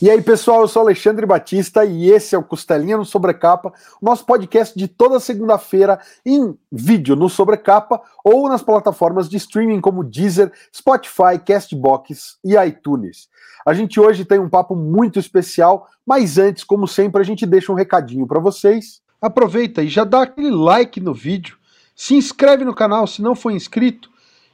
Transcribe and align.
E 0.00 0.08
aí, 0.08 0.22
pessoal, 0.22 0.60
eu 0.60 0.68
sou 0.68 0.82
Alexandre 0.82 1.26
Batista 1.26 1.84
e 1.84 2.08
esse 2.08 2.32
é 2.32 2.38
o 2.38 2.44
Costelinha 2.44 2.96
no 2.96 3.04
Sobrecapa, 3.04 3.72
nosso 4.00 4.24
podcast 4.24 4.78
de 4.78 4.86
toda 4.86 5.18
segunda-feira 5.18 5.98
em 6.24 6.56
vídeo 6.70 7.16
no 7.16 7.28
Sobrecapa 7.28 8.00
ou 8.24 8.48
nas 8.48 8.62
plataformas 8.62 9.28
de 9.28 9.36
streaming 9.38 9.80
como 9.80 10.04
Deezer, 10.04 10.52
Spotify, 10.72 11.36
Castbox 11.44 12.38
e 12.44 12.54
iTunes. 12.54 13.28
A 13.66 13.74
gente 13.74 13.98
hoje 13.98 14.24
tem 14.24 14.38
um 14.38 14.48
papo 14.48 14.76
muito 14.76 15.18
especial, 15.18 15.88
mas 16.06 16.38
antes, 16.38 16.62
como 16.62 16.86
sempre, 16.86 17.20
a 17.20 17.24
gente 17.24 17.44
deixa 17.44 17.72
um 17.72 17.74
recadinho 17.74 18.24
para 18.24 18.38
vocês. 18.38 19.00
Aproveita 19.20 19.82
e 19.82 19.88
já 19.88 20.04
dá 20.04 20.22
aquele 20.22 20.52
like 20.52 21.00
no 21.00 21.12
vídeo, 21.12 21.56
se 21.96 22.14
inscreve 22.14 22.64
no 22.64 22.72
canal 22.72 23.04
se 23.08 23.20
não 23.20 23.34
for 23.34 23.50
inscrito 23.50 24.08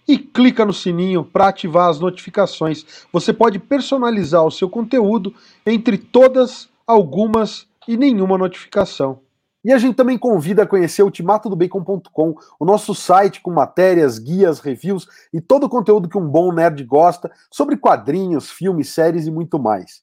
e 0.07 0.19
clica 0.19 0.65
no 0.65 0.73
sininho 0.73 1.25
para 1.25 1.49
ativar 1.49 1.89
as 1.89 1.99
notificações. 1.99 3.07
Você 3.13 3.33
pode 3.33 3.59
personalizar 3.59 4.45
o 4.45 4.51
seu 4.51 4.69
conteúdo 4.69 5.35
entre 5.67 5.99
todas, 5.99 6.69
algumas 6.87 7.67
e 7.89 7.97
nenhuma 7.97 8.39
notificação. 8.39 9.21
E 9.65 9.73
a 9.73 9.79
gente 9.79 9.95
também 9.95 10.19
convida 10.19 10.65
a 10.65 10.67
conhecer 10.67 11.03
ultimatodobacon.com, 11.03 12.35
o 12.61 12.65
nosso 12.67 12.95
site 12.95 13.41
com 13.41 13.51
matérias, 13.51 14.19
guias, 14.19 14.61
reviews 14.61 15.09
e 15.33 15.41
todo 15.41 15.65
o 15.65 15.69
conteúdo 15.71 16.07
que 16.07 16.19
um 16.19 16.29
bom 16.29 16.53
nerd 16.53 16.85
gosta 16.85 17.31
sobre 17.51 17.79
quadrinhos, 17.79 18.51
filmes, 18.51 18.91
séries 18.91 19.27
e 19.27 19.31
muito 19.31 19.59
mais. 19.59 20.03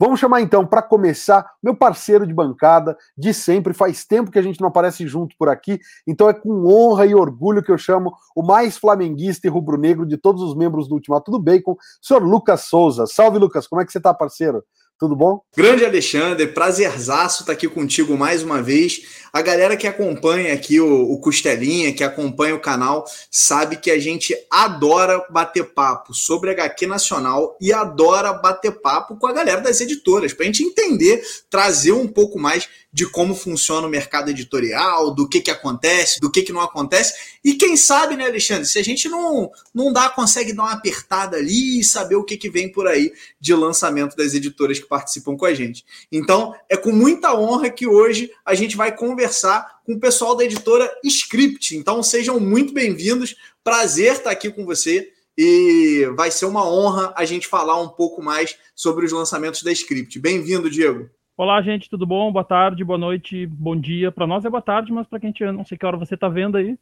Vamos 0.00 0.18
chamar 0.18 0.40
então, 0.40 0.66
para 0.66 0.80
começar, 0.80 1.44
meu 1.62 1.76
parceiro 1.76 2.26
de 2.26 2.32
bancada 2.32 2.96
de 3.18 3.34
sempre. 3.34 3.74
Faz 3.74 4.02
tempo 4.02 4.30
que 4.30 4.38
a 4.38 4.42
gente 4.42 4.58
não 4.58 4.68
aparece 4.68 5.06
junto 5.06 5.36
por 5.36 5.50
aqui, 5.50 5.78
então 6.06 6.26
é 6.26 6.32
com 6.32 6.66
honra 6.66 7.04
e 7.04 7.14
orgulho 7.14 7.62
que 7.62 7.70
eu 7.70 7.76
chamo 7.76 8.14
o 8.34 8.42
mais 8.42 8.78
flamenguista 8.78 9.46
e 9.46 9.50
rubro-negro 9.50 10.06
de 10.06 10.16
todos 10.16 10.40
os 10.40 10.56
membros 10.56 10.88
do 10.88 10.94
Ultimato 10.94 11.30
do 11.30 11.38
Bacon, 11.38 11.76
senhor 12.00 12.22
Lucas 12.22 12.62
Souza. 12.62 13.04
Salve, 13.06 13.38
Lucas, 13.38 13.66
como 13.66 13.82
é 13.82 13.84
que 13.84 13.92
você 13.92 13.98
está, 13.98 14.14
parceiro? 14.14 14.64
Tudo 15.00 15.16
bom? 15.16 15.40
Grande 15.56 15.82
Alexandre, 15.82 16.46
prazerzaço 16.48 17.36
estar 17.40 17.46
tá 17.46 17.52
aqui 17.52 17.66
contigo 17.66 18.18
mais 18.18 18.42
uma 18.42 18.60
vez. 18.60 19.00
A 19.32 19.40
galera 19.40 19.74
que 19.74 19.86
acompanha 19.86 20.52
aqui 20.52 20.78
o, 20.78 21.10
o, 21.10 21.18
Costelinha, 21.18 21.94
que 21.94 22.04
acompanha 22.04 22.54
o 22.54 22.60
canal, 22.60 23.06
sabe 23.30 23.76
que 23.76 23.90
a 23.90 23.98
gente 23.98 24.36
adora 24.50 25.24
bater 25.30 25.64
papo 25.64 26.12
sobre 26.12 26.50
HQ 26.50 26.86
Nacional 26.86 27.56
e 27.58 27.72
adora 27.72 28.34
bater 28.34 28.72
papo 28.72 29.16
com 29.16 29.26
a 29.26 29.32
galera 29.32 29.62
das 29.62 29.80
editoras, 29.80 30.34
para 30.34 30.42
a 30.42 30.46
gente 30.46 30.64
entender, 30.64 31.24
trazer 31.48 31.92
um 31.92 32.06
pouco 32.06 32.38
mais 32.38 32.68
de 32.92 33.08
como 33.08 33.34
funciona 33.34 33.86
o 33.86 33.90
mercado 33.90 34.30
editorial, 34.30 35.14
do 35.14 35.28
que, 35.28 35.40
que 35.40 35.50
acontece, 35.50 36.18
do 36.20 36.30
que, 36.30 36.42
que 36.42 36.52
não 36.52 36.60
acontece. 36.60 37.14
E 37.44 37.54
quem 37.54 37.76
sabe, 37.76 38.16
né, 38.16 38.26
Alexandre, 38.26 38.66
se 38.66 38.78
a 38.78 38.82
gente 38.82 39.08
não, 39.08 39.50
não 39.72 39.92
dá, 39.92 40.08
consegue 40.08 40.52
dar 40.52 40.64
uma 40.64 40.72
apertada 40.72 41.36
ali 41.36 41.80
e 41.80 41.84
saber 41.84 42.16
o 42.16 42.24
que, 42.24 42.36
que 42.36 42.50
vem 42.50 42.70
por 42.70 42.88
aí 42.88 43.12
de 43.40 43.54
lançamento 43.54 44.16
das 44.16 44.34
editoras 44.34 44.78
que 44.78 44.86
participam 44.86 45.36
com 45.36 45.46
a 45.46 45.54
gente. 45.54 45.84
Então, 46.10 46.54
é 46.68 46.76
com 46.76 46.90
muita 46.90 47.34
honra 47.34 47.70
que 47.70 47.86
hoje 47.86 48.30
a 48.44 48.54
gente 48.54 48.76
vai 48.76 48.94
conversar 48.94 49.80
com 49.84 49.94
o 49.94 50.00
pessoal 50.00 50.36
da 50.36 50.44
editora 50.44 50.90
Script. 51.04 51.76
Então, 51.76 52.02
sejam 52.02 52.40
muito 52.40 52.72
bem-vindos. 52.72 53.36
Prazer 53.62 54.14
estar 54.14 54.30
aqui 54.30 54.50
com 54.50 54.64
você. 54.64 55.12
E 55.38 56.06
vai 56.16 56.30
ser 56.30 56.44
uma 56.44 56.68
honra 56.68 57.14
a 57.16 57.24
gente 57.24 57.46
falar 57.46 57.80
um 57.80 57.88
pouco 57.88 58.22
mais 58.22 58.58
sobre 58.74 59.06
os 59.06 59.12
lançamentos 59.12 59.62
da 59.62 59.72
Script. 59.72 60.18
Bem-vindo, 60.18 60.68
Diego. 60.68 61.08
Olá, 61.40 61.62
gente, 61.62 61.88
tudo 61.88 62.06
bom? 62.06 62.30
Boa 62.30 62.44
tarde, 62.44 62.84
boa 62.84 62.98
noite, 62.98 63.46
bom 63.46 63.74
dia. 63.74 64.12
Para 64.12 64.26
nós 64.26 64.44
é 64.44 64.50
boa 64.50 64.60
tarde, 64.60 64.92
mas 64.92 65.06
para 65.06 65.18
quem 65.18 65.28
gente 65.28 65.42
não 65.52 65.64
sei 65.64 65.78
que 65.78 65.86
hora 65.86 65.96
você 65.96 66.14
está 66.14 66.28
vendo 66.28 66.58
aí. 66.58 66.78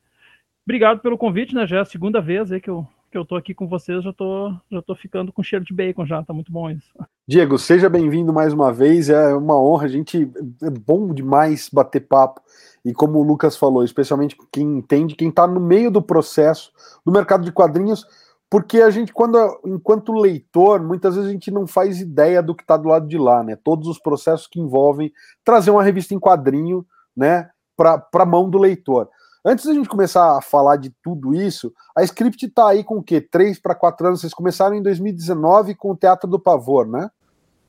Obrigado 0.66 0.98
pelo 0.98 1.16
convite, 1.16 1.54
né? 1.54 1.64
Já 1.64 1.76
é 1.76 1.80
a 1.82 1.84
segunda 1.84 2.20
vez 2.20 2.50
aí 2.50 2.60
que 2.60 2.68
eu, 2.68 2.84
que 3.08 3.16
eu 3.16 3.24
tô 3.24 3.36
aqui 3.36 3.54
com 3.54 3.68
vocês, 3.68 4.02
já 4.02 4.12
tô, 4.12 4.52
já 4.68 4.82
tô 4.82 4.96
ficando 4.96 5.32
com 5.32 5.44
cheiro 5.44 5.64
de 5.64 5.72
bacon 5.72 6.04
já, 6.04 6.24
tá 6.24 6.32
muito 6.32 6.50
bom 6.50 6.68
isso. 6.68 6.90
Diego, 7.24 7.56
seja 7.56 7.88
bem-vindo 7.88 8.32
mais 8.32 8.52
uma 8.52 8.72
vez, 8.72 9.08
é 9.08 9.32
uma 9.32 9.56
honra, 9.62 9.84
a 9.84 9.88
gente 9.88 10.28
é 10.60 10.70
bom 10.70 11.14
demais 11.14 11.70
bater 11.72 12.00
papo. 12.00 12.40
E 12.84 12.92
como 12.92 13.20
o 13.20 13.22
Lucas 13.22 13.56
falou, 13.56 13.84
especialmente 13.84 14.36
quem 14.50 14.78
entende, 14.78 15.14
quem 15.14 15.28
está 15.28 15.46
no 15.46 15.60
meio 15.60 15.88
do 15.88 16.02
processo 16.02 16.72
do 17.06 17.12
mercado 17.12 17.44
de 17.44 17.52
quadrinhos, 17.52 18.04
porque 18.50 18.80
a 18.80 18.90
gente, 18.90 19.12
quando 19.12 19.38
enquanto 19.64 20.12
leitor, 20.12 20.82
muitas 20.82 21.14
vezes 21.14 21.28
a 21.28 21.32
gente 21.32 21.50
não 21.50 21.66
faz 21.66 22.00
ideia 22.00 22.42
do 22.42 22.54
que 22.54 22.62
está 22.62 22.76
do 22.76 22.88
lado 22.88 23.06
de 23.06 23.18
lá, 23.18 23.42
né? 23.42 23.56
Todos 23.62 23.88
os 23.88 23.98
processos 23.98 24.46
que 24.46 24.60
envolvem 24.60 25.12
trazer 25.44 25.70
uma 25.70 25.82
revista 25.82 26.14
em 26.14 26.20
quadrinho, 26.20 26.86
né, 27.16 27.50
para 27.76 28.02
a 28.14 28.26
mão 28.26 28.48
do 28.48 28.58
leitor. 28.58 29.08
Antes 29.44 29.66
da 29.66 29.74
gente 29.74 29.88
começar 29.88 30.36
a 30.36 30.42
falar 30.42 30.76
de 30.76 30.90
tudo 31.02 31.34
isso, 31.34 31.72
a 31.96 32.02
Script 32.02 32.44
está 32.46 32.68
aí 32.68 32.82
com 32.82 32.98
o 32.98 33.02
quê? 33.02 33.20
Três 33.20 33.60
para 33.60 33.74
quatro 33.74 34.06
anos. 34.06 34.20
Vocês 34.20 34.34
começaram 34.34 34.74
em 34.74 34.82
2019 34.82 35.74
com 35.74 35.92
o 35.92 35.96
Teatro 35.96 36.28
do 36.28 36.38
Pavor, 36.38 36.86
né? 36.86 37.10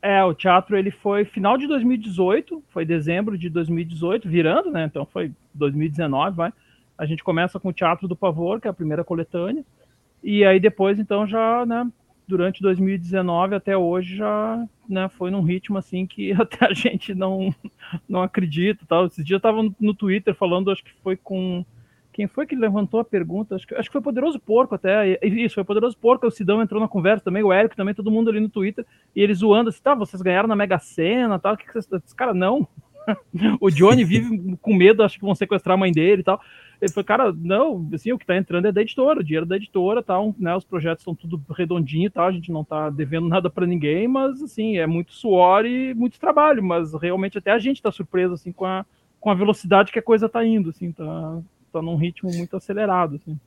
É, 0.01 0.23
o 0.23 0.33
teatro 0.33 0.77
ele 0.77 0.91
foi 0.91 1.25
final 1.25 1.57
de 1.57 1.67
2018, 1.67 2.63
foi 2.69 2.85
dezembro 2.85 3.37
de 3.37 3.49
2018, 3.49 4.29
virando, 4.29 4.71
né? 4.71 4.85
Então 4.85 5.05
foi 5.05 5.31
2019, 5.53 6.37
vai. 6.37 6.53
A 6.97 7.05
gente 7.05 7.23
começa 7.23 7.59
com 7.59 7.69
o 7.69 7.73
Teatro 7.73 8.07
do 8.07 8.15
Pavor, 8.15 8.61
que 8.61 8.67
é 8.67 8.71
a 8.71 8.73
primeira 8.73 9.03
coletânea. 9.03 9.63
E 10.23 10.43
aí 10.43 10.59
depois, 10.59 10.99
então, 10.99 11.25
já, 11.25 11.65
né, 11.65 11.89
durante 12.27 12.61
2019 12.61 13.55
até 13.55 13.75
hoje 13.75 14.17
já, 14.17 14.63
né, 14.87 15.09
foi 15.09 15.31
num 15.31 15.41
ritmo 15.41 15.77
assim 15.77 16.05
que 16.05 16.31
até 16.39 16.67
a 16.67 16.73
gente 16.73 17.15
não 17.15 17.53
não 18.07 18.21
acredita, 18.21 18.85
tal. 18.87 19.07
Esses 19.07 19.25
dias 19.25 19.37
eu 19.37 19.41
tava 19.41 19.63
no, 19.79 19.93
Twitter 19.93 20.35
falando, 20.35 20.71
acho 20.71 20.83
que 20.83 20.93
foi 21.01 21.17
com 21.17 21.65
quem 22.13 22.27
foi 22.27 22.45
que 22.45 22.55
levantou 22.55 22.99
a 22.99 23.05
pergunta? 23.05 23.55
Acho 23.55 23.65
que, 23.65 23.73
acho 23.73 23.87
que 23.87 23.93
foi 23.93 24.01
Poderoso 24.01 24.39
Porco 24.39 24.75
até. 24.75 25.17
Isso, 25.25 25.55
foi 25.55 25.63
Poderoso 25.63 25.97
Porco. 25.97 26.27
O 26.27 26.31
Sidão 26.31 26.61
entrou 26.61 26.81
na 26.81 26.87
conversa 26.87 27.23
também, 27.23 27.41
o 27.43 27.53
Érico 27.53 27.77
também, 27.77 27.95
todo 27.95 28.11
mundo 28.11 28.29
ali 28.29 28.41
no 28.41 28.49
Twitter. 28.49 28.85
E 29.15 29.21
eles 29.21 29.37
zoando 29.37 29.69
assim, 29.69 29.81
tá, 29.81 29.95
vocês 29.95 30.21
ganharam 30.21 30.49
na 30.49 30.55
Mega 30.55 30.79
Sena 30.79 31.39
tal. 31.39 31.55
Que, 31.55 31.65
que 31.65 31.73
vocês. 31.73 32.13
Cara, 32.13 32.33
não. 32.33 32.67
o 33.61 33.69
Johnny 33.69 34.03
vive 34.03 34.57
com 34.61 34.73
medo, 34.73 35.01
acho 35.01 35.17
que 35.17 35.25
vão 35.25 35.33
sequestrar 35.33 35.75
a 35.75 35.79
mãe 35.79 35.91
dele 35.91 36.21
e 36.21 36.25
tal. 36.25 36.41
Ele 36.81 36.91
falou, 36.91 37.05
cara, 37.05 37.33
não, 37.33 37.89
assim, 37.93 38.11
o 38.13 38.17
que 38.17 38.25
tá 38.25 38.37
entrando 38.37 38.67
é 38.67 38.71
da 38.71 38.81
editora, 38.81 39.19
o 39.19 39.23
dinheiro 39.23 39.45
da 39.45 39.57
editora, 39.57 40.01
tal, 40.01 40.33
né? 40.39 40.55
Os 40.55 40.63
projetos 40.63 41.03
são 41.03 41.13
tudo 41.13 41.41
redondinho 41.51 42.07
e 42.07 42.09
tal, 42.09 42.27
a 42.27 42.31
gente 42.31 42.51
não 42.51 42.63
tá 42.63 42.89
devendo 42.89 43.27
nada 43.27 43.49
para 43.49 43.67
ninguém, 43.67 44.07
mas 44.07 44.41
assim, 44.41 44.77
é 44.77 44.87
muito 44.87 45.13
suor 45.13 45.65
e 45.65 45.93
muito 45.93 46.19
trabalho, 46.19 46.63
mas 46.63 46.93
realmente 46.93 47.37
até 47.37 47.51
a 47.51 47.59
gente 47.59 47.81
tá 47.81 47.91
surpreso 47.91 48.33
assim 48.33 48.51
com 48.53 48.65
a, 48.65 48.85
com 49.19 49.29
a 49.29 49.35
velocidade 49.35 49.91
que 49.91 49.99
a 49.99 50.03
coisa 50.03 50.29
tá 50.29 50.45
indo, 50.45 50.69
assim, 50.69 50.91
tá, 50.91 51.39
tá 51.73 51.81
num 51.81 51.97
ritmo 51.97 52.31
muito 52.33 52.55
acelerado, 52.55 53.15
assim. 53.15 53.37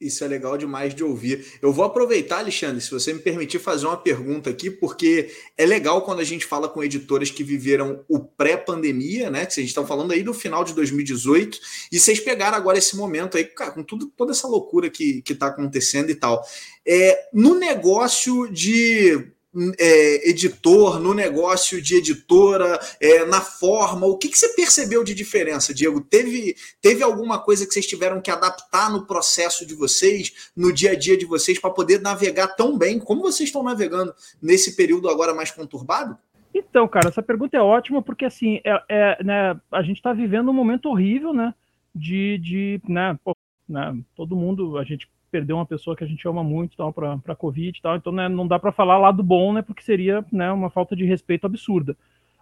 Isso 0.00 0.22
é 0.22 0.28
legal 0.28 0.56
demais 0.56 0.94
de 0.94 1.02
ouvir. 1.02 1.44
Eu 1.60 1.72
vou 1.72 1.84
aproveitar, 1.84 2.38
Alexandre, 2.38 2.80
se 2.80 2.88
você 2.88 3.12
me 3.12 3.18
permitir 3.18 3.58
fazer 3.58 3.84
uma 3.84 3.96
pergunta 3.96 4.48
aqui, 4.48 4.70
porque 4.70 5.28
é 5.56 5.66
legal 5.66 6.02
quando 6.02 6.20
a 6.20 6.24
gente 6.24 6.46
fala 6.46 6.68
com 6.68 6.84
editoras 6.84 7.32
que 7.32 7.42
viveram 7.42 8.04
o 8.08 8.20
pré-pandemia, 8.20 9.28
né? 9.28 9.44
Que 9.44 9.54
a 9.54 9.62
gente 9.62 9.70
está 9.70 9.84
falando 9.84 10.12
aí 10.12 10.22
do 10.22 10.32
final 10.32 10.62
de 10.62 10.72
2018, 10.72 11.58
e 11.90 11.98
vocês 11.98 12.20
pegaram 12.20 12.56
agora 12.56 12.78
esse 12.78 12.96
momento 12.96 13.36
aí, 13.36 13.44
cara, 13.44 13.72
com 13.72 13.82
tudo, 13.82 14.06
toda 14.16 14.30
essa 14.30 14.46
loucura 14.46 14.88
que 14.88 15.20
está 15.28 15.48
acontecendo 15.48 16.10
e 16.10 16.14
tal. 16.14 16.46
É, 16.86 17.28
no 17.32 17.58
negócio 17.58 18.48
de 18.52 19.32
é, 19.78 20.30
editor, 20.30 21.00
no 21.00 21.14
negócio 21.14 21.80
de 21.80 21.96
editora, 21.96 22.78
é, 23.00 23.24
na 23.24 23.40
forma? 23.40 24.06
O 24.06 24.16
que, 24.16 24.28
que 24.28 24.38
você 24.38 24.48
percebeu 24.54 25.02
de 25.02 25.14
diferença, 25.14 25.74
Diego? 25.74 26.00
Teve, 26.00 26.56
teve 26.80 27.02
alguma 27.02 27.38
coisa 27.38 27.66
que 27.66 27.72
vocês 27.72 27.86
tiveram 27.86 28.20
que 28.20 28.30
adaptar 28.30 28.90
no 28.90 29.06
processo 29.06 29.66
de 29.66 29.74
vocês, 29.74 30.50
no 30.56 30.72
dia 30.72 30.92
a 30.92 30.94
dia 30.94 31.16
de 31.16 31.26
vocês, 31.26 31.58
para 31.58 31.70
poder 31.70 32.00
navegar 32.00 32.48
tão 32.48 32.76
bem 32.76 32.98
como 32.98 33.22
vocês 33.22 33.48
estão 33.48 33.62
navegando 33.62 34.14
nesse 34.40 34.76
período 34.76 35.08
agora 35.08 35.34
mais 35.34 35.50
conturbado? 35.50 36.16
Então, 36.54 36.88
cara, 36.88 37.08
essa 37.08 37.22
pergunta 37.22 37.56
é 37.56 37.60
ótima 37.60 38.02
porque 38.02 38.24
assim, 38.24 38.60
é, 38.64 38.82
é 38.88 39.24
né, 39.24 39.60
a 39.70 39.82
gente 39.82 39.96
está 39.96 40.12
vivendo 40.12 40.50
um 40.50 40.54
momento 40.54 40.88
horrível, 40.88 41.32
né? 41.32 41.54
De, 41.94 42.38
de 42.38 42.80
né, 42.88 43.18
pô, 43.24 43.36
né, 43.68 43.96
todo 44.14 44.36
mundo, 44.36 44.78
a 44.78 44.84
gente 44.84 45.08
perdeu 45.30 45.56
uma 45.56 45.66
pessoa 45.66 45.96
que 45.96 46.04
a 46.04 46.06
gente 46.06 46.26
ama 46.26 46.42
muito 46.42 46.76
tal 46.76 46.92
para 46.92 47.18
para 47.18 47.36
covid 47.36 47.76
e 47.76 47.82
tal. 47.82 47.96
Então 47.96 48.12
né, 48.12 48.28
não 48.28 48.46
dá 48.46 48.58
para 48.58 48.72
falar 48.72 48.98
lado 48.98 49.22
bom 49.22 49.52
né 49.52 49.62
porque 49.62 49.82
seria 49.82 50.24
né, 50.32 50.50
uma 50.50 50.70
falta 50.70 50.96
de 50.96 51.04
respeito 51.04 51.46
absurda. 51.46 51.96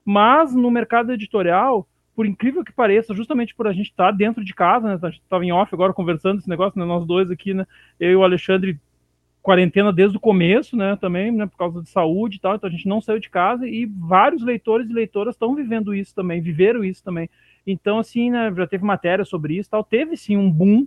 Mas 0.05 0.55
no 0.55 0.71
mercado 0.71 1.13
editorial 1.13 1.87
por 2.15 2.25
incrível 2.25 2.65
que 2.65 2.73
pareça 2.73 3.15
justamente 3.15 3.55
por 3.55 3.67
a 3.67 3.73
gente 3.73 3.91
estar 3.91 4.07
tá 4.07 4.11
dentro 4.11 4.43
de 4.45 4.55
casa 4.55 4.89
né 4.89 4.99
a 5.03 5.11
gente 5.11 5.23
estava 5.23 5.45
em 5.45 5.53
off 5.53 5.75
agora 5.75 5.93
conversando 5.93 6.39
esse 6.39 6.49
negócio 6.49 6.79
né, 6.79 6.87
nós 6.87 7.05
dois 7.07 7.31
aqui 7.31 7.53
né 7.53 7.67
eu 8.01 8.11
e 8.11 8.17
o 8.17 8.25
Alexandre 8.25 8.81
quarentena 9.43 9.93
desde 9.93 10.17
o 10.17 10.21
começo 10.21 10.77
né 10.77 10.97
também 10.97 11.31
né 11.31 11.47
por 11.47 11.57
causa 11.57 11.83
de 11.83 11.89
saúde 11.89 12.37
e 12.37 12.41
tal. 12.41 12.57
Então 12.57 12.69
a 12.69 12.73
gente 12.73 12.89
não 12.89 13.01
saiu 13.01 13.21
de 13.21 13.31
casa 13.31 13.69
e 13.69 13.87
vários 13.87 14.43
leitores 14.43 14.89
e 14.89 14.93
leitoras 14.93 15.35
estão 15.35 15.55
vivendo 15.55 15.95
isso 15.95 16.15
também 16.15 16.41
viveram 16.41 16.83
isso 16.83 17.03
também. 17.05 17.29
Então 17.67 17.99
assim 17.99 18.31
né 18.31 18.53
já 18.57 18.67
teve 18.67 18.85
matéria 18.85 19.25
sobre 19.25 19.57
isso 19.57 19.71
tal. 19.71 19.85
Teve 19.85 20.17
sim 20.17 20.37
um 20.37 20.51
boom 20.51 20.87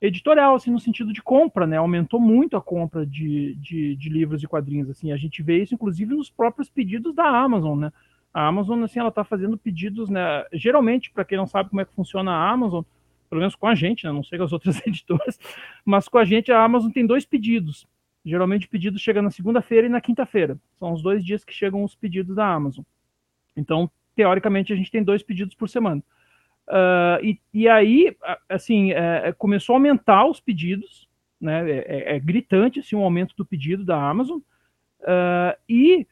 editorial, 0.00 0.54
assim, 0.54 0.70
no 0.70 0.80
sentido 0.80 1.12
de 1.12 1.22
compra, 1.22 1.66
né? 1.66 1.76
Aumentou 1.76 2.20
muito 2.20 2.56
a 2.56 2.60
compra 2.60 3.06
de, 3.06 3.54
de, 3.56 3.96
de, 3.96 4.08
livros 4.08 4.42
e 4.42 4.46
quadrinhos, 4.46 4.90
assim. 4.90 5.12
A 5.12 5.16
gente 5.16 5.42
vê 5.42 5.62
isso, 5.62 5.74
inclusive, 5.74 6.14
nos 6.14 6.30
próprios 6.30 6.68
pedidos 6.68 7.14
da 7.14 7.26
Amazon, 7.26 7.78
né? 7.78 7.92
A 8.32 8.46
Amazon, 8.46 8.82
assim, 8.82 8.98
ela 8.98 9.12
tá 9.12 9.24
fazendo 9.24 9.56
pedidos, 9.56 10.10
né? 10.10 10.44
Geralmente, 10.52 11.10
para 11.10 11.24
quem 11.24 11.38
não 11.38 11.46
sabe 11.46 11.70
como 11.70 11.80
é 11.80 11.84
que 11.84 11.94
funciona 11.94 12.32
a 12.32 12.50
Amazon, 12.50 12.82
pelo 13.30 13.40
menos 13.40 13.54
com 13.54 13.66
a 13.66 13.74
gente, 13.74 14.04
né? 14.04 14.12
Não 14.12 14.24
sei 14.24 14.38
com 14.38 14.44
as 14.44 14.52
outras 14.52 14.80
editoras, 14.86 15.38
mas 15.84 16.08
com 16.08 16.18
a 16.18 16.24
gente, 16.24 16.52
a 16.52 16.62
Amazon 16.62 16.90
tem 16.90 17.06
dois 17.06 17.24
pedidos. 17.24 17.86
Geralmente 18.24 18.66
o 18.66 18.70
pedido 18.70 18.98
chega 18.98 19.20
na 19.20 19.30
segunda-feira 19.30 19.86
e 19.86 19.90
na 19.90 20.00
quinta-feira. 20.00 20.58
São 20.78 20.92
os 20.92 21.02
dois 21.02 21.24
dias 21.24 21.44
que 21.44 21.52
chegam 21.52 21.84
os 21.84 21.94
pedidos 21.94 22.34
da 22.34 22.46
Amazon. 22.46 22.84
Então, 23.56 23.90
teoricamente, 24.16 24.72
a 24.72 24.76
gente 24.76 24.90
tem 24.90 25.02
dois 25.02 25.22
pedidos 25.22 25.54
por 25.54 25.68
semana. 25.68 26.02
Uh, 26.68 27.22
e, 27.22 27.40
e, 27.52 27.68
aí, 27.68 28.16
assim, 28.48 28.92
é, 28.92 29.28
é, 29.28 29.32
começou 29.32 29.74
a 29.74 29.76
aumentar 29.76 30.26
os 30.26 30.40
pedidos, 30.40 31.08
né? 31.40 31.70
É, 31.70 31.74
é, 31.76 32.16
é, 32.16 32.18
gritante 32.18 32.80
assim, 32.80 32.96
o 32.96 33.02
aumento 33.02 33.34
do 33.36 33.44
pedido 33.44 33.84
da 33.84 34.02
Amazon. 34.02 34.38
Uh, 35.00 35.54
e, 35.68 36.06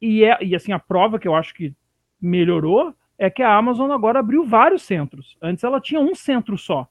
e, 0.00 0.24
é, 0.24 0.42
e 0.42 0.56
assim, 0.56 0.72
a 0.72 0.78
prova 0.78 1.18
que 1.18 1.28
eu 1.28 1.34
acho 1.34 1.54
que 1.54 1.72
melhorou 2.20 2.94
é 3.16 3.30
que 3.30 3.42
a 3.42 3.54
Amazon 3.54 3.90
agora 3.92 4.18
abriu 4.18 4.44
vários 4.44 4.82
centros. 4.82 5.36
Antes 5.40 5.62
ela 5.62 5.80
tinha 5.80 6.00
um 6.00 6.14
centro 6.14 6.58
só. 6.58 6.88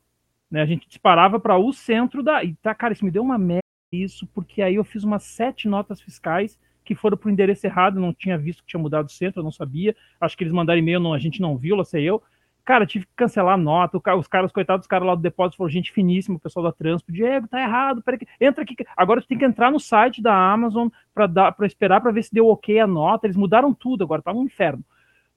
Né? 0.50 0.62
A 0.62 0.66
gente 0.66 0.88
disparava 0.88 1.40
para 1.40 1.58
o 1.58 1.74
centro 1.74 2.24
da. 2.24 2.44
E 2.44 2.54
tá, 2.56 2.74
cara, 2.74 2.94
isso 2.94 3.04
me 3.04 3.12
deu 3.12 3.24
uma 3.24 3.38
merda 3.38 3.62
isso, 3.92 4.25
porque 4.28 4.62
aí 4.62 4.75
eu 4.75 4.86
fiz 4.86 5.04
umas 5.04 5.24
sete 5.24 5.68
notas 5.68 6.00
fiscais 6.00 6.58
que 6.84 6.96
foram 6.96 7.18
para 7.18 7.28
o 7.28 7.31
endereço 7.31 7.66
errado, 7.68 8.00
não 8.00 8.13
tinha 8.13 8.38
visto 8.38 8.63
que 8.63 8.69
tinha 8.69 8.81
mudado 8.81 9.08
o 9.08 9.12
centro, 9.12 9.42
eu 9.42 9.44
não 9.44 9.52
sabia. 9.52 9.96
Acho 10.19 10.38
que 10.38 10.44
eles 10.44 10.54
mandaram 10.54 10.80
e-mail, 10.80 11.00
não, 11.00 11.13
a 11.13 11.19
gente 11.19 11.42
não 11.42 11.58
viu, 11.58 11.75
lá 11.75 11.84
sei 11.84 12.04
eu. 12.04 12.24
Cara, 12.63 12.86
tive 12.86 13.06
que 13.06 13.12
cancelar 13.16 13.56
a 13.56 13.58
nota. 13.58 13.98
Os 14.18 14.28
caras, 14.28 14.52
coitados, 14.52 14.84
os 14.84 14.88
caras 14.88 15.08
lá 15.08 15.16
do 15.16 15.22
depósito 15.22 15.58
foram 15.58 15.69
gente 15.69 15.92
finíssima, 15.92 16.38
o 16.38 16.40
pessoal 16.40 16.66
da 16.66 16.72
Transpo. 16.72 17.12
Diego, 17.12 17.48
tá 17.48 17.62
errado, 17.62 18.02
peraí. 18.02 18.19
Entra 18.40 18.63
aqui. 18.63 18.75
Agora 18.96 19.22
tu 19.22 19.28
tem 19.28 19.38
que 19.38 19.46
entrar 19.46 19.72
no 19.72 19.80
site 19.80 20.22
da 20.22 20.34
Amazon 20.34 20.88
para 21.13 21.66
esperar 21.66 22.02
para 22.02 22.12
ver 22.12 22.24
se 22.24 22.34
deu 22.34 22.48
ok 22.48 22.80
a 22.80 22.88
nota. 22.88 23.25
Eles 23.25 23.38
mudaram 23.38 23.74
tudo 23.74 24.04
agora, 24.04 24.22
tá 24.22 24.31
um 24.31 24.46
inferno. 24.46 24.84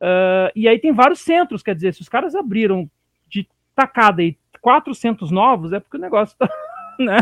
Uh, 0.00 0.50
e 0.54 0.68
aí 0.68 0.78
tem 0.78 0.92
vários 0.92 1.20
centros, 1.20 1.62
quer 1.62 1.74
dizer, 1.74 1.94
se 1.94 2.02
os 2.02 2.08
caras 2.08 2.34
abriram 2.34 2.90
de 3.28 3.48
tacada 3.74 4.20
aí 4.20 4.36
400 4.60 5.30
novos, 5.30 5.72
é 5.72 5.80
porque 5.80 5.96
o 5.96 6.00
negócio 6.00 6.36
tá, 6.36 6.48
né? 6.98 7.18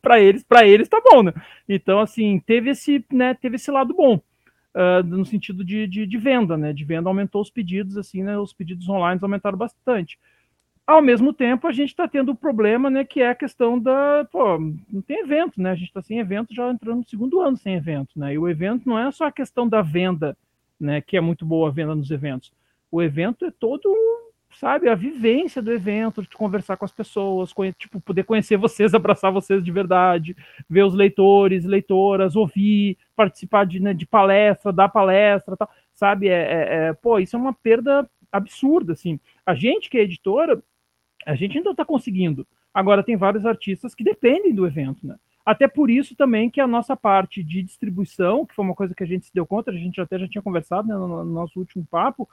para 0.00 0.20
eles, 0.20 0.42
para 0.42 0.66
eles 0.66 0.88
tá 0.88 1.00
bom, 1.00 1.22
né? 1.22 1.32
Então, 1.68 1.98
assim, 1.98 2.38
teve 2.40 2.70
esse, 2.70 3.04
né, 3.10 3.34
teve 3.34 3.56
esse 3.56 3.70
lado 3.70 3.94
bom. 3.94 4.20
Uh, 4.74 5.02
no 5.06 5.24
sentido 5.24 5.62
de, 5.62 5.86
de, 5.86 6.06
de, 6.06 6.18
venda, 6.18 6.56
né? 6.56 6.72
De 6.72 6.84
venda 6.84 7.08
aumentou 7.08 7.42
os 7.42 7.50
pedidos, 7.50 7.96
assim, 7.98 8.22
né? 8.22 8.38
Os 8.38 8.54
pedidos 8.54 8.88
online 8.88 9.20
aumentaram 9.22 9.58
bastante. 9.58 10.18
Ao 10.86 11.02
mesmo 11.02 11.32
tempo, 11.32 11.66
a 11.66 11.72
gente 11.72 11.90
está 11.90 12.08
tendo 12.08 12.32
o 12.32 12.36
problema, 12.36 12.88
né? 12.88 13.04
Que 13.04 13.20
é 13.20 13.28
a 13.28 13.34
questão 13.34 13.78
da. 13.78 14.26
Pô, 14.32 14.58
não 14.58 15.02
tem 15.02 15.20
evento, 15.20 15.60
né? 15.60 15.70
A 15.70 15.74
gente 15.74 15.88
está 15.88 16.00
sem 16.02 16.18
evento, 16.18 16.54
já 16.54 16.70
entrando 16.70 16.98
no 16.98 17.08
segundo 17.08 17.40
ano 17.40 17.56
sem 17.56 17.74
evento, 17.74 18.18
né? 18.18 18.34
E 18.34 18.38
o 18.38 18.48
evento 18.48 18.88
não 18.88 18.98
é 18.98 19.10
só 19.12 19.26
a 19.26 19.32
questão 19.32 19.68
da 19.68 19.82
venda, 19.82 20.36
né? 20.80 21.00
Que 21.00 21.16
é 21.16 21.20
muito 21.20 21.44
boa 21.44 21.68
a 21.68 21.72
venda 21.72 21.94
nos 21.94 22.10
eventos. 22.10 22.52
O 22.90 23.02
evento 23.02 23.44
é 23.44 23.50
todo 23.50 23.94
sabe, 24.62 24.88
a 24.88 24.94
vivência 24.94 25.60
do 25.60 25.72
evento, 25.72 26.22
de 26.22 26.28
conversar 26.28 26.76
com 26.76 26.84
as 26.84 26.92
pessoas, 26.92 27.52
tipo, 27.76 28.00
poder 28.00 28.22
conhecer 28.22 28.56
vocês, 28.56 28.94
abraçar 28.94 29.32
vocês 29.32 29.60
de 29.60 29.72
verdade, 29.72 30.36
ver 30.70 30.84
os 30.84 30.94
leitores, 30.94 31.64
leitoras, 31.64 32.36
ouvir, 32.36 32.96
participar 33.16 33.66
de, 33.66 33.80
né, 33.80 33.92
de 33.92 34.06
palestra, 34.06 34.72
dar 34.72 34.88
palestra, 34.88 35.56
tal, 35.56 35.68
sabe? 35.92 36.28
É, 36.28 36.34
é, 36.34 36.74
é, 36.74 36.92
pô, 36.92 37.18
isso 37.18 37.34
é 37.34 37.40
uma 37.40 37.52
perda 37.52 38.08
absurda, 38.30 38.92
assim. 38.92 39.18
A 39.44 39.52
gente 39.52 39.90
que 39.90 39.98
é 39.98 40.02
editora, 40.02 40.62
a 41.26 41.34
gente 41.34 41.58
ainda 41.58 41.72
está 41.72 41.84
conseguindo. 41.84 42.46
Agora 42.72 43.02
tem 43.02 43.16
vários 43.16 43.44
artistas 43.44 43.96
que 43.96 44.04
dependem 44.04 44.54
do 44.54 44.64
evento, 44.64 45.04
né? 45.04 45.16
Até 45.44 45.66
por 45.66 45.90
isso 45.90 46.14
também 46.14 46.48
que 46.48 46.60
a 46.60 46.68
nossa 46.68 46.96
parte 46.96 47.42
de 47.42 47.64
distribuição, 47.64 48.46
que 48.46 48.54
foi 48.54 48.64
uma 48.64 48.76
coisa 48.76 48.94
que 48.94 49.02
a 49.02 49.06
gente 49.06 49.26
se 49.26 49.34
deu 49.34 49.44
conta, 49.44 49.72
a 49.72 49.74
gente 49.74 50.00
até 50.00 50.20
já 50.20 50.28
tinha 50.28 50.40
conversado 50.40 50.86
né, 50.86 50.94
no 50.94 51.24
nosso 51.24 51.58
último 51.58 51.84
papo, 51.90 52.28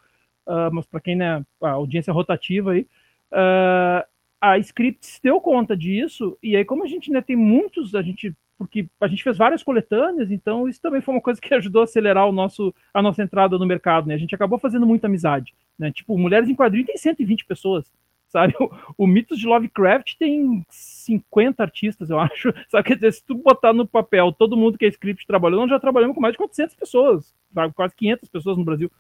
uh, 0.50 0.74
mas 0.74 0.86
para 0.86 1.00
quem 1.00 1.16
né, 1.16 1.46
a 1.62 1.70
audiência 1.70 2.12
rotativa 2.12 2.72
aí, 2.72 2.88
uh, 3.32 4.06
a 4.42 4.58
Scripts 4.58 5.20
deu 5.24 5.40
conta 5.40 5.78
disso, 5.78 6.38
e 6.42 6.56
aí 6.56 6.66
como 6.66 6.84
a 6.84 6.88
gente 6.88 7.12
né, 7.12 7.22
tem 7.22 7.36
muitos, 7.36 7.94
a 7.94 8.02
gente 8.02 8.36
porque 8.60 8.90
a 9.00 9.08
gente 9.08 9.24
fez 9.24 9.38
várias 9.38 9.64
coletâneas, 9.64 10.30
então 10.30 10.68
isso 10.68 10.82
também 10.82 11.00
foi 11.00 11.16
uma 11.16 11.22
coisa 11.22 11.40
que 11.40 11.52
ajudou 11.56 11.80
a 11.82 11.86
acelerar 11.86 12.28
o 12.28 12.32
nosso, 12.34 12.76
a 12.94 13.02
nossa 13.02 13.24
entrada 13.24 13.58
no 13.58 13.66
mercado, 13.66 14.08
né? 14.08 14.16
A 14.16 14.18
gente 14.18 14.36
acabou 14.36 14.60
fazendo 14.60 14.86
muita 14.86 15.08
amizade, 15.08 15.54
né? 15.78 15.94
Tipo, 15.94 16.18
Mulheres 16.18 16.50
em 16.50 16.56
Quadrinho 16.56 16.86
tem 16.86 16.98
120 16.98 17.46
pessoas, 17.46 17.90
sabe? 18.28 18.54
O, 18.60 18.70
o 18.98 19.08
Mitos 19.08 19.40
de 19.40 19.48
Lovecraft 19.48 20.18
tem 20.20 20.66
50 20.70 21.64
artistas, 21.64 22.10
eu 22.10 22.20
acho. 22.20 22.54
Sabe? 22.68 22.84
Quer 22.84 22.96
dizer, 22.96 23.14
se 23.14 23.24
tu 23.24 23.36
botar 23.36 23.72
no 23.72 23.88
papel 23.88 24.34
todo 24.34 24.58
mundo 24.58 24.78
que 24.78 24.86
é 24.86 24.90
script 24.90 25.26
trabalhou, 25.26 25.62
nós 25.62 25.70
já 25.70 25.80
trabalhamos 25.80 26.14
com 26.14 26.22
mais 26.22 26.34
de 26.34 26.38
400 26.38 26.76
pessoas, 26.76 27.34
sabe? 27.54 27.74
quase 27.74 27.96
500 27.96 28.28
pessoas 28.28 28.58
no 28.58 28.66
Brasil. 28.66 28.92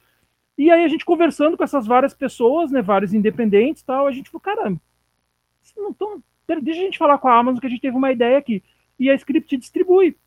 E 0.60 0.70
aí 0.70 0.84
a 0.84 0.88
gente 0.90 1.06
conversando 1.06 1.56
com 1.56 1.64
essas 1.64 1.88
várias 1.88 2.14
pessoas, 2.14 2.70
né, 2.70 2.82
vários 2.82 3.14
independentes 3.14 3.82
tal, 3.82 4.06
a 4.06 4.12
gente 4.12 4.30
falou, 4.30 4.42
cara, 4.42 4.76
não 5.78 5.94
tão... 5.94 6.22
deixa 6.62 6.82
a 6.82 6.84
gente 6.84 6.98
falar 6.98 7.18
com 7.18 7.30
a 7.30 7.40
Amazon 7.40 7.62
que 7.62 7.68
a 7.68 7.70
gente 7.70 7.80
teve 7.80 7.96
uma 7.96 8.12
ideia 8.12 8.38
aqui. 8.38 8.62
E 9.00 9.10
a 9.10 9.16
Script 9.16 9.56
distribui. 9.56 10.18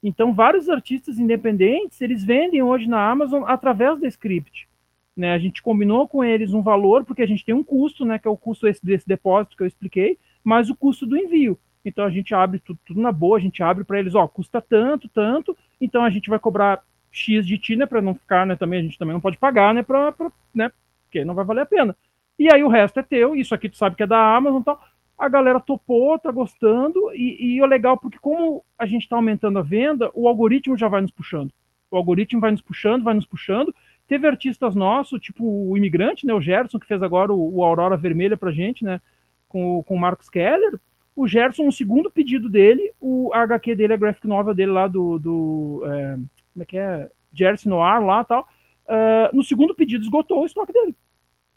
Então, 0.00 0.32
vários 0.32 0.68
artistas 0.68 1.18
independentes, 1.18 2.00
eles 2.00 2.24
vendem 2.24 2.62
hoje 2.62 2.88
na 2.88 3.10
Amazon 3.10 3.42
através 3.44 3.98
da 3.98 4.06
Script. 4.06 4.68
Né, 5.16 5.32
a 5.32 5.38
gente 5.40 5.60
combinou 5.60 6.06
com 6.06 6.22
eles 6.22 6.54
um 6.54 6.62
valor, 6.62 7.04
porque 7.04 7.22
a 7.22 7.26
gente 7.26 7.44
tem 7.44 7.54
um 7.54 7.64
custo, 7.64 8.04
né, 8.04 8.20
que 8.20 8.28
é 8.28 8.30
o 8.30 8.36
custo 8.36 8.66
desse, 8.66 8.86
desse 8.86 9.08
depósito 9.08 9.56
que 9.56 9.64
eu 9.64 9.66
expliquei, 9.66 10.16
mais 10.44 10.70
o 10.70 10.76
custo 10.76 11.04
do 11.04 11.16
envio. 11.16 11.58
Então 11.84 12.04
a 12.04 12.10
gente 12.10 12.32
abre 12.32 12.60
tudo, 12.60 12.78
tudo 12.86 13.00
na 13.00 13.10
boa, 13.10 13.36
a 13.36 13.40
gente 13.40 13.60
abre 13.64 13.82
para 13.82 13.98
eles, 13.98 14.14
ó, 14.14 14.28
custa 14.28 14.62
tanto, 14.62 15.08
tanto, 15.08 15.58
então 15.80 16.04
a 16.04 16.10
gente 16.10 16.30
vai 16.30 16.38
cobrar 16.38 16.84
X 17.12 17.46
de 17.46 17.58
ti, 17.58 17.76
né, 17.76 17.84
para 17.84 18.00
não 18.00 18.14
ficar, 18.14 18.46
né, 18.46 18.56
também 18.56 18.80
a 18.80 18.82
gente 18.82 18.98
também 18.98 19.12
não 19.12 19.20
pode 19.20 19.36
pagar, 19.36 19.74
né, 19.74 19.82
para, 19.82 20.14
né, 20.54 20.72
porque 21.04 21.24
não 21.24 21.34
vai 21.34 21.44
valer 21.44 21.60
a 21.60 21.66
pena. 21.66 21.94
E 22.38 22.52
aí 22.52 22.64
o 22.64 22.68
resto 22.68 22.98
é 22.98 23.02
teu, 23.02 23.36
isso 23.36 23.54
aqui 23.54 23.68
tu 23.68 23.76
sabe 23.76 23.94
que 23.94 24.02
é 24.02 24.06
da 24.06 24.34
Amazon 24.34 24.62
e 24.62 24.64
tal. 24.64 24.82
A 25.18 25.28
galera 25.28 25.60
topou, 25.60 26.18
tá 26.18 26.32
gostando, 26.32 27.12
e, 27.14 27.56
e 27.56 27.60
é 27.60 27.66
legal 27.66 27.98
porque 27.98 28.18
como 28.18 28.64
a 28.78 28.86
gente 28.86 29.02
está 29.02 29.14
aumentando 29.14 29.58
a 29.58 29.62
venda, 29.62 30.10
o 30.14 30.26
algoritmo 30.26 30.76
já 30.76 30.88
vai 30.88 31.02
nos 31.02 31.10
puxando. 31.10 31.52
O 31.90 31.96
algoritmo 31.96 32.40
vai 32.40 32.50
nos 32.50 32.62
puxando, 32.62 33.04
vai 33.04 33.14
nos 33.14 33.26
puxando. 33.26 33.72
Teve 34.08 34.26
artistas 34.26 34.74
nossos, 34.74 35.20
tipo 35.20 35.44
o 35.44 35.76
Imigrante, 35.76 36.26
né, 36.26 36.32
o 36.32 36.40
Gerson, 36.40 36.78
que 36.78 36.86
fez 36.86 37.02
agora 37.02 37.32
o, 37.32 37.58
o 37.58 37.62
Aurora 37.62 37.96
Vermelha 37.96 38.36
pra 38.36 38.50
gente, 38.50 38.82
né, 38.82 39.00
com, 39.46 39.82
com 39.82 39.94
o 39.94 40.00
Marcos 40.00 40.30
Keller. 40.30 40.80
O 41.14 41.28
Gerson, 41.28 41.68
o 41.68 41.72
segundo 41.72 42.10
pedido 42.10 42.48
dele, 42.48 42.90
o 42.98 43.30
HQ 43.34 43.76
dele, 43.76 43.92
a 43.92 43.98
graphic 43.98 44.26
novel 44.26 44.54
dele 44.54 44.72
lá 44.72 44.88
do, 44.88 45.18
do 45.18 45.82
é, 45.84 46.18
como 46.52 46.62
é 46.62 46.66
que 46.66 46.78
é? 46.78 47.10
Jersey 47.32 47.68
Noir 47.68 48.04
lá 48.04 48.24
tal. 48.24 48.48
Uh, 48.84 49.34
no 49.34 49.42
segundo 49.42 49.74
pedido 49.74 50.04
esgotou 50.04 50.42
o 50.42 50.46
estoque 50.46 50.72
dele. 50.72 50.94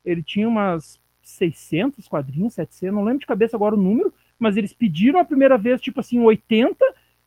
Ele 0.03 0.23
tinha 0.23 0.47
umas 0.47 0.99
600 1.21 2.07
quadrinhos, 2.07 2.53
700, 2.53 2.95
não 2.95 3.03
lembro 3.03 3.19
de 3.19 3.25
cabeça 3.25 3.57
agora 3.57 3.75
o 3.75 3.81
número, 3.81 4.13
mas 4.37 4.55
eles 4.55 4.73
pediram 4.73 5.19
a 5.19 5.25
primeira 5.25 5.57
vez, 5.57 5.81
tipo 5.81 5.99
assim, 5.99 6.19
80, 6.19 6.77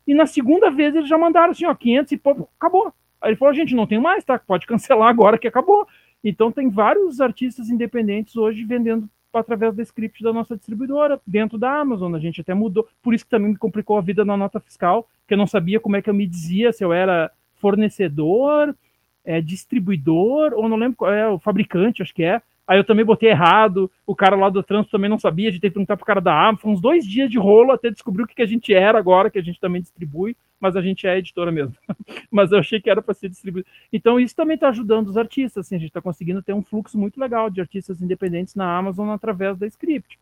e 0.06 0.15
na 0.15 0.26
segunda 0.26 0.70
vez 0.70 0.94
eles 0.94 1.09
já 1.09 1.19
mandaram 1.19 1.50
assim, 1.50 1.67
ó, 1.67 1.75
500 1.75 2.12
e 2.12 2.17
pô, 2.17 2.49
acabou. 2.59 2.93
Aí 3.20 3.31
ele 3.31 3.37
falou, 3.37 3.53
gente, 3.53 3.75
não 3.75 3.87
tem 3.87 4.00
mais, 4.00 4.25
tá? 4.25 4.38
Pode 4.38 4.66
cancelar 4.66 5.09
agora 5.09 5.37
que 5.37 5.49
acabou. 5.49 5.87
Então 6.23 6.50
tem 6.52 6.71
vários 6.71 7.21
artistas 7.21 7.69
independentes 7.69 8.37
hoje 8.37 8.64
vendendo 8.64 9.09
através 9.33 9.75
do 9.75 9.83
script 9.83 10.23
da 10.23 10.33
nossa 10.33 10.57
distribuidora, 10.57 11.21
dentro 11.26 11.59
da 11.59 11.81
Amazon. 11.81 12.14
A 12.14 12.19
gente 12.19 12.40
até 12.40 12.54
mudou, 12.54 12.88
por 13.02 13.12
isso 13.12 13.25
que 13.25 13.31
também 13.31 13.50
me 13.50 13.57
complicou 13.57 13.99
a 13.99 14.00
vida 14.00 14.25
na 14.25 14.37
nota 14.37 14.59
fiscal, 14.59 15.09
que 15.26 15.35
eu 15.35 15.38
não 15.38 15.47
sabia 15.47 15.78
como 15.78 15.97
é 15.97 16.02
que 16.02 16.09
eu 16.09 16.14
me 16.14 16.26
dizia 16.26 16.73
se 16.73 16.85
eu 16.85 16.92
era 16.92 17.31
fornecedor, 17.59 18.75
é, 19.25 19.41
distribuidor, 19.41 20.53
ou 20.55 20.69
não 20.69 20.77
lembro 20.77 20.97
qual 20.97 21.12
é, 21.12 21.29
o 21.29 21.38
fabricante, 21.38 22.03
acho 22.03 22.15
que 22.15 22.25
é. 22.25 22.41
Aí 22.67 22.79
eu 22.79 22.85
também 22.85 23.05
botei 23.05 23.31
errado, 23.31 23.91
o 24.07 24.15
cara 24.15 24.37
lá 24.37 24.50
do 24.50 24.62
trânsito 24.62 24.93
também 24.93 25.09
não 25.09 25.19
sabia, 25.19 25.49
a 25.49 25.50
gente 25.50 25.61
teve 25.61 25.71
que 25.71 25.75
perguntar 25.75 25.97
pro 25.97 26.05
cara 26.05 26.21
da 26.21 26.49
Amazon, 26.49 26.73
uns 26.73 26.83
dois 26.83 27.07
dias 27.07 27.31
de 27.31 27.38
rolo 27.38 27.73
até 27.73 27.91
descobrir 27.91 28.25
o 28.25 28.27
que, 28.27 28.35
que 28.35 28.43
a 28.43 28.47
gente 28.47 28.75
era 28.75 28.99
agora, 28.99 29.31
que 29.31 29.38
a 29.38 29.43
gente 29.43 29.59
também 29.59 29.81
distribui, 29.81 30.37
mas 30.61 30.77
a 30.77 30.83
gente 30.83 31.07
é 31.07 31.17
editora 31.17 31.50
mesmo. 31.50 31.75
mas 32.31 32.53
eu 32.53 32.59
achei 32.59 32.79
que 32.79 32.91
era 32.91 33.00
para 33.00 33.15
ser 33.15 33.31
distribuído. 33.31 33.67
Então 33.91 34.21
isso 34.21 34.37
também 34.37 34.55
está 34.55 34.69
ajudando 34.69 35.09
os 35.09 35.17
artistas, 35.17 35.67
assim, 35.67 35.77
a 35.77 35.79
gente 35.79 35.88
está 35.88 36.03
conseguindo 36.03 36.43
ter 36.43 36.53
um 36.53 36.62
fluxo 36.62 36.99
muito 36.99 37.19
legal 37.19 37.49
de 37.49 37.61
artistas 37.61 38.03
independentes 38.03 38.55
na 38.55 38.77
Amazon 38.77 39.09
através 39.11 39.57
da 39.57 39.67
Script. 39.67 40.19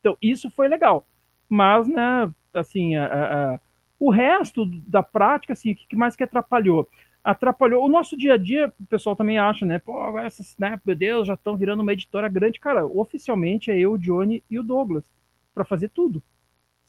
Então 0.00 0.16
isso 0.20 0.50
foi 0.50 0.66
legal. 0.66 1.06
Mas, 1.48 1.86
né, 1.86 2.28
assim, 2.52 2.96
a, 2.96 3.06
a, 3.06 3.60
o 3.98 4.10
resto 4.10 4.66
da 4.86 5.02
prática, 5.02 5.52
assim, 5.52 5.72
o 5.72 5.76
que 5.76 5.96
mais 5.96 6.14
que 6.14 6.22
atrapalhou? 6.22 6.88
Atrapalhou 7.24 7.84
o 7.84 7.88
nosso 7.88 8.16
dia 8.16 8.34
a 8.34 8.36
dia, 8.36 8.72
o 8.78 8.86
pessoal 8.86 9.16
também 9.16 9.38
acha, 9.38 9.66
né? 9.66 9.78
Pô, 9.78 10.16
essas, 10.18 10.56
né, 10.58 10.80
meu 10.84 10.94
Deus, 10.94 11.26
já 11.26 11.34
estão 11.34 11.56
virando 11.56 11.82
uma 11.82 11.92
editora 11.92 12.28
grande. 12.28 12.60
Cara, 12.60 12.86
oficialmente 12.86 13.70
é 13.70 13.78
eu, 13.78 13.94
o 13.94 13.98
Johnny 13.98 14.44
e 14.48 14.58
o 14.58 14.62
Douglas 14.62 15.04
para 15.52 15.64
fazer 15.64 15.88
tudo. 15.88 16.22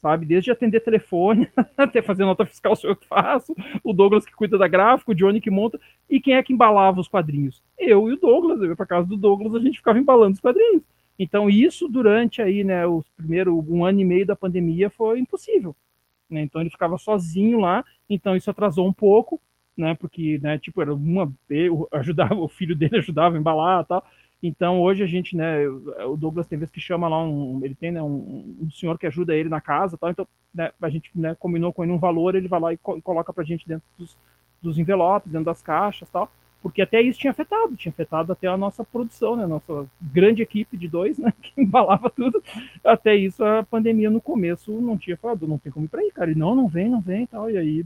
Sabe? 0.00 0.26
Desde 0.26 0.52
atender 0.52 0.78
telefone 0.80 1.48
até 1.76 2.00
fazer 2.00 2.24
nota 2.24 2.46
fiscal, 2.46 2.76
sou 2.76 2.90
eu 2.90 2.96
que 2.96 3.06
faço, 3.08 3.52
o 3.82 3.92
Douglas 3.92 4.24
que 4.24 4.32
cuida 4.32 4.56
da 4.56 4.68
gráfica, 4.68 5.10
o 5.10 5.14
Johnny 5.14 5.40
que 5.40 5.50
monta, 5.50 5.80
e 6.08 6.20
quem 6.20 6.34
é 6.34 6.42
que 6.42 6.52
embalava 6.52 7.00
os 7.00 7.08
quadrinhos? 7.08 7.60
Eu 7.76 8.08
e 8.08 8.12
o 8.12 8.16
Douglas, 8.16 8.60
eu 8.60 8.68
ia 8.68 8.76
para 8.76 8.86
casa 8.86 9.08
do 9.08 9.16
Douglas, 9.16 9.56
a 9.56 9.60
gente 9.60 9.78
ficava 9.78 9.98
embalando 9.98 10.34
os 10.34 10.40
quadrinhos. 10.40 10.82
Então, 11.18 11.50
isso 11.50 11.88
durante 11.88 12.40
aí, 12.40 12.62
né, 12.62 12.86
os 12.86 13.08
primeiro 13.16 13.58
um 13.68 13.84
ano 13.84 14.00
e 14.00 14.04
meio 14.04 14.24
da 14.24 14.36
pandemia 14.36 14.88
foi 14.88 15.18
impossível 15.18 15.74
né? 16.30 16.42
Então 16.42 16.60
ele 16.60 16.70
ficava 16.70 16.98
sozinho 16.98 17.60
lá, 17.60 17.84
então 18.08 18.36
isso 18.36 18.50
atrasou 18.50 18.86
um 18.86 18.92
pouco, 18.92 19.40
né? 19.76 19.94
Porque, 19.94 20.38
né, 20.42 20.58
tipo, 20.58 20.80
era 20.82 20.94
uma 20.94 21.32
ajudava 21.92 22.34
o 22.40 22.48
filho 22.48 22.76
dele 22.76 22.98
ajudava 22.98 23.36
a 23.36 23.38
embalar, 23.40 23.84
tal. 23.84 24.04
Então 24.42 24.80
hoje 24.80 25.02
a 25.02 25.06
gente, 25.06 25.36
né, 25.36 25.66
o 25.68 26.16
Douglas 26.16 26.46
tem 26.46 26.58
vezes 26.58 26.72
que 26.72 26.80
chama 26.80 27.08
lá 27.08 27.22
um, 27.24 27.60
ele 27.64 27.74
tem 27.74 27.90
né, 27.90 28.00
um, 28.00 28.56
um 28.62 28.70
senhor 28.70 28.96
que 28.96 29.06
ajuda 29.06 29.34
ele 29.34 29.48
na 29.48 29.60
casa, 29.60 29.98
tal, 29.98 30.10
então 30.10 30.28
né, 30.54 30.70
a 30.80 30.88
gente 30.88 31.10
né, 31.14 31.34
combinou 31.34 31.72
com 31.72 31.82
ele 31.82 31.92
um 31.92 31.98
valor, 31.98 32.36
ele 32.36 32.46
vai 32.46 32.60
lá 32.60 32.72
e, 32.72 32.76
co 32.76 33.02
coloca 33.02 33.32
para 33.32 33.42
a 33.42 33.46
gente 33.46 33.66
dentro 33.66 33.84
dos, 33.98 34.16
dos 34.62 34.78
envelopes, 34.78 35.32
dentro 35.32 35.46
das 35.46 35.60
caixas, 35.60 36.08
tal, 36.08 36.30
porque 36.62 36.82
até 36.82 37.00
isso 37.00 37.18
tinha 37.18 37.30
afetado, 37.30 37.76
tinha 37.76 37.90
afetado 37.90 38.32
até 38.32 38.46
a 38.46 38.56
nossa 38.56 38.84
produção, 38.84 39.36
né, 39.36 39.46
nossa 39.46 39.86
grande 40.00 40.42
equipe 40.42 40.76
de 40.76 40.88
dois, 40.88 41.18
né, 41.18 41.32
que 41.40 41.52
embalava 41.60 42.10
tudo, 42.10 42.42
até 42.84 43.14
isso 43.14 43.44
a 43.44 43.62
pandemia 43.62 44.10
no 44.10 44.20
começo 44.20 44.72
não 44.80 44.98
tinha 44.98 45.16
falado, 45.16 45.46
não 45.46 45.58
tem 45.58 45.72
como 45.72 45.86
ir 45.86 45.88
para 45.88 46.00
aí, 46.00 46.10
cara, 46.10 46.30
e 46.30 46.34
não, 46.34 46.54
não 46.54 46.68
vem, 46.68 46.88
não 46.88 47.00
vem, 47.00 47.26
tal, 47.26 47.50
e 47.50 47.56
aí 47.56 47.84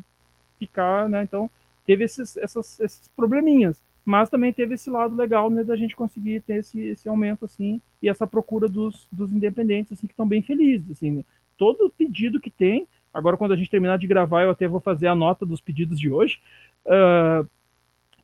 ficar, 0.59 1.09
né, 1.09 1.23
então 1.23 1.51
teve 1.87 2.05
esses, 2.05 2.37
essas, 2.37 2.81
esses 2.81 3.09
probleminhas. 3.17 3.81
Mas 4.05 4.29
também 4.29 4.53
teve 4.53 4.75
esse 4.75 4.91
lado 4.91 5.15
legal 5.15 5.49
né, 5.49 5.63
da 5.63 5.77
gente 5.77 5.95
conseguir 5.95 6.41
ter 6.41 6.57
esse, 6.57 6.81
esse 6.81 7.09
aumento 7.09 7.45
assim 7.45 7.81
e 8.03 8.09
essa 8.09 8.27
procura 8.27 8.69
dos, 8.69 9.07
dos 9.13 9.33
independentes 9.33 9.93
assim 9.93 10.09
que 10.09 10.13
estão 10.13 10.27
bem 10.27 10.43
felizes 10.43 10.91
assim 10.91 11.13
né? 11.13 11.25
todo 11.57 11.89
pedido 11.97 12.41
que 12.41 12.51
tem 12.51 12.89
agora 13.15 13.37
quando 13.37 13.53
a 13.53 13.57
gente 13.57 13.71
terminar 13.71 13.99
de 13.99 14.09
gravar 14.09 14.43
eu 14.43 14.51
até 14.51 14.67
vou 14.67 14.81
fazer 14.81 15.07
a 15.07 15.15
nota 15.15 15.47
dos 15.47 15.61
pedidos 15.61 16.01
de 16.01 16.11
hoje 16.11 16.41
uh, 16.85 17.49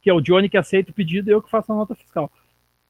que 0.01 0.11
é 0.11 0.15
o 0.15 0.21
Johnny 0.21 0.49
que 0.49 0.57
aceita 0.57 0.91
o 0.91 0.95
pedido 0.95 1.29
e 1.29 1.33
eu 1.33 1.43
que 1.43 1.51
faço 1.51 1.73
a 1.73 1.77
nota 1.77 1.95
fiscal 1.95 2.31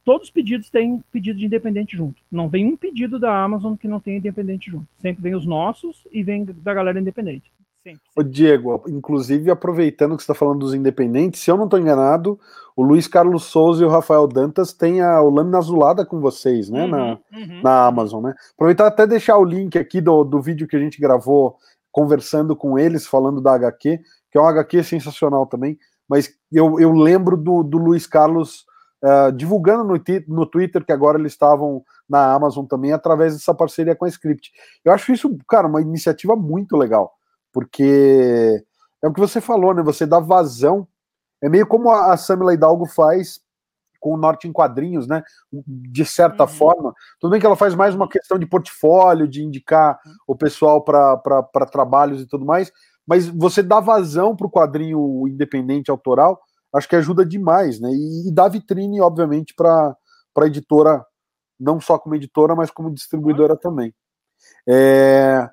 todos 0.04 0.28
os 0.28 0.30
pedidos 0.30 0.70
têm 0.70 1.02
pedido 1.10 1.38
de 1.38 1.46
independente 1.46 1.96
junto 1.96 2.22
não 2.30 2.48
vem 2.48 2.66
um 2.66 2.76
pedido 2.76 3.18
da 3.18 3.42
Amazon 3.42 3.74
que 3.74 3.88
não 3.88 4.00
tenha 4.00 4.18
independente 4.18 4.70
junto 4.70 4.86
sempre 4.98 5.22
vem 5.22 5.34
os 5.34 5.46
nossos 5.46 6.06
e 6.12 6.22
vem 6.22 6.44
da 6.44 6.74
galera 6.74 7.00
independente 7.00 7.50
Sempre, 7.82 8.00
O 8.16 8.22
Diego, 8.22 8.82
inclusive 8.88 9.50
aproveitando 9.50 10.16
que 10.16 10.22
você 10.22 10.32
está 10.32 10.34
falando 10.34 10.60
dos 10.60 10.74
independentes, 10.74 11.40
se 11.40 11.50
eu 11.50 11.56
não 11.56 11.64
estou 11.64 11.78
enganado, 11.78 12.38
o 12.76 12.82
Luiz 12.82 13.06
Carlos 13.06 13.44
Souza 13.44 13.82
e 13.82 13.86
o 13.86 13.90
Rafael 13.90 14.26
Dantas 14.26 14.72
têm 14.72 15.00
a 15.00 15.22
o 15.22 15.30
Lâmina 15.30 15.58
Azulada 15.58 16.04
com 16.04 16.20
vocês, 16.20 16.68
né? 16.68 16.84
Uhum, 16.84 16.90
na, 16.90 17.18
uhum. 17.32 17.60
na 17.62 17.86
Amazon, 17.86 18.24
né? 18.24 18.34
Aproveitar 18.54 18.86
até 18.86 19.06
deixar 19.06 19.38
o 19.38 19.44
link 19.44 19.78
aqui 19.78 20.00
do, 20.00 20.24
do 20.24 20.40
vídeo 20.40 20.66
que 20.66 20.76
a 20.76 20.80
gente 20.80 21.00
gravou 21.00 21.56
conversando 21.90 22.54
com 22.54 22.78
eles, 22.78 23.06
falando 23.06 23.40
da 23.40 23.54
HQ, 23.54 23.98
que 24.30 24.38
é 24.38 24.40
uma 24.40 24.50
HQ 24.50 24.82
sensacional 24.82 25.46
também, 25.46 25.78
mas 26.08 26.32
eu, 26.50 26.80
eu 26.80 26.92
lembro 26.92 27.36
do, 27.36 27.62
do 27.62 27.78
Luiz 27.78 28.06
Carlos 28.06 28.64
uh, 29.04 29.32
divulgando 29.32 29.84
no, 29.84 30.00
no 30.28 30.46
Twitter 30.46 30.84
que 30.84 30.92
agora 30.92 31.18
eles 31.18 31.32
estavam 31.32 31.84
na 32.08 32.32
Amazon 32.32 32.64
também, 32.64 32.92
através 32.92 33.34
dessa 33.34 33.54
parceria 33.54 33.94
com 33.94 34.04
a 34.04 34.08
Script. 34.08 34.50
Eu 34.84 34.92
acho 34.92 35.12
isso, 35.12 35.36
cara, 35.48 35.66
uma 35.66 35.82
iniciativa 35.82 36.34
muito 36.34 36.76
legal 36.76 37.18
porque 37.52 38.64
é 39.02 39.08
o 39.08 39.12
que 39.12 39.20
você 39.20 39.40
falou, 39.40 39.74
né? 39.74 39.82
Você 39.82 40.06
dá 40.06 40.20
vazão. 40.20 40.86
É 41.42 41.48
meio 41.48 41.66
como 41.66 41.90
a 41.90 42.16
Samila 42.16 42.54
Hidalgo 42.54 42.86
faz 42.86 43.40
com 44.00 44.14
o 44.14 44.16
Norte 44.16 44.46
em 44.46 44.52
Quadrinhos, 44.52 45.08
né? 45.08 45.22
De 45.66 46.04
certa 46.04 46.44
uhum. 46.44 46.48
forma. 46.48 46.94
Tudo 47.20 47.32
bem 47.32 47.40
que 47.40 47.46
ela 47.46 47.56
faz 47.56 47.74
mais 47.74 47.94
uma 47.94 48.08
questão 48.08 48.38
de 48.38 48.46
portfólio, 48.46 49.26
de 49.26 49.42
indicar 49.42 49.98
uhum. 50.04 50.12
o 50.28 50.36
pessoal 50.36 50.82
para 50.84 51.66
trabalhos 51.70 52.22
e 52.22 52.26
tudo 52.26 52.44
mais, 52.44 52.72
mas 53.08 53.26
você 53.26 53.62
dá 53.62 53.80
vazão 53.80 54.36
para 54.36 54.46
o 54.46 54.50
quadrinho 54.50 55.26
independente 55.26 55.90
autoral, 55.90 56.38
acho 56.74 56.86
que 56.86 56.94
ajuda 56.94 57.24
demais, 57.24 57.80
né? 57.80 57.88
E, 57.90 58.28
e 58.28 58.30
dá 58.30 58.46
vitrine, 58.46 59.00
obviamente, 59.00 59.54
para 59.54 59.96
a 60.36 60.46
editora, 60.46 61.02
não 61.58 61.80
só 61.80 61.98
como 61.98 62.14
editora, 62.14 62.54
mas 62.54 62.70
como 62.70 62.92
distribuidora 62.92 63.56
também. 63.56 63.94
É, 64.68 65.48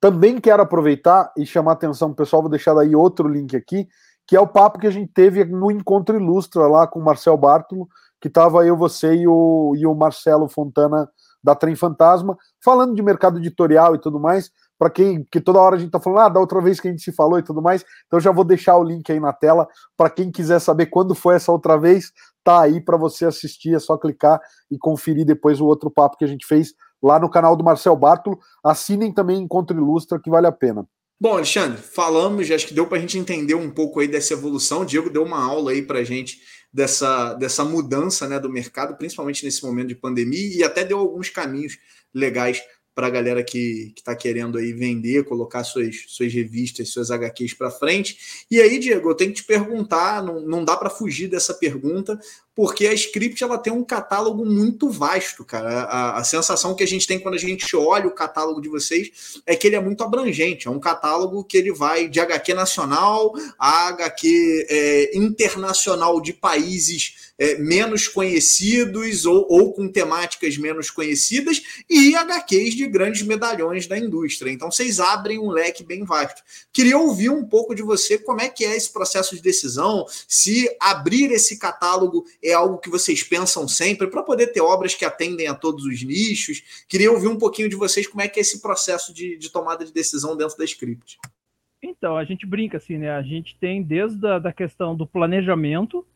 também 0.00 0.40
quero 0.40 0.62
aproveitar 0.62 1.32
e 1.38 1.46
chamar 1.46 1.70
a 1.70 1.74
atenção 1.74 2.08
do 2.08 2.16
pessoal, 2.16 2.42
vou 2.42 2.50
deixar 2.50 2.74
daí 2.74 2.96
outro 2.96 3.28
link 3.28 3.54
aqui, 3.54 3.86
que 4.26 4.34
é 4.34 4.40
o 4.40 4.48
papo 4.48 4.80
que 4.80 4.88
a 4.88 4.90
gente 4.90 5.12
teve 5.12 5.44
no 5.44 5.70
Encontro 5.70 6.16
Ilustra 6.16 6.66
lá 6.66 6.88
com 6.88 6.98
o 6.98 7.04
Marcel 7.04 7.36
Bartolo, 7.36 7.88
que 8.20 8.26
estava 8.26 8.66
eu, 8.66 8.76
você 8.76 9.14
e 9.14 9.28
o, 9.28 9.74
e 9.76 9.86
o 9.86 9.94
Marcelo 9.94 10.48
Fontana 10.48 11.08
da 11.40 11.54
Trem 11.54 11.76
Fantasma, 11.76 12.36
falando 12.64 12.96
de 12.96 13.02
mercado 13.02 13.38
editorial 13.38 13.94
e 13.94 14.00
tudo 14.00 14.18
mais, 14.18 14.50
para 14.78 14.90
quem, 14.90 15.24
que 15.30 15.40
toda 15.40 15.60
hora 15.60 15.76
a 15.76 15.78
gente 15.78 15.88
está 15.88 16.00
falando, 16.00 16.20
ah, 16.20 16.28
da 16.28 16.40
outra 16.40 16.60
vez 16.60 16.78
que 16.78 16.88
a 16.88 16.90
gente 16.90 17.02
se 17.02 17.12
falou 17.12 17.38
e 17.38 17.42
tudo 17.42 17.62
mais, 17.62 17.84
então 18.06 18.20
já 18.20 18.30
vou 18.30 18.44
deixar 18.44 18.76
o 18.76 18.84
link 18.84 19.10
aí 19.10 19.20
na 19.20 19.32
tela, 19.32 19.66
para 19.96 20.10
quem 20.10 20.30
quiser 20.30 20.58
saber 20.60 20.86
quando 20.86 21.14
foi 21.14 21.36
essa 21.36 21.50
outra 21.50 21.76
vez, 21.76 22.12
tá 22.44 22.62
aí 22.62 22.80
para 22.80 22.96
você 22.96 23.24
assistir, 23.26 23.74
é 23.74 23.78
só 23.78 23.96
clicar 23.96 24.40
e 24.70 24.78
conferir 24.78 25.24
depois 25.26 25.60
o 25.60 25.66
outro 25.66 25.90
papo 25.90 26.16
que 26.16 26.24
a 26.24 26.28
gente 26.28 26.46
fez 26.46 26.74
lá 27.02 27.18
no 27.18 27.28
canal 27.28 27.56
do 27.56 27.64
Marcel 27.64 27.96
Bartolo. 27.96 28.38
Assinem 28.64 29.12
também 29.12 29.38
Encontro 29.38 29.76
Ilustra, 29.76 30.20
que 30.20 30.30
vale 30.30 30.46
a 30.46 30.52
pena. 30.52 30.86
Bom, 31.18 31.32
Alexandre, 31.32 31.78
falamos, 31.78 32.50
acho 32.50 32.66
que 32.66 32.74
deu 32.74 32.86
para 32.86 32.98
a 32.98 33.00
gente 33.00 33.18
entender 33.18 33.54
um 33.54 33.70
pouco 33.70 34.00
aí 34.00 34.06
dessa 34.06 34.34
evolução. 34.34 34.82
O 34.82 34.84
Diego 34.84 35.08
deu 35.08 35.24
uma 35.24 35.42
aula 35.42 35.70
aí 35.70 35.80
para 35.80 36.00
a 36.00 36.04
gente 36.04 36.38
dessa, 36.72 37.32
dessa 37.34 37.64
mudança 37.64 38.28
né, 38.28 38.38
do 38.38 38.50
mercado, 38.50 38.96
principalmente 38.98 39.42
nesse 39.42 39.64
momento 39.64 39.88
de 39.88 39.94
pandemia, 39.94 40.58
e 40.58 40.62
até 40.62 40.84
deu 40.84 40.98
alguns 40.98 41.30
caminhos 41.30 41.78
legais 42.14 42.62
para 42.96 43.08
a 43.08 43.10
galera 43.10 43.44
que 43.44 43.92
está 43.94 44.16
querendo 44.16 44.56
aí 44.56 44.72
vender, 44.72 45.26
colocar 45.26 45.62
suas, 45.64 46.04
suas 46.08 46.32
revistas, 46.32 46.88
suas 46.88 47.10
HQs 47.10 47.52
para 47.52 47.70
frente. 47.70 48.46
E 48.50 48.58
aí, 48.58 48.78
Diego, 48.78 49.10
eu 49.10 49.14
tenho 49.14 49.32
que 49.32 49.42
te 49.42 49.44
perguntar, 49.44 50.22
não, 50.22 50.40
não 50.40 50.64
dá 50.64 50.74
para 50.78 50.88
fugir 50.88 51.28
dessa 51.28 51.52
pergunta, 51.52 52.18
porque 52.54 52.86
a 52.86 52.94
Script 52.94 53.44
ela 53.44 53.58
tem 53.58 53.70
um 53.70 53.84
catálogo 53.84 54.46
muito 54.46 54.88
vasto, 54.88 55.44
cara. 55.44 55.82
A, 55.82 56.18
a, 56.18 56.24
sensação 56.24 56.74
que 56.74 56.82
a 56.82 56.86
gente 56.86 57.06
tem 57.06 57.18
quando 57.18 57.34
a 57.34 57.38
gente 57.38 57.76
olha 57.76 58.06
o 58.06 58.14
catálogo 58.14 58.62
de 58.62 58.68
vocês 58.70 59.42
é 59.44 59.54
que 59.54 59.66
ele 59.66 59.76
é 59.76 59.80
muito 59.80 60.02
abrangente. 60.02 60.66
É 60.66 60.70
um 60.70 60.80
catálogo 60.80 61.44
que 61.44 61.58
ele 61.58 61.74
vai 61.74 62.08
de 62.08 62.18
HQ 62.18 62.54
nacional 62.54 63.34
a 63.58 63.88
HQ 63.88 64.66
é, 64.70 65.18
internacional 65.18 66.18
de 66.18 66.32
países 66.32 67.25
é, 67.38 67.58
menos 67.58 68.08
conhecidos 68.08 69.26
ou, 69.26 69.46
ou 69.48 69.72
com 69.72 69.88
temáticas 69.88 70.56
menos 70.56 70.90
conhecidas 70.90 71.62
e 71.88 72.14
HQs 72.14 72.74
de 72.74 72.86
grandes 72.86 73.22
medalhões 73.22 73.86
da 73.86 73.98
indústria. 73.98 74.50
Então 74.50 74.70
vocês 74.70 74.98
abrem 75.00 75.38
um 75.38 75.50
leque 75.50 75.84
bem 75.84 76.04
vasto. 76.04 76.42
Queria 76.72 76.98
ouvir 76.98 77.30
um 77.30 77.44
pouco 77.44 77.74
de 77.74 77.82
você 77.82 78.18
como 78.18 78.40
é 78.40 78.48
que 78.48 78.64
é 78.64 78.76
esse 78.76 78.92
processo 78.92 79.34
de 79.34 79.42
decisão, 79.42 80.06
se 80.26 80.68
abrir 80.80 81.30
esse 81.30 81.58
catálogo 81.58 82.24
é 82.42 82.52
algo 82.52 82.78
que 82.78 82.90
vocês 82.90 83.22
pensam 83.22 83.68
sempre 83.68 84.06
para 84.08 84.22
poder 84.22 84.48
ter 84.48 84.60
obras 84.60 84.94
que 84.94 85.04
atendem 85.04 85.46
a 85.46 85.54
todos 85.54 85.84
os 85.84 86.02
nichos. 86.02 86.62
Queria 86.88 87.10
ouvir 87.10 87.28
um 87.28 87.38
pouquinho 87.38 87.68
de 87.68 87.76
vocês 87.76 88.06
como 88.06 88.22
é 88.22 88.28
que 88.28 88.38
é 88.38 88.42
esse 88.42 88.60
processo 88.60 89.12
de, 89.12 89.36
de 89.36 89.50
tomada 89.50 89.84
de 89.84 89.92
decisão 89.92 90.36
dentro 90.36 90.56
da 90.56 90.64
script. 90.64 91.18
Então, 91.82 92.16
a 92.16 92.24
gente 92.24 92.46
brinca 92.46 92.78
assim, 92.78 92.98
né? 92.98 93.10
A 93.10 93.22
gente 93.22 93.56
tem 93.58 93.82
desde 93.82 94.26
a 94.26 94.38
da 94.38 94.52
questão 94.52 94.96
do 94.96 95.06
planejamento 95.06 96.06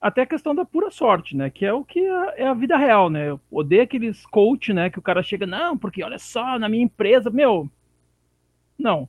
até 0.00 0.22
a 0.22 0.26
questão 0.26 0.54
da 0.54 0.64
pura 0.64 0.90
sorte, 0.90 1.36
né? 1.36 1.50
Que 1.50 1.64
é 1.64 1.72
o 1.72 1.84
que 1.84 2.00
é, 2.00 2.42
é 2.42 2.46
a 2.46 2.54
vida 2.54 2.76
real, 2.76 3.10
né? 3.10 3.30
Eu 3.30 3.40
odeio 3.50 3.82
aqueles 3.82 4.24
coach, 4.26 4.72
né? 4.72 4.90
Que 4.90 4.98
o 4.98 5.02
cara 5.02 5.22
chega, 5.22 5.46
não, 5.46 5.76
porque 5.76 6.02
olha 6.02 6.18
só, 6.18 6.58
na 6.58 6.68
minha 6.68 6.84
empresa, 6.84 7.30
meu. 7.30 7.70
Não. 8.78 9.08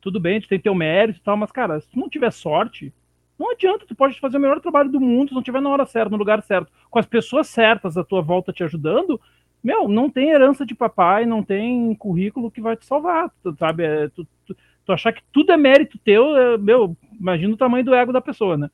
Tudo 0.00 0.20
bem, 0.20 0.40
tu 0.40 0.48
tem 0.48 0.60
teu 0.60 0.74
mérito 0.74 1.18
e 1.18 1.22
tal, 1.22 1.36
mas, 1.36 1.50
cara, 1.50 1.80
se 1.80 1.88
tu 1.88 1.98
não 1.98 2.08
tiver 2.08 2.30
sorte, 2.32 2.92
não 3.38 3.50
adianta, 3.50 3.86
tu 3.86 3.94
pode 3.94 4.18
fazer 4.20 4.36
o 4.36 4.40
melhor 4.40 4.60
trabalho 4.60 4.90
do 4.90 5.00
mundo 5.00 5.28
se 5.28 5.34
não 5.34 5.40
estiver 5.40 5.60
na 5.60 5.68
hora 5.68 5.84
certa, 5.84 6.10
no 6.10 6.16
lugar 6.16 6.42
certo, 6.42 6.72
com 6.90 6.98
as 6.98 7.06
pessoas 7.06 7.48
certas 7.48 7.96
à 7.96 8.04
tua 8.04 8.22
volta 8.22 8.52
te 8.52 8.64
ajudando. 8.64 9.20
Meu, 9.62 9.88
não 9.88 10.08
tem 10.08 10.30
herança 10.30 10.64
de 10.64 10.74
papai, 10.74 11.26
não 11.26 11.42
tem 11.42 11.94
currículo 11.96 12.50
que 12.50 12.60
vai 12.60 12.76
te 12.76 12.86
salvar, 12.86 13.30
tu, 13.42 13.54
sabe? 13.58 13.84
É, 13.84 14.08
tu, 14.08 14.26
tu, 14.46 14.56
tu, 14.84 14.92
achar 14.92 15.12
que 15.12 15.22
tudo 15.32 15.52
é 15.52 15.56
mérito 15.56 15.98
teu, 15.98 16.36
é, 16.36 16.56
meu, 16.56 16.96
imagina 17.18 17.52
o 17.52 17.56
tamanho 17.56 17.84
do 17.84 17.94
ego 17.94 18.12
da 18.12 18.20
pessoa, 18.20 18.56
né? 18.56 18.70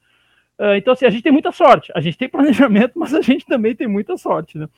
Uh, 0.62 0.76
então, 0.76 0.92
assim, 0.92 1.04
a 1.04 1.10
gente 1.10 1.24
tem 1.24 1.32
muita 1.32 1.50
sorte, 1.50 1.90
a 1.92 2.00
gente 2.00 2.16
tem 2.16 2.28
planejamento, 2.28 2.92
mas 3.00 3.12
a 3.12 3.20
gente 3.20 3.44
também 3.44 3.74
tem 3.74 3.88
muita 3.88 4.16
sorte, 4.16 4.56
né? 4.56 4.68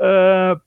Uh, 0.00 0.60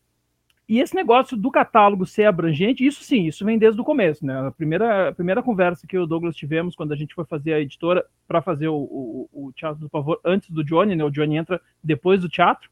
e 0.70 0.80
esse 0.80 0.96
negócio 0.96 1.36
do 1.36 1.52
catálogo 1.52 2.06
ser 2.06 2.24
abrangente, 2.24 2.86
isso 2.86 3.04
sim, 3.04 3.26
isso 3.26 3.44
vem 3.44 3.58
desde 3.58 3.82
o 3.82 3.84
começo, 3.84 4.26
né? 4.26 4.48
A 4.48 4.52
primeira, 4.52 5.10
a 5.10 5.12
primeira 5.12 5.44
conversa 5.44 5.86
que 5.86 5.98
eu 5.98 6.02
e 6.02 6.04
o 6.06 6.08
Douglas 6.08 6.38
tivemos 6.38 6.74
quando 6.74 6.94
a 6.94 6.96
gente 6.96 7.14
foi 7.14 7.26
fazer 7.26 7.52
a 7.52 7.60
editora 7.60 8.06
para 8.26 8.42
fazer 8.42 8.70
o, 8.70 8.78
o, 8.78 9.30
o, 9.34 9.52
Teatro 9.52 9.82
do 9.82 9.90
Pavor 9.90 10.22
antes 10.24 10.50
do 10.50 10.64
Johnny, 10.64 10.96
né? 10.96 11.04
O 11.04 11.10
Johnny 11.10 11.36
entra 11.36 11.60
depois 11.84 12.22
do 12.22 12.30
teatro. 12.30 12.70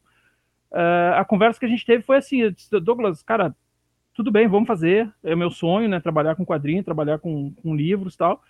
Uh, 0.72 1.12
a 1.16 1.24
conversa 1.26 1.60
que 1.60 1.66
a 1.66 1.68
gente 1.68 1.84
teve 1.84 2.02
foi 2.02 2.16
assim: 2.16 2.50
disse, 2.50 2.80
Douglas, 2.80 3.22
cara, 3.22 3.54
tudo 4.14 4.30
bem, 4.30 4.48
vamos 4.48 4.66
fazer. 4.66 5.12
É 5.22 5.36
meu 5.36 5.50
sonho, 5.50 5.86
né? 5.86 6.00
Trabalhar 6.00 6.34
com 6.34 6.46
quadrinho, 6.46 6.82
trabalhar 6.82 7.18
com, 7.18 7.52
com 7.52 7.76
livros 7.76 8.16
tal, 8.16 8.42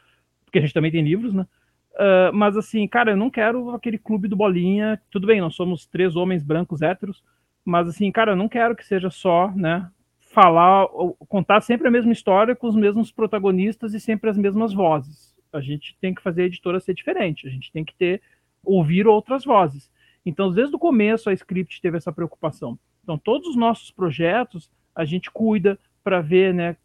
porque 0.44 0.58
a 0.58 0.62
gente 0.62 0.74
também 0.74 0.92
tem 0.92 1.02
livros, 1.02 1.34
né? 1.34 1.44
Uh, 1.92 2.32
mas 2.32 2.56
assim, 2.56 2.86
cara, 2.86 3.12
eu 3.12 3.16
não 3.16 3.30
quero 3.30 3.70
aquele 3.70 3.98
clube 3.98 4.28
do 4.28 4.36
bolinha. 4.36 5.00
Tudo 5.10 5.26
bem, 5.26 5.40
nós 5.40 5.54
somos 5.54 5.86
três 5.86 6.16
homens 6.16 6.42
brancos 6.42 6.82
héteros 6.82 7.22
mas 7.64 7.88
assim, 7.88 8.10
cara, 8.10 8.32
eu 8.32 8.36
não 8.36 8.48
quero 8.48 8.74
que 8.74 8.84
seja 8.84 9.10
só, 9.10 9.50
né, 9.52 9.90
falar, 10.18 10.86
contar 11.28 11.60
sempre 11.60 11.88
a 11.88 11.90
mesma 11.90 12.12
história 12.12 12.56
com 12.56 12.66
os 12.66 12.76
mesmos 12.76 13.10
protagonistas 13.10 13.94
e 13.94 14.00
sempre 14.00 14.30
as 14.30 14.36
mesmas 14.36 14.72
vozes. 14.72 15.34
A 15.52 15.60
gente 15.60 15.96
tem 16.00 16.14
que 16.14 16.22
fazer 16.22 16.42
a 16.42 16.46
editora 16.46 16.80
ser 16.80 16.94
diferente, 16.94 17.46
a 17.46 17.50
gente 17.50 17.70
tem 17.72 17.84
que 17.84 17.94
ter 17.94 18.22
ouvir 18.64 19.06
outras 19.06 19.44
vozes. 19.44 19.90
Então, 20.24 20.52
desde 20.52 20.76
o 20.76 20.78
começo 20.78 21.30
a 21.30 21.32
Script 21.32 21.80
teve 21.80 21.96
essa 21.96 22.12
preocupação. 22.12 22.78
Então, 23.02 23.18
todos 23.18 23.48
os 23.48 23.56
nossos 23.56 23.90
projetos 23.90 24.70
a 24.94 25.04
gente 25.04 25.30
cuida 25.30 25.78
para 26.04 26.20
ver, 26.20 26.54
né, 26.54 26.76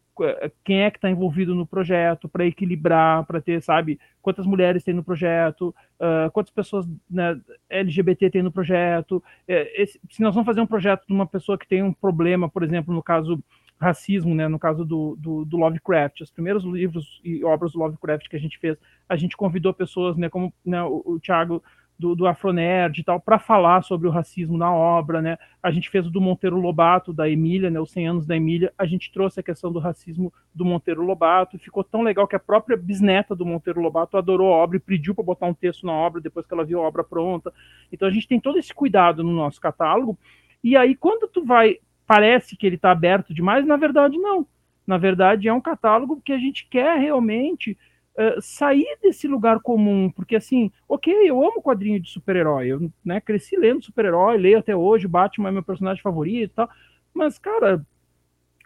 quem 0.63 0.81
é 0.81 0.91
que 0.91 0.97
está 0.97 1.09
envolvido 1.09 1.53
no 1.53 1.65
projeto, 1.65 2.29
para 2.29 2.45
equilibrar, 2.45 3.25
para 3.25 3.41
ter, 3.41 3.61
sabe, 3.61 3.99
quantas 4.21 4.45
mulheres 4.45 4.83
tem 4.83 4.93
no 4.93 5.03
projeto, 5.03 5.75
uh, 5.99 6.31
quantas 6.31 6.53
pessoas 6.53 6.87
né, 7.09 7.39
LGBT 7.69 8.29
tem 8.29 8.41
no 8.41 8.51
projeto. 8.51 9.23
É, 9.47 9.81
esse, 9.81 9.99
se 10.09 10.21
nós 10.21 10.33
vamos 10.33 10.45
fazer 10.45 10.61
um 10.61 10.67
projeto 10.67 11.05
de 11.07 11.13
uma 11.13 11.27
pessoa 11.27 11.57
que 11.57 11.67
tem 11.67 11.83
um 11.83 11.93
problema, 11.93 12.49
por 12.49 12.63
exemplo, 12.63 12.93
no 12.93 13.03
caso 13.03 13.43
racismo, 13.79 14.33
né, 14.33 14.47
no 14.47 14.57
caso 14.57 14.85
do, 14.85 15.17
do, 15.19 15.43
do, 15.43 15.57
Lovecraft, 15.57 16.21
os 16.21 16.31
primeiros 16.31 16.63
livros 16.63 17.19
e 17.23 17.43
obras 17.43 17.73
do 17.73 17.79
Lovecraft 17.79 18.29
que 18.29 18.35
a 18.35 18.39
gente 18.39 18.57
fez, 18.57 18.77
a 19.07 19.15
gente 19.15 19.35
convidou 19.35 19.73
pessoas, 19.73 20.15
né, 20.15 20.29
como 20.29 20.53
né, 20.65 20.81
o, 20.83 21.03
o 21.05 21.19
Thiago 21.19 21.61
do, 21.97 22.13
do 22.13 22.27
Afronerd 22.27 22.99
e 22.99 23.03
tal, 23.03 23.19
para 23.19 23.39
falar 23.39 23.81
sobre 23.81 24.07
o 24.07 24.11
racismo 24.11 24.57
na 24.57 24.71
obra, 24.73 25.21
né? 25.21 25.37
A 25.63 25.71
gente 25.71 25.89
fez 25.89 26.05
o 26.05 26.09
do 26.11 26.19
Monteiro 26.19 26.59
Lobato, 26.59 27.13
da 27.13 27.29
Emília, 27.29 27.69
né? 27.69 27.79
Os 27.79 27.91
100 27.91 28.07
anos 28.07 28.25
da 28.25 28.35
Emília, 28.35 28.73
a 28.77 28.85
gente 28.85 29.11
trouxe 29.11 29.39
a 29.39 29.43
questão 29.43 29.71
do 29.71 29.79
racismo 29.79 30.31
do 30.53 30.65
Monteiro 30.65 31.03
Lobato, 31.03 31.57
ficou 31.57 31.83
tão 31.83 32.01
legal 32.01 32.27
que 32.27 32.35
a 32.35 32.39
própria 32.39 32.75
bisneta 32.75 33.33
do 33.33 33.45
Monteiro 33.45 33.79
Lobato 33.79 34.17
adorou 34.17 34.53
a 34.53 34.57
obra 34.57 34.77
e 34.77 34.79
pediu 34.79 35.15
para 35.15 35.23
botar 35.23 35.45
um 35.45 35.53
texto 35.53 35.85
na 35.85 35.93
obra 35.93 36.19
depois 36.19 36.45
que 36.45 36.53
ela 36.53 36.65
viu 36.65 36.81
a 36.81 36.87
obra 36.87 37.03
pronta. 37.03 37.53
Então 37.91 38.07
a 38.07 38.11
gente 38.11 38.27
tem 38.27 38.39
todo 38.39 38.59
esse 38.59 38.73
cuidado 38.73 39.23
no 39.23 39.31
nosso 39.31 39.61
catálogo, 39.61 40.17
e 40.63 40.75
aí 40.75 40.95
quando 40.95 41.29
tu 41.29 41.45
vai, 41.45 41.77
parece 42.05 42.57
que 42.57 42.67
ele 42.67 42.75
está 42.75 42.91
aberto 42.91 43.33
demais, 43.33 43.65
na 43.65 43.77
verdade 43.77 44.17
não. 44.17 44.45
Na 44.85 44.97
verdade 44.97 45.47
é 45.47 45.53
um 45.53 45.61
catálogo 45.61 46.21
que 46.23 46.33
a 46.33 46.37
gente 46.37 46.67
quer 46.69 46.99
realmente 46.99 47.77
uh, 48.17 48.41
sair 48.41 48.97
desse 49.01 49.27
lugar 49.27 49.59
comum, 49.59 50.09
porque 50.09 50.35
assim, 50.35 50.71
ok, 50.87 51.13
eu 51.29 51.41
amo 51.41 51.61
quadrinho 51.61 51.99
de 51.99 52.09
super-herói, 52.09 52.67
eu 52.67 52.91
né, 53.03 53.21
cresci 53.21 53.55
lendo 53.57 53.83
super-herói, 53.83 54.37
leio 54.37 54.59
até 54.59 54.75
hoje, 54.75 55.07
Batman 55.07 55.49
é 55.49 55.51
meu 55.51 55.63
personagem 55.63 56.01
favorito 56.01 56.51
e 56.51 56.55
tal, 56.55 56.69
mas, 57.13 57.37
cara, 57.37 57.85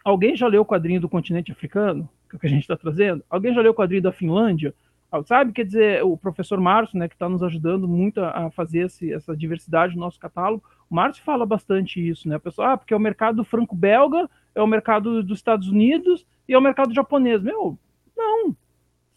alguém 0.04 0.34
já 0.36 0.46
leu 0.46 0.62
o 0.62 0.66
quadrinho 0.66 1.00
do 1.00 1.08
continente 1.08 1.52
africano, 1.52 2.08
que 2.28 2.34
é 2.34 2.36
o 2.36 2.40
que 2.40 2.46
a 2.46 2.50
gente 2.50 2.62
está 2.62 2.76
trazendo? 2.76 3.24
Alguém 3.28 3.54
já 3.54 3.60
leu 3.60 3.72
o 3.72 3.74
quadrinho 3.74 4.02
da 4.02 4.12
Finlândia? 4.12 4.74
Ah, 5.12 5.22
sabe, 5.24 5.52
quer 5.52 5.64
dizer, 5.64 6.04
o 6.04 6.16
professor 6.16 6.60
Márcio, 6.60 6.96
né, 6.96 7.08
que 7.08 7.14
está 7.14 7.28
nos 7.28 7.42
ajudando 7.42 7.88
muito 7.88 8.20
a, 8.20 8.48
fazer 8.52 8.86
esse, 8.86 9.12
essa 9.12 9.36
diversidade 9.36 9.94
no 9.94 10.00
nosso 10.00 10.20
catálogo, 10.20 10.62
o 10.88 10.94
Márcio 10.94 11.24
fala 11.24 11.44
bastante 11.44 12.00
isso, 12.06 12.28
né? 12.28 12.36
A 12.36 12.40
pessoa, 12.40 12.72
ah, 12.72 12.76
porque 12.76 12.94
é 12.94 12.96
o 12.96 13.00
mercado 13.00 13.44
franco-belga, 13.44 14.30
é 14.54 14.62
o 14.62 14.66
mercado 14.68 15.22
dos 15.22 15.38
Estados 15.38 15.68
Unidos 15.68 16.24
e 16.48 16.54
é 16.54 16.58
o 16.58 16.62
mercado 16.62 16.94
japonês. 16.94 17.42
Meu, 17.42 17.76
não, 18.16 18.56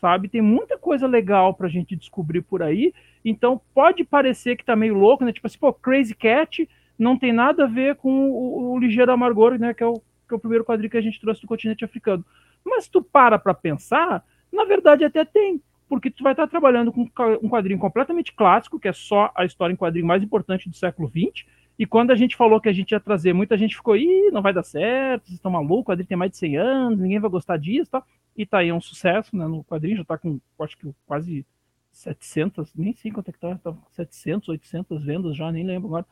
sabe? 0.03 0.27
Tem 0.27 0.41
muita 0.41 0.77
coisa 0.77 1.07
legal 1.07 1.53
pra 1.53 1.69
gente 1.69 1.95
descobrir 1.95 2.41
por 2.41 2.61
aí. 2.61 2.93
Então 3.23 3.61
pode 3.73 4.03
parecer 4.03 4.57
que 4.57 4.65
tá 4.65 4.75
meio 4.75 4.95
louco, 4.95 5.23
né? 5.23 5.31
Tipo 5.31 5.47
assim, 5.47 5.57
pô, 5.57 5.71
Crazy 5.71 6.13
Cat 6.13 6.67
não 6.99 7.17
tem 7.17 7.31
nada 7.31 7.63
a 7.63 7.67
ver 7.67 7.95
com 7.95 8.29
o, 8.29 8.73
o 8.73 8.79
Ligeiro 8.79 9.13
Amargor, 9.13 9.57
né? 9.57 9.73
Que 9.73 9.81
é 9.81 9.87
o, 9.87 9.93
que 9.93 10.33
é 10.33 10.35
o 10.35 10.39
primeiro 10.39 10.65
quadrinho 10.65 10.91
que 10.91 10.97
a 10.97 11.01
gente 11.01 11.21
trouxe 11.21 11.39
do 11.39 11.47
continente 11.47 11.85
africano. 11.85 12.25
Mas 12.65 12.89
tu 12.89 13.01
para 13.01 13.39
pra 13.39 13.53
pensar, 13.53 14.25
na 14.51 14.65
verdade 14.65 15.05
até 15.05 15.23
tem. 15.23 15.61
Porque 15.87 16.11
tu 16.11 16.21
vai 16.21 16.33
estar 16.33 16.47
trabalhando 16.47 16.91
com 16.91 17.09
um 17.41 17.47
quadrinho 17.47 17.79
completamente 17.79 18.33
clássico, 18.33 18.77
que 18.77 18.89
é 18.89 18.93
só 18.93 19.31
a 19.33 19.45
história 19.45 19.71
em 19.71 19.77
quadrinho 19.77 20.05
mais 20.05 20.21
importante 20.21 20.69
do 20.69 20.75
século 20.75 21.07
XX. 21.07 21.45
E 21.79 21.85
quando 21.85 22.11
a 22.11 22.15
gente 22.15 22.35
falou 22.35 22.59
que 22.59 22.67
a 22.67 22.73
gente 22.73 22.91
ia 22.91 22.99
trazer, 22.99 23.31
muita 23.31 23.57
gente 23.57 23.77
ficou, 23.77 23.95
ih, 23.95 24.31
não 24.31 24.41
vai 24.41 24.51
dar 24.51 24.63
certo, 24.63 25.27
vocês 25.27 25.35
estão 25.35 25.49
malucos, 25.49 25.83
o 25.83 25.85
quadrinho 25.85 26.09
tem 26.09 26.17
mais 26.17 26.31
de 26.31 26.37
100 26.37 26.57
anos, 26.57 26.99
ninguém 26.99 27.19
vai 27.19 27.29
gostar 27.29 27.55
disso, 27.55 27.89
tá? 27.89 28.03
E 28.35 28.45
tá 28.45 28.59
aí 28.59 28.69
é 28.69 28.73
um 28.73 28.81
sucesso, 28.81 29.35
né? 29.35 29.47
No 29.47 29.63
quadrinho 29.63 29.97
já 29.97 30.03
tá 30.03 30.17
com, 30.17 30.39
acho 30.59 30.77
que 30.77 30.91
quase 31.05 31.45
700, 31.91 32.73
nem 32.75 32.93
sei 32.93 33.11
quanto 33.11 33.29
é 33.29 33.31
que 33.31 33.39
tá, 33.39 33.55
tá 33.55 33.75
700, 33.91 34.49
800 34.49 35.03
vendas 35.03 35.35
já, 35.35 35.51
nem 35.51 35.65
lembro 35.65 35.87
agora. 35.87 36.05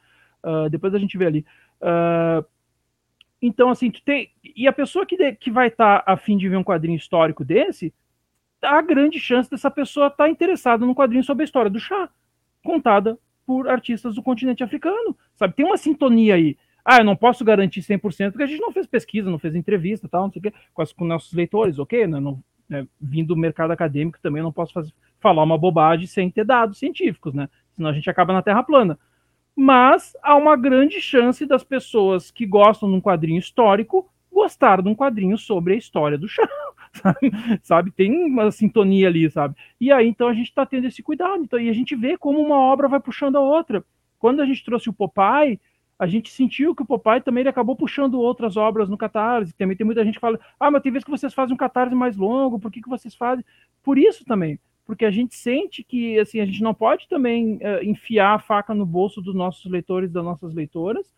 Uh, 0.44 0.70
depois 0.70 0.94
a 0.94 1.00
gente 1.00 1.18
vê 1.18 1.26
ali. 1.26 1.46
Uh, 1.82 2.46
então, 3.42 3.70
assim, 3.70 3.90
tu 3.90 4.02
tem. 4.04 4.32
E 4.56 4.68
a 4.68 4.74
pessoa 4.74 5.06
que, 5.06 5.18
de, 5.18 5.34
que 5.34 5.50
vai 5.50 5.68
estar 5.68 6.04
tá 6.04 6.12
a 6.12 6.16
fim 6.16 6.38
de 6.38 6.48
ver 6.48 6.58
um 6.58 6.64
quadrinho 6.64 6.96
histórico 6.96 7.44
desse, 7.44 7.94
há 8.62 8.82
grande 8.82 9.20
chance 9.20 9.50
dessa 9.50 9.72
pessoa 9.72 10.08
estar 10.08 10.26
tá 10.26 10.30
interessada 10.30 10.86
num 10.86 10.94
quadrinho 10.94 11.24
sobre 11.24 11.44
a 11.44 11.46
história 11.46 11.72
do 11.72 11.80
chá, 11.80 12.10
contada 12.64 13.18
por 13.46 13.68
artistas 13.68 14.16
do 14.16 14.22
continente 14.22 14.64
africano. 14.64 15.18
Sabe? 15.36 15.56
Tem 15.56 15.66
uma 15.66 15.78
sintonia 15.78 16.36
aí. 16.36 16.58
Ah, 16.84 16.98
eu 16.98 17.06
não 17.06 17.16
posso 17.16 17.44
garantir 17.46 17.82
100%, 17.82 18.32
porque 18.32 18.44
a 18.44 18.48
gente 18.48 18.62
não 18.62 18.72
fez 18.72 18.88
pesquisa, 18.88 19.30
não 19.30 19.40
fez 19.40 19.56
entrevista, 19.56 20.08
tal, 20.08 20.24
não 20.24 20.32
sei 20.32 20.40
o 20.40 20.44
quê, 20.44 20.54
com, 20.74 20.82
as, 20.82 20.94
com 20.94 21.06
nossos 21.06 21.34
leitores, 21.34 21.80
ok? 21.80 22.08
Né? 22.08 22.20
Não, 22.20 22.44
né, 22.68 22.88
vindo 23.00 23.30
do 23.30 23.38
mercado 23.38 23.72
acadêmico 23.72 24.20
também 24.22 24.42
não 24.42 24.52
posso 24.52 24.74
fazer, 24.74 24.94
falar 25.20 25.44
uma 25.44 25.58
bobagem 25.58 26.08
sem 26.08 26.30
ter 26.30 26.46
dados 26.46 26.80
científicos, 26.80 27.34
né? 27.34 27.50
Senão 27.76 27.90
a 27.90 27.94
gente 27.94 28.10
acaba 28.10 28.34
na 28.34 28.42
Terra 28.42 28.64
plana. 28.64 28.98
Mas 29.56 30.14
há 30.24 30.36
uma 30.36 30.56
grande 30.56 31.02
chance 31.02 31.46
das 31.46 31.64
pessoas 31.64 32.32
que 32.32 32.46
gostam 32.46 32.90
de 32.90 32.96
um 32.96 33.02
quadrinho 33.02 33.40
histórico 33.40 34.10
gostar 34.32 34.82
de 34.82 34.88
um 34.88 34.96
quadrinho 34.96 35.38
sobre 35.38 35.74
a 35.74 35.78
história 35.78 36.18
do 36.18 36.28
chão, 36.28 36.48
sabe? 36.94 37.32
sabe? 37.62 37.92
Tem 37.92 38.12
uma 38.26 38.50
sintonia 38.50 39.08
ali, 39.08 39.30
sabe? 39.30 39.56
E 39.80 39.92
aí, 39.92 40.08
então, 40.08 40.28
a 40.28 40.34
gente 40.34 40.48
está 40.48 40.66
tendo 40.66 40.88
esse 40.88 41.04
cuidado. 41.04 41.44
Então, 41.44 41.60
e 41.60 41.70
a 41.70 41.74
gente 41.74 41.96
vê 41.96 42.18
como 42.18 42.40
uma 42.40 42.58
obra 42.58 42.88
vai 42.88 43.00
puxando 43.00 43.36
a 43.36 43.42
outra. 43.42 43.84
Quando 44.18 44.42
a 44.42 44.46
gente 44.46 44.64
trouxe 44.64 44.90
o 44.90 44.94
Popeye, 44.94 45.60
a 46.02 46.08
gente 46.08 46.32
sentiu 46.32 46.74
que 46.74 46.82
o 46.82 46.86
Popeye 46.86 47.22
também 47.22 47.42
ele 47.44 47.50
acabou 47.50 47.76
puxando 47.76 48.20
outras 48.20 48.58
obras 48.58 48.90
no 48.90 48.98
Catarse. 48.98 49.54
Também 49.54 49.78
tem 49.78 49.86
muita 49.86 50.04
gente 50.04 50.16
que 50.16 50.20
fala, 50.20 50.40
ah, 50.60 50.72
mas 50.72 50.82
tem 50.82 50.92
vezes 50.92 51.06
que 51.06 51.12
vocês 51.12 51.32
fazem 51.32 51.54
um 51.54 51.58
Catarse 51.58 51.94
mais 51.94 52.18
longo, 52.18 52.58
por 52.58 52.72
que, 52.72 52.82
que 52.82 52.90
vocês 52.90 53.14
fazem? 53.14 53.46
Por 53.84 54.00
isso 54.00 54.26
também, 54.26 54.60
porque 54.84 55.06
a 55.06 55.12
gente 55.12 55.36
sente 55.36 55.84
que 55.84 56.18
assim 56.18 56.40
a 56.40 56.46
gente 56.46 56.64
não 56.64 56.74
pode 56.74 57.08
também 57.08 57.58
uh, 57.58 57.84
enfiar 57.84 58.34
a 58.34 58.40
faca 58.40 58.74
no 58.74 58.84
bolso 58.84 59.22
dos 59.22 59.36
nossos 59.36 59.70
leitores, 59.72 60.12
das 60.12 60.24
nossas 60.24 60.56
leitoras, 60.56 61.14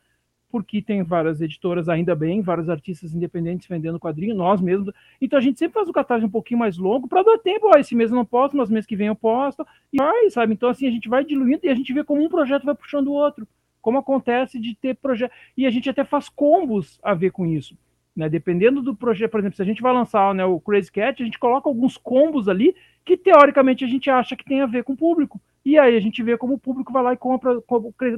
porque 0.52 0.82
tem 0.82 1.02
várias 1.02 1.40
editoras, 1.40 1.88
ainda 1.88 2.14
bem, 2.14 2.42
vários 2.42 2.68
artistas 2.68 3.14
independentes 3.14 3.70
vendendo 3.70 3.98
quadrinho, 3.98 4.36
nós 4.36 4.60
mesmos. 4.60 4.94
Então 5.22 5.40
a 5.40 5.42
gente 5.42 5.60
sempre 5.60 5.76
faz 5.76 5.88
o 5.88 5.94
catarse 5.94 6.26
um 6.26 6.30
pouquinho 6.30 6.60
mais 6.60 6.78
longo 6.78 7.08
para 7.08 7.24
dar 7.24 7.38
tempo, 7.38 7.72
ó, 7.74 7.80
esse 7.80 7.96
mês 7.96 8.12
eu 8.12 8.18
não 8.18 8.26
posso, 8.26 8.58
mas 8.58 8.70
mês 8.70 8.86
que 8.86 8.98
vem 8.98 9.08
eu 9.08 9.16
posto, 9.16 9.66
e 9.94 9.98
vai, 9.98 10.30
sabe? 10.30 10.52
Então 10.52 10.68
assim 10.68 10.86
a 10.88 10.92
gente 10.92 11.08
vai 11.08 11.24
diluindo 11.24 11.62
e 11.64 11.70
a 11.70 11.76
gente 11.76 11.94
vê 11.94 12.04
como 12.04 12.22
um 12.22 12.28
projeto 12.28 12.66
vai 12.66 12.76
puxando 12.76 13.08
o 13.08 13.14
outro 13.14 13.48
como 13.84 13.98
acontece 14.00 14.60
de 14.60 14.74
ter 14.74 14.96
projeto. 14.96 15.34
E 15.56 15.68
a 15.68 15.70
gente 15.70 15.90
até 15.90 16.06
faz 16.06 16.30
combos 16.30 16.98
a 17.04 17.14
ver 17.14 17.32
com 17.32 17.46
isso. 17.46 17.78
Né? 18.16 18.30
Dependendo 18.30 18.82
do 18.82 18.96
projeto, 18.96 19.30
por 19.30 19.42
exemplo, 19.42 19.58
se 19.58 19.62
a 19.62 19.66
gente 19.66 19.82
vai 19.82 19.94
lançar 19.94 20.34
né, 20.34 20.46
o 20.46 20.60
Crazy 20.60 20.92
Cat, 20.92 21.22
a 21.22 21.26
gente 21.26 21.38
coloca 21.38 21.70
alguns 21.70 21.98
combos 21.98 22.48
ali 22.48 22.74
que 23.04 23.18
teoricamente 23.18 23.84
a 23.84 23.88
gente 23.88 24.10
acha 24.10 24.38
que 24.38 24.46
tem 24.46 24.62
a 24.62 24.66
ver 24.66 24.86
com 24.86 24.94
o 24.94 24.98
público. 24.98 25.40
E 25.66 25.78
aí 25.78 25.98
a 25.98 26.00
gente 26.00 26.24
vê 26.24 26.38
como 26.38 26.54
o 26.54 26.60
público 26.60 26.94
vai 26.94 27.04
lá 27.04 27.14
e 27.14 27.18
compra 27.18 27.62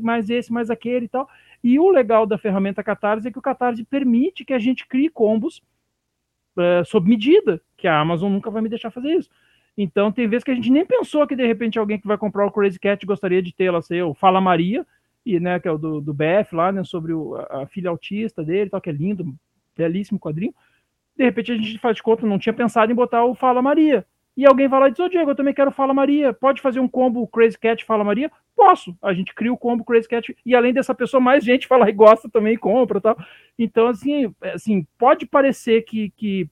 mais 0.01 0.30
esse, 0.30 0.54
mais 0.54 0.69
aquele 0.69 1.06
e 1.06 1.10
tal. 1.10 1.28
E 1.63 1.80
o 1.80 1.89
legal 1.89 2.28
da 2.28 2.38
ferramenta 2.38 2.84
Catarse 2.84 3.28
é 3.28 3.32
que 3.32 3.39
o 3.39 3.41
Catarse 3.41 3.84
permite 3.84 4.45
que 4.45 4.54
a 4.54 4.60
gente 4.60 4.88
crie 4.88 5.10
combos 5.10 5.63
uh, 6.58 6.86
sob 6.86 7.10
medida, 7.10 7.60
que 7.75 7.88
a 7.88 7.99
Amazon 7.99 8.32
nunca 8.32 8.51
vai 8.51 8.62
me 8.62 8.69
deixar 8.69 8.91
fazer 8.91 9.15
isso. 9.15 9.30
Então 9.78 10.12
tem 10.12 10.28
vezes 10.28 10.43
que 10.43 10.51
a 10.51 10.56
gente 10.56 10.71
nem 10.71 10.86
pensou 10.86 11.25
que 11.25 11.36
de 11.36 11.45
repente 11.45 11.80
alguém 11.80 11.99
que 11.99 12.08
vai 12.08 12.17
comprar 12.17 12.45
o 12.45 12.51
Crazy 12.51 12.80
Cat 12.80 13.06
gostaria 13.06 13.41
de 13.41 13.54
ter, 13.54 13.65
ela 13.65 13.82
ser 13.82 14.04
o 14.04 14.13
Fala 14.13 14.39
Maria, 14.39 14.86
e, 15.26 15.40
né, 15.40 15.60
que 15.60 15.68
é 15.68 15.72
o 15.72 15.78
do, 15.78 16.00
do 16.00 16.14
BF 16.14 16.54
lá, 16.54 16.72
né, 16.72 16.84
sobre 16.84 17.12
o, 17.12 17.36
a, 17.36 17.66
filha 17.66 17.90
autista 17.90 18.44
dele, 18.44 18.70
tal, 18.70 18.80
que 18.80 18.90
é 18.90 18.94
lindo, 18.94 19.34
belíssimo 19.76 20.20
quadrinho. 20.20 20.54
De 21.18 21.24
repente 21.24 21.52
a 21.52 21.56
gente 21.56 21.80
faz 21.80 21.96
de 21.96 22.04
conta, 22.04 22.28
não 22.28 22.38
tinha 22.38 22.54
pensado 22.54 22.92
em 22.92 22.96
botar 22.96 23.26
o 23.26 23.34
Fala 23.34 23.62
Maria. 23.62 24.06
E 24.38 24.46
alguém 24.46 24.68
vai 24.68 24.80
lá 24.82 24.88
e 24.90 24.92
diz, 24.92 25.00
ô 25.00 25.08
Diego, 25.08 25.32
eu 25.32 25.36
também 25.36 25.54
quero 25.54 25.72
Fala 25.72 25.94
Maria. 25.94 26.34
Pode 26.34 26.62
fazer 26.62 26.82
um 26.82 26.90
combo 26.90 27.26
Crazy 27.28 27.58
Cat 27.58 27.86
Fala 27.86 28.04
Maria? 28.04 28.30
Posso. 28.54 28.96
A 29.02 29.14
gente 29.14 29.34
cria 29.34 29.52
o 29.52 29.58
combo 29.58 29.86
Crazy 29.86 30.10
Cat. 30.10 30.36
E 30.46 30.54
além 30.54 30.74
dessa 30.74 30.94
pessoa, 30.94 31.22
mais 31.22 31.44
gente 31.44 31.68
fala 31.68 31.90
e 31.90 31.94
gosta 31.94 32.30
também 32.30 32.54
e 32.56 32.58
compra 32.58 33.00
tal. 33.00 33.18
Então, 33.58 33.88
assim, 33.88 34.34
é, 34.42 34.52
assim 34.52 34.86
pode 34.98 35.26
parecer 35.26 35.84
que, 35.84 36.10
que, 36.18 36.50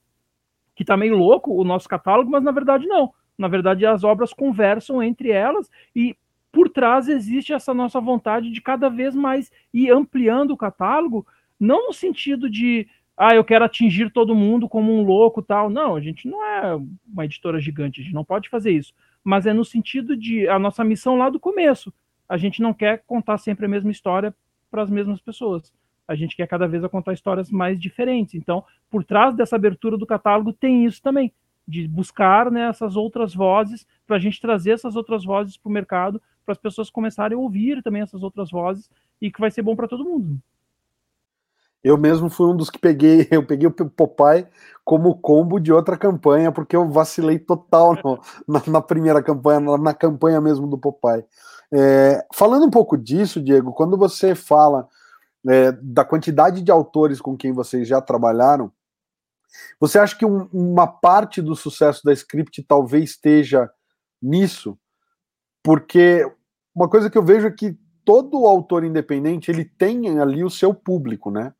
que 0.73 0.85
tá 0.85 0.95
meio 0.95 1.17
louco 1.17 1.53
o 1.53 1.65
nosso 1.65 1.89
catálogo, 1.89 2.31
mas 2.31 2.41
na 2.41 2.51
verdade 2.51 2.87
não. 2.87 3.13
Na 3.37 3.49
verdade, 3.49 3.85
as 3.85 4.03
obras 4.03 4.31
conversam 4.31 5.03
entre 5.03 5.29
elas 5.31 5.69
e 5.93 6.15
por 6.53 6.69
trás 6.69 7.09
existe 7.09 7.51
essa 7.51 7.73
nossa 7.73 7.99
vontade 7.99 8.51
de 8.51 8.61
cada 8.61 8.87
vez 8.87 9.15
mais 9.15 9.51
ir 9.73 9.89
ampliando 9.89 10.51
o 10.51 10.57
catálogo, 10.57 11.25
não 11.59 11.87
no 11.87 11.93
sentido 11.93 12.47
de 12.47 12.87
ah, 13.17 13.33
eu 13.33 13.43
quero 13.43 13.65
atingir 13.65 14.11
todo 14.11 14.35
mundo 14.35 14.69
como 14.69 14.93
um 14.93 15.03
louco 15.03 15.41
tal. 15.41 15.69
Não, 15.69 15.95
a 15.95 15.99
gente 15.99 16.27
não 16.27 16.45
é 16.45 16.79
uma 17.11 17.25
editora 17.25 17.59
gigante, 17.59 17.99
a 17.99 18.03
gente 18.03 18.13
não 18.13 18.23
pode 18.23 18.49
fazer 18.49 18.71
isso. 18.71 18.93
Mas 19.23 19.47
é 19.47 19.53
no 19.53 19.65
sentido 19.65 20.15
de 20.15 20.47
a 20.47 20.59
nossa 20.59 20.83
missão 20.83 21.17
lá 21.17 21.29
do 21.29 21.39
começo. 21.39 21.91
A 22.29 22.37
gente 22.37 22.61
não 22.61 22.73
quer 22.73 23.03
contar 23.05 23.39
sempre 23.39 23.65
a 23.65 23.69
mesma 23.69 23.91
história 23.91 24.33
para 24.69 24.83
as 24.83 24.89
mesmas 24.91 25.19
pessoas. 25.19 25.73
A 26.07 26.13
gente 26.13 26.35
quer 26.35 26.47
cada 26.47 26.67
vez 26.67 26.85
contar 26.87 27.13
histórias 27.13 27.49
mais 27.49 27.79
diferentes. 27.79 28.35
Então, 28.35 28.63
por 28.91 29.03
trás 29.03 29.35
dessa 29.35 29.55
abertura 29.55 29.97
do 29.97 30.05
catálogo 30.05 30.53
tem 30.53 30.85
isso 30.85 31.01
também, 31.01 31.33
de 31.67 31.87
buscar 31.87 32.51
né, 32.51 32.67
essas 32.67 32.95
outras 32.95 33.33
vozes, 33.33 33.87
para 34.05 34.17
a 34.17 34.19
gente 34.19 34.39
trazer 34.39 34.71
essas 34.71 34.95
outras 34.95 35.23
vozes 35.23 35.57
para 35.57 35.69
o 35.69 35.73
mercado 35.73 36.21
para 36.43 36.53
as 36.53 36.57
pessoas 36.57 36.89
começarem 36.89 37.37
a 37.37 37.41
ouvir 37.41 37.81
também 37.81 38.01
essas 38.01 38.23
outras 38.23 38.49
vozes 38.51 38.89
e 39.21 39.31
que 39.31 39.39
vai 39.39 39.51
ser 39.51 39.61
bom 39.61 39.75
para 39.75 39.87
todo 39.87 40.03
mundo. 40.03 40.39
Eu 41.83 41.97
mesmo 41.97 42.29
fui 42.29 42.47
um 42.47 42.55
dos 42.55 42.69
que 42.69 42.79
peguei, 42.79 43.27
eu 43.29 43.45
peguei 43.45 43.67
o 43.67 43.71
Popeye 43.71 44.47
como 44.85 45.19
combo 45.19 45.59
de 45.59 45.71
outra 45.71 45.97
campanha, 45.97 46.51
porque 46.51 46.75
eu 46.75 46.89
vacilei 46.89 47.37
total 47.37 47.95
no, 48.03 48.21
na, 48.47 48.61
na, 48.67 48.81
primeira 48.81 49.21
campanha, 49.21 49.59
na, 49.59 49.77
na, 49.77 49.93
campanha 49.93 50.39
mesmo 50.39 50.65
do 50.65 50.77
Popeye. 50.77 51.25
É, 51.73 52.25
falando 52.33 52.65
um 52.65 52.69
pouco 52.69 52.97
disso, 52.97 53.41
Diego, 53.41 53.73
quando 53.73 53.97
você 53.97 54.33
fala 54.33 54.87
é, 55.47 55.71
da 55.73 56.05
quantidade 56.05 56.61
de 56.61 56.71
autores 56.71 57.19
com 57.19 57.35
quem 57.35 57.51
vocês 57.51 57.87
já 57.87 57.99
trabalharam, 57.99 58.71
Você 59.79 59.99
acha 59.99 60.17
que 60.17 60.25
um, 60.25 60.47
uma 60.51 60.87
parte 60.87 61.41
do 61.41 61.55
sucesso 61.55 62.01
da 62.03 62.13
script 62.13 62.63
talvez 62.63 63.11
esteja 63.11 63.69
nisso? 64.21 64.77
Porque 65.63 66.29
uma 66.75 66.89
coisa 66.89 67.09
que 67.09 67.17
eu 67.17 67.23
vejo 67.23 67.47
é 67.47 67.51
que 67.51 67.77
todo 68.03 68.45
autor 68.45 68.83
independente 68.83 69.49
ele 69.49 69.63
tem 69.63 70.19
ali 70.19 70.43
o 70.43 70.49
seu 70.49 70.73
público, 70.73 71.31
né? 71.31 71.53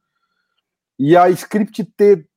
E 0.99 1.15
a 1.15 1.29
script 1.29 1.83
ter 1.97 2.27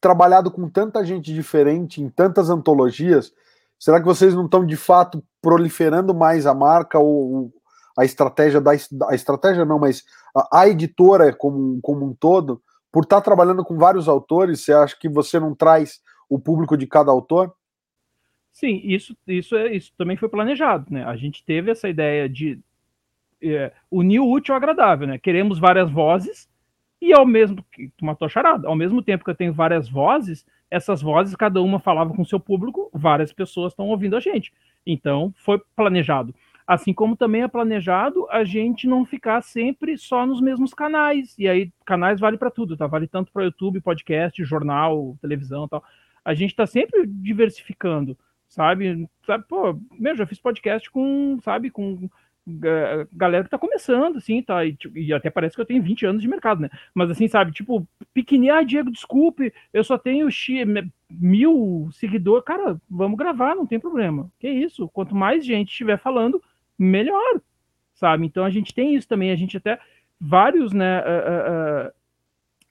trabalhado 0.00 0.50
com 0.50 0.68
tanta 0.68 1.04
gente 1.04 1.34
diferente 1.34 2.00
em 2.00 2.08
tantas 2.08 2.48
antologias, 2.50 3.32
será 3.78 3.98
que 3.98 4.06
vocês 4.06 4.34
não 4.34 4.44
estão 4.44 4.64
de 4.64 4.76
fato 4.76 5.22
proliferando 5.42 6.14
mais 6.14 6.46
a 6.46 6.54
marca 6.54 6.98
ou 6.98 7.52
a 7.98 8.04
estratégia 8.04 8.60
da 8.60 8.70
a 9.08 9.14
estratégia 9.14 9.64
não, 9.64 9.78
mas 9.78 10.04
a, 10.36 10.60
a 10.60 10.68
editora 10.68 11.34
como, 11.34 11.80
como 11.82 12.06
um 12.06 12.14
todo, 12.14 12.62
por 12.92 13.02
estar 13.02 13.20
trabalhando 13.20 13.64
com 13.64 13.76
vários 13.76 14.08
autores, 14.08 14.64
você 14.64 14.72
acha 14.72 14.96
que 14.98 15.08
você 15.08 15.40
não 15.40 15.54
traz 15.54 16.00
o 16.30 16.38
público 16.38 16.76
de 16.76 16.86
cada 16.86 17.10
autor? 17.10 17.52
Sim, 18.58 18.80
isso, 18.82 19.16
isso, 19.24 19.54
é, 19.56 19.72
isso 19.72 19.92
também 19.96 20.16
foi 20.16 20.28
planejado, 20.28 20.92
né? 20.92 21.04
A 21.04 21.14
gente 21.14 21.44
teve 21.44 21.70
essa 21.70 21.88
ideia 21.88 22.28
de 22.28 22.58
é, 23.40 23.70
unir 23.88 24.18
o 24.18 24.28
útil 24.28 24.52
ao 24.52 24.56
agradável, 24.56 25.06
né? 25.06 25.16
Queremos 25.16 25.60
várias 25.60 25.88
vozes 25.88 26.48
e 27.00 27.12
ao 27.12 27.24
mesmo 27.24 27.64
que 27.70 27.88
tu 27.96 28.04
matou 28.04 28.26
a 28.26 28.28
charada, 28.28 28.66
ao 28.66 28.74
mesmo 28.74 29.00
tempo 29.00 29.24
que 29.24 29.30
eu 29.30 29.34
tenho 29.36 29.52
várias 29.52 29.88
vozes, 29.88 30.44
essas 30.68 31.00
vozes 31.00 31.36
cada 31.36 31.62
uma 31.62 31.78
falava 31.78 32.12
com 32.12 32.24
seu 32.24 32.40
público, 32.40 32.90
várias 32.92 33.32
pessoas 33.32 33.72
estão 33.72 33.86
ouvindo 33.86 34.16
a 34.16 34.20
gente. 34.20 34.52
Então 34.84 35.32
foi 35.36 35.62
planejado. 35.76 36.34
Assim 36.66 36.92
como 36.92 37.14
também 37.14 37.42
é 37.42 37.48
planejado 37.48 38.26
a 38.28 38.42
gente 38.42 38.88
não 38.88 39.04
ficar 39.04 39.40
sempre 39.40 39.96
só 39.96 40.26
nos 40.26 40.40
mesmos 40.40 40.74
canais. 40.74 41.38
E 41.38 41.48
aí 41.48 41.70
canais 41.86 42.18
vale 42.18 42.36
para 42.36 42.50
tudo, 42.50 42.76
tá? 42.76 42.88
Vale 42.88 43.06
tanto 43.06 43.30
para 43.30 43.44
YouTube, 43.44 43.80
podcast, 43.80 44.42
jornal, 44.42 45.16
televisão, 45.22 45.68
tal. 45.68 45.84
A 46.24 46.34
gente 46.34 46.50
está 46.50 46.66
sempre 46.66 47.06
diversificando, 47.06 48.18
sabe? 48.48 49.08
sabe? 49.26 49.44
Pô, 49.48 49.78
meu, 49.92 50.16
já 50.16 50.26
fiz 50.26 50.40
podcast 50.40 50.90
com, 50.90 51.38
sabe, 51.42 51.70
com 51.70 52.08
galera 53.12 53.44
que 53.44 53.50
tá 53.50 53.58
começando, 53.58 54.16
assim, 54.16 54.42
tá? 54.42 54.64
E, 54.64 54.74
tipo, 54.74 54.96
e, 54.96 55.12
até 55.12 55.28
parece 55.28 55.54
que 55.54 55.60
eu 55.60 55.66
tenho 55.66 55.82
20 55.82 56.06
anos 56.06 56.22
de 56.22 56.28
mercado, 56.28 56.62
né? 56.62 56.70
Mas 56.94 57.10
assim, 57.10 57.28
sabe, 57.28 57.52
tipo, 57.52 57.86
pequenininho, 58.14 58.54
ah, 58.54 58.62
Diego, 58.62 58.90
desculpe, 58.90 59.52
eu 59.72 59.84
só 59.84 59.98
tenho 59.98 60.30
x, 60.30 60.66
mil 61.10 61.88
seguidores. 61.92 62.44
Cara, 62.44 62.80
vamos 62.88 63.18
gravar, 63.18 63.54
não 63.54 63.66
tem 63.66 63.78
problema. 63.78 64.30
Que 64.38 64.48
isso? 64.48 64.88
Quanto 64.88 65.14
mais 65.14 65.44
gente 65.44 65.68
estiver 65.70 65.98
falando, 65.98 66.42
melhor, 66.78 67.40
sabe? 67.94 68.24
Então 68.24 68.44
a 68.44 68.50
gente 68.50 68.74
tem 68.74 68.94
isso 68.94 69.06
também, 69.06 69.30
a 69.30 69.36
gente 69.36 69.56
até 69.56 69.78
vários, 70.20 70.72
né, 70.72 71.00
uh, 71.00 71.88
uh, 71.88 71.92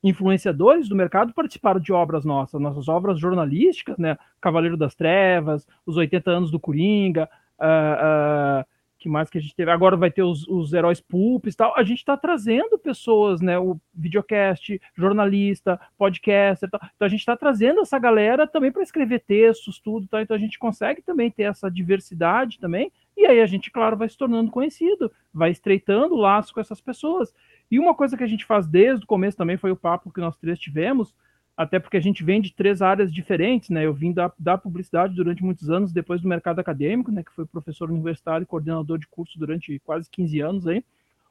influenciadores 0.04 0.88
do 0.88 0.96
mercado 0.96 1.34
participaram 1.34 1.80
de 1.80 1.92
obras 1.92 2.24
nossas, 2.24 2.60
nossas 2.62 2.88
obras 2.88 3.20
jornalísticas, 3.20 3.98
né? 3.98 4.18
Cavaleiro 4.40 4.78
das 4.78 4.96
Trevas, 4.96 5.68
os 5.86 5.98
80 5.98 6.30
anos 6.32 6.52
do 6.52 6.60
Coringa, 6.60 7.30
uh, 7.60 8.66
que 8.98 9.08
mais 9.08 9.30
que 9.30 9.38
a 9.38 9.42
gente 9.42 9.56
teve? 9.56 9.70
Agora 9.72 9.96
vai 9.96 10.10
ter 10.10 10.24
os, 10.24 10.48
os 10.48 10.74
heróis 10.74 11.00
pulps 11.00 11.54
e 11.54 11.58
tal. 11.58 11.74
A 11.78 11.84
gente 11.84 12.00
está 12.00 12.18
trazendo 12.18 12.78
pessoas, 12.78 13.42
né? 13.42 13.58
O 13.58 13.80
videocast, 13.94 14.80
jornalista, 14.96 15.80
podcaster. 15.98 16.70
Tal. 16.70 16.82
Então 16.96 17.06
a 17.06 17.10
gente 17.10 17.20
está 17.20 17.38
trazendo 17.38 17.82
essa 17.82 18.00
galera 18.00 18.48
também 18.48 18.72
para 18.72 18.84
escrever 18.84 19.20
textos, 19.20 19.80
tudo, 19.80 20.08
tá? 20.08 20.22
Então 20.22 20.36
a 20.36 20.40
gente 20.40 20.58
consegue 20.58 21.02
também 21.02 21.30
ter 21.30 21.44
essa 21.44 21.70
diversidade 21.70 22.60
também. 22.60 22.92
E 23.18 23.26
aí 23.26 23.42
a 23.42 23.46
gente, 23.46 23.72
claro, 23.72 23.98
vai 23.98 24.08
se 24.08 24.18
tornando 24.18 24.52
conhecido, 24.52 25.12
vai 25.34 25.52
estreitando 25.52 26.14
o 26.14 26.20
laço 26.20 26.54
com 26.54 26.62
essas 26.62 26.80
pessoas. 26.80 27.34
E 27.70 27.80
uma 27.80 27.94
coisa 27.94 28.16
que 28.16 28.24
a 28.24 28.28
gente 28.28 28.46
faz 28.46 28.68
desde 28.68 29.04
o 29.04 29.08
começo 29.08 29.36
também 29.36 29.58
foi 29.58 29.72
o 29.72 29.76
papo 29.76 30.12
que 30.12 30.22
nós 30.22 30.38
três 30.38 30.58
tivemos 30.60 31.14
até 31.58 31.80
porque 31.80 31.98
a 31.98 32.00
gente 32.00 32.24
vem 32.24 32.40
de 32.40 32.54
três 32.54 32.84
áreas 32.84 33.12
diferentes, 33.12 33.72
né? 33.72 33.84
Eu 33.84 33.92
vim 33.92 34.14
da, 34.14 34.32
da 34.38 34.56
publicidade 34.56 35.16
durante 35.16 35.44
muitos 35.44 35.72
anos, 35.72 35.92
depois 35.92 36.22
do 36.22 36.28
mercado 36.28 36.60
acadêmico, 36.60 37.12
né? 37.12 37.24
Que 37.24 37.32
foi 37.32 37.48
professor 37.48 37.90
universitário 37.90 38.44
e 38.44 38.46
coordenador 38.46 39.00
de 39.00 39.08
curso 39.08 39.40
durante 39.40 39.80
quase 39.80 40.08
15 40.12 40.40
anos 40.40 40.68
aí. 40.68 40.86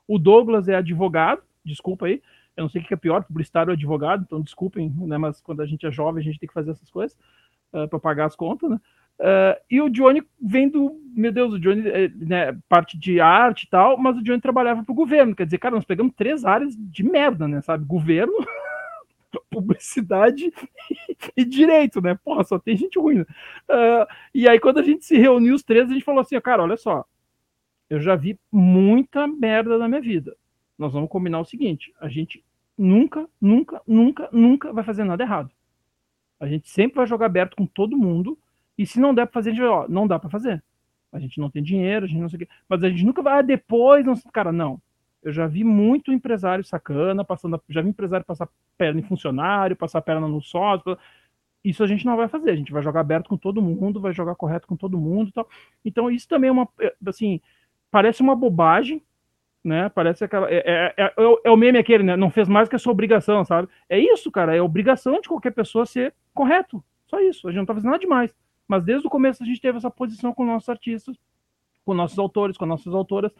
O 0.08 0.18
Douglas 0.18 0.66
é 0.66 0.74
advogado, 0.74 1.42
desculpa 1.64 2.06
aí, 2.06 2.20
eu 2.56 2.62
não 2.62 2.68
sei 2.68 2.82
o 2.82 2.84
que 2.84 2.92
é 2.92 2.96
pior, 2.96 3.22
publicitário 3.22 3.70
ou 3.70 3.74
advogado, 3.74 4.24
então 4.26 4.40
desculpem, 4.40 4.92
né? 4.96 5.16
Mas 5.16 5.40
quando 5.40 5.60
a 5.60 5.66
gente 5.66 5.86
é 5.86 5.92
jovem, 5.92 6.20
a 6.20 6.24
gente 6.24 6.40
tem 6.40 6.48
que 6.48 6.54
fazer 6.54 6.72
essas 6.72 6.90
coisas 6.90 7.16
uh, 7.72 7.82
eh, 7.82 7.86
para 7.86 8.00
pagar 8.00 8.26
as 8.26 8.34
contas, 8.34 8.68
né? 8.68 8.80
Uh, 9.18 9.58
e 9.70 9.80
o 9.80 9.88
Johnny 9.88 10.22
vem 10.40 10.68
do. 10.68 11.00
Meu 11.14 11.32
Deus, 11.32 11.54
o 11.54 11.58
Johnny, 11.58 11.88
é, 11.88 12.08
né, 12.08 12.58
parte 12.68 12.98
de 12.98 13.20
arte 13.20 13.62
e 13.62 13.70
tal, 13.70 13.96
mas 13.96 14.18
o 14.18 14.22
Johnny 14.22 14.40
trabalhava 14.40 14.84
para 14.84 14.92
o 14.92 14.96
governo. 14.96 15.34
Quer 15.34 15.46
dizer, 15.46 15.58
cara, 15.58 15.74
nós 15.74 15.84
pegamos 15.84 16.14
três 16.14 16.44
áreas 16.44 16.76
de 16.76 17.02
merda, 17.02 17.48
né? 17.48 17.62
Sabe? 17.62 17.86
Governo, 17.86 18.34
publicidade 19.50 20.52
e 21.34 21.44
direito, 21.44 22.02
né? 22.02 22.18
Porra, 22.22 22.44
só 22.44 22.58
tem 22.58 22.76
gente 22.76 22.98
ruim. 22.98 23.18
Né? 23.18 23.26
Uh, 23.70 24.06
e 24.34 24.46
aí, 24.46 24.60
quando 24.60 24.78
a 24.78 24.82
gente 24.82 25.06
se 25.06 25.16
reuniu 25.16 25.54
os 25.54 25.62
três, 25.62 25.88
a 25.88 25.92
gente 25.92 26.04
falou 26.04 26.20
assim: 26.20 26.38
cara, 26.40 26.62
olha 26.62 26.76
só, 26.76 27.04
eu 27.88 28.00
já 28.00 28.14
vi 28.14 28.38
muita 28.52 29.26
merda 29.26 29.78
na 29.78 29.88
minha 29.88 30.00
vida. 30.00 30.36
Nós 30.78 30.92
vamos 30.92 31.08
combinar 31.08 31.40
o 31.40 31.44
seguinte: 31.44 31.94
a 31.98 32.08
gente 32.08 32.44
nunca, 32.76 33.26
nunca, 33.40 33.80
nunca, 33.86 34.28
nunca 34.30 34.72
vai 34.72 34.84
fazer 34.84 35.04
nada 35.04 35.22
errado. 35.22 35.50
A 36.38 36.46
gente 36.46 36.68
sempre 36.68 36.96
vai 36.96 37.06
jogar 37.06 37.26
aberto 37.26 37.56
com 37.56 37.66
todo 37.66 37.96
mundo. 37.96 38.38
E 38.78 38.86
se 38.86 39.00
não 39.00 39.14
der 39.14 39.26
para 39.26 39.34
fazer, 39.34 39.50
a 39.50 39.54
gente, 39.54 39.64
ó, 39.64 39.86
não 39.88 40.06
dá 40.06 40.18
para 40.18 40.30
fazer. 40.30 40.62
A 41.12 41.18
gente 41.18 41.40
não 41.40 41.50
tem 41.50 41.62
dinheiro, 41.62 42.04
a 42.04 42.08
gente 42.08 42.20
não 42.20 42.28
sei 42.28 42.36
o 42.36 42.40
quê. 42.40 42.48
Mas 42.68 42.82
a 42.82 42.88
gente 42.88 43.04
nunca 43.04 43.22
vai, 43.22 43.38
ah, 43.38 43.42
depois, 43.42 44.04
não, 44.04 44.14
cara, 44.32 44.52
não. 44.52 44.80
Eu 45.22 45.32
já 45.32 45.46
vi 45.46 45.64
muito 45.64 46.12
empresário 46.12 46.64
sacana, 46.64 47.24
passando, 47.24 47.60
já 47.68 47.80
vi 47.80 47.88
empresário 47.88 48.24
passar 48.24 48.48
perna 48.78 49.00
em 49.00 49.02
funcionário, 49.02 49.74
passar 49.74 50.00
perna 50.00 50.28
no 50.28 50.40
sócio. 50.40 50.96
Isso 51.64 51.82
a 51.82 51.86
gente 51.86 52.06
não 52.06 52.16
vai 52.16 52.28
fazer, 52.28 52.50
a 52.50 52.56
gente 52.56 52.72
vai 52.72 52.82
jogar 52.82 53.00
aberto 53.00 53.28
com 53.28 53.36
todo 53.36 53.60
mundo, 53.60 54.00
vai 54.00 54.12
jogar 54.12 54.36
correto 54.36 54.68
com 54.68 54.76
todo 54.76 54.98
mundo 54.98 55.32
tal. 55.32 55.48
Então, 55.84 56.10
isso 56.10 56.28
também 56.28 56.48
é 56.48 56.52
uma, 56.52 56.68
é, 56.80 56.94
assim, 57.04 57.40
parece 57.90 58.22
uma 58.22 58.36
bobagem, 58.36 59.02
né? 59.64 59.88
Parece 59.88 60.22
aquela. 60.22 60.48
É, 60.48 60.58
é, 60.64 60.94
é, 60.96 61.14
é, 61.44 61.50
o 61.50 61.56
meme 61.56 61.78
aquele, 61.78 62.04
né? 62.04 62.16
Não 62.16 62.30
fez 62.30 62.46
mais 62.46 62.68
que 62.68 62.76
a 62.76 62.78
sua 62.78 62.92
obrigação, 62.92 63.44
sabe? 63.44 63.68
É 63.88 63.98
isso, 63.98 64.30
cara. 64.30 64.54
É 64.54 64.62
obrigação 64.62 65.20
de 65.20 65.28
qualquer 65.28 65.50
pessoa 65.50 65.84
ser 65.84 66.14
correto. 66.32 66.82
Só 67.06 67.20
isso. 67.20 67.48
A 67.48 67.50
gente 67.50 67.58
não 67.58 67.66
tá 67.66 67.74
fazendo 67.74 67.90
nada 67.90 68.00
demais. 68.00 68.32
Mas 68.68 68.84
desde 68.84 69.06
o 69.06 69.10
começo 69.10 69.42
a 69.42 69.46
gente 69.46 69.60
teve 69.60 69.78
essa 69.78 69.90
posição 69.90 70.32
com 70.32 70.44
nossos 70.44 70.68
artistas, 70.68 71.16
com 71.84 71.94
nossos 71.94 72.18
autores, 72.18 72.56
com 72.56 72.66
nossas 72.66 72.94
autoras 72.94 73.32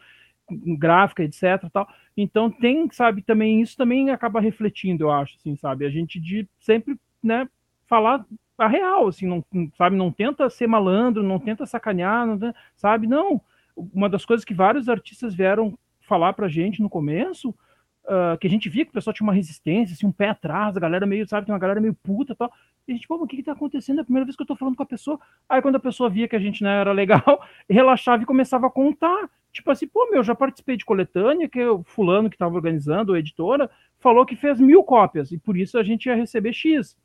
gráfica, 0.49 1.23
etc. 1.23 1.69
Tal. 1.71 1.87
Então 2.15 2.49
tem, 2.49 2.89
sabe, 2.91 3.21
também 3.21 3.61
isso 3.61 3.75
também 3.75 4.09
acaba 4.09 4.39
refletindo, 4.39 5.05
eu 5.05 5.11
acho, 5.11 5.35
assim, 5.35 5.55
sabe, 5.55 5.85
a 5.85 5.89
gente 5.89 6.19
de 6.19 6.47
sempre, 6.59 6.97
né, 7.21 7.47
falar 7.85 8.25
a 8.57 8.67
real, 8.67 9.07
assim, 9.07 9.27
não, 9.27 9.43
sabe, 9.77 9.95
não 9.95 10.11
tenta 10.11 10.49
ser 10.49 10.67
malandro, 10.67 11.21
não 11.21 11.39
tenta 11.39 11.65
sacanear, 11.65 12.25
não, 12.25 12.53
sabe, 12.75 13.05
não. 13.07 13.39
Uma 13.75 14.09
das 14.09 14.25
coisas 14.25 14.43
que 14.43 14.53
vários 14.53 14.89
artistas 14.89 15.35
vieram 15.35 15.77
falar 16.01 16.33
pra 16.33 16.47
gente 16.47 16.81
no 16.81 16.89
começo, 16.89 17.49
uh, 17.49 18.37
que 18.39 18.47
a 18.47 18.49
gente 18.49 18.67
via 18.67 18.83
que 18.83 18.89
o 18.89 18.93
pessoal 18.93 19.13
tinha 19.13 19.27
uma 19.27 19.33
resistência, 19.33 19.93
assim, 19.93 20.07
um 20.07 20.11
pé 20.11 20.29
atrás, 20.29 20.75
a 20.75 20.79
galera 20.79 21.05
meio, 21.05 21.27
sabe, 21.27 21.45
tem 21.45 21.53
uma 21.53 21.59
galera 21.59 21.79
meio 21.79 21.93
puta 21.93 22.33
tal. 22.35 22.51
E 22.87 22.93
a 22.93 22.95
gente, 22.95 23.07
pô, 23.07 23.15
o 23.15 23.27
que 23.27 23.35
que 23.35 23.43
tá 23.43 23.51
acontecendo? 23.51 23.97
É 23.97 24.01
a 24.01 24.05
primeira 24.05 24.25
vez 24.25 24.35
que 24.35 24.41
eu 24.41 24.47
tô 24.47 24.55
falando 24.55 24.75
com 24.75 24.83
a 24.83 24.85
pessoa. 24.85 25.19
Aí 25.49 25.61
quando 25.61 25.75
a 25.75 25.79
pessoa 25.79 26.09
via 26.09 26.27
que 26.27 26.35
a 26.35 26.39
gente 26.39 26.63
não 26.63 26.69
né, 26.69 26.79
era 26.79 26.93
legal, 26.93 27.43
relaxava 27.69 28.23
e 28.23 28.25
começava 28.25 28.67
a 28.67 28.71
contar. 28.71 29.29
Tipo 29.51 29.71
assim, 29.71 29.87
pô, 29.87 30.09
meu, 30.09 30.23
já 30.23 30.33
participei 30.33 30.77
de 30.77 30.85
coletânea, 30.85 31.49
que 31.49 31.61
o 31.63 31.83
fulano 31.83 32.29
que 32.29 32.35
estava 32.35 32.55
organizando, 32.55 33.13
a 33.13 33.19
editora, 33.19 33.69
falou 33.99 34.25
que 34.25 34.35
fez 34.35 34.59
mil 34.59 34.83
cópias, 34.83 35.31
e 35.31 35.37
por 35.37 35.57
isso 35.57 35.77
a 35.77 35.83
gente 35.83 36.05
ia 36.05 36.15
receber 36.15 36.53
X. 36.53 36.95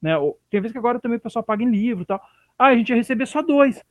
Né? 0.00 0.14
Tem 0.50 0.60
vezes 0.60 0.72
que 0.72 0.78
agora 0.78 1.00
também 1.00 1.18
o 1.18 1.20
pessoal 1.20 1.42
paga 1.42 1.64
em 1.64 1.70
livro 1.70 2.02
e 2.02 2.06
tal. 2.06 2.20
Ah, 2.58 2.66
a 2.66 2.76
gente 2.76 2.90
ia 2.90 2.96
receber 2.96 3.26
só 3.26 3.42
dois. 3.42 3.82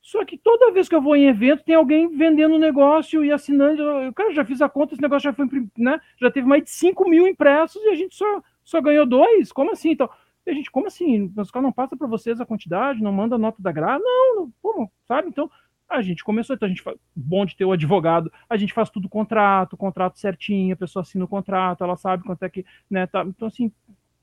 Só 0.00 0.24
que 0.24 0.36
toda 0.36 0.72
vez 0.72 0.88
que 0.88 0.94
eu 0.94 1.00
vou 1.00 1.14
em 1.16 1.28
evento, 1.28 1.64
tem 1.64 1.76
alguém 1.76 2.08
vendendo 2.08 2.56
o 2.56 2.58
negócio 2.58 3.24
e 3.24 3.30
assinando. 3.30 3.80
Eu, 3.80 4.12
cara, 4.12 4.32
já 4.32 4.44
fiz 4.44 4.60
a 4.60 4.68
conta, 4.68 4.94
esse 4.94 5.02
negócio 5.02 5.30
já 5.30 5.32
foi, 5.32 5.46
né? 5.78 6.00
Já 6.20 6.30
teve 6.30 6.46
mais 6.46 6.64
de 6.64 6.70
5 6.70 7.08
mil 7.08 7.26
impressos 7.26 7.80
e 7.82 7.88
a 7.88 7.94
gente 7.94 8.14
só, 8.14 8.42
só 8.64 8.80
ganhou 8.80 9.06
dois? 9.06 9.52
Como 9.52 9.70
assim? 9.70 9.92
Então, 9.92 10.10
a 10.50 10.52
gente, 10.52 10.70
como 10.70 10.86
assim? 10.86 11.32
Os 11.36 11.50
caras 11.50 11.64
não 11.64 11.72
passa 11.72 11.96
para 11.96 12.06
vocês 12.06 12.40
a 12.40 12.46
quantidade, 12.46 13.02
não 13.02 13.12
manda 13.12 13.38
nota 13.38 13.62
da 13.62 13.70
grade? 13.70 14.02
Não, 14.02 14.36
não 14.36 14.52
como, 14.60 14.90
sabe? 15.06 15.28
Então, 15.28 15.50
a 15.88 16.02
gente 16.02 16.24
começou, 16.24 16.56
então 16.56 16.66
a 16.66 16.68
gente 16.68 16.82
faz, 16.82 16.96
bom 17.14 17.44
de 17.44 17.56
ter 17.56 17.64
o 17.64 17.72
advogado, 17.72 18.32
a 18.48 18.56
gente 18.56 18.72
faz 18.72 18.88
tudo 18.88 19.08
contrato, 19.08 19.76
contrato 19.76 20.18
certinho, 20.18 20.72
a 20.72 20.76
pessoa 20.76 21.02
assina 21.02 21.24
o 21.24 21.28
contrato, 21.28 21.84
ela 21.84 21.96
sabe 21.96 22.24
quanto 22.24 22.42
é 22.42 22.48
que, 22.48 22.64
né, 22.90 23.06
tá, 23.06 23.22
então 23.24 23.46
assim, 23.46 23.70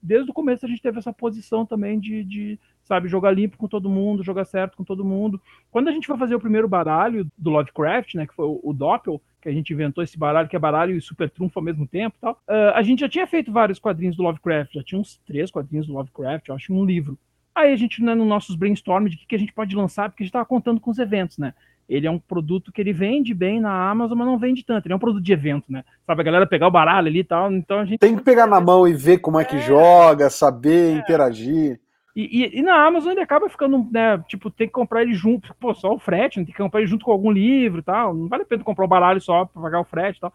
desde 0.02 0.32
o 0.32 0.34
começo 0.34 0.66
a 0.66 0.70
gente 0.70 0.82
teve 0.82 0.98
essa 0.98 1.14
posição 1.14 1.66
também 1.66 2.00
de, 2.00 2.24
de, 2.24 2.60
sabe, 2.84 3.08
jogar 3.08 3.32
limpo 3.32 3.58
com 3.58 3.68
todo 3.68 3.90
mundo, 3.90 4.24
jogar 4.24 4.46
certo 4.46 4.78
com 4.78 4.84
todo 4.84 5.06
mundo. 5.06 5.40
Quando 5.70 5.90
a 5.90 5.92
gente 5.92 6.08
foi 6.08 6.18
fazer 6.18 6.36
o 6.36 6.40
primeiro 6.40 6.68
baralho 6.68 7.30
do 7.38 7.52
Lovecraft, 7.52 8.16
né, 8.16 8.26
que 8.26 8.34
foi 8.34 8.46
o, 8.46 8.60
o 8.64 8.74
Doppel, 8.74 9.22
que 9.42 9.50
a 9.50 9.52
gente 9.52 9.72
inventou 9.74 10.04
esse 10.04 10.18
baralho, 10.18 10.50
que 10.50 10.56
é 10.56 10.60
baralho 10.60 10.96
e 10.96 11.02
super 11.02 11.30
trunfo 11.30 11.58
ao 11.60 11.64
mesmo 11.64 11.88
tempo 11.88 12.18
tal, 12.20 12.34
uh, 12.48 12.74
a 12.76 12.82
gente 12.82 13.00
já 13.00 13.10
tinha 13.10 13.28
feito 13.28 13.52
vários 13.52 13.80
quadrinhos 13.80 14.16
do 14.16 14.24
Lovecraft, 14.24 14.74
já 14.74 14.84
tinha 14.84 15.00
uns 15.00 15.18
três 15.26 15.50
quadrinhos 15.50 15.88
do 15.88 15.94
Lovecraft, 15.94 16.48
eu 16.48 16.56
acho, 16.56 16.74
um 16.74 16.86
livro. 16.86 17.18
Aí 17.56 17.74
a 17.74 17.76
gente, 17.76 18.04
né, 18.04 18.16
nos 18.16 18.28
nossos 18.28 18.56
brainstorm 18.56 19.08
de 19.08 19.16
o 19.16 19.20
que, 19.20 19.26
que 19.28 19.36
a 19.36 19.40
gente 19.40 19.54
pode 19.54 19.76
lançar, 19.76 20.10
porque 20.10 20.24
a 20.24 20.26
gente 20.26 20.32
estava 20.32 20.46
contando 20.46 20.80
com 20.80 20.92
os 20.92 21.00
eventos, 21.00 21.38
né? 21.38 21.54
ele 21.90 22.06
é 22.06 22.12
um 22.12 22.20
produto 22.20 22.72
que 22.72 22.80
ele 22.80 22.94
vende 22.94 23.34
bem 23.34 23.60
na 23.60 23.90
Amazon, 23.90 24.18
mas 24.18 24.28
não 24.28 24.38
vende 24.38 24.64
tanto. 24.64 24.86
Ele 24.86 24.94
é 24.94 24.96
um 24.96 25.00
produto 25.00 25.24
de 25.24 25.34
evento, 25.34 25.66
né? 25.72 25.84
Sabe, 26.06 26.22
a 26.22 26.24
galera 26.24 26.46
pegar 26.46 26.68
o 26.68 26.72
baralho 26.72 27.08
ali 27.08 27.20
e 27.20 27.24
tal, 27.24 27.52
então 27.52 27.80
a 27.80 27.86
gente... 27.86 28.00
Tem 28.00 28.16
que 28.16 28.24
pegar 28.24 28.46
na 28.46 28.62
mão 28.62 28.88
e 28.88 28.94
ver 28.94 29.18
como 29.18 29.40
é 29.40 29.44
que 29.44 29.56
é, 29.56 29.62
joga, 29.62 30.30
saber, 30.30 30.96
é. 30.96 31.00
interagir. 31.00 31.80
E, 32.16 32.44
e, 32.44 32.60
e, 32.60 32.62
na 32.62 32.86
Amazon 32.86 33.12
ele 33.12 33.22
acaba 33.22 33.48
ficando, 33.50 33.88
né, 33.92 34.18
tipo, 34.28 34.50
tem 34.50 34.68
que 34.68 34.74
comprar 34.74 35.04
ele 35.04 35.14
junto, 35.14 35.54
pô, 35.56 35.74
só 35.74 35.94
o 35.94 36.00
frete, 36.00 36.36
tem 36.36 36.46
que 36.46 36.54
comprar 36.54 36.82
ele 36.82 36.90
junto 36.90 37.06
com 37.06 37.12
algum 37.12 37.32
livro 37.32 37.80
e 37.80 37.84
tal, 37.84 38.14
não 38.14 38.28
vale 38.28 38.44
a 38.44 38.46
pena 38.46 38.64
comprar 38.64 38.86
o 38.86 38.88
baralho 38.88 39.22
só 39.22 39.46
para 39.46 39.62
pagar 39.62 39.80
o 39.80 39.86
frete 39.86 40.18
e 40.18 40.22
tal. 40.22 40.34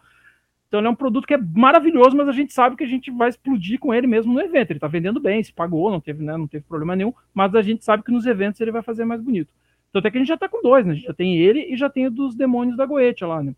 Então 0.67 0.79
ele 0.79 0.87
é 0.87 0.89
um 0.89 0.95
produto 0.95 1.27
que 1.27 1.33
é 1.33 1.37
maravilhoso, 1.37 2.17
mas 2.17 2.27
a 2.27 2.31
gente 2.31 2.53
sabe 2.53 2.75
que 2.75 2.83
a 2.83 2.87
gente 2.87 3.11
vai 3.11 3.29
explodir 3.29 3.79
com 3.79 3.93
ele 3.93 4.07
mesmo 4.07 4.33
no 4.33 4.41
evento. 4.41 4.71
Ele 4.71 4.79
tá 4.79 4.87
vendendo 4.87 5.19
bem, 5.19 5.43
se 5.43 5.53
pagou, 5.53 5.91
não 5.91 5.99
teve, 5.99 6.23
né, 6.23 6.35
não 6.35 6.47
teve 6.47 6.65
problema 6.65 6.95
nenhum, 6.95 7.13
mas 7.33 7.53
a 7.55 7.61
gente 7.61 7.83
sabe 7.83 8.03
que 8.03 8.11
nos 8.11 8.25
eventos 8.25 8.59
ele 8.61 8.71
vai 8.71 8.81
fazer 8.81 9.05
mais 9.05 9.21
bonito. 9.21 9.53
Então 9.89 9.99
até 9.99 10.09
que 10.11 10.17
a 10.17 10.19
gente 10.19 10.27
já 10.27 10.37
tá 10.37 10.49
com 10.49 10.61
dois, 10.61 10.85
né? 10.85 10.93
A 10.93 10.95
gente 10.95 11.05
já 11.05 11.13
tem 11.13 11.37
ele 11.37 11.71
e 11.71 11.77
já 11.77 11.89
tem 11.89 12.07
o 12.07 12.11
dos 12.11 12.35
demônios 12.35 12.75
da 12.75 12.85
Goethe 12.85 13.23
lá, 13.23 13.43
né? 13.43 13.53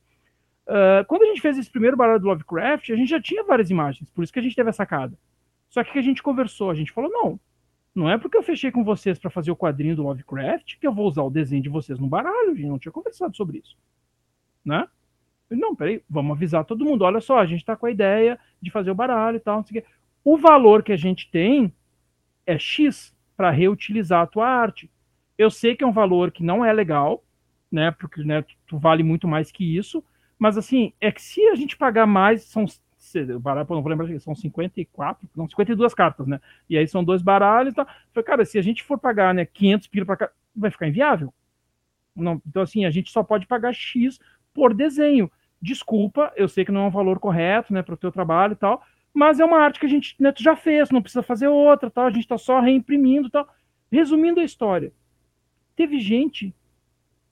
Uh, 0.67 1.05
quando 1.07 1.23
a 1.23 1.25
gente 1.27 1.41
fez 1.41 1.57
esse 1.57 1.71
primeiro 1.71 1.95
baralho 1.95 2.19
do 2.19 2.27
Lovecraft, 2.27 2.91
a 2.91 2.95
gente 2.95 3.09
já 3.09 3.21
tinha 3.21 3.43
várias 3.43 3.69
imagens, 3.69 4.09
por 4.11 4.23
isso 4.23 4.33
que 4.33 4.39
a 4.39 4.41
gente 4.41 4.55
teve 4.55 4.69
a 4.69 4.73
sacada. 4.73 5.17
Só 5.69 5.83
que 5.83 5.97
a 5.97 6.01
gente 6.01 6.21
conversou, 6.21 6.69
a 6.69 6.75
gente 6.75 6.91
falou, 6.91 7.09
não, 7.09 7.39
não 7.97 8.07
é 8.07 8.15
porque 8.15 8.37
eu 8.37 8.43
fechei 8.43 8.71
com 8.71 8.83
vocês 8.83 9.17
para 9.17 9.31
fazer 9.31 9.49
o 9.49 9.55
quadrinho 9.55 9.95
do 9.95 10.03
Lovecraft 10.03 10.77
que 10.79 10.85
eu 10.85 10.93
vou 10.93 11.07
usar 11.07 11.23
o 11.23 11.31
desenho 11.31 11.63
de 11.63 11.69
vocês 11.69 11.97
no 11.97 12.07
baralho, 12.07 12.55
gente 12.55 12.67
não 12.67 12.77
tinha 12.77 12.91
conversado 12.91 13.35
sobre 13.35 13.57
isso. 13.57 13.75
Né? 14.63 14.87
Não, 15.49 15.75
peraí, 15.75 16.03
vamos 16.07 16.37
avisar 16.37 16.63
todo 16.63 16.85
mundo. 16.85 17.03
Olha 17.03 17.19
só, 17.19 17.39
a 17.39 17.45
gente 17.47 17.61
está 17.61 17.75
com 17.75 17.87
a 17.87 17.91
ideia 17.91 18.39
de 18.61 18.69
fazer 18.69 18.91
o 18.91 18.95
baralho 18.95 19.37
e 19.37 19.39
tal. 19.39 19.65
O 20.23 20.37
valor 20.37 20.83
que 20.83 20.91
a 20.91 20.97
gente 20.97 21.31
tem 21.31 21.73
é 22.45 22.59
X 22.59 23.15
para 23.35 23.49
reutilizar 23.49 24.21
a 24.21 24.27
tua 24.27 24.47
arte. 24.47 24.91
Eu 25.35 25.49
sei 25.49 25.75
que 25.75 25.83
é 25.83 25.87
um 25.87 25.91
valor 25.91 26.31
que 26.31 26.43
não 26.43 26.63
é 26.63 26.71
legal, 26.71 27.23
né? 27.71 27.89
Porque 27.89 28.23
né, 28.23 28.45
tu 28.67 28.77
vale 28.77 29.01
muito 29.01 29.27
mais 29.27 29.51
que 29.51 29.75
isso. 29.75 30.03
Mas 30.37 30.55
assim, 30.55 30.93
é 31.01 31.11
que 31.11 31.21
se 31.21 31.47
a 31.47 31.55
gente 31.55 31.75
pagar 31.75 32.05
mais, 32.05 32.43
são 32.43 32.65
baralho, 33.39 33.67
não 33.69 33.81
vou 33.81 33.89
lembrar, 33.89 34.19
são 34.19 34.35
54, 34.35 35.27
não, 35.35 35.47
52 35.47 35.93
cartas, 35.93 36.27
né? 36.27 36.39
E 36.69 36.77
aí 36.77 36.87
são 36.87 37.03
dois 37.03 37.21
baralhos 37.21 37.73
e 37.73 37.75
tá? 37.75 37.85
Falei, 38.13 38.25
cara, 38.25 38.45
se 38.45 38.57
a 38.57 38.61
gente 38.61 38.83
for 38.83 38.97
pagar, 38.97 39.33
né, 39.33 39.45
500 39.45 39.87
pila 39.87 40.05
para 40.05 40.17
cá, 40.17 40.31
vai 40.55 40.71
ficar 40.71 40.87
inviável. 40.87 41.33
Não, 42.15 42.41
então, 42.47 42.63
assim, 42.63 42.85
a 42.85 42.89
gente 42.89 43.11
só 43.11 43.23
pode 43.23 43.45
pagar 43.45 43.73
X 43.73 44.19
por 44.53 44.73
desenho. 44.73 45.31
Desculpa, 45.61 46.31
eu 46.35 46.47
sei 46.47 46.65
que 46.65 46.71
não 46.71 46.81
é 46.81 46.87
um 46.87 46.91
valor 46.91 47.19
correto, 47.19 47.73
né, 47.73 47.81
para 47.81 47.93
o 47.93 47.97
teu 47.97 48.11
trabalho 48.11 48.53
e 48.53 48.57
tal, 48.57 48.83
mas 49.13 49.39
é 49.39 49.45
uma 49.45 49.59
arte 49.59 49.79
que 49.79 49.85
a 49.85 49.89
gente 49.89 50.15
né, 50.19 50.33
já 50.37 50.55
fez, 50.55 50.89
não 50.89 51.01
precisa 51.01 51.23
fazer 51.23 51.47
outra, 51.47 51.89
tal, 51.89 52.05
a 52.05 52.11
gente 52.11 52.23
está 52.23 52.37
só 52.37 52.59
reimprimindo 52.59 53.29
tal. 53.29 53.47
Resumindo 53.91 54.41
a 54.41 54.43
história, 54.43 54.91
teve 55.75 55.99
gente 55.99 56.53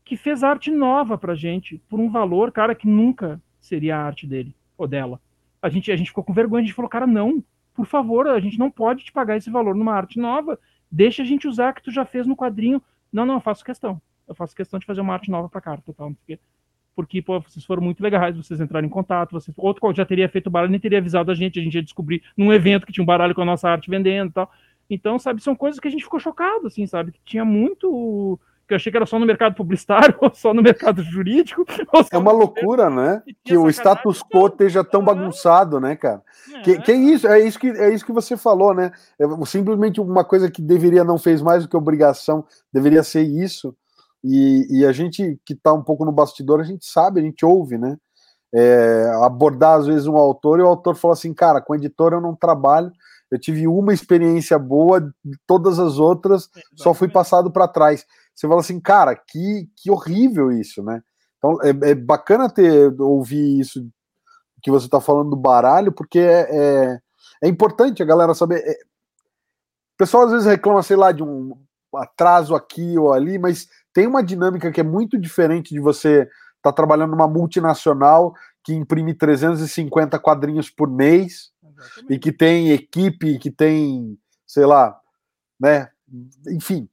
que 0.06 0.16
fez 0.16 0.44
arte 0.44 0.72
nova 0.72 1.18
pra 1.18 1.36
gente 1.36 1.80
por 1.90 2.00
um 2.00 2.10
valor, 2.10 2.52
cara, 2.52 2.74
que 2.74 2.88
nunca 2.88 3.42
seria 3.60 3.98
a 3.98 4.04
arte 4.04 4.26
dele 4.26 4.56
ou 4.78 4.88
dela. 4.88 5.20
A 5.66 5.70
gente, 5.70 5.92
a 5.92 5.96
gente 5.96 6.08
ficou 6.08 6.24
com 6.24 6.34
vergonha, 6.34 6.62
a 6.62 6.66
gente 6.66 6.76
falou, 6.76 6.90
cara, 6.90 7.08
não, 7.08 7.44
por 7.74 7.86
favor, 7.86 8.28
a 8.28 8.40
gente 8.40 8.60
não 8.60 8.70
pode 8.70 9.04
te 9.04 9.12
pagar 9.12 9.38
esse 9.38 9.50
valor 9.50 9.76
numa 9.76 9.94
arte 9.94 10.20
nova, 10.20 10.60
deixa 10.92 11.24
a 11.24 11.26
gente 11.26 11.48
usar 11.48 11.74
que 11.74 11.84
tu 11.84 11.92
já 11.92 12.06
fez 12.06 12.28
no 12.28 12.36
quadrinho. 12.36 12.82
Não, 13.12 13.26
não, 13.26 13.36
eu 13.36 13.42
faço 13.42 13.64
questão. 13.66 14.02
Eu 14.28 14.36
faço 14.36 14.56
questão 14.56 14.80
de 14.80 14.86
fazer 14.86 15.02
uma 15.02 15.14
arte 15.14 15.30
nova 15.30 15.50
pra 15.50 15.62
carta, 15.62 15.94
tal, 15.94 16.14
porque 16.14 16.40
porque 16.96 17.22
pô, 17.22 17.42
vocês 17.42 17.66
foram 17.66 17.84
muito 17.84 18.02
legais, 18.02 18.38
vocês 18.38 18.62
entraram 18.62 18.88
em 18.88 18.90
contato, 18.90 19.34
vocês, 19.34 19.54
outro 19.58 19.94
já 19.94 20.06
teria 20.06 20.30
feito 20.30 20.50
baralho, 20.50 20.72
nem 20.72 20.80
teria 20.80 21.00
avisado 21.00 21.30
a 21.30 21.36
gente, 21.36 21.60
a 21.60 21.62
gente 21.62 21.76
ia 21.76 21.84
descobrir 21.84 22.24
num 22.38 22.54
evento 22.54 22.86
que 22.86 22.94
tinha 22.94 23.04
um 23.04 23.06
baralho 23.06 23.36
com 23.36 23.42
a 23.42 23.46
nossa 23.46 23.70
arte 23.70 23.90
vendendo 23.90 24.32
tal. 24.32 24.50
Então, 24.90 25.20
sabe, 25.20 25.44
são 25.44 25.56
coisas 25.56 25.80
que 25.80 25.88
a 25.88 25.92
gente 25.92 26.04
ficou 26.04 26.20
chocado, 26.20 26.68
assim, 26.68 26.88
sabe, 26.88 27.12
que 27.12 27.20
tinha 27.26 27.44
muito 27.44 28.40
que 28.68 28.74
eu 28.74 28.76
achei 28.76 28.92
que 28.92 28.98
era 28.98 29.06
só 29.06 29.20
no 29.20 29.26
mercado 29.26 29.56
publicitário, 29.56 30.16
ou 30.22 30.34
só 30.34 30.54
no 30.54 30.62
mercado 30.62 31.04
jurídico. 31.04 31.66
é 32.12 32.18
uma 32.18 32.32
loucura, 32.32 32.90
né? 32.90 33.22
Que 33.44 33.56
o 33.56 33.70
status 33.70 34.24
quo 34.24 34.48
esteja 34.48 34.84
tão 34.84 35.04
bagunçado, 35.04 35.80
né, 35.80 35.96
cara? 35.96 36.22
É. 36.54 36.62
Que, 36.62 36.82
que 36.82 36.92
é 36.92 36.96
isso, 36.96 37.28
é 37.28 37.40
isso 37.40 37.60
que 37.60 37.68
é 37.68 37.94
isso 37.94 38.06
que 38.06 38.12
você 38.12 38.36
falou, 38.36 38.74
né? 38.74 38.92
É, 39.20 39.26
simplesmente 39.46 40.02
uma 40.02 40.24
coisa 40.24 40.50
que 40.50 40.62
deveria 40.62 41.04
não 41.04 41.18
fez 41.18 41.42
mais 41.42 41.64
do 41.64 41.70
que 41.70 41.78
obrigação, 41.78 42.46
deveria 42.74 43.04
ser 43.04 43.22
isso. 43.22 43.76
E, 44.24 44.80
e 44.80 44.86
a 44.86 44.92
gente 44.92 45.40
que 45.46 45.54
está 45.54 45.72
um 45.72 45.84
pouco 45.84 46.04
no 46.04 46.12
bastidor, 46.12 46.60
a 46.60 46.64
gente 46.64 46.86
sabe, 46.86 47.20
a 47.20 47.24
gente 47.24 47.46
ouve, 47.46 47.78
né? 47.78 47.98
É, 48.54 49.12
abordar 49.22 49.78
às 49.80 49.86
vezes 49.86 50.08
um 50.08 50.16
autor 50.16 50.60
e 50.60 50.64
o 50.64 50.68
autor 50.68 50.96
fala 50.96 51.14
assim, 51.14 51.34
cara, 51.34 51.62
com 51.62 51.76
editor 51.76 52.14
eu 52.14 52.22
não 52.22 52.34
trabalho, 52.34 52.92
eu 53.32 53.40
tive 53.40 53.68
uma 53.68 53.94
experiência 53.94 54.58
boa, 54.58 55.14
todas 55.48 55.80
as 55.80 55.98
outras 55.98 56.50
só 56.76 56.94
fui 56.94 57.08
passado 57.08 57.52
para 57.52 57.68
trás. 57.68 58.06
Você 58.34 58.48
fala 58.48 58.60
assim, 58.60 58.80
cara, 58.80 59.16
que, 59.16 59.70
que 59.76 59.90
horrível 59.90 60.52
isso, 60.52 60.84
né? 60.84 61.02
Então 61.38 61.58
é, 61.62 61.92
é 61.92 61.96
bacana 61.96 62.50
ter 62.50 62.94
ouvir 63.00 63.60
isso 63.60 63.88
que 64.62 64.72
você 64.72 64.86
está 64.86 65.00
falando 65.02 65.32
do 65.32 65.36
baralho, 65.36 65.92
porque 65.92 66.20
é, 66.20 66.48
é, 66.50 67.00
é, 67.44 67.48
importante 67.48 68.02
a 68.02 68.06
galera 68.06 68.34
saber. 68.34 68.64
É, 68.66 68.72
o 68.74 69.98
pessoal 69.98 70.26
às 70.26 70.32
vezes 70.32 70.48
reclama, 70.48 70.84
sei 70.84 70.98
lá, 70.98 71.12
de 71.12 71.24
um 71.24 71.56
atraso 71.96 72.54
aqui 72.56 72.98
ou 72.98 73.14
ali, 73.14 73.40
mas 73.40 73.68
tem 73.94 74.06
uma 74.06 74.24
dinâmica 74.24 74.72
que 74.72 74.82
é 74.82 74.84
muito 74.84 75.18
diferente 75.18 75.74
de 75.74 75.80
você 75.80 76.22
estar 76.24 76.30
tá 76.64 76.74
trabalhando 76.74 77.12
numa 77.12 77.28
multinacional 77.28 78.34
que 78.64 78.74
imprime 78.74 79.14
350 79.14 80.20
quadrinhos 80.20 80.70
por 80.70 80.90
mês 80.90 81.55
Exatamente. 81.55 81.55
E 82.10 82.18
que 82.18 82.32
tem 82.32 82.72
equipe, 82.72 83.40
que 83.40 83.52
tem, 83.52 84.18
sei 84.46 84.66
lá, 84.66 85.00
né? 85.60 85.90
Enfim, 86.48 86.88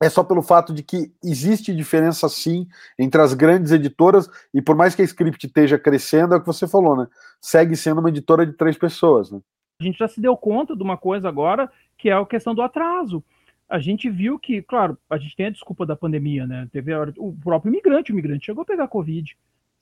é 0.00 0.08
só 0.08 0.24
pelo 0.24 0.42
fato 0.42 0.72
de 0.72 0.82
que 0.82 1.12
existe 1.22 1.74
diferença 1.74 2.28
sim 2.28 2.66
entre 2.98 3.20
as 3.20 3.34
grandes 3.34 3.72
editoras 3.72 4.28
e 4.52 4.62
por 4.62 4.74
mais 4.74 4.94
que 4.94 5.02
a 5.02 5.04
Script 5.04 5.46
esteja 5.46 5.78
crescendo, 5.78 6.34
é 6.34 6.36
o 6.38 6.40
que 6.40 6.46
você 6.46 6.66
falou, 6.66 6.96
né? 6.96 7.06
Segue 7.40 7.76
sendo 7.76 8.00
uma 8.00 8.08
editora 8.08 8.46
de 8.46 8.52
três 8.52 8.76
pessoas, 8.76 9.30
né? 9.30 9.40
A 9.80 9.84
gente 9.84 9.98
já 9.98 10.08
se 10.08 10.20
deu 10.20 10.36
conta 10.36 10.76
de 10.76 10.82
uma 10.82 10.96
coisa 10.96 11.28
agora, 11.28 11.70
que 11.96 12.10
é 12.10 12.12
a 12.12 12.26
questão 12.26 12.54
do 12.54 12.62
atraso 12.62 13.24
a 13.70 13.78
gente 13.78 14.10
viu 14.10 14.36
que, 14.36 14.60
claro, 14.60 14.98
a 15.08 15.16
gente 15.16 15.36
tem 15.36 15.46
a 15.46 15.50
desculpa 15.50 15.86
da 15.86 15.94
pandemia, 15.94 16.44
né? 16.44 16.68
Teve 16.72 16.92
o 17.16 17.32
próprio 17.32 17.70
imigrante, 17.70 18.10
o 18.10 18.14
imigrante 18.14 18.46
chegou 18.46 18.62
a 18.62 18.66
pegar 18.66 18.88
Covid, 18.88 19.36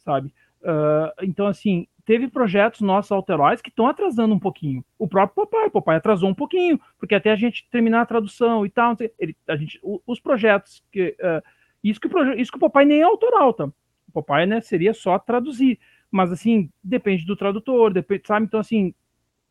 sabe? 0.05 0.33
Uh, 0.63 1.13
então, 1.23 1.47
assim, 1.47 1.87
teve 2.05 2.29
projetos 2.29 2.81
nossos 2.81 3.13
alteróis 3.13 3.61
que 3.61 3.69
estão 3.69 3.87
atrasando 3.87 4.35
um 4.35 4.39
pouquinho. 4.39 4.85
O 4.99 5.07
próprio 5.07 5.47
papai, 5.47 5.67
o 5.67 5.71
papai 5.71 5.97
atrasou 5.97 6.29
um 6.29 6.35
pouquinho, 6.35 6.81
porque 6.99 7.15
até 7.15 7.31
a 7.31 7.37
gente 7.37 7.69
terminar 7.71 8.03
a 8.03 8.07
tradução 8.07 8.65
e 8.65 8.71
tal, 8.71 8.97
ele, 9.19 9.37
a 9.47 9.57
gente, 9.57 9.81
os 10.07 10.21
projetos 10.21 10.83
que. 10.91 11.17
Uh, 11.21 11.43
isso, 11.83 12.01
que 12.01 12.09
o 12.09 12.33
isso 12.35 12.51
que 12.51 12.57
o 12.57 12.61
papai 12.61 12.85
nem 12.85 13.01
é 13.01 13.05
autoral, 13.05 13.55
tá? 13.55 13.67
O 14.09 14.13
papai, 14.13 14.47
né, 14.47 14.61
seria 14.61 14.93
só 14.95 15.19
traduzir. 15.19 15.79
Mas, 16.11 16.33
assim, 16.33 16.71
depende 16.83 17.27
do 17.27 17.37
tradutor, 17.37 17.93
depende, 17.93 18.27
sabe? 18.27 18.47
Então, 18.47 18.59
assim, 18.59 18.95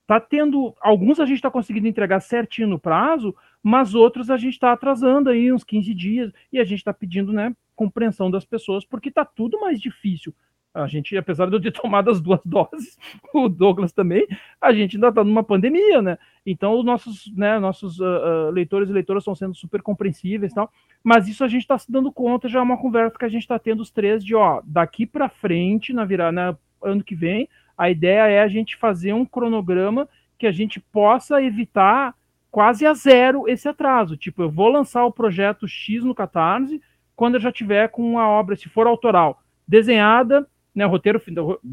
tá 0.07 0.19
tendo. 0.19 0.75
Alguns 0.81 1.19
a 1.19 1.25
gente 1.25 1.35
está 1.35 1.51
conseguindo 1.51 1.87
entregar 1.87 2.19
certinho 2.21 2.67
no 2.67 2.79
prazo, 2.79 3.35
mas 3.61 3.93
outros 3.93 4.29
a 4.31 4.37
gente 4.37 4.53
está 4.53 4.71
atrasando 4.71 5.29
aí 5.29 5.51
uns 5.51 5.63
15 5.63 5.93
dias 5.93 6.31
e 6.51 6.59
a 6.59 6.63
gente 6.63 6.79
está 6.79 6.93
pedindo 6.93 7.31
né, 7.31 7.55
compreensão 7.75 8.31
das 8.31 8.45
pessoas, 8.45 8.85
porque 8.85 9.09
está 9.09 9.23
tudo 9.23 9.59
mais 9.59 9.79
difícil. 9.79 10.33
A 10.77 10.87
gente, 10.87 11.17
apesar 11.17 11.47
de 11.47 11.55
eu 11.55 11.61
ter 11.61 11.71
tomado 11.79 12.09
as 12.09 12.21
duas 12.21 12.39
doses, 12.45 12.97
o 13.33 13.49
Douglas 13.49 13.91
também, 13.91 14.27
a 14.61 14.71
gente 14.73 14.95
ainda 14.97 15.09
está 15.09 15.23
numa 15.23 15.43
pandemia, 15.43 16.01
né? 16.01 16.17
Então, 16.45 16.77
os 16.77 16.85
nossos, 16.85 17.31
né, 17.35 17.59
nossos 17.59 17.99
uh, 17.99 18.03
uh, 18.03 18.51
leitores 18.51 18.89
e 18.89 18.93
leitoras 18.93 19.21
estão 19.21 19.35
sendo 19.35 19.55
super 19.55 19.81
compreensíveis 19.81 20.51
e 20.51 20.55
tal, 20.55 20.71
mas 21.03 21.27
isso 21.27 21.43
a 21.43 21.47
gente 21.47 21.61
está 21.61 21.77
se 21.77 21.91
dando 21.91 22.11
conta, 22.11 22.47
já 22.47 22.59
é 22.59 22.61
uma 22.61 22.77
conversa 22.77 23.17
que 23.17 23.25
a 23.25 23.29
gente 23.29 23.41
está 23.41 23.59
tendo 23.59 23.81
os 23.81 23.91
três 23.91 24.23
de, 24.23 24.35
ó, 24.35 24.61
daqui 24.65 25.05
para 25.05 25.29
frente, 25.29 25.91
na 25.93 26.05
virada, 26.05 26.31
né, 26.31 26.57
ano 26.81 27.03
que 27.03 27.15
vem, 27.15 27.49
a 27.77 27.89
ideia 27.89 28.27
é 28.27 28.41
a 28.41 28.47
gente 28.47 28.75
fazer 28.77 29.13
um 29.13 29.25
cronograma 29.25 30.07
que 30.37 30.47
a 30.47 30.51
gente 30.51 30.79
possa 30.79 31.41
evitar 31.41 32.15
quase 32.49 32.85
a 32.85 32.93
zero 32.93 33.47
esse 33.47 33.67
atraso. 33.67 34.17
Tipo, 34.17 34.43
eu 34.43 34.49
vou 34.49 34.69
lançar 34.69 35.05
o 35.05 35.11
projeto 35.11 35.67
X 35.67 36.03
no 36.03 36.15
Catarse 36.15 36.81
quando 37.15 37.35
eu 37.35 37.41
já 37.41 37.51
tiver 37.51 37.89
com 37.89 38.03
uma 38.03 38.27
obra, 38.27 38.55
se 38.55 38.69
for 38.69 38.87
autoral, 38.87 39.41
desenhada, 39.67 40.47
né, 40.77 40.85
roteiro, 40.85 41.19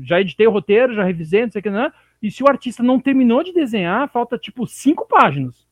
já 0.02 0.18
editei 0.18 0.46
o 0.46 0.50
roteiro, 0.50 0.94
já 0.94 1.04
revisei, 1.04 1.42
não 1.42 1.50
sei 1.50 1.60
o 1.60 1.62
que, 1.62 1.68
né? 1.68 1.92
E 2.22 2.30
se 2.30 2.42
o 2.42 2.48
artista 2.48 2.82
não 2.82 2.98
terminou 2.98 3.44
de 3.44 3.52
desenhar, 3.52 4.08
falta 4.08 4.38
tipo 4.38 4.66
cinco 4.66 5.06
páginas 5.06 5.68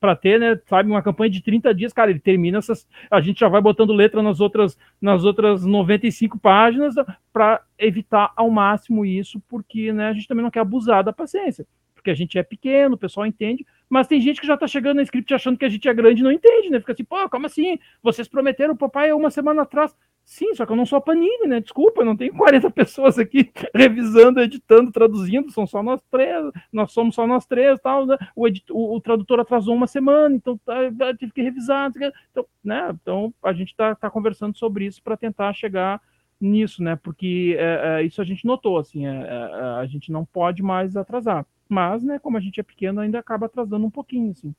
para 0.00 0.16
ter, 0.16 0.40
né, 0.40 0.58
sabe, 0.64 0.90
uma 0.90 1.02
campanha 1.02 1.28
de 1.28 1.42
30 1.42 1.74
dias, 1.74 1.92
cara, 1.92 2.10
ele 2.10 2.18
termina 2.20 2.56
essas, 2.56 2.88
a 3.10 3.20
gente 3.20 3.40
já 3.40 3.48
vai 3.48 3.60
botando 3.60 3.92
letra 3.92 4.22
nas 4.22 4.40
outras 4.40 4.78
nas 4.98 5.24
outras 5.24 5.62
95 5.62 6.38
páginas 6.38 6.94
para 7.30 7.60
evitar 7.78 8.32
ao 8.34 8.50
máximo 8.50 9.04
isso, 9.04 9.38
porque, 9.46 9.92
né, 9.92 10.08
a 10.08 10.14
gente 10.14 10.26
também 10.26 10.42
não 10.42 10.50
quer 10.50 10.60
abusar 10.60 11.04
da 11.04 11.12
paciência, 11.12 11.66
porque 11.94 12.10
a 12.10 12.14
gente 12.14 12.38
é 12.38 12.42
pequeno, 12.42 12.94
o 12.94 12.98
pessoal 12.98 13.26
entende, 13.26 13.66
Mas 13.90 14.06
tem 14.06 14.20
gente 14.20 14.40
que 14.40 14.46
já 14.46 14.56
tá 14.56 14.68
chegando 14.68 14.98
na 14.98 15.02
script 15.02 15.34
achando 15.34 15.58
que 15.58 15.64
a 15.64 15.68
gente 15.68 15.88
é 15.88 15.92
grande 15.92 16.20
e 16.20 16.24
não 16.24 16.30
entende, 16.30 16.70
né? 16.70 16.78
Fica 16.78 16.92
assim, 16.92 17.04
pô, 17.04 17.28
como 17.28 17.46
assim? 17.46 17.76
Vocês 18.00 18.28
prometeram 18.28 18.74
o 18.74 18.78
papai 18.78 19.12
uma 19.12 19.30
semana 19.30 19.62
atrás. 19.62 19.94
Sim, 20.24 20.54
só 20.54 20.64
que 20.64 20.70
eu 20.70 20.76
não 20.76 20.86
sou 20.86 20.98
a 20.98 21.00
Panini, 21.00 21.48
né? 21.48 21.60
Desculpa, 21.60 22.04
não 22.04 22.16
tenho 22.16 22.32
40 22.38 22.70
pessoas 22.70 23.18
aqui 23.18 23.50
revisando, 23.74 24.40
editando, 24.40 24.92
traduzindo, 24.92 25.50
são 25.50 25.66
só 25.66 25.82
nós 25.82 26.00
três, 26.08 26.52
nós 26.72 26.92
somos 26.92 27.16
só 27.16 27.26
nós 27.26 27.44
três, 27.46 27.80
tal, 27.80 28.06
né? 28.06 28.16
o, 28.36 28.46
o, 28.46 28.96
o, 28.96 29.00
tradutor 29.00 29.40
atrasou 29.40 29.74
uma 29.74 29.88
semana, 29.88 30.36
então 30.36 30.56
tá, 30.58 30.74
tive 31.18 31.32
que 31.32 31.42
revisar, 31.42 31.90
então, 32.30 32.46
né? 32.62 32.90
Então 33.02 33.34
a 33.42 33.52
gente 33.52 33.70
está 33.70 33.92
tá 33.96 34.08
conversando 34.08 34.56
sobre 34.56 34.86
isso 34.86 35.02
para 35.02 35.16
tentar 35.16 35.52
chegar 35.52 36.00
nisso, 36.40 36.80
né? 36.80 36.94
Porque 36.94 37.56
é, 37.58 38.00
é, 38.00 38.02
isso 38.04 38.22
a 38.22 38.24
gente 38.24 38.46
notou, 38.46 38.78
assim, 38.78 39.06
é, 39.06 39.10
é, 39.10 39.62
a 39.80 39.86
gente 39.86 40.12
não 40.12 40.24
pode 40.24 40.62
mais 40.62 40.96
atrasar, 40.96 41.44
mas, 41.70 42.02
né? 42.02 42.18
Como 42.18 42.36
a 42.36 42.40
gente 42.40 42.58
é 42.58 42.62
pequeno, 42.62 43.00
ainda 43.00 43.18
acaba 43.18 43.46
atrasando 43.46 43.86
um 43.86 43.90
pouquinho, 43.90 44.32
assim. 44.32 44.54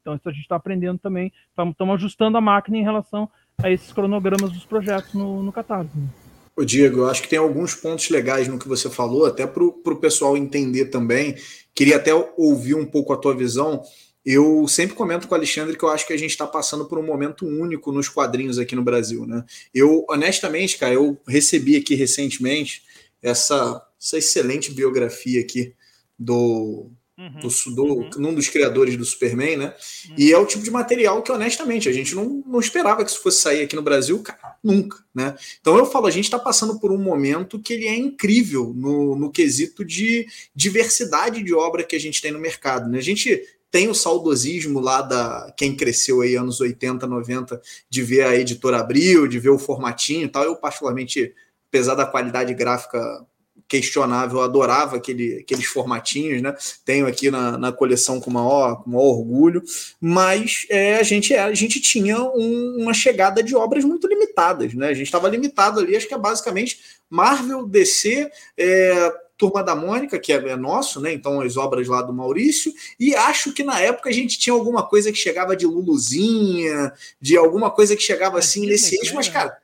Então 0.00 0.14
isso 0.14 0.28
a 0.28 0.32
gente 0.32 0.42
está 0.42 0.54
aprendendo 0.54 1.00
também, 1.00 1.32
estamos 1.50 1.94
ajustando 1.96 2.38
a 2.38 2.40
máquina 2.40 2.76
em 2.76 2.84
relação 2.84 3.28
a 3.58 3.68
esses 3.68 3.92
cronogramas 3.92 4.52
dos 4.52 4.64
projetos 4.64 5.12
no, 5.14 5.42
no 5.42 5.50
Catarse. 5.50 5.90
Né? 5.96 6.06
Ô 6.54 6.64
Diego, 6.64 7.00
eu 7.00 7.10
acho 7.10 7.22
que 7.22 7.28
tem 7.28 7.40
alguns 7.40 7.74
pontos 7.74 8.08
legais 8.08 8.46
no 8.46 8.58
que 8.58 8.68
você 8.68 8.88
falou, 8.88 9.26
até 9.26 9.46
para 9.46 9.64
o 9.64 9.96
pessoal 9.96 10.36
entender 10.36 10.86
também. 10.86 11.34
Queria 11.74 11.96
até 11.96 12.14
ouvir 12.36 12.76
um 12.76 12.86
pouco 12.86 13.12
a 13.12 13.16
tua 13.16 13.34
visão. 13.34 13.82
Eu 14.24 14.66
sempre 14.68 14.94
comento 14.94 15.26
com 15.26 15.34
o 15.34 15.36
Alexandre 15.36 15.76
que 15.76 15.84
eu 15.84 15.88
acho 15.88 16.06
que 16.06 16.12
a 16.12 16.18
gente 16.18 16.30
está 16.30 16.46
passando 16.46 16.84
por 16.86 16.98
um 16.98 17.02
momento 17.04 17.44
único 17.44 17.90
nos 17.90 18.08
quadrinhos 18.08 18.60
aqui 18.60 18.76
no 18.76 18.82
Brasil, 18.84 19.26
né? 19.26 19.44
Eu, 19.74 20.04
honestamente, 20.08 20.78
cara, 20.78 20.94
eu 20.94 21.18
recebi 21.26 21.76
aqui 21.76 21.96
recentemente 21.96 22.82
essa, 23.20 23.84
essa 24.00 24.18
excelente 24.18 24.72
biografia 24.72 25.40
aqui 25.40 25.74
do 26.18 26.90
Uhum, 27.18 27.40
do, 27.40 27.74
do, 27.74 27.84
uhum. 27.84 28.10
num 28.18 28.34
dos 28.34 28.46
criadores 28.46 28.94
do 28.94 29.02
Superman, 29.02 29.56
né? 29.56 29.74
Uhum. 30.10 30.14
E 30.18 30.32
é 30.32 30.36
o 30.36 30.44
tipo 30.44 30.62
de 30.62 30.70
material 30.70 31.22
que, 31.22 31.32
honestamente, 31.32 31.88
a 31.88 31.92
gente 31.92 32.14
não, 32.14 32.44
não 32.46 32.60
esperava 32.60 33.02
que 33.02 33.10
isso 33.10 33.22
fosse 33.22 33.40
sair 33.40 33.62
aqui 33.62 33.74
no 33.74 33.80
Brasil, 33.80 34.22
cara, 34.22 34.58
nunca, 34.62 35.02
né? 35.14 35.34
Então 35.58 35.78
eu 35.78 35.86
falo, 35.86 36.06
a 36.06 36.10
gente 36.10 36.24
está 36.24 36.38
passando 36.38 36.78
por 36.78 36.92
um 36.92 36.98
momento 36.98 37.58
que 37.58 37.72
ele 37.72 37.86
é 37.86 37.96
incrível 37.96 38.74
no, 38.76 39.16
no 39.16 39.32
quesito 39.32 39.82
de 39.82 40.26
diversidade 40.54 41.42
de 41.42 41.54
obra 41.54 41.84
que 41.84 41.96
a 41.96 41.98
gente 41.98 42.20
tem 42.20 42.30
no 42.30 42.38
mercado, 42.38 42.86
né? 42.86 42.98
A 42.98 43.02
gente 43.02 43.42
tem 43.70 43.88
o 43.88 43.94
saudosismo 43.94 44.78
lá 44.78 45.00
da 45.00 45.50
quem 45.56 45.74
cresceu 45.74 46.20
aí 46.20 46.36
anos 46.36 46.60
80, 46.60 47.06
90, 47.06 47.62
de 47.88 48.02
ver 48.02 48.24
a 48.24 48.36
editora 48.36 48.80
Abril, 48.80 49.26
de 49.26 49.38
ver 49.38 49.48
o 49.48 49.58
formatinho 49.58 50.26
e 50.26 50.28
tal. 50.28 50.44
Eu, 50.44 50.56
particularmente, 50.56 51.32
apesar 51.66 51.94
da 51.94 52.04
qualidade 52.04 52.52
gráfica 52.52 53.26
questionável, 53.68 54.38
eu 54.38 54.44
adorava 54.44 54.96
aquele, 54.96 55.40
aqueles 55.40 55.66
formatinhos, 55.66 56.40
né? 56.40 56.54
Tenho 56.84 57.06
aqui 57.06 57.30
na, 57.30 57.58
na 57.58 57.72
coleção 57.72 58.20
com 58.20 58.30
maior, 58.30 58.82
com 58.82 58.90
maior 58.90 59.04
orgulho, 59.04 59.62
mas 60.00 60.66
é, 60.70 60.96
a, 60.96 61.02
gente, 61.02 61.34
é, 61.34 61.40
a 61.40 61.54
gente 61.54 61.80
tinha 61.80 62.20
um, 62.22 62.76
uma 62.78 62.94
chegada 62.94 63.42
de 63.42 63.56
obras 63.56 63.84
muito 63.84 64.06
limitadas, 64.06 64.74
né? 64.74 64.88
A 64.88 64.94
gente 64.94 65.06
estava 65.06 65.28
limitado 65.28 65.80
ali, 65.80 65.96
acho 65.96 66.06
que 66.06 66.14
é 66.14 66.18
basicamente 66.18 66.78
Marvel, 67.10 67.66
DC, 67.66 68.30
é, 68.56 69.12
Turma 69.36 69.62
da 69.62 69.74
Mônica, 69.74 70.18
que 70.18 70.32
é, 70.32 70.36
é 70.36 70.56
nosso, 70.56 71.00
né? 71.00 71.12
Então, 71.12 71.40
as 71.40 71.56
obras 71.56 71.88
lá 71.88 72.02
do 72.02 72.12
Maurício, 72.12 72.72
e 72.98 73.14
acho 73.14 73.52
que 73.52 73.64
na 73.64 73.80
época 73.80 74.08
a 74.08 74.12
gente 74.12 74.38
tinha 74.38 74.54
alguma 74.54 74.86
coisa 74.86 75.10
que 75.10 75.18
chegava 75.18 75.56
de 75.56 75.66
Luluzinha, 75.66 76.92
de 77.20 77.36
alguma 77.36 77.70
coisa 77.70 77.96
que 77.96 78.02
chegava 78.02 78.38
assim 78.38 78.64
nesse 78.64 78.94
eixo, 78.94 79.14
mas, 79.14 79.28
cara 79.28 79.58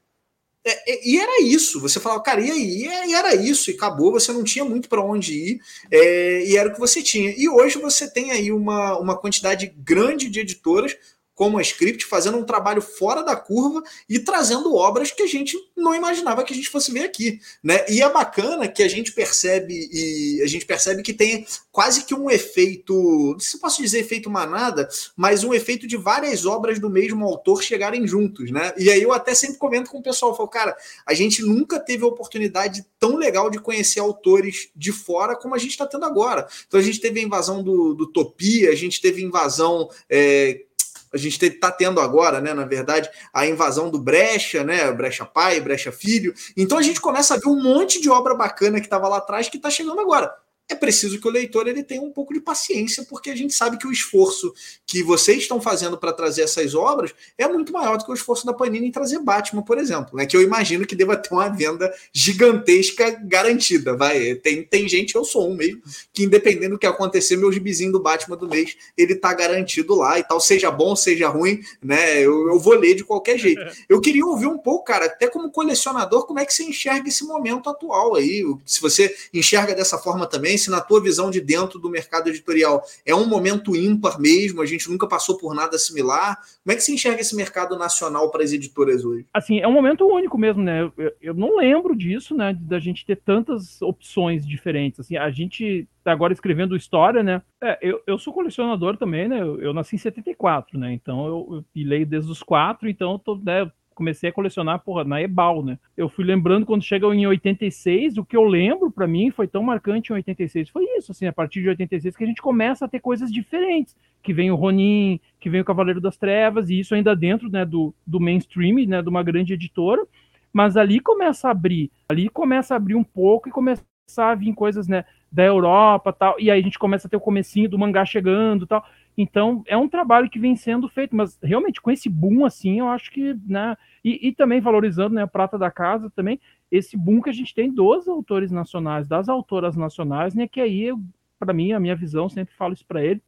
é, 0.65 1.09
e 1.09 1.19
era 1.19 1.43
isso, 1.43 1.81
você 1.81 1.99
falava, 1.99 2.23
cara, 2.23 2.41
e 2.41 2.51
aí? 2.51 2.87
E 3.09 3.15
era 3.15 3.35
isso, 3.35 3.71
e 3.71 3.75
acabou, 3.75 4.13
você 4.13 4.33
não 4.33 4.45
tinha 4.45 4.65
muito 4.65 4.89
para 4.89 5.03
onde 5.03 5.35
ir, 5.35 5.61
é, 5.91 6.45
e 6.47 6.57
era 6.57 6.69
o 6.69 6.73
que 6.73 6.79
você 6.79 7.03
tinha. 7.03 7.35
E 7.37 7.49
hoje 7.49 7.79
você 7.79 8.09
tem 8.09 8.31
aí 8.31 8.53
uma, 8.53 8.97
uma 8.99 9.17
quantidade 9.17 9.73
grande 9.77 10.31
de 10.31 10.41
editoras 10.41 10.97
como 11.43 11.59
a 11.59 11.63
Script, 11.63 12.07
fazendo 12.07 12.39
um 12.39 12.45
trabalho 12.45 12.81
fora 12.81 13.21
da 13.21 13.35
curva 13.35 13.83
e 14.09 14.21
trazendo 14.21 14.77
obras 14.77 15.11
que 15.11 15.25
a 15.25 15.27
gente 15.27 15.59
não 15.77 15.93
imaginava 15.93 16.45
que 16.45 16.53
a 16.53 16.57
gente 16.57 16.69
fosse 16.69 16.93
ver 16.93 17.03
aqui, 17.03 17.41
né? 17.61 17.85
E 17.89 18.01
é 18.01 18.09
bacana 18.09 18.69
que 18.69 18.81
a 18.81 18.87
gente 18.87 19.11
percebe 19.11 19.89
e 19.93 20.41
a 20.41 20.47
gente 20.47 20.65
percebe 20.65 21.03
que 21.03 21.13
tem 21.13 21.45
quase 21.73 22.05
que 22.05 22.15
um 22.15 22.31
efeito, 22.31 23.37
se 23.41 23.59
posso 23.59 23.83
dizer 23.83 23.99
efeito 23.99 24.31
manada, 24.31 24.89
mas 25.17 25.43
um 25.43 25.53
efeito 25.53 25.85
de 25.85 25.97
várias 25.97 26.47
obras 26.47 26.79
do 26.79 26.89
mesmo 26.89 27.27
autor 27.27 27.61
chegarem 27.61 28.07
juntos, 28.07 28.53
né? 28.53 28.73
E 28.79 28.89
aí 28.89 29.03
eu 29.03 29.13
até 29.13 29.35
sempre 29.35 29.59
comento 29.59 29.91
com 29.91 29.99
o 29.99 30.03
pessoal, 30.03 30.37
falo, 30.37 30.49
cara, 30.49 30.77
a 31.05 31.13
gente 31.13 31.43
nunca 31.43 31.81
teve 31.81 32.05
a 32.05 32.07
oportunidade 32.07 32.87
tão 33.01 33.17
legal 33.17 33.51
de 33.51 33.59
conhecer 33.59 33.99
autores 33.99 34.69
de 34.77 34.93
fora 34.93 35.35
como 35.35 35.57
a 35.57 35.59
gente 35.59 35.71
está 35.71 35.89
tendo 35.89 36.05
agora. 36.05 36.47
Então 36.69 36.79
a 36.79 36.83
gente 36.85 37.01
teve 37.01 37.19
a 37.19 37.25
invasão 37.25 37.65
do, 37.65 37.95
do 37.95 38.07
Topia, 38.07 38.71
a 38.71 38.77
gente 38.77 39.01
teve 39.01 39.25
invasão 39.25 39.89
é, 40.09 40.67
a 41.13 41.17
gente 41.17 41.45
está 41.45 41.71
tendo 41.71 42.01
agora, 42.01 42.41
né, 42.41 42.55
na 42.55 42.65
verdade, 42.65 43.09
a 43.33 43.47
invasão 43.47 43.91
do 43.91 43.99
Brecha, 43.99 44.65
né, 44.65 44.91
Brecha 44.93 45.25
pai, 45.25 45.61
Brecha 45.61 45.93
filho. 45.93 46.35
Então 46.57 46.79
a 46.79 46.83
gente 46.83 47.01
começa 47.01 47.35
a 47.35 47.39
ver 47.39 47.49
um 47.49 47.63
monte 47.63 48.01
de 48.01 48.11
obra 48.11 48.35
bacana 48.35 48.81
que 48.81 48.87
estava 48.87 49.09
lá 49.09 49.19
atrás 49.19 49.49
que 49.49 49.57
está 49.57 49.71
chegando 49.71 50.01
agora 50.01 50.33
é 50.69 50.75
preciso 50.75 51.21
que 51.21 51.29
o 51.29 51.31
leitor 51.31 51.69
ele 51.69 51.83
tenha 51.83 52.03
um 52.03 52.11
pouco 52.11 52.33
de 52.33 52.41
paciência, 52.41 53.05
porque 53.09 53.31
a 53.31 53.37
gente 53.37 53.53
sabe 53.53 53.77
que 53.77 53.87
o 53.87 53.93
esforço 53.93 54.53
que 54.87 55.03
vocês 55.03 55.39
estão 55.39 55.61
fazendo 55.61 55.99
para 55.99 56.13
trazer 56.13 56.43
essas 56.43 56.75
obras 56.75 57.15
é 57.37 57.47
muito 57.47 57.73
maior 57.73 57.99
do 57.99 58.05
que 58.05 58.11
o 58.11 58.15
esforço 58.15 58.47
da 58.47 58.55
Panini 58.55 58.89
em 58.89 58.93
trazer 58.93 59.19
Batman, 59.19 59.63
por 59.63 59.79
exemplo, 59.79 60.17
né? 60.17 60.25
Que 60.25 60.37
eu 60.37 60.43
imagino 60.43 60.87
que 60.87 60.97
deva 60.97 61.17
ter 61.17 61.33
uma 61.33 61.49
venda 61.49 61.93
gigantesca 62.13 63.11
garantida. 63.23 63.97
Vai, 63.97 64.35
tem, 64.37 64.63
tem 64.63 64.89
gente, 64.89 65.15
eu 65.15 65.25
sou 65.25 65.51
um 65.51 65.55
mesmo, 65.55 65.83
que 66.13 66.25
independendo 66.25 66.73
do 66.73 66.79
que 66.79 66.87
acontecer, 66.87 67.37
meu 67.37 67.53
gibizinho 67.53 67.93
do 67.93 68.01
Batman 68.01 68.37
do 68.37 68.49
mês, 68.49 68.77
ele 68.97 69.15
tá 69.15 69.35
garantido 69.35 69.95
lá 69.95 70.19
e 70.19 70.25
tal, 70.25 70.41
seja 70.41 70.71
bom, 70.71 70.97
seja 70.97 71.29
ruim, 71.29 71.61
né? 71.83 72.19
Eu, 72.19 72.49
eu 72.49 72.59
vou 72.59 72.75
ler 72.75 72.95
de 72.95 73.05
qualquer 73.05 73.39
jeito. 73.39 73.61
Eu 73.89 74.01
queria 74.01 74.25
ouvir 74.25 74.47
um 74.47 74.57
pouco, 74.57 74.85
cara, 74.85 75.07
até 75.07 75.29
como 75.29 75.51
colecionador, 75.51 76.27
como 76.27 76.39
é 76.39 76.47
que 76.47 76.55
você 76.55 76.63
enxerga 76.63 77.09
esse 77.09 77.25
momento 77.25 77.69
atual 77.69 78.15
aí? 78.15 78.43
Se 78.65 78.81
você 78.81 79.15
enxerga 79.35 79.75
dessa 79.75 79.99
forma 79.99 80.27
também, 80.27 80.57
se 80.63 80.71
na 80.71 80.81
tua 80.81 81.03
visão 81.03 81.31
de 81.31 81.41
dentro 81.41 81.79
do 81.79 81.91
mercado 81.91 82.29
editorial 82.29 82.83
é 83.05 83.15
um 83.15 83.27
momento 83.27 83.77
ímpar 83.77 84.21
mesmo, 84.21 84.63
a 84.63 84.67
gente 84.67 84.91
nunca 84.91 85.07
passou 85.07 85.37
por 85.37 85.55
nada 85.55 85.79
similar. 85.79 86.39
Como 86.63 86.73
é 86.73 86.77
que 86.77 86.83
se 86.83 86.93
enxerga 86.93 87.21
esse 87.21 87.35
mercado 87.37 87.77
nacional 87.77 88.31
para 88.31 88.43
as 88.43 88.53
editoras 88.53 89.05
hoje? 89.05 89.27
Assim, 89.33 89.59
é 89.61 89.69
um 89.69 89.73
momento 89.73 90.07
único 90.07 90.39
mesmo, 90.39 90.63
né? 90.63 90.91
Eu, 90.97 91.13
eu 91.21 91.35
não 91.35 91.57
lembro 91.57 91.97
disso, 91.97 92.35
né? 92.35 92.57
Da 92.61 92.79
gente 92.79 93.05
ter 93.05 93.17
tantas 93.17 93.81
opções 93.83 94.47
diferentes. 94.47 95.01
Assim, 95.01 95.17
a 95.17 95.31
gente 95.31 95.89
tá 96.03 96.13
agora 96.13 96.33
escrevendo 96.33 96.77
história, 96.77 97.23
né? 97.23 97.43
É, 97.63 97.79
eu, 97.81 98.03
eu 98.07 98.19
sou 98.19 98.33
colecionador 98.33 98.97
também, 98.97 99.29
né? 99.29 99.41
Eu, 99.41 99.61
eu 99.61 99.73
nasci 99.73 99.97
em 99.97 99.99
74, 99.99 100.79
né? 100.79 100.93
Então 100.93 101.27
eu, 101.27 101.65
eu 101.75 101.87
leio 101.87 102.07
desde 102.07 102.31
os 102.31 102.43
quatro, 102.43 102.89
então 102.89 103.13
eu 103.13 103.19
tô, 103.19 103.37
né, 103.37 103.71
comecei 103.95 104.31
a 104.31 104.33
colecionar, 104.33 104.81
porra, 104.81 105.05
na 105.05 105.21
Ebal, 105.21 105.65
né? 105.65 105.79
Eu 105.97 106.09
fui 106.09 106.25
lembrando 106.25 106.67
quando 106.67 106.83
chega 106.83 107.07
em 107.07 107.27
86, 107.27 108.19
o 108.19 108.25
que 108.25 108.37
eu 108.37 108.45
lembro 108.45 108.91
para 108.91 109.07
mim 109.07 109.31
foi 109.31 109.47
tão 109.47 109.63
marcante 109.63 110.11
em 110.11 110.15
86. 110.15 110.69
Foi 110.71 110.85
isso, 110.97 111.13
assim, 111.13 111.27
a 111.27 111.33
partir 111.33 111.63
de 111.63 111.69
86 111.69 112.17
que 112.17 112.25
a 112.25 112.27
gente 112.27 112.43
começa 112.43 112.85
a 112.85 112.89
ter 112.89 113.01
coisas 113.01 113.33
diferentes. 113.33 113.97
Que 114.23 114.33
vem 114.33 114.51
o 114.51 114.55
Ronin, 114.55 115.21
que 115.41 115.51
vem 115.51 115.61
o 115.61 115.65
Cavaleiro 115.65 116.01
das 116.01 116.17
Trevas, 116.17 116.71
e 116.71 116.79
isso 116.79 116.95
ainda 116.95 117.15
dentro 117.15 117.51
né, 117.51 117.65
do, 117.65 117.95
do 118.07 118.21
mainstream, 118.21 118.87
né, 118.87 119.03
de 119.03 119.09
uma 119.09 119.23
grande 119.23 119.55
editora. 119.55 120.05
Mas 120.53 120.77
ali 120.77 121.01
começa 121.01 121.49
a 121.49 121.51
abrir, 121.51 121.91
ali 122.09 122.29
começa 122.29 122.75
a 122.75 122.77
abrir 122.77 122.95
um 122.95 123.05
pouco 123.05 123.49
e 123.49 123.53
começa 123.53 123.83
a 124.19 124.35
vir 124.35 124.53
coisas, 124.53 124.87
né, 124.87 125.05
da 125.33 125.45
Europa 125.45 126.13
tal, 126.13 126.39
e 126.39 126.51
aí 126.51 126.61
a 126.61 126.63
gente 126.63 126.79
começa 126.79 127.07
a 127.07 127.11
ter 127.11 127.17
o 127.17 127.21
comecinho 127.21 127.69
do 127.69 127.79
mangá 127.79 128.05
chegando 128.05 128.67
tal. 128.67 128.85
Então, 129.17 129.63
é 129.67 129.77
um 129.77 129.89
trabalho 129.89 130.31
que 130.31 130.39
vem 130.39 130.57
sendo 130.57 130.89
feito, 130.89 131.15
mas 131.15 131.39
realmente 131.43 131.81
com 131.81 131.91
esse 131.91 132.09
boom 132.09 132.47
assim, 132.47 132.79
eu 132.81 132.89
acho 132.89 133.11
que, 133.11 133.35
né, 133.47 133.77
e, 134.03 134.29
e 134.29 134.33
também 134.33 134.61
valorizando, 134.61 135.15
né, 135.15 135.23
a 135.23 135.27
prata 135.27 135.59
da 135.59 135.71
casa 135.71 136.11
também, 136.11 136.41
esse 136.71 136.97
boom 136.97 137.21
que 137.21 137.29
a 137.29 137.33
gente 137.33 137.55
tem 137.55 137.71
dos 137.71 138.09
autores 138.09 138.51
nacionais, 138.51 139.07
das 139.07 139.29
autoras 139.29 139.77
nacionais, 139.77 140.35
né, 140.35 140.49
que 140.49 140.61
aí, 140.61 140.91
para 141.39 141.53
mim, 141.53 141.73
a 141.73 141.81
minha 141.81 141.95
visão, 141.95 142.29
sempre 142.29 142.55
falo 142.55 142.73
isso 142.73 142.87
para 142.87 143.05
ele, 143.05 143.23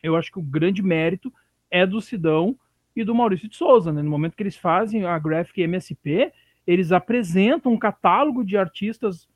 eu 0.00 0.14
acho 0.14 0.30
que 0.30 0.38
o 0.38 0.42
grande 0.42 0.82
mérito 0.82 1.32
é 1.70 1.84
do 1.84 2.00
Sidão 2.00 2.56
e 2.94 3.02
do 3.02 3.14
Maurício 3.14 3.48
de 3.48 3.56
Souza, 3.56 3.92
né, 3.92 4.02
no 4.02 4.10
momento 4.10 4.36
que 4.36 4.42
eles 4.44 4.56
fazem 4.56 5.04
a 5.04 5.18
Graphic 5.18 5.60
MSP, 5.60 6.32
eles 6.64 6.92
apresentam 6.92 7.72
um 7.72 7.78
catálogo 7.78 8.44
de 8.44 8.56
artistas 8.56 9.28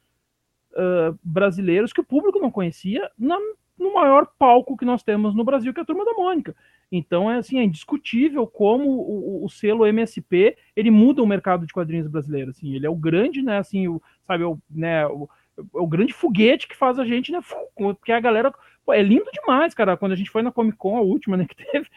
uh, 0.73 1.19
brasileiros 1.23 1.93
que 1.93 2.01
o 2.01 2.05
público 2.05 2.41
não 2.41 2.51
conhecia 2.51 3.11
na, 3.19 3.37
no 3.81 3.95
maior 3.95 4.29
palco 4.39 4.77
que 4.77 4.85
nós 4.85 5.03
temos 5.03 5.35
no 5.35 5.43
Brasil, 5.43 5.73
que 5.73 5.81
é 5.81 5.83
a 5.83 5.87
Turma 5.87 6.05
da 6.05 6.13
Mônica. 6.13 6.55
Então 6.93 7.31
é 7.31 7.39
assim, 7.39 7.59
é 7.59 7.65
indiscutível 7.65 8.47
como 8.47 8.91
o, 8.91 9.45
o, 9.45 9.49
selo 9.49 9.87
MSP 9.87 10.57
ele 10.77 10.91
muda 10.91 11.23
o 11.23 11.27
mercado 11.27 11.67
de 11.67 11.73
quadrinhos 11.73 12.07
brasileiro. 12.07 12.51
Assim, 12.51 12.75
ele 12.75 12.87
é 12.87 12.91
o 12.91 12.97
grande, 12.97 13.43
né? 13.43 13.59
Assim, 13.59 13.89
o, 13.89 14.03
sabe, 14.27 14.45
o, 14.45 14.59
né, 14.69 15.07
o, 15.07 15.29
o 15.73 15.87
grande 15.87 16.13
foguete 16.13 16.69
que 16.69 16.77
faz 16.77 16.99
a 16.99 17.05
gente, 17.05 17.33
né? 17.33 17.41
Porque 17.77 18.13
a 18.13 18.21
galera 18.21 18.53
pô, 18.85 18.93
é 18.93 19.03
lindo 19.03 19.31
demais, 19.33 19.73
cara. 19.73 19.97
Quando 19.97 20.13
a 20.13 20.17
gente 20.17 20.31
foi 20.31 20.43
na 20.43 20.53
Comic 20.53 20.77
Con, 20.77 20.97
a 20.97 21.01
última, 21.01 21.37
né, 21.37 21.47
que 21.47 21.57
teve. 21.57 21.89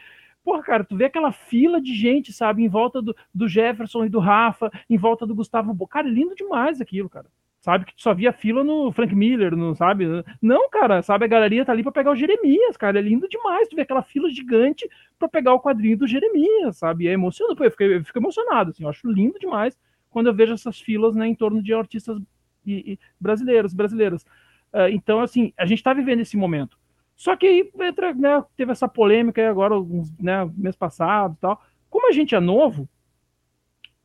Porra, 0.42 0.62
cara, 0.62 0.84
tu 0.84 0.96
vê 0.96 1.06
aquela 1.06 1.32
fila 1.32 1.80
de 1.80 1.94
gente, 1.94 2.32
sabe, 2.32 2.62
em 2.62 2.68
volta 2.68 3.00
do, 3.00 3.16
do 3.34 3.48
Jefferson 3.48 4.04
e 4.04 4.10
do 4.10 4.18
Rafa, 4.18 4.70
em 4.88 4.96
volta 4.96 5.26
do 5.26 5.34
Gustavo. 5.34 5.86
Cara, 5.88 6.06
é 6.06 6.10
lindo 6.10 6.34
demais 6.34 6.80
aquilo, 6.80 7.08
cara 7.08 7.26
sabe? 7.64 7.86
Que 7.86 7.96
tu 7.96 8.02
só 8.02 8.12
via 8.12 8.30
fila 8.30 8.62
no 8.62 8.92
Frank 8.92 9.14
Miller, 9.14 9.56
não 9.56 9.74
sabe? 9.74 10.04
Não, 10.40 10.68
cara, 10.68 11.00
sabe? 11.00 11.24
A 11.24 11.28
galeria 11.28 11.64
tá 11.64 11.72
ali 11.72 11.82
para 11.82 11.92
pegar 11.92 12.10
o 12.10 12.16
Jeremias, 12.16 12.76
cara. 12.76 12.98
É 12.98 13.02
lindo 13.02 13.26
demais. 13.26 13.66
Tu 13.68 13.74
vê 13.74 13.80
aquela 13.80 14.02
fila 14.02 14.28
gigante 14.28 14.86
para 15.18 15.30
pegar 15.30 15.54
o 15.54 15.60
quadrinho 15.60 15.96
do 15.96 16.06
Jeremias, 16.06 16.76
sabe? 16.76 17.08
É 17.08 17.12
emocionante. 17.12 17.64
Eu, 17.64 17.70
fico, 17.70 17.82
eu 17.82 18.04
fico 18.04 18.18
emocionado, 18.18 18.68
assim. 18.68 18.82
Eu 18.82 18.90
acho 18.90 19.10
lindo 19.10 19.38
demais 19.38 19.78
quando 20.10 20.26
eu 20.26 20.34
vejo 20.34 20.52
essas 20.52 20.78
filas, 20.78 21.16
né, 21.16 21.26
em 21.26 21.34
torno 21.34 21.62
de 21.62 21.72
artistas 21.72 22.20
e, 22.66 22.92
e 22.92 22.98
brasileiros, 23.18 23.72
brasileiras. 23.72 24.24
Uh, 24.70 24.90
então, 24.92 25.20
assim, 25.20 25.54
a 25.56 25.64
gente 25.64 25.82
tá 25.82 25.94
vivendo 25.94 26.20
esse 26.20 26.36
momento. 26.36 26.78
Só 27.16 27.34
que 27.34 27.46
aí 27.46 27.72
entra, 27.80 28.12
né, 28.12 28.44
teve 28.54 28.72
essa 28.72 28.86
polêmica 28.86 29.48
agora, 29.48 29.74
né, 30.20 30.50
mês 30.54 30.76
passado 30.76 31.34
tal. 31.40 31.62
Como 31.88 32.10
a 32.10 32.12
gente 32.12 32.34
é 32.34 32.40
novo, 32.40 32.86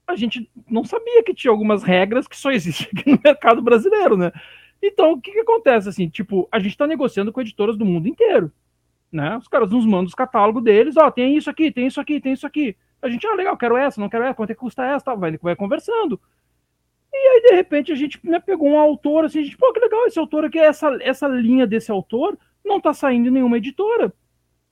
a 0.10 0.16
gente 0.16 0.50
não 0.68 0.84
sabia 0.84 1.24
que 1.24 1.36
tinha 1.36 1.52
algumas 1.52 1.84
regras 1.84 2.28
que 2.28 2.36
só 2.36 2.52
existem 2.52 2.88
aqui 2.92 3.12
no 3.12 3.20
mercado 3.24 3.62
brasileiro, 3.62 4.18
né? 4.18 4.32
Então, 4.82 5.12
o 5.12 5.22
que, 5.22 5.32
que 5.32 5.40
acontece? 5.40 5.88
Assim, 5.88 6.10
tipo, 6.10 6.48
a 6.52 6.58
gente 6.58 6.72
está 6.72 6.88
negociando 6.88 7.32
com 7.32 7.42
editoras 7.42 7.78
do 7.78 7.86
mundo 7.86 8.08
inteiro, 8.08 8.52
né? 9.12 9.38
Os 9.38 9.48
caras 9.48 9.70
nos 9.70 9.86
mandam 9.86 10.06
os 10.06 10.16
catálogos 10.16 10.64
deles, 10.64 10.98
ó, 10.98 11.12
tem 11.12 11.38
isso 11.38 11.50
aqui, 11.50 11.72
tem 11.72 11.86
isso 11.86 12.02
aqui, 12.02 12.20
tem 12.20 12.34
isso 12.34 12.48
aqui. 12.48 12.76
A 13.02 13.08
gente, 13.08 13.26
ah, 13.28 13.36
legal, 13.36 13.56
quero 13.56 13.78
essa, 13.78 14.02
não 14.02 14.10
quero 14.10 14.24
essa, 14.24 14.34
quanto 14.34 14.50
é 14.50 14.56
que 14.56 14.60
custa 14.60 14.84
essa, 14.84 15.06
tá? 15.06 15.16
vai, 15.16 15.38
vai 15.38 15.56
conversando. 15.56 16.20
E 17.14 17.18
aí, 17.18 17.42
de 17.50 17.56
repente, 17.56 17.92
a 17.92 17.96
gente 17.96 18.20
né, 18.24 18.40
pegou 18.40 18.70
um 18.70 18.80
autor, 18.80 19.26
assim, 19.26 19.40
a 19.40 19.44
gente, 19.44 19.58
pô, 19.58 19.72
que 19.72 19.80
legal 19.80 20.08
esse 20.08 20.18
autor 20.18 20.46
aqui, 20.46 20.58
essa, 20.58 20.98
essa 21.02 21.28
linha 21.28 21.68
desse 21.68 21.92
autor 21.92 22.38
não 22.66 22.82
tá 22.82 22.94
saindo 22.94 23.28
em 23.28 23.32
nenhuma 23.32 23.58
editora. 23.58 24.12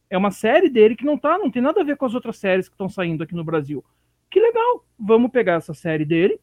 É 0.10 0.18
uma 0.18 0.32
série 0.32 0.70
dele 0.70 0.96
que 0.96 1.06
não 1.06 1.18
tá, 1.18 1.38
não 1.38 1.52
tem 1.52 1.62
nada 1.62 1.82
a 1.82 1.84
ver 1.84 1.96
com 1.96 2.06
as 2.06 2.16
outras 2.16 2.38
séries 2.38 2.68
que 2.68 2.74
estão 2.74 2.90
saindo 2.90 3.24
aqui 3.24 3.36
no 3.36 3.44
Brasil 3.44 3.84
que 4.30 4.40
legal, 4.40 4.86
vamos 4.98 5.32
pegar 5.32 5.54
essa 5.54 5.74
série 5.74 6.06
dele 6.06 6.40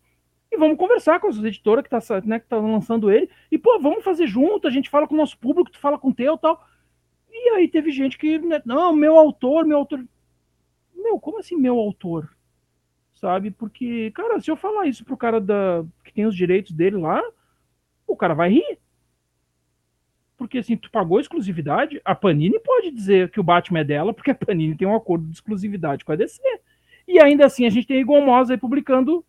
e 0.54 0.56
vamos 0.56 0.78
conversar 0.78 1.20
com 1.20 1.28
as 1.28 1.36
editoras 1.36 1.82
que 1.84 1.90
tá, 1.90 1.98
né, 2.24 2.38
tá 2.38 2.56
lançando 2.56 3.10
ele, 3.10 3.28
e 3.50 3.58
pô, 3.58 3.78
vamos 3.80 4.04
fazer 4.04 4.26
junto, 4.26 4.68
a 4.68 4.70
gente 4.70 4.88
fala 4.88 5.06
com 5.06 5.14
o 5.14 5.18
nosso 5.18 5.38
público, 5.38 5.70
tu 5.70 5.78
fala 5.78 5.98
com 5.98 6.08
o 6.08 6.14
teu 6.14 6.38
tal. 6.38 6.64
E 7.30 7.48
aí 7.50 7.68
teve 7.68 7.90
gente 7.90 8.16
que, 8.16 8.38
né, 8.38 8.62
não, 8.64 8.94
meu 8.94 9.18
autor, 9.18 9.66
meu 9.66 9.78
autor. 9.78 10.04
Meu, 10.94 11.18
como 11.18 11.38
assim 11.40 11.56
meu 11.56 11.78
autor? 11.78 12.34
Sabe? 13.14 13.50
Porque, 13.50 14.10
cara, 14.12 14.40
se 14.40 14.50
eu 14.50 14.56
falar 14.56 14.86
isso 14.86 15.04
pro 15.04 15.16
cara 15.16 15.40
da, 15.40 15.84
que 16.04 16.12
tem 16.12 16.26
os 16.26 16.36
direitos 16.36 16.72
dele 16.72 16.96
lá, 16.96 17.22
o 18.06 18.16
cara 18.16 18.34
vai 18.34 18.50
rir. 18.50 18.78
Porque 20.36 20.58
assim, 20.58 20.76
tu 20.76 20.90
pagou 20.90 21.20
exclusividade, 21.20 22.00
a 22.04 22.14
Panini 22.14 22.58
pode 22.60 22.90
dizer 22.90 23.30
que 23.30 23.40
o 23.40 23.44
Batman 23.44 23.80
é 23.80 23.84
dela, 23.84 24.12
porque 24.12 24.30
a 24.30 24.34
Panini 24.34 24.76
tem 24.76 24.86
um 24.86 24.94
acordo 24.94 25.26
de 25.26 25.34
exclusividade 25.34 26.04
com 26.04 26.12
a 26.12 26.16
DC. 26.16 26.40
E 27.06 27.20
ainda 27.20 27.46
assim 27.46 27.66
a 27.66 27.70
gente 27.70 27.86
tem 27.86 28.00
Egon 28.00 28.24
Moss 28.24 28.50
aí 28.50 28.56
publicando 28.56 29.24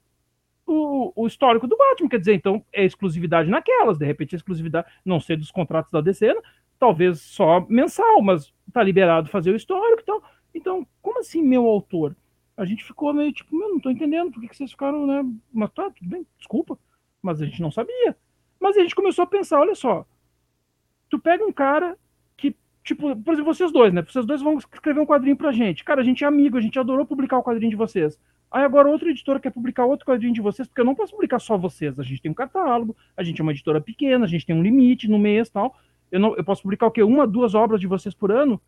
o, 0.65 1.11
o, 1.15 1.27
histórico 1.27 1.67
do 1.67 1.77
Batman. 1.77 2.09
Quer 2.09 2.19
dizer, 2.19 2.33
então 2.33 2.63
é 2.73 2.83
exclusividade 2.83 3.49
naquelas. 3.49 3.97
De 3.97 4.05
repente, 4.05 4.35
a 4.35 4.37
exclusividade, 4.37 4.87
não 5.03 5.19
sei 5.19 5.35
dos 5.35 5.51
contratos 5.51 5.91
da 5.91 6.01
DC, 6.01 6.33
né? 6.33 6.41
talvez 6.79 7.21
só 7.21 7.65
mensal, 7.69 8.21
mas 8.21 8.53
tá 8.71 8.83
liberado 8.83 9.29
fazer 9.29 9.51
o 9.51 9.55
histórico 9.55 10.01
e 10.01 10.05
tal. 10.05 10.23
Então, 10.53 10.87
como 11.01 11.19
assim, 11.19 11.41
meu 11.41 11.65
autor? 11.65 12.15
A 12.57 12.63
gente 12.63 12.83
ficou 12.83 13.13
meio 13.13 13.33
tipo, 13.33 13.55
meu, 13.55 13.69
não 13.69 13.79
tô 13.79 13.89
entendendo 13.89 14.31
por 14.31 14.39
que, 14.39 14.47
que 14.47 14.55
vocês 14.55 14.71
ficaram, 14.71 15.05
né? 15.05 15.23
Mas 15.51 15.71
tá, 15.71 15.89
tudo 15.89 16.09
bem, 16.09 16.25
desculpa. 16.37 16.79
Mas 17.21 17.41
a 17.41 17.45
gente 17.45 17.61
não 17.61 17.71
sabia. 17.71 18.15
Mas 18.59 18.77
a 18.77 18.81
gente 18.81 18.95
começou 18.95 19.23
a 19.23 19.27
pensar, 19.27 19.59
olha 19.59 19.75
só. 19.75 20.05
Tu 21.09 21.19
pega 21.19 21.45
um 21.45 21.51
cara 21.51 21.97
Tipo, 22.85 23.15
por 23.15 23.33
exemplo, 23.33 23.51
vocês 23.51 23.71
dois, 23.71 23.91
né? 23.91 24.03
Vocês 24.03 24.27
dois 24.27 24.43
vão 24.43 24.59
escrever 24.59 24.99
um 24.99 25.07
quadrinho 25.07 25.35
pra 25.35 25.51
gente. 25.51 25.83
Cara, 25.83 26.01
a 26.01 26.03
gente 26.03 26.23
é 26.23 26.27
amigo, 26.27 26.55
a 26.55 26.61
gente 26.61 26.77
adorou 26.77 27.03
publicar 27.03 27.39
o 27.39 27.43
quadrinho 27.43 27.71
de 27.71 27.75
vocês. 27.75 28.19
Aí 28.51 28.63
agora 28.63 28.87
outra 28.87 29.09
editora 29.09 29.39
quer 29.39 29.49
publicar 29.49 29.85
outro 29.85 30.05
quadrinho 30.05 30.31
de 30.31 30.39
vocês, 30.39 30.67
porque 30.67 30.81
eu 30.81 30.85
não 30.85 30.93
posso 30.93 31.11
publicar 31.11 31.39
só 31.39 31.57
vocês. 31.57 31.99
A 31.99 32.03
gente 32.03 32.21
tem 32.21 32.29
um 32.29 32.35
catálogo, 32.35 32.95
a 33.17 33.23
gente 33.23 33.41
é 33.41 33.43
uma 33.43 33.51
editora 33.51 33.81
pequena, 33.81 34.23
a 34.23 34.27
gente 34.27 34.45
tem 34.45 34.55
um 34.55 34.61
limite 34.61 35.09
no 35.09 35.17
mês 35.17 35.49
tal. 35.49 35.75
Eu, 36.11 36.19
não, 36.19 36.35
eu 36.37 36.43
posso 36.43 36.61
publicar 36.61 36.85
o 36.85 36.91
quê? 36.91 37.01
Uma, 37.01 37.25
duas 37.25 37.55
obras 37.55 37.81
de 37.81 37.87
vocês 37.87 38.13
por 38.13 38.31
ano? 38.31 38.61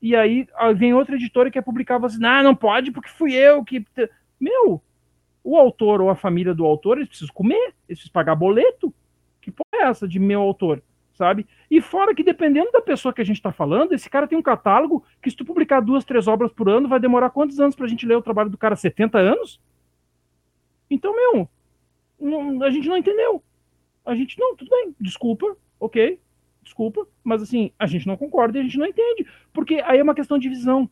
E 0.00 0.14
aí 0.14 0.46
vem 0.76 0.94
outra 0.94 1.16
editora 1.16 1.48
e 1.48 1.52
quer 1.52 1.62
publicar 1.62 1.98
vocês. 1.98 2.22
Ah, 2.22 2.44
não 2.44 2.54
pode, 2.54 2.92
porque 2.92 3.10
fui 3.10 3.34
eu 3.34 3.64
que. 3.64 3.84
Meu, 4.38 4.80
o 5.42 5.56
autor 5.56 6.00
ou 6.00 6.08
a 6.08 6.14
família 6.14 6.54
do 6.54 6.64
autor, 6.64 6.98
eles 6.98 7.08
precisam 7.08 7.34
comer, 7.34 7.74
eles 7.88 7.98
precisam 7.98 8.12
pagar 8.12 8.36
boleto. 8.36 8.94
Que 9.40 9.50
porra 9.50 9.86
é 9.86 9.88
essa 9.88 10.06
de 10.06 10.20
meu 10.20 10.40
autor? 10.40 10.80
Sabe? 11.20 11.46
E 11.70 11.82
fora 11.82 12.14
que, 12.14 12.22
dependendo 12.22 12.72
da 12.72 12.80
pessoa 12.80 13.12
que 13.12 13.20
a 13.20 13.24
gente 13.24 13.36
está 13.36 13.52
falando, 13.52 13.92
esse 13.92 14.08
cara 14.08 14.26
tem 14.26 14.38
um 14.38 14.42
catálogo 14.42 15.04
que, 15.22 15.30
se 15.30 15.36
tu 15.36 15.44
publicar 15.44 15.80
duas, 15.80 16.02
três 16.02 16.26
obras 16.26 16.50
por 16.50 16.66
ano, 16.66 16.88
vai 16.88 16.98
demorar 16.98 17.28
quantos 17.28 17.60
anos 17.60 17.76
para 17.76 17.84
a 17.84 17.88
gente 17.88 18.06
ler 18.06 18.16
o 18.16 18.22
trabalho 18.22 18.48
do 18.48 18.56
cara? 18.56 18.74
70 18.74 19.18
anos? 19.18 19.60
Então, 20.90 21.14
meu, 21.14 21.46
não, 22.18 22.62
a 22.62 22.70
gente 22.70 22.88
não 22.88 22.96
entendeu. 22.96 23.42
A 24.02 24.14
gente, 24.14 24.38
não, 24.40 24.56
tudo 24.56 24.70
bem, 24.70 24.96
desculpa, 24.98 25.54
ok, 25.78 26.18
desculpa, 26.62 27.06
mas 27.22 27.42
assim, 27.42 27.70
a 27.78 27.86
gente 27.86 28.06
não 28.06 28.16
concorda 28.16 28.56
e 28.56 28.62
a 28.62 28.64
gente 28.64 28.78
não 28.78 28.86
entende. 28.86 29.26
Porque 29.52 29.74
aí 29.84 29.98
é 29.98 30.02
uma 30.02 30.14
questão 30.14 30.38
de 30.38 30.48
visão. 30.48 30.88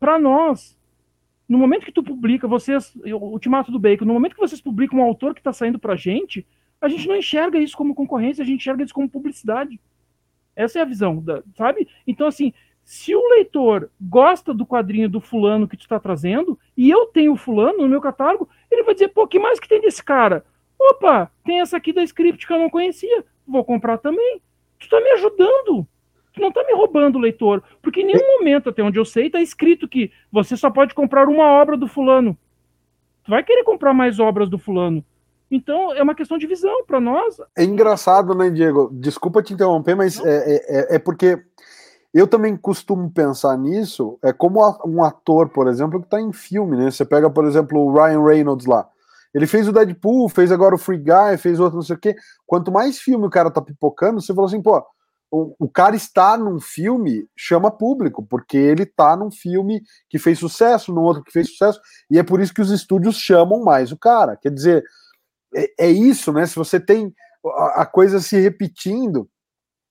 Para 0.00 0.18
nós, 0.18 0.78
no 1.46 1.58
momento 1.58 1.84
que 1.84 1.92
tu 1.92 2.02
publica, 2.02 2.48
vocês, 2.48 2.96
o 2.96 3.32
Ultimato 3.32 3.70
do 3.70 3.78
Bacon, 3.78 4.06
no 4.06 4.14
momento 4.14 4.34
que 4.34 4.40
vocês 4.40 4.62
publicam 4.62 4.98
um 4.98 5.02
autor 5.02 5.34
que 5.34 5.40
está 5.40 5.52
saindo 5.52 5.78
pra 5.78 5.94
gente, 5.94 6.46
a 6.80 6.88
gente 6.88 7.08
não 7.08 7.16
enxerga 7.16 7.58
isso 7.58 7.76
como 7.76 7.94
concorrência, 7.94 8.42
a 8.42 8.46
gente 8.46 8.60
enxerga 8.60 8.84
isso 8.84 8.94
como 8.94 9.08
publicidade. 9.08 9.80
Essa 10.54 10.78
é 10.78 10.82
a 10.82 10.86
visão, 10.86 11.20
da, 11.20 11.42
sabe? 11.54 11.88
Então, 12.06 12.26
assim, 12.26 12.52
se 12.82 13.14
o 13.14 13.28
leitor 13.30 13.90
gosta 14.00 14.54
do 14.54 14.64
quadrinho 14.64 15.08
do 15.08 15.20
fulano 15.20 15.66
que 15.66 15.76
tu 15.76 15.82
está 15.82 15.98
trazendo, 15.98 16.58
e 16.76 16.88
eu 16.88 17.06
tenho 17.06 17.32
o 17.32 17.36
fulano 17.36 17.78
no 17.78 17.88
meu 17.88 18.00
catálogo, 18.00 18.48
ele 18.70 18.84
vai 18.84 18.94
dizer, 18.94 19.08
pô, 19.08 19.26
que 19.26 19.38
mais 19.38 19.58
que 19.58 19.68
tem 19.68 19.80
desse 19.80 20.02
cara? 20.02 20.44
Opa, 20.78 21.30
tem 21.44 21.60
essa 21.60 21.76
aqui 21.76 21.92
da 21.92 22.02
script 22.04 22.46
que 22.46 22.52
eu 22.52 22.58
não 22.58 22.70
conhecia, 22.70 23.24
vou 23.46 23.64
comprar 23.64 23.98
também. 23.98 24.40
Tu 24.78 24.84
está 24.84 25.00
me 25.00 25.10
ajudando. 25.10 25.86
Tu 26.32 26.40
não 26.40 26.48
está 26.48 26.62
me 26.64 26.74
roubando, 26.74 27.18
leitor. 27.18 27.62
Porque 27.82 28.02
em 28.02 28.06
nenhum 28.06 28.38
momento, 28.38 28.68
até 28.68 28.82
onde 28.82 28.98
eu 28.98 29.04
sei, 29.04 29.26
está 29.26 29.40
escrito 29.40 29.88
que 29.88 30.12
você 30.30 30.56
só 30.56 30.70
pode 30.70 30.94
comprar 30.94 31.28
uma 31.28 31.44
obra 31.44 31.76
do 31.76 31.88
fulano. 31.88 32.38
Tu 33.24 33.30
vai 33.30 33.42
querer 33.42 33.64
comprar 33.64 33.94
mais 33.94 34.20
obras 34.20 34.48
do 34.48 34.58
fulano. 34.58 35.04
Então, 35.50 35.94
é 35.94 36.02
uma 36.02 36.14
questão 36.14 36.36
de 36.38 36.46
visão 36.46 36.84
para 36.84 37.00
nós. 37.00 37.36
É 37.56 37.62
engraçado, 37.62 38.34
né, 38.34 38.50
Diego? 38.50 38.90
Desculpa 38.92 39.42
te 39.42 39.54
interromper, 39.54 39.94
mas 39.94 40.18
é, 40.24 40.36
é, 40.36 40.54
é, 40.56 40.96
é, 40.96 40.98
porque 40.98 41.40
eu 42.12 42.26
também 42.26 42.56
costumo 42.56 43.10
pensar 43.10 43.56
nisso. 43.56 44.18
É 44.22 44.32
como 44.32 44.60
um 44.84 45.02
ator, 45.04 45.48
por 45.50 45.68
exemplo, 45.68 46.00
que 46.00 46.06
está 46.06 46.20
em 46.20 46.32
filme, 46.32 46.76
né? 46.76 46.90
Você 46.90 47.04
pega, 47.04 47.30
por 47.30 47.44
exemplo, 47.44 47.80
o 47.80 47.92
Ryan 47.92 48.24
Reynolds 48.24 48.66
lá. 48.66 48.88
Ele 49.32 49.46
fez 49.46 49.68
o 49.68 49.72
Deadpool, 49.72 50.28
fez 50.28 50.50
agora 50.50 50.74
o 50.74 50.78
Free 50.78 50.98
Guy, 50.98 51.36
fez 51.38 51.60
outro 51.60 51.76
não 51.76 51.82
sei 51.82 51.94
o 51.94 51.98
quê. 51.98 52.16
Quanto 52.46 52.72
mais 52.72 52.98
filme 52.98 53.26
o 53.26 53.30
cara 53.30 53.50
tá 53.50 53.60
pipocando, 53.60 54.20
você 54.20 54.34
falou 54.34 54.48
assim, 54.48 54.62
pô, 54.62 54.82
o, 55.30 55.54
o 55.58 55.68
cara 55.68 55.94
está 55.94 56.36
num 56.38 56.58
filme, 56.58 57.28
chama 57.36 57.70
público, 57.70 58.24
porque 58.26 58.56
ele 58.56 58.86
tá 58.86 59.16
num 59.16 59.30
filme 59.30 59.82
que 60.08 60.18
fez 60.18 60.38
sucesso, 60.38 60.92
num 60.92 61.02
outro 61.02 61.22
que 61.22 61.32
fez 61.32 61.50
sucesso, 61.50 61.80
e 62.10 62.18
é 62.18 62.22
por 62.22 62.40
isso 62.40 62.54
que 62.54 62.62
os 62.62 62.70
estúdios 62.70 63.16
chamam 63.16 63.62
mais 63.62 63.92
o 63.92 63.98
cara. 63.98 64.36
Quer 64.36 64.50
dizer, 64.50 64.84
é, 65.56 65.86
é 65.86 65.90
isso, 65.90 66.32
né? 66.32 66.46
Se 66.46 66.54
você 66.54 66.78
tem 66.78 67.14
a, 67.44 67.82
a, 67.82 67.86
coisa 67.86 68.20
se 68.20 68.38
repetindo, 68.38 69.28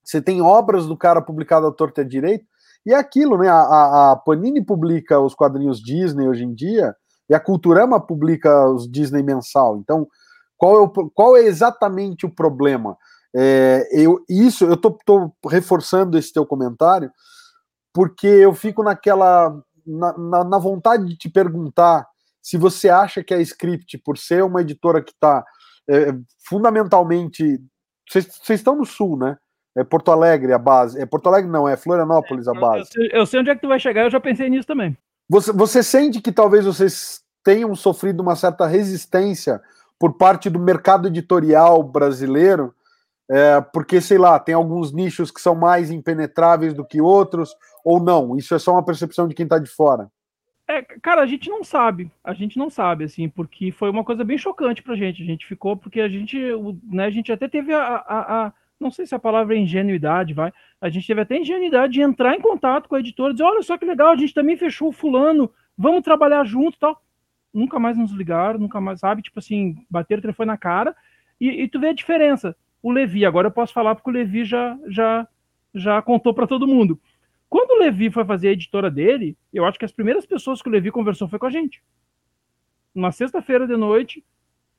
você 0.04 0.22
tem 0.22 0.42
obras 0.42 0.86
do 0.86 0.96
cara 0.96 1.22
publicadas 1.22 1.66
ao 1.66 1.74
torto 1.74 2.00
e 2.00 2.04
à 2.04 2.08
direito, 2.08 2.46
e 2.86 2.94
é 2.94 2.96
aquilo, 2.96 3.38
né? 3.38 3.50
A, 3.50 4.12
a, 4.12 4.16
Panini 4.16 4.64
publica 4.64 5.20
os 5.20 5.34
quadrinhos 5.34 5.82
Disney 5.82 6.28
hoje 6.28 6.44
em 6.44 6.54
dia, 6.54 6.96
e 7.28 7.34
a 7.34 7.40
Culturama 7.40 8.00
publica 8.00 8.70
os 8.70 8.90
Disney 8.90 9.24
mensal. 9.24 9.78
Então, 9.78 10.08
qual 10.56 10.78
é, 10.78 10.80
o, 10.80 10.90
qual 11.10 11.36
é 11.36 11.42
exatamente 11.42 12.26
o 12.26 12.30
problema? 12.30 12.96
É, 13.36 13.88
eu, 13.92 14.24
isso, 14.30 14.66
eu 14.66 14.78
tô, 14.78 14.92
tô, 15.06 15.32
reforçando 15.50 16.18
esse 16.18 16.32
teu 16.32 16.46
comentário, 16.46 17.12
porque 17.94 18.28
eu 18.28 18.54
fico 18.54 18.84
naquela. 18.84 19.60
Na, 19.88 20.18
na, 20.18 20.44
na 20.44 20.58
vontade 20.58 21.06
de 21.06 21.16
te 21.16 21.30
perguntar 21.30 22.08
se 22.42 22.58
você 22.58 22.90
acha 22.90 23.24
que 23.24 23.34
a 23.34 23.40
Script, 23.40 24.00
por 24.00 24.18
ser 24.18 24.44
uma 24.44 24.62
editora 24.62 25.00
que 25.00 25.12
está 25.12 25.44
é, 25.90 26.14
fundamentalmente. 26.48 27.60
Vocês 28.10 28.42
estão 28.50 28.76
no 28.76 28.86
sul, 28.86 29.18
né? 29.18 29.38
É 29.76 29.84
Porto 29.84 30.12
Alegre 30.12 30.54
a 30.54 30.58
base. 30.58 31.00
É 31.00 31.06
Porto 31.06 31.28
Alegre 31.28 31.52
não, 31.52 31.68
é 31.68 31.76
Florianópolis 31.76 32.48
a 32.48 32.54
base. 32.54 32.80
Eu 32.80 32.86
sei, 32.86 33.10
eu 33.14 33.26
sei 33.26 33.40
onde 33.42 33.50
é 33.50 33.56
que 33.56 33.62
tu 33.62 33.68
vai 33.68 33.80
chegar, 33.80 34.04
eu 34.04 34.10
já 34.10 34.20
pensei 34.20 34.50
nisso 34.50 34.68
também. 34.68 34.98
Você, 35.30 35.52
você 35.52 35.84
sente 35.84 36.22
que 36.22 36.32
talvez 36.32 36.66
vocês 36.66 37.22
tenham 37.44 37.76
sofrido 37.76 38.22
uma 38.22 38.36
certa 38.36 38.66
resistência 38.66 39.62
por 40.00 40.14
parte 40.18 40.50
do 40.50 40.60
mercado 40.60 41.08
editorial 41.08 41.82
brasileiro, 41.84 42.74
é, 43.30 43.60
porque, 43.60 44.00
sei 44.02 44.18
lá, 44.18 44.40
tem 44.40 44.54
alguns 44.54 44.92
nichos 44.92 45.32
que 45.32 45.42
são 45.42 45.56
mais 45.56 45.90
impenetráveis 45.90 46.74
do 46.74 46.86
que 46.86 47.02
outros, 47.02 47.56
ou 47.84 48.00
não? 48.00 48.38
Isso 48.38 48.54
é 48.54 48.60
só 48.60 48.74
uma 48.74 48.86
percepção 48.86 49.28
de 49.28 49.34
quem 49.34 49.46
está 49.46 49.58
de 49.58 49.70
fora? 49.70 50.10
É, 50.68 50.82
cara, 50.82 51.22
a 51.22 51.26
gente 51.26 51.50
não 51.50 51.64
sabe. 51.64 52.12
A 52.24 52.34
gente 52.34 52.58
não 52.58 52.70
sabe, 52.70 53.04
assim, 53.04 53.30
porque 53.30 53.72
foi 53.72 53.90
uma 53.90 54.04
coisa 54.04 54.24
bem 54.24 54.38
chocante 54.38 54.82
pra 54.82 54.96
gente. 54.96 55.22
A 55.22 55.26
gente 55.26 55.46
ficou, 55.46 55.78
porque 55.78 56.02
a 56.02 56.10
gente, 56.10 56.38
né, 56.84 57.06
a 57.06 57.10
gente 57.10 57.32
até 57.32 57.48
teve 57.48 57.74
a, 57.74 57.82
a, 57.82 58.46
a 58.48 58.54
não 58.80 58.92
sei 58.92 59.06
se 59.06 59.16
a 59.16 59.20
palavra 59.20 59.56
é 59.56 59.60
ingenuidade, 59.60 60.34
vai. 60.34 60.52
A 60.82 60.90
gente 60.90 61.08
teve 61.08 61.22
até 61.22 61.38
ingenuidade 61.38 61.94
de 61.94 62.02
entrar 62.02 62.36
em 62.36 62.42
contato 62.42 62.90
com 62.90 62.96
a 62.96 63.00
editora, 63.00 63.34
dizer, 63.34 63.44
olha 63.44 63.62
só 63.62 63.78
que 63.78 63.86
legal, 63.86 64.12
a 64.12 64.16
gente 64.16 64.34
também 64.34 64.58
fechou 64.58 64.90
o 64.90 64.94
fulano, 64.94 65.52
vamos 65.78 66.04
trabalhar 66.04 66.44
junto 66.46 66.78
tal. 66.80 67.02
Nunca 67.54 67.80
mais 67.80 67.98
nos 67.98 68.12
ligaram, 68.12 68.60
nunca 68.60 68.82
mais, 68.82 69.00
sabe? 69.00 69.22
Tipo 69.22 69.40
assim, 69.40 69.78
bateram 69.90 70.20
o 70.20 70.22
telefone 70.24 70.48
na 70.48 70.58
cara. 70.58 70.96
E, 71.40 71.50
e 71.64 71.68
tu 71.68 71.80
vê 71.80 71.90
a 71.90 71.94
diferença. 71.94 72.56
O 72.82 72.92
Levi, 72.92 73.26
agora 73.26 73.48
eu 73.48 73.52
posso 73.52 73.74
falar 73.74 73.96
porque 73.96 74.10
o 74.10 74.14
Levi 74.14 74.44
já, 74.44 74.78
já, 74.88 75.28
já 75.74 76.02
contou 76.02 76.34
para 76.34 76.48
todo 76.48 76.68
mundo. 76.68 77.00
Quando 77.50 77.72
o 77.72 77.80
Levi 77.80 78.10
foi 78.12 78.26
fazer 78.26 78.50
a 78.50 78.52
editora 78.52 78.90
dele, 78.90 79.38
eu 79.54 79.66
acho 79.66 79.78
que 79.80 79.86
as 79.86 79.92
primeiras 79.92 80.26
pessoas 80.26 80.62
que 80.62 80.70
o 80.70 80.72
Levi 80.72 80.92
conversou 80.92 81.28
foi 81.28 81.40
com 81.40 81.46
a 81.46 81.52
gente. 81.52 81.84
Na 82.94 83.12
sexta-feira 83.12 83.68
de 83.68 83.76
noite, 83.76 84.24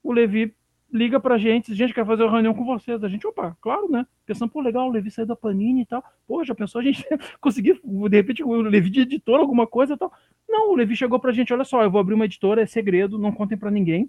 o 0.02 0.12
Levi 0.12 0.54
liga 0.92 1.18
pra 1.18 1.36
gente, 1.36 1.74
gente 1.74 1.92
quer 1.92 2.06
fazer 2.06 2.22
uma 2.22 2.32
reunião 2.32 2.54
com 2.54 2.64
vocês. 2.64 3.02
A 3.02 3.08
gente, 3.08 3.26
opa, 3.26 3.56
claro, 3.60 3.90
né? 3.90 4.06
Pensando, 4.24 4.50
pô, 4.50 4.60
legal, 4.60 4.88
o 4.88 4.92
Levi 4.92 5.10
saiu 5.10 5.26
da 5.26 5.36
Panini 5.36 5.82
e 5.82 5.86
tal. 5.86 6.02
Pô, 6.26 6.44
já 6.44 6.54
pensou 6.54 6.80
a 6.80 6.84
gente 6.84 7.04
conseguir, 7.40 7.80
de 7.82 8.16
repente, 8.16 8.42
o 8.42 8.62
Levi 8.62 8.90
de 8.90 9.00
editor, 9.00 9.40
alguma 9.40 9.66
coisa 9.66 9.94
e 9.94 9.96
tal. 9.96 10.12
Não, 10.48 10.70
o 10.70 10.76
Levi 10.76 10.96
chegou 10.96 11.18
pra 11.18 11.32
gente, 11.32 11.52
olha 11.52 11.64
só, 11.64 11.82
eu 11.82 11.90
vou 11.90 12.00
abrir 12.00 12.14
uma 12.14 12.24
editora, 12.24 12.62
é 12.62 12.66
segredo, 12.66 13.18
não 13.18 13.32
contem 13.32 13.58
para 13.58 13.70
ninguém. 13.70 14.08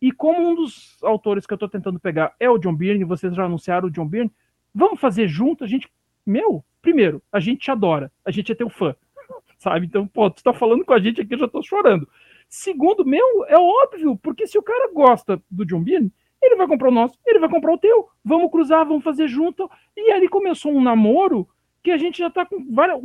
E 0.00 0.10
como 0.10 0.50
um 0.50 0.54
dos 0.54 0.98
autores 1.02 1.46
que 1.46 1.54
eu 1.54 1.58
tô 1.58 1.68
tentando 1.68 1.98
pegar 1.98 2.34
é 2.38 2.50
o 2.50 2.58
John 2.58 2.74
Byrne, 2.74 3.04
vocês 3.04 3.34
já 3.34 3.44
anunciaram 3.44 3.88
o 3.88 3.90
John 3.90 4.06
Byrne, 4.06 4.32
vamos 4.74 5.00
fazer 5.00 5.28
junto, 5.28 5.64
a 5.64 5.66
gente, 5.66 5.88
meu, 6.26 6.64
primeiro, 6.80 7.22
a 7.32 7.40
gente 7.40 7.60
te 7.60 7.70
adora, 7.70 8.12
a 8.24 8.30
gente 8.30 8.52
é 8.52 8.54
teu 8.54 8.68
fã, 8.68 8.94
sabe? 9.58 9.86
Então, 9.86 10.06
pô, 10.06 10.30
tu 10.30 10.42
tá 10.42 10.52
falando 10.52 10.84
com 10.84 10.92
a 10.92 11.00
gente 11.00 11.20
aqui, 11.20 11.34
eu 11.34 11.38
já 11.38 11.48
tô 11.48 11.62
chorando. 11.62 12.08
Segundo, 12.48 13.04
meu, 13.04 13.44
é 13.46 13.56
óbvio, 13.56 14.16
porque 14.18 14.46
se 14.46 14.58
o 14.58 14.62
cara 14.62 14.92
gosta 14.92 15.42
do 15.50 15.64
John 15.64 15.82
Bean, 15.82 16.10
ele 16.42 16.56
vai 16.56 16.66
comprar 16.66 16.88
o 16.88 16.92
nosso, 16.92 17.18
ele 17.24 17.38
vai 17.38 17.48
comprar 17.48 17.72
o 17.72 17.78
teu. 17.78 18.08
Vamos 18.24 18.50
cruzar, 18.50 18.84
vamos 18.84 19.04
fazer 19.04 19.28
junto. 19.28 19.70
E 19.96 20.10
ali 20.10 20.28
começou 20.28 20.72
um 20.72 20.82
namoro 20.82 21.48
que 21.82 21.90
a 21.90 21.96
gente 21.96 22.18
já 22.18 22.28
tá 22.28 22.44
com 22.44 22.70
várias. 22.72 23.00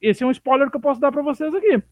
Esse 0.00 0.22
é 0.22 0.26
um 0.26 0.30
spoiler 0.30 0.70
que 0.70 0.76
eu 0.76 0.80
posso 0.80 1.00
dar 1.00 1.10
para 1.10 1.22
vocês 1.22 1.54
aqui. 1.54 1.82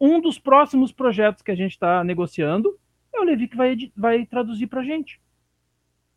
Um 0.00 0.20
dos 0.20 0.38
próximos 0.38 0.92
projetos 0.92 1.42
que 1.42 1.50
a 1.50 1.54
gente 1.54 1.72
está 1.72 2.02
negociando 2.04 2.78
é 3.14 3.20
o 3.20 3.24
Levi 3.24 3.48
que 3.48 3.56
vai, 3.56 3.76
vai 3.96 4.26
traduzir 4.26 4.66
pra 4.66 4.82
gente. 4.82 5.20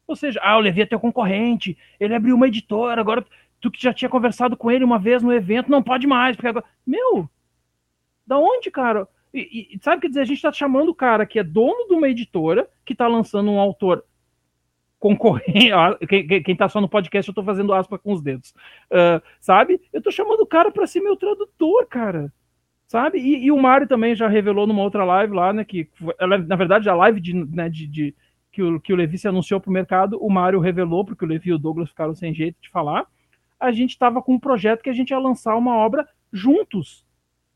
Ou 0.08 0.16
seja, 0.16 0.40
ah, 0.44 0.58
o 0.58 0.62
Levi 0.62 0.82
é 0.82 0.86
teu 0.86 1.00
concorrente, 1.00 1.78
ele 2.00 2.14
abriu 2.16 2.36
uma 2.36 2.48
editora, 2.48 3.00
agora 3.00 3.26
tu 3.62 3.70
que 3.70 3.82
já 3.82 3.94
tinha 3.94 4.10
conversado 4.10 4.58
com 4.58 4.72
ele 4.72 4.84
uma 4.84 4.98
vez 4.98 5.22
no 5.22 5.32
evento, 5.32 5.72
não 5.72 5.84
pode 5.84 6.08
mais, 6.08 6.36
porque 6.36 6.48
agora. 6.48 6.66
Meu, 6.86 7.30
da 8.26 8.38
onde, 8.38 8.72
cara? 8.72 9.08
E, 9.34 9.76
e, 9.76 9.80
sabe, 9.82 10.02
quer 10.02 10.08
dizer, 10.10 10.22
a 10.22 10.26
gente 10.26 10.38
está 10.38 10.52
chamando 10.52 10.90
o 10.90 10.96
cara 10.96 11.26
que 11.26 11.40
é 11.40 11.44
dono 11.44 11.88
de 11.88 11.94
uma 11.94 12.10
editora, 12.10 12.68
que 12.86 12.94
está 12.94 13.08
lançando 13.08 13.50
um 13.50 13.60
autor 13.60 14.04
concorrente. 15.00 15.72
Quem, 16.08 16.54
está 16.54 16.68
só 16.68 16.82
no 16.82 16.90
podcast, 16.90 17.30
eu 17.30 17.32
estou 17.32 17.44
fazendo 17.44 17.74
aspa 17.74 17.98
com 17.98 18.12
os 18.12 18.22
dedos. 18.22 18.54
Uh, 18.92 19.22
sabe? 19.40 19.80
Eu 19.94 20.00
estou 20.00 20.12
chamando 20.12 20.42
o 20.42 20.48
cara 20.48 20.72
para 20.72 20.88
ser 20.88 21.02
meu 21.02 21.16
tradutor, 21.16 21.86
cara. 21.88 22.32
Sabe? 22.88 23.20
E, 23.20 23.46
e, 23.46 23.52
o 23.52 23.58
Mário 23.58 23.88
também 23.88 24.14
já 24.16 24.28
revelou 24.28 24.68
numa 24.68 24.82
outra 24.82 25.06
live 25.06 25.34
lá, 25.34 25.54
né? 25.54 25.64
Que 25.64 25.90
na 26.20 26.56
verdade 26.58 26.90
a 26.90 26.94
live 26.94 27.22
de, 27.22 27.34
né, 27.34 27.70
de, 27.70 27.88
de 27.88 28.14
que, 28.52 28.62
o, 28.62 28.80
que 28.80 28.94
o 28.94 28.96
Levi 28.96 29.18
se 29.18 29.28
anunciou 29.28 29.60
para 29.60 29.70
o 29.70 29.74
mercado, 29.74 30.18
o 30.22 30.30
Mário 30.30 30.60
revelou, 30.60 31.06
porque 31.06 31.26
o 31.26 31.28
Levi 31.28 31.50
e 31.50 31.54
o 31.54 31.60
Douglas 31.60 31.90
ficaram 31.90 32.14
sem 32.14 32.34
jeito 32.34 32.58
de 32.62 32.70
falar. 32.70 33.06
A 33.60 33.72
gente 33.72 33.92
estava 33.92 34.22
com 34.22 34.34
um 34.34 34.40
projeto 34.40 34.82
que 34.82 34.90
a 34.90 34.94
gente 34.94 35.12
ia 35.12 35.20
lançar 35.20 35.56
uma 35.56 35.76
obra 35.76 36.08
juntos. 36.32 37.06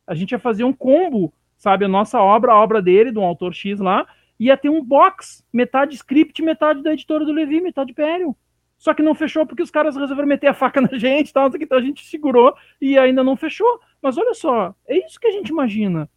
A 0.06 0.14
gente 0.14 0.32
ia 0.32 0.40
fazer 0.40 0.64
um 0.64 0.74
combo 0.74 1.34
sabe? 1.58 1.86
A 1.86 1.88
nossa 1.88 2.22
obra, 2.22 2.52
a 2.52 2.60
obra 2.60 2.82
dele, 2.82 3.12
de 3.12 3.20
um 3.20 3.24
autor 3.24 3.54
X 3.54 3.80
lá, 3.80 4.08
ia 4.40 4.58
ter 4.58 4.70
um 4.70 4.84
box, 4.84 5.46
metade 5.52 5.96
script, 5.96 6.42
metade 6.42 6.84
da 6.84 6.94
editora 6.94 7.26
do 7.26 7.32
Levi, 7.32 7.62
metade 7.62 7.92
Imperium. 7.92 8.36
Só 8.78 8.94
que 8.94 9.02
não 9.02 9.16
fechou 9.16 9.46
porque 9.46 9.64
os 9.64 9.72
caras 9.72 9.96
resolveram 9.96 10.28
meter 10.28 10.48
a 10.48 10.54
faca 10.54 10.82
na 10.82 10.90
gente, 10.98 11.32
tal, 11.32 11.50
então 11.56 11.78
a 11.78 11.82
gente 11.82 12.06
segurou 12.06 12.54
e 12.82 12.98
ainda 12.98 13.24
não 13.24 13.36
fechou. 13.36 13.80
Mas 14.02 14.18
olha 14.18 14.34
só, 14.34 14.76
é 14.88 14.98
isso 15.06 15.20
que 15.20 15.28
a 15.28 15.32
gente 15.32 15.50
imagina. 15.50 16.10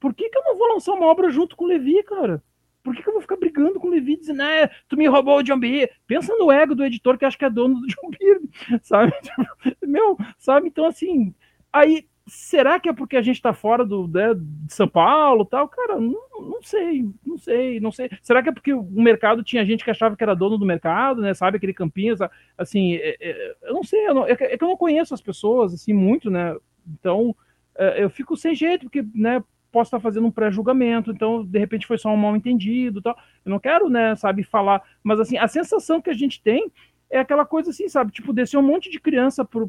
Por 0.00 0.14
que, 0.14 0.28
que 0.28 0.38
eu 0.38 0.44
não 0.44 0.56
vou 0.56 0.72
lançar 0.72 0.92
uma 0.92 1.06
obra 1.06 1.28
junto 1.30 1.56
com 1.56 1.64
o 1.64 1.68
Levi, 1.68 2.02
cara? 2.04 2.42
Por 2.88 2.96
que, 2.96 3.02
que 3.02 3.08
eu 3.10 3.12
vou 3.12 3.20
ficar 3.20 3.36
brigando 3.36 3.78
com 3.78 3.86
o 3.86 3.90
Levi 3.90 4.16
dizendo, 4.16 4.40
ah, 4.42 4.70
tu 4.88 4.96
me 4.96 5.06
roubou 5.06 5.36
o 5.36 5.42
John 5.42 5.58
Beer? 5.58 5.90
Pensa 6.06 6.34
no 6.36 6.50
ego 6.50 6.74
do 6.74 6.82
editor 6.82 7.18
que 7.18 7.26
acha 7.26 7.36
que 7.36 7.44
é 7.44 7.50
dono 7.50 7.78
do 7.78 7.86
John 7.86 8.10
Beer, 8.18 8.40
sabe? 8.82 9.12
Meu, 9.86 10.16
sabe? 10.38 10.68
Então, 10.68 10.86
assim, 10.86 11.34
aí 11.70 12.08
será 12.26 12.80
que 12.80 12.88
é 12.88 12.92
porque 12.94 13.14
a 13.14 13.20
gente 13.20 13.36
está 13.36 13.52
fora 13.52 13.84
do 13.84 14.08
né, 14.08 14.32
de 14.34 14.72
São 14.72 14.88
Paulo 14.88 15.44
tal? 15.44 15.68
Cara, 15.68 16.00
não, 16.00 16.18
não 16.40 16.62
sei, 16.62 17.06
não 17.26 17.36
sei, 17.36 17.78
não 17.78 17.92
sei. 17.92 18.08
Será 18.22 18.42
que 18.42 18.48
é 18.48 18.52
porque 18.52 18.72
o 18.72 18.82
mercado 18.90 19.42
tinha 19.42 19.66
gente 19.66 19.84
que 19.84 19.90
achava 19.90 20.16
que 20.16 20.22
era 20.22 20.34
dono 20.34 20.56
do 20.56 20.64
mercado, 20.64 21.20
né? 21.20 21.34
Sabe 21.34 21.58
aquele 21.58 21.74
Campinas, 21.74 22.20
assim, 22.56 22.94
é, 22.94 23.16
é, 23.20 23.56
eu 23.64 23.74
não 23.74 23.84
sei, 23.84 24.08
eu 24.08 24.14
não, 24.14 24.26
é, 24.26 24.32
é, 24.32 24.56
que 24.56 24.64
eu 24.64 24.68
não 24.68 24.78
conheço 24.78 25.12
as 25.12 25.20
pessoas 25.20 25.74
assim 25.74 25.92
muito, 25.92 26.30
né? 26.30 26.56
Então 26.86 27.36
é, 27.76 28.02
eu 28.02 28.08
fico 28.08 28.34
sem 28.34 28.54
jeito 28.54 28.84
porque, 28.84 29.04
né? 29.14 29.44
Posso 29.78 29.90
estar 29.90 30.00
fazendo 30.00 30.26
um 30.26 30.30
pré-julgamento, 30.32 31.12
então 31.12 31.44
de 31.44 31.56
repente 31.56 31.86
foi 31.86 31.96
só 31.96 32.08
um 32.08 32.16
mal 32.16 32.34
entendido, 32.34 33.00
tal. 33.00 33.16
Eu 33.44 33.50
não 33.50 33.60
quero, 33.60 33.88
né? 33.88 34.16
Sabe 34.16 34.42
falar, 34.42 34.82
mas 35.04 35.20
assim 35.20 35.38
a 35.38 35.46
sensação 35.46 36.02
que 36.02 36.10
a 36.10 36.14
gente 36.14 36.42
tem 36.42 36.68
é 37.08 37.20
aquela 37.20 37.46
coisa 37.46 37.70
assim, 37.70 37.88
sabe? 37.88 38.10
Tipo, 38.10 38.32
descer 38.32 38.56
um 38.56 38.62
monte 38.62 38.90
de 38.90 38.98
criança 38.98 39.44
para 39.44 39.62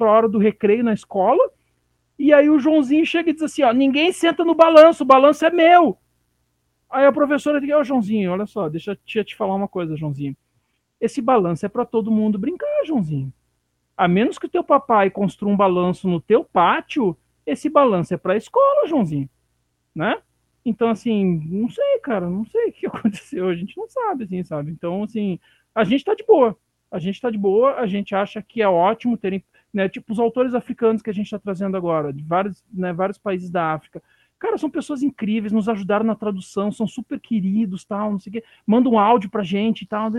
a 0.00 0.10
hora 0.10 0.28
do 0.30 0.38
recreio 0.38 0.82
na 0.82 0.94
escola 0.94 1.50
e 2.18 2.32
aí 2.32 2.48
o 2.48 2.58
Joãozinho 2.58 3.04
chega 3.04 3.28
e 3.28 3.34
diz 3.34 3.42
assim: 3.42 3.64
ó, 3.64 3.70
ninguém 3.70 4.12
senta 4.12 4.42
no 4.46 4.54
balanço, 4.54 5.02
o 5.02 5.06
balanço 5.06 5.44
é 5.44 5.50
meu. 5.50 5.98
Aí 6.88 7.04
a 7.04 7.12
professora 7.12 7.60
diz: 7.60 7.70
Ô 7.76 7.84
Joãozinho, 7.84 8.32
olha 8.32 8.46
só, 8.46 8.66
deixa 8.66 8.98
tia 9.04 9.22
te 9.22 9.36
falar 9.36 9.56
uma 9.56 9.68
coisa, 9.68 9.94
Joãozinho. 9.94 10.34
Esse 10.98 11.20
balanço 11.20 11.66
é 11.66 11.68
para 11.68 11.84
todo 11.84 12.10
mundo 12.10 12.38
brincar, 12.38 12.66
Joãozinho. 12.86 13.30
A 13.94 14.08
menos 14.08 14.38
que 14.38 14.46
o 14.46 14.48
teu 14.48 14.64
papai 14.64 15.10
construa 15.10 15.52
um 15.52 15.56
balanço 15.56 16.08
no 16.08 16.18
teu 16.18 16.42
pátio, 16.42 17.14
esse 17.50 17.68
balanço 17.68 18.14
é 18.14 18.16
para 18.16 18.34
a 18.34 18.36
escola, 18.36 18.86
Joãozinho. 18.86 19.28
Né? 19.94 20.20
Então, 20.64 20.90
assim, 20.90 21.40
não 21.50 21.68
sei, 21.68 21.98
cara, 22.00 22.28
não 22.28 22.44
sei 22.44 22.68
o 22.68 22.72
que 22.72 22.86
aconteceu, 22.88 23.48
a 23.48 23.54
gente 23.54 23.76
não 23.76 23.88
sabe, 23.88 24.24
assim, 24.24 24.44
sabe? 24.44 24.70
Então, 24.70 25.02
assim, 25.02 25.38
a 25.74 25.84
gente 25.84 26.04
tá 26.04 26.14
de 26.14 26.24
boa. 26.24 26.56
A 26.90 26.98
gente 26.98 27.20
tá 27.20 27.30
de 27.30 27.36
boa, 27.36 27.74
a 27.74 27.86
gente 27.86 28.14
acha 28.14 28.40
que 28.40 28.62
é 28.62 28.68
ótimo 28.68 29.18
terem 29.18 29.44
né? 29.72 29.88
Tipo 29.88 30.12
os 30.12 30.18
autores 30.18 30.54
africanos 30.54 31.02
que 31.02 31.10
a 31.10 31.12
gente 31.12 31.26
está 31.26 31.38
trazendo 31.38 31.76
agora, 31.76 32.12
de 32.12 32.22
vários, 32.22 32.64
né, 32.72 32.92
vários 32.92 33.18
países 33.18 33.50
da 33.50 33.72
África. 33.74 34.02
Cara, 34.38 34.56
são 34.56 34.70
pessoas 34.70 35.02
incríveis, 35.02 35.52
nos 35.52 35.68
ajudaram 35.68 36.04
na 36.04 36.14
tradução, 36.14 36.70
são 36.70 36.86
super 36.86 37.18
queridos, 37.18 37.84
tal, 37.84 38.12
não 38.12 38.20
sei 38.20 38.30
o 38.30 38.32
quê. 38.34 38.44
Manda 38.66 38.88
um 38.88 38.98
áudio 38.98 39.28
pra 39.28 39.42
gente 39.42 39.82
e 39.82 39.86
tal. 39.86 40.10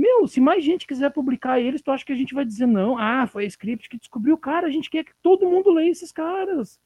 Meu, 0.00 0.26
se 0.26 0.40
mais 0.40 0.64
gente 0.64 0.86
quiser 0.86 1.10
publicar 1.10 1.60
eles, 1.60 1.82
tu 1.82 1.90
acha 1.90 2.06
que 2.06 2.12
a 2.12 2.16
gente 2.16 2.32
vai 2.32 2.42
dizer 2.42 2.64
não? 2.64 2.96
Ah, 2.96 3.26
foi 3.26 3.44
a 3.44 3.46
Script 3.46 3.86
que 3.86 3.98
descobriu. 3.98 4.38
Cara, 4.38 4.66
a 4.66 4.70
gente 4.70 4.88
quer 4.88 5.04
que 5.04 5.12
todo 5.22 5.46
mundo 5.46 5.70
leia 5.70 5.90
esses 5.90 6.10
caras. 6.10 6.80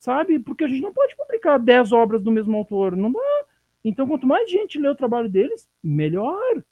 Sabe? 0.00 0.40
Porque 0.40 0.64
a 0.64 0.68
gente 0.68 0.82
não 0.82 0.92
pode 0.92 1.14
publicar 1.14 1.56
10 1.58 1.92
obras 1.92 2.20
do 2.20 2.32
mesmo 2.32 2.56
autor. 2.56 2.96
Não 2.96 3.12
dá. 3.12 3.44
Então, 3.84 4.08
quanto 4.08 4.26
mais 4.26 4.50
gente 4.50 4.76
lê 4.76 4.88
o 4.88 4.96
trabalho 4.96 5.28
deles, 5.28 5.68
melhor. 5.80 6.64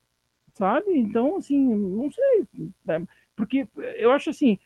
Sabe? 0.54 0.98
Então, 0.98 1.36
assim, 1.36 1.56
não 1.56 2.10
sei. 2.10 2.48
É, 2.88 3.02
porque 3.36 3.68
eu 3.96 4.10
acho 4.10 4.30
assim, 4.30 4.58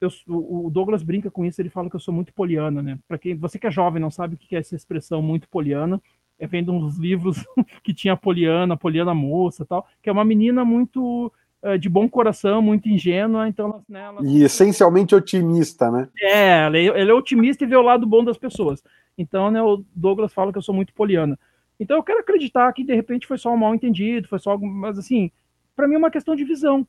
eu, 0.00 0.08
o 0.28 0.70
Douglas 0.70 1.02
brinca 1.02 1.32
com 1.32 1.44
isso, 1.44 1.60
ele 1.60 1.68
fala 1.68 1.90
que 1.90 1.96
eu 1.96 2.00
sou 2.00 2.14
muito 2.14 2.32
poliana, 2.32 2.80
né? 2.80 2.96
Para 3.08 3.18
quem 3.18 3.34
você 3.34 3.58
que 3.58 3.66
é 3.66 3.72
jovem 3.72 4.00
não 4.00 4.10
sabe 4.10 4.36
o 4.36 4.38
que 4.38 4.54
é 4.54 4.60
essa 4.60 4.76
expressão 4.76 5.20
muito 5.20 5.48
poliana, 5.48 6.00
é 6.38 6.46
vendo 6.46 6.72
uns 6.72 6.98
livros 6.98 7.44
que 7.82 7.92
tinha 7.92 8.14
a 8.14 8.16
Poliana, 8.16 8.74
a 8.74 8.76
Poliana 8.76 9.14
moça, 9.14 9.64
tal, 9.64 9.86
que 10.02 10.08
é 10.08 10.12
uma 10.12 10.24
menina 10.24 10.64
muito 10.64 11.32
uh, 11.62 11.78
de 11.78 11.88
bom 11.88 12.08
coração, 12.08 12.62
muito 12.62 12.88
ingênua, 12.88 13.48
então 13.48 13.82
né, 13.88 14.00
ela... 14.00 14.20
e 14.22 14.42
essencialmente 14.42 15.14
otimista, 15.14 15.90
né? 15.90 16.08
É, 16.20 16.66
ele 16.66 16.88
é, 16.90 17.08
é 17.08 17.14
otimista 17.14 17.64
e 17.64 17.66
vê 17.66 17.76
o 17.76 17.82
lado 17.82 18.06
bom 18.06 18.24
das 18.24 18.38
pessoas. 18.38 18.82
Então, 19.16 19.50
né, 19.50 19.60
o 19.62 19.84
Douglas 19.94 20.32
fala 20.32 20.52
que 20.52 20.58
eu 20.58 20.62
sou 20.62 20.74
muito 20.74 20.94
poliana. 20.94 21.38
Então 21.80 21.96
eu 21.96 22.02
quero 22.02 22.20
acreditar 22.20 22.72
que 22.72 22.84
de 22.84 22.94
repente 22.94 23.26
foi 23.26 23.38
só 23.38 23.52
um 23.52 23.56
mal 23.56 23.74
entendido, 23.74 24.28
foi 24.28 24.38
só 24.38 24.50
algo, 24.50 24.66
mas 24.66 24.98
assim, 24.98 25.30
para 25.76 25.86
mim 25.86 25.94
é 25.94 25.98
uma 25.98 26.10
questão 26.10 26.34
de 26.34 26.44
visão 26.44 26.86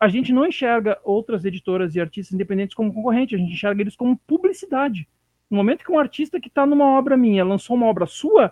a 0.00 0.08
gente 0.08 0.32
não 0.32 0.46
enxerga 0.46 0.98
outras 1.04 1.44
editoras 1.44 1.94
e 1.94 2.00
artistas 2.00 2.32
independentes 2.32 2.74
como 2.74 2.92
concorrente, 2.92 3.34
a 3.34 3.38
gente 3.38 3.52
enxerga 3.52 3.82
eles 3.82 3.94
como 3.94 4.16
publicidade. 4.26 5.06
No 5.50 5.58
momento 5.58 5.84
que 5.84 5.92
um 5.92 5.98
artista 5.98 6.40
que 6.40 6.48
está 6.48 6.64
numa 6.64 6.86
obra 6.98 7.18
minha 7.18 7.44
lançou 7.44 7.76
uma 7.76 7.84
obra 7.84 8.06
sua, 8.06 8.50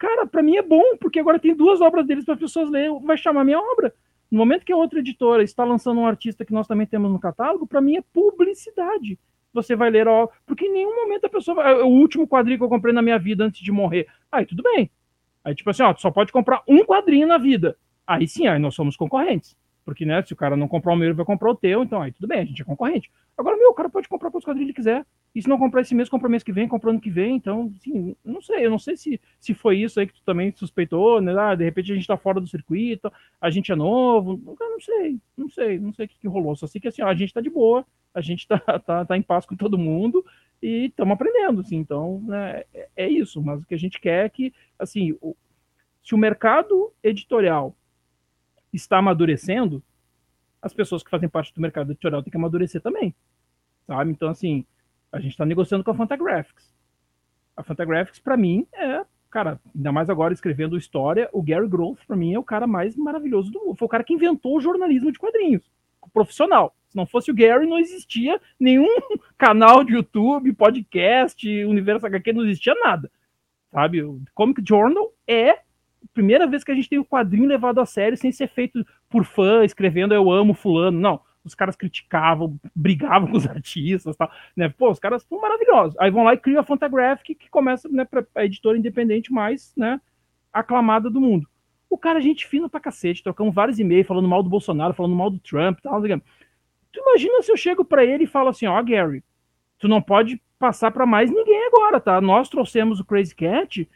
cara, 0.00 0.26
para 0.26 0.42
mim 0.42 0.56
é 0.56 0.62
bom, 0.62 0.96
porque 0.98 1.20
agora 1.20 1.38
tem 1.38 1.54
duas 1.54 1.80
obras 1.82 2.06
deles 2.06 2.24
para 2.24 2.32
as 2.34 2.40
pessoas 2.40 2.70
lerem, 2.70 2.98
vai 3.04 3.18
chamar 3.18 3.44
minha 3.44 3.60
obra. 3.60 3.94
No 4.30 4.38
momento 4.38 4.64
que 4.64 4.72
a 4.72 4.76
outra 4.76 4.98
editora 4.98 5.42
está 5.42 5.62
lançando 5.62 6.00
um 6.00 6.06
artista 6.06 6.44
que 6.44 6.54
nós 6.54 6.66
também 6.66 6.86
temos 6.86 7.12
no 7.12 7.20
catálogo, 7.20 7.66
para 7.66 7.82
mim 7.82 7.96
é 7.96 8.02
publicidade. 8.12 9.18
Você 9.52 9.76
vai 9.76 9.90
ler, 9.90 10.08
ó, 10.08 10.28
porque 10.46 10.66
em 10.66 10.72
nenhum 10.72 10.96
momento 10.96 11.26
a 11.26 11.28
pessoa 11.28 11.56
vai, 11.56 11.72
é 11.72 11.84
o 11.84 11.88
último 11.88 12.26
quadrinho 12.26 12.56
que 12.56 12.64
eu 12.64 12.68
comprei 12.68 12.94
na 12.94 13.02
minha 13.02 13.18
vida 13.18 13.44
antes 13.44 13.60
de 13.60 13.70
morrer. 13.70 14.06
Aí 14.32 14.46
tudo 14.46 14.62
bem. 14.62 14.90
Aí 15.44 15.54
tipo 15.54 15.68
assim, 15.68 15.82
ó, 15.82 15.94
só 15.94 16.10
pode 16.10 16.32
comprar 16.32 16.62
um 16.66 16.82
quadrinho 16.84 17.26
na 17.26 17.36
vida. 17.36 17.76
Aí 18.06 18.26
sim, 18.26 18.46
aí 18.46 18.58
nós 18.58 18.74
somos 18.74 18.96
concorrentes. 18.96 19.54
Porque, 19.84 20.06
né, 20.06 20.22
se 20.22 20.32
o 20.32 20.36
cara 20.36 20.56
não 20.56 20.68
comprar 20.68 20.94
o 20.94 20.96
meu, 20.96 21.08
ele 21.08 21.14
vai 21.14 21.26
comprar 21.26 21.50
o 21.50 21.54
teu, 21.54 21.82
então 21.82 22.00
aí 22.00 22.12
tudo 22.12 22.28
bem, 22.28 22.40
a 22.40 22.44
gente 22.44 22.62
é 22.62 22.64
concorrente. 22.64 23.10
Agora, 23.36 23.56
meu, 23.56 23.70
o 23.70 23.74
cara 23.74 23.88
pode 23.90 24.08
comprar 24.08 24.30
quantos 24.30 24.44
quadrinhos 24.44 24.68
ele 24.68 24.76
quiser. 24.76 25.04
E 25.32 25.40
se 25.40 25.48
não 25.48 25.58
comprar 25.58 25.82
esse 25.82 25.94
mês, 25.94 26.08
compra 26.08 26.28
mês 26.28 26.42
que 26.42 26.52
vem, 26.52 26.66
compra 26.66 26.90
ano 26.90 27.00
que 27.00 27.10
vem. 27.10 27.36
Então, 27.36 27.72
assim, 27.76 28.16
não 28.24 28.42
sei, 28.42 28.66
eu 28.66 28.70
não 28.70 28.78
sei 28.80 28.96
se, 28.96 29.20
se 29.38 29.54
foi 29.54 29.78
isso 29.78 30.00
aí 30.00 30.06
que 30.06 30.14
tu 30.14 30.22
também 30.24 30.52
suspeitou, 30.52 31.20
né? 31.20 31.32
Ah, 31.38 31.54
de 31.54 31.64
repente 31.64 31.92
a 31.92 31.94
gente 31.94 32.06
tá 32.06 32.16
fora 32.16 32.40
do 32.40 32.48
circuito, 32.48 33.12
a 33.40 33.48
gente 33.48 33.70
é 33.70 33.76
novo. 33.76 34.56
Eu 34.58 34.70
não 34.70 34.80
sei, 34.80 35.20
não 35.36 35.48
sei, 35.48 35.78
não 35.78 35.92
sei 35.92 36.06
o 36.06 36.08
que, 36.08 36.18
que 36.18 36.28
rolou. 36.28 36.56
Só 36.56 36.66
sei 36.66 36.80
que 36.80 36.88
assim, 36.88 37.02
ó, 37.02 37.06
a 37.06 37.14
gente 37.14 37.32
tá 37.32 37.40
de 37.40 37.48
boa, 37.48 37.86
a 38.12 38.20
gente 38.20 38.46
tá, 38.48 38.58
tá, 38.84 39.04
tá 39.04 39.16
em 39.16 39.22
paz 39.22 39.46
com 39.46 39.54
todo 39.54 39.78
mundo 39.78 40.24
e 40.60 40.86
estamos 40.86 41.14
aprendendo, 41.14 41.60
assim. 41.60 41.76
Então, 41.76 42.20
né, 42.26 42.64
é, 42.74 42.88
é 42.96 43.08
isso. 43.08 43.40
Mas 43.40 43.62
o 43.62 43.66
que 43.66 43.74
a 43.74 43.78
gente 43.78 44.00
quer 44.00 44.26
é 44.26 44.28
que, 44.28 44.52
assim, 44.76 45.16
o, 45.20 45.36
se 46.02 46.12
o 46.12 46.18
mercado 46.18 46.92
editorial 47.04 47.76
está 48.72 48.98
amadurecendo, 48.98 49.80
as 50.60 50.74
pessoas 50.74 51.04
que 51.04 51.10
fazem 51.10 51.28
parte 51.28 51.54
do 51.54 51.60
mercado 51.60 51.92
editorial 51.92 52.20
têm 52.20 52.32
que 52.32 52.36
amadurecer 52.36 52.80
também. 52.80 53.14
Sabe? 53.86 54.10
Então, 54.10 54.28
assim, 54.28 54.66
a 55.12 55.18
gente 55.18 55.32
está 55.32 55.44
negociando 55.44 55.82
com 55.82 55.90
a 55.90 55.94
Fantagraphics. 55.94 56.72
A 57.56 57.62
Fantagraphics, 57.62 58.18
para 58.20 58.36
mim, 58.36 58.66
é, 58.72 59.04
cara, 59.30 59.60
ainda 59.74 59.92
mais 59.92 60.08
agora 60.08 60.32
escrevendo 60.32 60.76
história, 60.76 61.28
o 61.32 61.42
Gary 61.42 61.68
Groth, 61.68 61.98
para 62.06 62.16
mim, 62.16 62.34
é 62.34 62.38
o 62.38 62.44
cara 62.44 62.66
mais 62.66 62.96
maravilhoso 62.96 63.50
do 63.50 63.60
mundo. 63.60 63.76
Foi 63.76 63.86
o 63.86 63.90
cara 63.90 64.04
que 64.04 64.14
inventou 64.14 64.56
o 64.56 64.60
jornalismo 64.60 65.10
de 65.10 65.18
quadrinhos, 65.18 65.62
profissional. 66.12 66.74
Se 66.88 66.96
não 66.96 67.06
fosse 67.06 67.30
o 67.30 67.34
Gary, 67.34 67.66
não 67.66 67.78
existia 67.78 68.40
nenhum 68.58 68.88
canal 69.36 69.84
de 69.84 69.94
YouTube, 69.94 70.52
podcast, 70.52 71.64
Universo 71.64 72.06
HQ, 72.06 72.32
não 72.32 72.44
existia 72.44 72.74
nada. 72.74 73.10
Sabe? 73.70 74.02
O 74.02 74.20
Comic 74.34 74.62
Journal 74.66 75.12
é 75.26 75.50
a 75.50 75.58
primeira 76.12 76.46
vez 76.46 76.64
que 76.64 76.72
a 76.72 76.74
gente 76.74 76.88
tem 76.88 76.98
o 76.98 77.04
quadrinho 77.04 77.46
levado 77.46 77.80
a 77.80 77.86
sério 77.86 78.16
sem 78.16 78.32
ser 78.32 78.48
feito 78.48 78.84
por 79.08 79.24
fã, 79.24 79.64
escrevendo 79.64 80.14
eu 80.14 80.30
amo 80.30 80.54
fulano. 80.54 80.98
Não 80.98 81.20
os 81.44 81.54
caras 81.54 81.76
criticavam, 81.76 82.58
brigavam 82.74 83.30
com 83.30 83.36
os 83.36 83.46
artistas, 83.48 84.16
tal, 84.16 84.30
né? 84.56 84.68
Pô, 84.68 84.90
os 84.90 84.98
caras 84.98 85.22
são 85.22 85.40
maravilhosos. 85.40 85.96
Aí 85.98 86.10
vão 86.10 86.24
lá 86.24 86.34
e 86.34 86.38
criam 86.38 86.60
a 86.60 86.64
Fantagraphic, 86.64 87.34
que 87.34 87.48
começa, 87.48 87.88
né, 87.88 88.04
pra, 88.04 88.24
a 88.34 88.44
editora 88.44 88.78
independente 88.78 89.32
mais, 89.32 89.72
né, 89.76 90.00
aclamada 90.52 91.08
do 91.08 91.20
mundo. 91.20 91.48
O 91.88 91.98
cara, 91.98 92.20
gente 92.20 92.46
fina 92.46 92.68
pra 92.68 92.78
cacete, 92.78 93.22
trocamos 93.22 93.54
vários 93.54 93.78
e-mails 93.78 94.06
falando 94.06 94.28
mal 94.28 94.42
do 94.42 94.50
Bolsonaro, 94.50 94.94
falando 94.94 95.16
mal 95.16 95.30
do 95.30 95.38
Trump, 95.40 95.80
tal, 95.82 96.00
tal. 96.00 96.20
Tu 96.92 97.00
imagina 97.00 97.42
se 97.42 97.50
eu 97.50 97.56
chego 97.56 97.84
para 97.84 98.04
ele 98.04 98.24
e 98.24 98.28
falo 98.28 98.48
assim, 98.48 98.66
ó, 98.66 98.78
oh, 98.78 98.84
Gary, 98.84 99.24
tu 99.78 99.88
não 99.88 100.00
pode 100.00 100.40
passar 100.58 100.90
para 100.90 101.06
mais 101.06 101.30
ninguém 101.30 101.66
agora, 101.66 102.00
tá? 102.00 102.20
Nós 102.20 102.48
trouxemos 102.48 103.00
o 103.00 103.04
Crazy 103.04 103.34
Cat, 103.34 103.88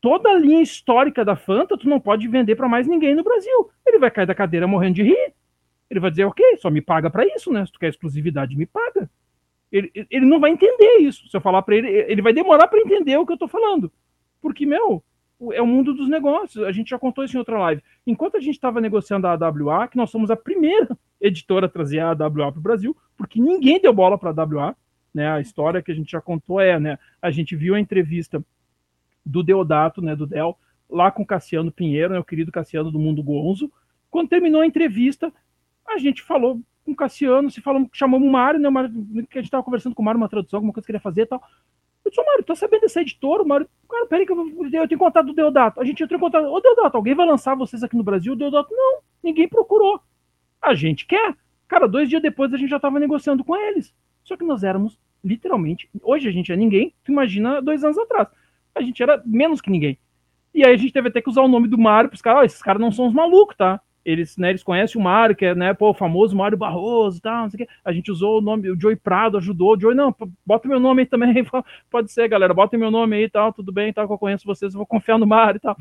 toda 0.00 0.30
a 0.30 0.38
linha 0.38 0.60
histórica 0.60 1.24
da 1.24 1.34
Fanta, 1.34 1.76
tu 1.76 1.88
não 1.88 1.98
pode 1.98 2.28
vender 2.28 2.56
para 2.56 2.68
mais 2.68 2.86
ninguém 2.86 3.14
no 3.14 3.24
Brasil. 3.24 3.70
Ele 3.86 3.98
vai 3.98 4.10
cair 4.10 4.26
da 4.26 4.34
cadeira 4.34 4.66
morrendo 4.66 4.96
de 4.96 5.02
rir. 5.02 5.34
Ele 5.90 6.00
vai 6.00 6.10
dizer, 6.10 6.24
ok, 6.24 6.56
só 6.58 6.70
me 6.70 6.80
paga 6.80 7.10
para 7.10 7.26
isso, 7.26 7.52
né? 7.52 7.66
Se 7.66 7.72
tu 7.72 7.78
quer 7.78 7.88
exclusividade, 7.88 8.56
me 8.56 8.64
paga. 8.64 9.10
Ele, 9.72 9.90
ele 10.10 10.26
não 10.26 10.40
vai 10.40 10.50
entender 10.50 10.98
isso. 10.98 11.28
Se 11.28 11.36
eu 11.36 11.40
falar 11.40 11.62
para 11.62 11.76
ele, 11.76 11.88
ele 11.88 12.22
vai 12.22 12.32
demorar 12.32 12.68
para 12.68 12.80
entender 12.80 13.16
o 13.16 13.26
que 13.26 13.32
eu 13.32 13.38
tô 13.38 13.48
falando. 13.48 13.90
Porque, 14.40 14.64
meu, 14.64 15.02
é 15.52 15.60
o 15.60 15.66
mundo 15.66 15.92
dos 15.92 16.08
negócios. 16.08 16.64
A 16.64 16.72
gente 16.72 16.90
já 16.90 16.98
contou 16.98 17.24
isso 17.24 17.36
em 17.36 17.38
outra 17.38 17.58
live. 17.58 17.82
Enquanto 18.06 18.36
a 18.36 18.40
gente 18.40 18.54
estava 18.54 18.80
negociando 18.80 19.26
a 19.26 19.32
AWA, 19.32 19.88
que 19.88 19.96
nós 19.96 20.10
somos 20.10 20.30
a 20.30 20.36
primeira 20.36 20.96
editora 21.20 21.66
a 21.66 21.68
trazer 21.68 22.00
a 22.00 22.10
AWA 22.10 22.52
para 22.52 22.58
o 22.58 22.62
Brasil, 22.62 22.96
porque 23.16 23.40
ninguém 23.40 23.80
deu 23.80 23.92
bola 23.92 24.16
para 24.16 24.30
a 24.30 24.42
AWA. 24.42 24.76
Né? 25.12 25.28
A 25.28 25.40
história 25.40 25.82
que 25.82 25.90
a 25.90 25.94
gente 25.94 26.12
já 26.12 26.20
contou 26.20 26.60
é, 26.60 26.78
né? 26.78 26.98
A 27.20 27.30
gente 27.30 27.56
viu 27.56 27.74
a 27.74 27.80
entrevista 27.80 28.44
do 29.26 29.42
Deodato, 29.42 30.00
né? 30.00 30.14
Do 30.14 30.26
Del, 30.26 30.56
lá 30.90 31.10
com 31.10 31.22
o 31.22 31.26
Cassiano 31.26 31.70
Pinheiro, 31.70 32.12
né, 32.12 32.18
o 32.18 32.24
querido 32.24 32.52
Cassiano 32.52 32.90
do 32.90 32.98
Mundo 32.98 33.22
Gonzo. 33.22 33.70
Quando 34.10 34.28
terminou 34.28 34.60
a 34.60 34.66
entrevista, 34.66 35.32
a 35.92 35.98
gente 35.98 36.22
falou 36.22 36.60
com 36.84 36.92
o 36.92 36.96
Cassiano, 36.96 37.50
se 37.50 37.60
falamos, 37.60 37.88
chamamos 37.92 38.26
o 38.26 38.30
Mário, 38.30 38.60
né? 38.60 38.68
O 38.68 38.72
Mário, 38.72 38.90
que 39.28 39.38
a 39.38 39.40
gente 39.40 39.48
estava 39.48 39.62
conversando 39.62 39.94
com 39.94 40.02
o 40.02 40.04
Mário, 40.04 40.18
uma 40.18 40.28
tradução, 40.28 40.58
alguma 40.58 40.72
coisa 40.72 40.86
que 40.86 40.90
ele 40.90 40.96
ia 40.96 41.02
fazer 41.02 41.22
e 41.22 41.26
tal. 41.26 41.42
Eu 42.04 42.10
disse, 42.10 42.24
Mário, 42.24 42.44
tá 42.44 42.54
sabendo 42.54 42.80
desse 42.80 42.98
editor? 43.00 43.42
O 43.42 43.48
Mário, 43.48 43.68
cara, 43.88 44.06
peraí 44.06 44.26
que 44.26 44.32
eu, 44.32 44.70
eu 44.72 44.88
tenho 44.88 44.98
contato 44.98 45.26
do 45.26 45.34
Deodato. 45.34 45.80
A 45.80 45.84
gente 45.84 46.02
entrou 46.02 46.18
em 46.18 46.20
contato. 46.20 46.46
Ô, 46.46 46.60
Deodato, 46.60 46.96
alguém 46.96 47.14
vai 47.14 47.26
lançar 47.26 47.54
vocês 47.54 47.82
aqui 47.82 47.96
no 47.96 48.02
Brasil? 48.02 48.32
O 48.32 48.36
Deodato, 48.36 48.68
não, 48.72 49.00
ninguém 49.22 49.48
procurou. 49.48 50.00
A 50.60 50.74
gente 50.74 51.06
quer. 51.06 51.36
Cara, 51.68 51.86
dois 51.86 52.08
dias 52.08 52.22
depois 52.22 52.52
a 52.52 52.56
gente 52.56 52.70
já 52.70 52.76
estava 52.76 52.98
negociando 52.98 53.44
com 53.44 53.56
eles. 53.56 53.94
Só 54.24 54.36
que 54.36 54.44
nós 54.44 54.64
éramos, 54.64 54.98
literalmente, 55.22 55.88
hoje 56.02 56.28
a 56.28 56.32
gente 56.32 56.50
é 56.50 56.56
ninguém, 56.56 56.94
tu 57.04 57.12
imagina 57.12 57.60
dois 57.60 57.84
anos 57.84 57.98
atrás. 57.98 58.28
A 58.74 58.82
gente 58.82 59.02
era 59.02 59.22
menos 59.24 59.60
que 59.60 59.70
ninguém. 59.70 59.98
E 60.52 60.64
aí 60.64 60.74
a 60.74 60.76
gente 60.76 60.92
teve 60.92 61.08
até 61.08 61.22
que 61.22 61.28
usar 61.28 61.42
o 61.42 61.48
nome 61.48 61.68
do 61.68 61.78
Mário 61.78 62.10
para 62.10 62.16
os 62.16 62.22
caras, 62.22 62.40
oh, 62.40 62.44
esses 62.44 62.62
caras 62.62 62.80
não 62.80 62.90
são 62.90 63.06
os 63.06 63.14
malucos, 63.14 63.56
tá? 63.56 63.80
Eles, 64.04 64.36
né, 64.36 64.50
eles 64.50 64.62
conhecem 64.62 65.00
o 65.00 65.04
Mário, 65.04 65.36
que 65.36 65.44
é 65.44 65.54
né, 65.54 65.74
pô, 65.74 65.90
o 65.90 65.94
famoso 65.94 66.36
Mário 66.36 66.56
Barroso 66.56 67.20
tal, 67.20 67.42
não 67.42 67.50
sei 67.50 67.64
o 67.64 67.66
quê. 67.66 67.72
A 67.84 67.92
gente 67.92 68.10
usou 68.10 68.38
o 68.38 68.40
nome, 68.40 68.70
o 68.70 68.80
Joey 68.80 68.96
Prado 68.96 69.36
ajudou. 69.36 69.76
O 69.76 69.80
Joey, 69.80 69.94
não, 69.94 70.14
bota 70.44 70.68
meu 70.68 70.80
nome 70.80 71.02
aí 71.02 71.06
também. 71.06 71.44
Pode 71.90 72.10
ser, 72.10 72.28
galera, 72.28 72.54
bota 72.54 72.78
meu 72.78 72.90
nome 72.90 73.16
aí 73.16 73.28
tal, 73.28 73.52
tudo 73.52 73.72
bem, 73.72 73.92
tal, 73.92 74.06
que 74.06 74.12
eu 74.12 74.18
conheço 74.18 74.46
vocês, 74.46 74.72
eu 74.72 74.78
vou 74.78 74.86
confiar 74.86 75.18
no 75.18 75.26
Mário 75.26 75.58
e 75.58 75.60
tal. 75.60 75.76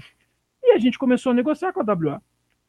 E 0.63 0.71
a 0.71 0.77
gente 0.77 0.99
começou 0.99 1.31
a 1.31 1.35
negociar 1.35 1.71
com 1.71 1.81
a 1.81 1.93
WA. 1.93 2.21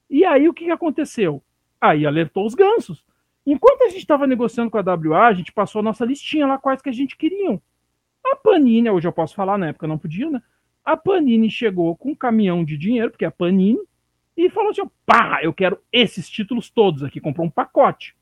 E 0.08 0.24
aí 0.24 0.48
o 0.48 0.54
que, 0.54 0.64
que 0.64 0.70
aconteceu? 0.70 1.42
Aí 1.80 2.06
alertou 2.06 2.46
os 2.46 2.54
gansos. 2.54 3.04
Enquanto 3.46 3.82
a 3.82 3.88
gente 3.88 4.00
estava 4.00 4.26
negociando 4.26 4.70
com 4.70 4.78
a 4.78 4.82
WA, 4.82 5.26
a 5.26 5.32
gente 5.32 5.52
passou 5.52 5.80
a 5.80 5.82
nossa 5.82 6.04
listinha 6.04 6.46
lá, 6.46 6.58
quais 6.58 6.82
que 6.82 6.88
a 6.88 6.92
gente 6.92 7.16
queriam. 7.16 7.60
A 8.24 8.36
Panini, 8.36 8.90
hoje 8.90 9.08
eu 9.08 9.12
posso 9.12 9.34
falar, 9.34 9.56
na 9.56 9.68
época 9.68 9.86
não 9.86 9.98
podia, 9.98 10.30
né? 10.30 10.42
A 10.84 10.96
Panini 10.96 11.50
chegou 11.50 11.96
com 11.96 12.10
um 12.10 12.14
caminhão 12.14 12.64
de 12.64 12.76
dinheiro, 12.76 13.10
porque 13.10 13.24
é 13.24 13.28
a 13.28 13.32
Panini, 13.32 13.80
e 14.36 14.50
falou 14.50 14.70
assim: 14.70 14.82
pá, 15.04 15.40
eu 15.42 15.52
quero 15.52 15.78
esses 15.92 16.28
títulos 16.28 16.70
todos 16.70 17.02
aqui, 17.02 17.20
comprou 17.20 17.46
um 17.46 17.50
pacote. 17.50 18.16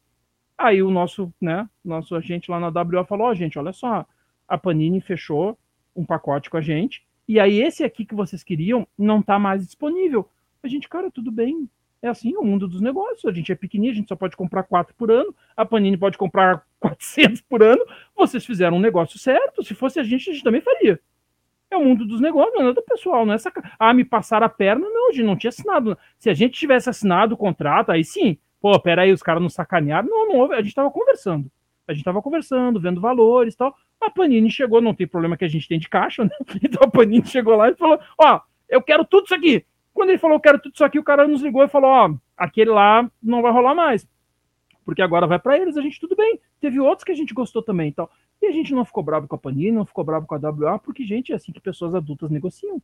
Aí 0.56 0.82
o 0.82 0.90
nosso, 0.90 1.32
né, 1.40 1.68
nosso 1.84 2.14
agente 2.16 2.50
lá 2.50 2.58
na 2.58 2.68
WA 2.68 3.04
falou: 3.04 3.26
ó, 3.26 3.30
oh, 3.30 3.34
gente, 3.34 3.58
olha 3.58 3.72
só, 3.72 4.06
a 4.46 4.58
Panini 4.58 5.00
fechou 5.00 5.58
um 5.94 6.04
pacote 6.04 6.48
com 6.50 6.56
a 6.56 6.60
gente, 6.60 7.04
e 7.26 7.38
aí 7.38 7.60
esse 7.60 7.84
aqui 7.84 8.04
que 8.04 8.14
vocês 8.14 8.42
queriam 8.42 8.86
não 8.96 9.22
tá 9.22 9.38
mais 9.38 9.64
disponível. 9.64 10.28
A 10.62 10.68
gente, 10.68 10.88
cara, 10.88 11.10
tudo 11.10 11.30
bem, 11.30 11.68
é 12.00 12.08
assim 12.08 12.36
o 12.36 12.42
mundo 12.42 12.68
dos 12.68 12.80
negócios. 12.80 13.24
A 13.24 13.32
gente 13.32 13.50
é 13.50 13.54
pequenininho, 13.54 13.92
a 13.92 13.96
gente 13.96 14.08
só 14.08 14.16
pode 14.16 14.36
comprar 14.36 14.62
quatro 14.62 14.94
por 14.94 15.10
ano. 15.10 15.34
A 15.56 15.64
Panini 15.64 15.96
pode 15.96 16.16
comprar 16.16 16.64
400 16.80 17.40
por 17.42 17.62
ano. 17.62 17.84
Vocês 18.16 18.44
fizeram 18.44 18.76
um 18.76 18.80
negócio 18.80 19.18
certo. 19.18 19.62
Se 19.62 19.74
fosse 19.74 19.98
a 19.98 20.02
gente, 20.02 20.30
a 20.30 20.32
gente 20.32 20.44
também 20.44 20.60
faria. 20.60 21.00
É 21.70 21.76
o 21.76 21.84
mundo 21.84 22.06
dos 22.06 22.20
negócios, 22.20 22.54
não 22.54 22.62
é 22.62 22.64
nada 22.66 22.82
pessoal, 22.82 23.26
não 23.26 23.34
é 23.34 23.38
saca... 23.38 23.62
Ah, 23.78 23.92
me 23.92 24.04
passaram 24.04 24.46
a 24.46 24.48
perna, 24.48 24.88
não, 24.88 25.10
a 25.10 25.12
gente 25.12 25.24
não 25.24 25.36
tinha 25.36 25.50
assinado. 25.50 25.98
Se 26.18 26.30
a 26.30 26.34
gente 26.34 26.58
tivesse 26.58 26.88
assinado 26.88 27.34
o 27.34 27.38
contrato, 27.38 27.90
aí 27.90 28.02
sim, 28.02 28.38
pô, 28.60 28.78
peraí, 28.80 29.12
os 29.12 29.22
caras 29.22 29.42
não 29.42 29.50
sacanearam. 29.50 30.08
Não, 30.08 30.28
não 30.28 30.36
houve, 30.36 30.54
a 30.54 30.62
gente 30.62 30.74
tava 30.74 30.90
conversando. 30.90 31.50
A 31.86 31.92
gente 31.92 32.04
tava 32.04 32.22
conversando, 32.22 32.80
vendo 32.80 33.00
valores 33.00 33.54
e 33.54 33.56
tal. 33.56 33.74
A 34.00 34.10
Panini 34.10 34.50
chegou, 34.50 34.80
não 34.80 34.94
tem 34.94 35.06
problema 35.06 35.36
que 35.36 35.44
a 35.44 35.48
gente 35.48 35.66
tem 35.66 35.78
de 35.78 35.88
caixa, 35.88 36.24
né? 36.24 36.30
Então 36.62 36.82
a 36.86 36.90
Panini 36.90 37.26
chegou 37.26 37.56
lá 37.56 37.70
e 37.70 37.74
falou: 37.74 37.98
Ó, 38.18 38.40
eu 38.68 38.82
quero 38.82 39.04
tudo 39.04 39.24
isso 39.24 39.34
aqui. 39.34 39.64
Quando 39.92 40.10
ele 40.10 40.18
falou, 40.18 40.36
eu 40.36 40.40
quero 40.40 40.60
tudo 40.60 40.74
isso 40.74 40.84
aqui, 40.84 40.98
o 40.98 41.04
cara 41.04 41.26
nos 41.26 41.42
ligou 41.42 41.64
e 41.64 41.68
falou: 41.68 41.90
Ó, 41.90 42.14
aquele 42.36 42.70
lá 42.70 43.10
não 43.22 43.42
vai 43.42 43.52
rolar 43.52 43.74
mais. 43.74 44.06
Porque 44.84 45.02
agora 45.02 45.26
vai 45.26 45.38
para 45.38 45.58
eles, 45.58 45.76
a 45.76 45.82
gente 45.82 46.00
tudo 46.00 46.16
bem. 46.16 46.40
Teve 46.60 46.80
outros 46.80 47.04
que 47.04 47.12
a 47.12 47.14
gente 47.14 47.34
gostou 47.34 47.62
também. 47.62 47.88
Então, 47.88 48.08
e 48.40 48.46
a 48.46 48.52
gente 48.52 48.72
não 48.72 48.84
ficou 48.84 49.02
bravo 49.02 49.26
com 49.26 49.34
a 49.34 49.38
Panini, 49.38 49.72
não 49.72 49.84
ficou 49.84 50.04
bravo 50.04 50.26
com 50.26 50.34
a 50.34 50.38
WA, 50.38 50.78
porque, 50.78 51.04
gente, 51.04 51.32
é 51.32 51.36
assim 51.36 51.52
que 51.52 51.60
pessoas 51.60 51.94
adultas 51.94 52.30
negociam, 52.30 52.80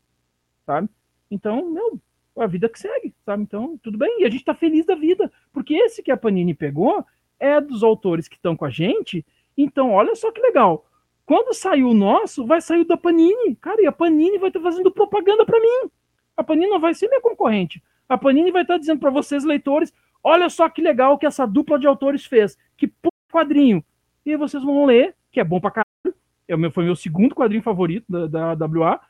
sabe? 0.67 0.89
Então, 1.31 1.71
meu, 1.71 2.01
a 2.37 2.47
vida 2.47 2.69
que 2.69 2.79
segue, 2.79 3.15
sabe? 3.25 3.45
Então, 3.45 3.79
tudo 3.83 3.97
bem. 3.97 4.21
E 4.21 4.25
a 4.25 4.31
gente 4.31 4.45
tá 4.45 4.55
feliz 4.55 4.85
da 4.85 4.95
vida, 4.95 5.31
porque 5.53 5.75
esse 5.75 6.03
que 6.03 6.11
a 6.11 6.17
Panini 6.17 6.55
pegou 6.55 7.05
é 7.39 7.61
dos 7.61 7.83
autores 7.83 8.27
que 8.27 8.37
estão 8.37 8.57
com 8.57 8.65
a 8.65 8.71
gente. 8.71 9.25
Então, 9.57 9.93
olha 9.93 10.15
só 10.15 10.33
que 10.33 10.41
legal. 10.41 10.87
Quando 11.25 11.55
sair 11.55 11.85
o 11.85 11.95
nosso, 11.95 12.45
vai 12.45 12.61
sair 12.61 12.81
o 12.81 12.85
da 12.85 12.97
Panini. 12.97 13.57
Cara, 13.57 13.81
e 13.81 13.87
a 13.87 13.93
Panini 13.93 14.39
vai 14.39 14.49
estar 14.49 14.61
tá 14.61 14.65
fazendo 14.65 14.91
propaganda 14.91 15.47
para 15.47 15.61
mim. 15.61 15.91
A 16.37 16.43
Panini 16.43 16.69
não 16.69 16.81
vai 16.81 16.95
ser 16.95 17.09
minha 17.09 17.21
concorrente. 17.21 17.83
A 18.09 18.19
Panini 18.19 18.51
vai 18.51 18.63
estar 18.63 18.75
tá 18.75 18.79
dizendo 18.79 19.01
para 19.01 19.11
vocês, 19.11 19.45
leitores, 19.45 19.93
olha 20.23 20.51
só 20.51 20.69
que 20.69 20.83
legal 20.83 21.17
que 21.17 21.27
essa 21.27 21.47
dupla 21.47 21.79
de 21.79 21.87
autores 21.87 22.27
fez. 22.27 22.59
Que 22.77 22.93
quadrinho. 23.31 23.83
E 24.27 24.37
vocês 24.37 24.63
vão 24.63 24.85
ler 24.85 25.15
que 25.35 25.41
é 25.41 25.45
bom 25.45 25.61
pra 25.61 25.73
caralho. 25.73 26.17
É 26.47 26.57
meu, 26.57 26.71
foi 26.71 26.85
meu 26.85 26.95
segundo 26.95 27.35
quadrinho 27.35 27.63
favorito 27.63 28.07
da, 28.09 28.55
da 28.55 28.67
WA. 28.67 29.01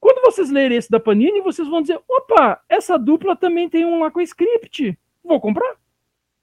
Quando 0.00 0.22
vocês 0.22 0.50
lerem 0.50 0.78
esse 0.78 0.90
da 0.90 1.00
Panini, 1.00 1.40
vocês 1.40 1.66
vão 1.66 1.82
dizer: 1.82 2.00
opa, 2.08 2.62
essa 2.68 2.96
dupla 2.96 3.34
também 3.34 3.68
tem 3.68 3.84
um 3.84 4.00
lá 4.00 4.10
com 4.10 4.20
script. 4.20 4.96
Vou 5.24 5.40
comprar. 5.40 5.76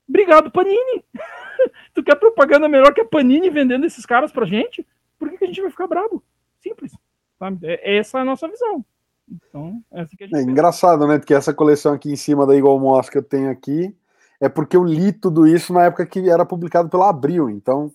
Obrigado, 0.10 0.52
Panini. 0.52 1.06
tu 1.94 2.04
quer 2.04 2.16
propaganda 2.16 2.68
melhor 2.68 2.94
que 2.94 3.02
a 3.02 3.06
Panini 3.06 3.50
vendendo 3.50 3.86
esses 3.86 4.06
caras 4.06 4.32
pra 4.32 4.46
gente? 4.46 4.86
Por 5.18 5.30
que, 5.30 5.38
que 5.38 5.44
a 5.46 5.48
gente 5.48 5.62
vai 5.62 5.72
ficar 5.72 5.88
bravo? 5.88 6.22
Simples. 6.60 6.92
Sabe? 7.40 7.66
É, 7.66 7.98
essa 7.98 8.18
é 8.18 8.22
a 8.22 8.26
nossa 8.26 8.48
visão. 8.48 8.84
Então, 9.32 9.82
essa 9.92 10.18
que 10.18 10.24
a 10.26 10.28
gente 10.28 10.38
é 10.38 10.42
engraçado, 10.42 11.08
né? 11.08 11.18
Porque 11.18 11.34
essa 11.34 11.54
coleção 11.54 11.94
aqui 11.94 12.12
em 12.12 12.18
cima 12.18 12.46
da 12.46 12.56
Igual 12.56 12.80
Moss 12.80 13.10
que 13.10 13.18
eu 13.18 13.24
tenho 13.24 13.50
aqui 13.50 13.96
é 14.42 14.50
porque 14.50 14.76
eu 14.76 14.84
li 14.84 15.14
tudo 15.14 15.48
isso 15.48 15.72
na 15.72 15.86
época 15.86 16.06
que 16.06 16.28
era 16.30 16.44
publicado 16.44 16.90
pela 16.90 17.10
Abril. 17.10 17.50
Então, 17.50 17.94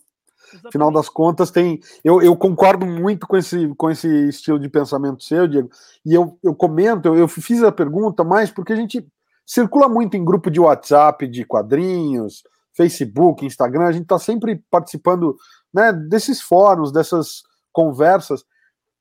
Exatamente. 0.49 0.73
Final 0.73 0.91
das 0.93 1.09
contas, 1.09 1.51
tem. 1.51 1.81
Eu, 2.05 2.23
eu 2.23 2.37
concordo 2.37 2.87
muito 2.87 3.27
com 3.27 3.37
esse, 3.37 3.69
com 3.77 3.91
esse 3.91 4.29
estilo 4.29 4.59
de 4.59 4.69
pensamento 4.69 5.23
seu, 5.23 5.47
Diego. 5.47 5.71
E 6.05 6.15
eu, 6.15 6.39
eu 6.43 6.55
comento, 6.55 7.09
eu, 7.09 7.17
eu 7.17 7.29
fiz 7.29 7.63
a 7.63 7.73
pergunta 7.73 8.23
mais 8.23 8.51
porque 8.51 8.73
a 8.73 8.77
gente 8.77 9.07
circula 9.45 9.89
muito 9.89 10.17
em 10.17 10.25
grupo 10.25 10.51
de 10.51 10.61
WhatsApp, 10.61 11.27
de 11.27 11.45
quadrinhos, 11.45 12.43
Facebook, 12.77 13.45
Instagram, 13.45 13.87
a 13.87 13.93
gente 13.93 14.03
está 14.03 14.19
sempre 14.19 14.63
participando 14.71 15.37
né, 15.73 15.93
desses 15.93 16.41
fóruns, 16.41 16.93
dessas 16.93 17.43
conversas. 17.73 18.45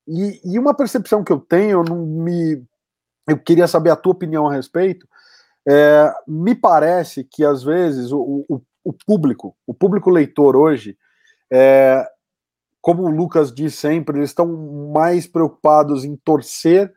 E, 0.08 0.40
e, 0.44 0.58
uma 0.58 0.74
percepção 0.74 1.22
que 1.22 1.32
eu 1.32 1.40
tenho, 1.40 1.80
eu 1.80 1.84
não 1.84 2.06
me. 2.06 2.62
Eu 3.28 3.36
queria 3.36 3.66
saber 3.66 3.90
a 3.90 3.96
tua 3.96 4.12
opinião 4.12 4.46
a 4.46 4.52
respeito. 4.52 5.06
É, 5.68 6.14
me 6.28 6.54
parece 6.54 7.24
que 7.24 7.44
às 7.44 7.62
vezes 7.62 8.12
o, 8.12 8.46
o, 8.48 8.62
o 8.84 8.92
público, 8.92 9.56
o 9.66 9.74
público 9.74 10.10
leitor 10.10 10.54
hoje, 10.54 10.96
é, 11.52 12.06
como 12.80 13.02
o 13.02 13.10
Lucas 13.10 13.52
diz 13.52 13.74
sempre, 13.74 14.18
eles 14.18 14.30
estão 14.30 14.46
mais 14.92 15.26
preocupados 15.26 16.04
em 16.04 16.16
torcer 16.16 16.92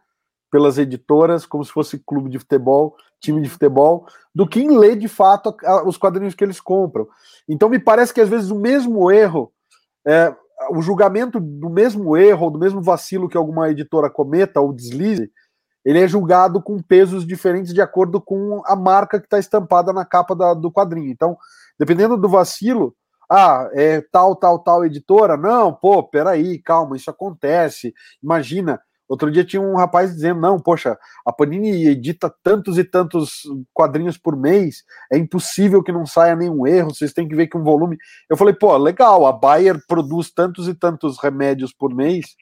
pelas 0.51 0.77
editoras, 0.77 1.45
como 1.45 1.63
se 1.63 1.71
fosse 1.71 1.99
clube 1.99 2.29
de 2.29 2.39
futebol, 2.39 2.95
time 3.19 3.41
de 3.41 3.49
futebol, 3.49 4.05
do 4.33 4.47
que 4.47 4.59
em 4.59 4.77
ler 4.77 4.95
de 4.95 5.07
fato 5.07 5.55
os 5.85 5.97
quadrinhos 5.97 6.33
que 6.33 6.43
eles 6.43 6.59
compram. 6.59 7.07
Então 7.47 7.69
me 7.69 7.79
parece 7.79 8.13
que 8.13 8.21
às 8.21 8.29
vezes 8.29 8.49
o 8.49 8.59
mesmo 8.59 9.11
erro, 9.11 9.51
é, 10.07 10.33
o 10.71 10.81
julgamento 10.81 11.39
do 11.39 11.69
mesmo 11.69 12.17
erro, 12.17 12.45
ou 12.45 12.51
do 12.51 12.59
mesmo 12.59 12.81
vacilo 12.81 13.29
que 13.29 13.37
alguma 13.37 13.69
editora 13.69 14.09
cometa 14.09 14.59
ou 14.59 14.73
deslize, 14.73 15.31
ele 15.85 15.99
é 15.99 16.07
julgado 16.07 16.61
com 16.61 16.81
pesos 16.81 17.25
diferentes 17.25 17.73
de 17.73 17.81
acordo 17.81 18.21
com 18.21 18.61
a 18.65 18.75
marca 18.75 19.19
que 19.19 19.25
está 19.25 19.39
estampada 19.39 19.93
na 19.93 20.05
capa 20.05 20.35
da, 20.35 20.53
do 20.53 20.71
quadrinho. 20.71 21.09
Então, 21.09 21.37
dependendo 21.79 22.17
do 22.17 22.27
vacilo, 22.27 22.95
ah, 23.29 23.69
é 23.73 24.01
tal, 24.11 24.35
tal, 24.35 24.59
tal 24.59 24.85
editora, 24.85 25.37
não, 25.37 25.73
pô, 25.73 26.03
peraí, 26.03 26.59
calma, 26.59 26.95
isso 26.95 27.09
acontece. 27.09 27.93
Imagina, 28.23 28.81
Outro 29.09 29.31
dia 29.31 29.43
tinha 29.43 29.59
um 29.59 29.75
rapaz 29.75 30.13
dizendo: 30.13 30.39
não, 30.39 30.59
poxa, 30.59 30.95
a 31.25 31.33
Panini 31.33 31.87
edita 31.87 32.31
tantos 32.43 32.77
e 32.77 32.83
tantos 32.83 33.41
quadrinhos 33.73 34.19
por 34.19 34.37
mês, 34.37 34.83
é 35.11 35.17
impossível 35.17 35.81
que 35.81 35.91
não 35.91 36.05
saia 36.05 36.35
nenhum 36.35 36.67
erro, 36.67 36.93
vocês 36.93 37.11
têm 37.11 37.27
que 37.27 37.35
ver 37.35 37.47
que 37.47 37.57
um 37.57 37.63
volume. 37.63 37.97
Eu 38.29 38.37
falei: 38.37 38.53
pô, 38.53 38.77
legal, 38.77 39.25
a 39.25 39.31
Bayer 39.33 39.83
produz 39.87 40.31
tantos 40.31 40.67
e 40.67 40.75
tantos 40.75 41.17
remédios 41.17 41.73
por 41.73 41.93
mês. 41.93 42.35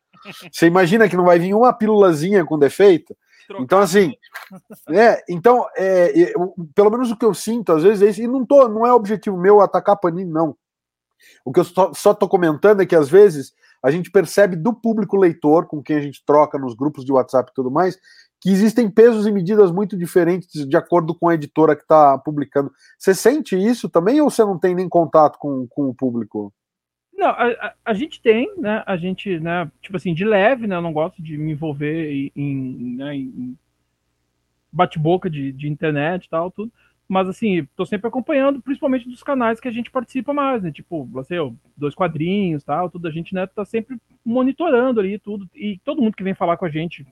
Você 0.52 0.68
imagina 0.68 1.08
que 1.08 1.16
não 1.16 1.24
vai 1.24 1.40
vir 1.40 1.54
uma 1.54 1.72
pílulazinha 1.72 2.44
com 2.44 2.60
defeito? 2.60 3.16
Então, 3.62 3.80
assim, 3.80 4.14
é, 4.92 5.24
então, 5.30 5.66
é, 5.78 6.22
é, 6.22 6.34
pelo 6.76 6.92
menos 6.92 7.10
o 7.12 7.16
que 7.16 7.24
eu 7.24 7.34
sinto, 7.34 7.72
às 7.72 7.84
vezes, 7.84 8.02
é 8.02 8.10
isso, 8.10 8.22
e 8.22 8.28
não, 8.28 8.46
tô, 8.46 8.68
não 8.68 8.86
é 8.86 8.92
objetivo 8.92 9.38
meu 9.38 9.62
atacar 9.62 9.96
a 9.96 9.98
Panini, 9.98 10.30
não. 10.30 10.54
O 11.46 11.52
que 11.52 11.60
eu 11.60 11.64
só, 11.64 12.14
tô 12.14 12.28
comentando 12.28 12.82
é 12.82 12.86
que, 12.86 12.96
às 12.96 13.10
vezes, 13.10 13.54
a 13.84 13.92
gente 13.92 14.12
percebe 14.12 14.56
do 14.56 14.74
público 14.74 15.18
leitor, 15.18 15.68
com 15.68 15.82
quem 15.82 15.98
a 15.98 16.02
gente 16.02 16.24
troca 16.26 16.58
nos 16.58 16.74
grupos 16.74 17.06
de 17.06 17.12
WhatsApp 17.12 17.52
e 17.52 17.56
tudo 17.56 17.72
mais, 17.72 17.98
que 18.40 18.50
existem 18.50 18.90
pesos 18.90 19.26
e 19.26 19.32
medidas 19.32 19.72
muito 19.72 19.98
diferentes 19.98 20.68
de 20.68 20.78
acordo 20.78 21.16
com 21.16 21.30
a 21.30 21.34
editora 21.34 21.76
que 21.76 21.82
está 21.82 22.18
publicando. 22.18 22.72
Você 22.98 23.14
sente 23.14 23.56
isso 23.56 23.90
também 23.90 24.22
ou 24.22 24.30
você 24.30 24.44
não 24.44 24.60
tem 24.60 24.76
nem 24.76 24.88
contato 24.88 25.38
com, 25.40 25.68
com 25.68 25.90
o 25.90 25.94
público? 25.94 26.54
Não, 27.18 27.30
a, 27.30 27.48
a, 27.48 27.74
a, 27.86 27.94
gente 27.96 28.22
tem, 28.22 28.54
né? 28.58 28.84
A 28.86 28.96
gente, 28.96 29.40
né? 29.40 29.72
Tipo 29.82 29.98
assim, 29.98 30.14
de 30.14 30.24
leve, 30.24 30.68
né? 30.68 30.76
Eu 30.76 30.82
não 30.84 30.94
gosto 30.94 31.22
de 31.22 31.36
me 31.36 31.54
envolver 31.54 32.32
em, 32.36 32.96
né, 32.96 33.16
em 33.16 33.58
bate-boca 34.72 35.28
de, 35.28 35.52
de 35.52 35.68
internet 35.68 36.26
e 36.26 36.30
tal, 36.30 36.52
tudo. 36.52 36.72
Mas 37.08 37.30
assim, 37.30 37.66
tô 37.76 37.86
sempre 37.86 38.08
acompanhando, 38.08 38.62
principalmente 38.62 39.08
dos 39.08 39.24
canais 39.24 39.60
que 39.60 39.68
a 39.68 39.72
gente 39.72 39.90
participa 39.90 40.34
mais, 40.34 40.62
né? 40.62 40.72
Tipo, 40.72 41.06
você, 41.06 41.36
dois 41.76 41.96
quadrinhos, 41.96 42.64
tal, 42.64 42.90
tudo 42.90 43.08
a 43.08 43.12
gente, 43.12 43.34
né, 43.34 43.48
tá 43.48 43.64
sempre 43.64 43.98
monitorando 44.26 45.00
ali 45.00 45.18
tudo 45.18 45.50
e 45.56 45.80
todo 45.86 46.02
mundo 46.02 46.16
que 46.16 46.24
vem 46.24 46.34
falar 46.34 46.58
com 46.58 46.66
a 46.66 46.70
gente, 46.70 47.08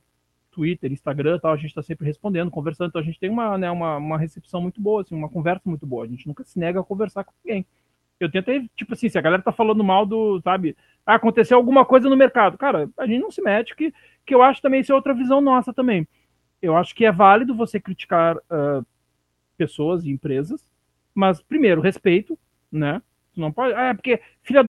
Twitter, 0.51 0.91
Instagram, 0.91 1.39
tal, 1.39 1.53
a 1.53 1.57
gente 1.57 1.73
tá 1.73 1.81
sempre 1.81 2.05
respondendo, 2.05 2.51
conversando, 2.51 2.89
então 2.89 3.01
a 3.01 3.05
gente 3.05 3.19
tem 3.19 3.29
uma, 3.29 3.57
né, 3.57 3.71
uma, 3.71 3.97
uma 3.97 4.17
recepção 4.17 4.61
muito 4.61 4.81
boa, 4.81 5.01
assim, 5.01 5.15
uma 5.15 5.29
conversa 5.29 5.63
muito 5.65 5.85
boa. 5.85 6.03
A 6.03 6.07
gente 6.07 6.27
nunca 6.27 6.43
se 6.43 6.59
nega 6.59 6.79
a 6.79 6.83
conversar 6.83 7.23
com 7.23 7.33
ninguém. 7.43 7.65
Eu 8.19 8.31
tentei, 8.31 8.69
tipo 8.75 8.93
assim, 8.93 9.09
se 9.09 9.17
a 9.17 9.21
galera 9.21 9.43
tá 9.43 9.51
falando 9.51 9.83
mal 9.83 10.05
do, 10.05 10.41
sabe, 10.41 10.75
ah, 11.05 11.15
aconteceu 11.15 11.57
alguma 11.57 11.85
coisa 11.85 12.09
no 12.09 12.15
mercado, 12.17 12.57
cara, 12.57 12.89
a 12.97 13.05
gente 13.05 13.21
não 13.21 13.31
se 13.31 13.41
mete, 13.41 13.75
que, 13.75 13.93
que 14.25 14.33
eu 14.33 14.41
acho 14.41 14.61
também 14.61 14.81
isso 14.81 14.91
é 14.91 14.95
outra 14.95 15.13
visão 15.13 15.41
nossa 15.41 15.73
também. 15.73 16.07
Eu 16.61 16.75
acho 16.75 16.95
que 16.95 17.05
é 17.05 17.11
válido 17.11 17.53
você 17.53 17.79
criticar 17.79 18.37
uh, 18.37 18.85
pessoas 19.55 20.05
e 20.05 20.11
empresas, 20.11 20.65
mas 21.13 21.41
primeiro, 21.41 21.81
respeito, 21.81 22.37
né? 22.71 23.01
Tu 23.33 23.39
não 23.39 23.51
pode. 23.51 23.73
Ah, 23.73 23.89
é 23.89 23.93
porque 23.93 24.21
filha 24.43 24.63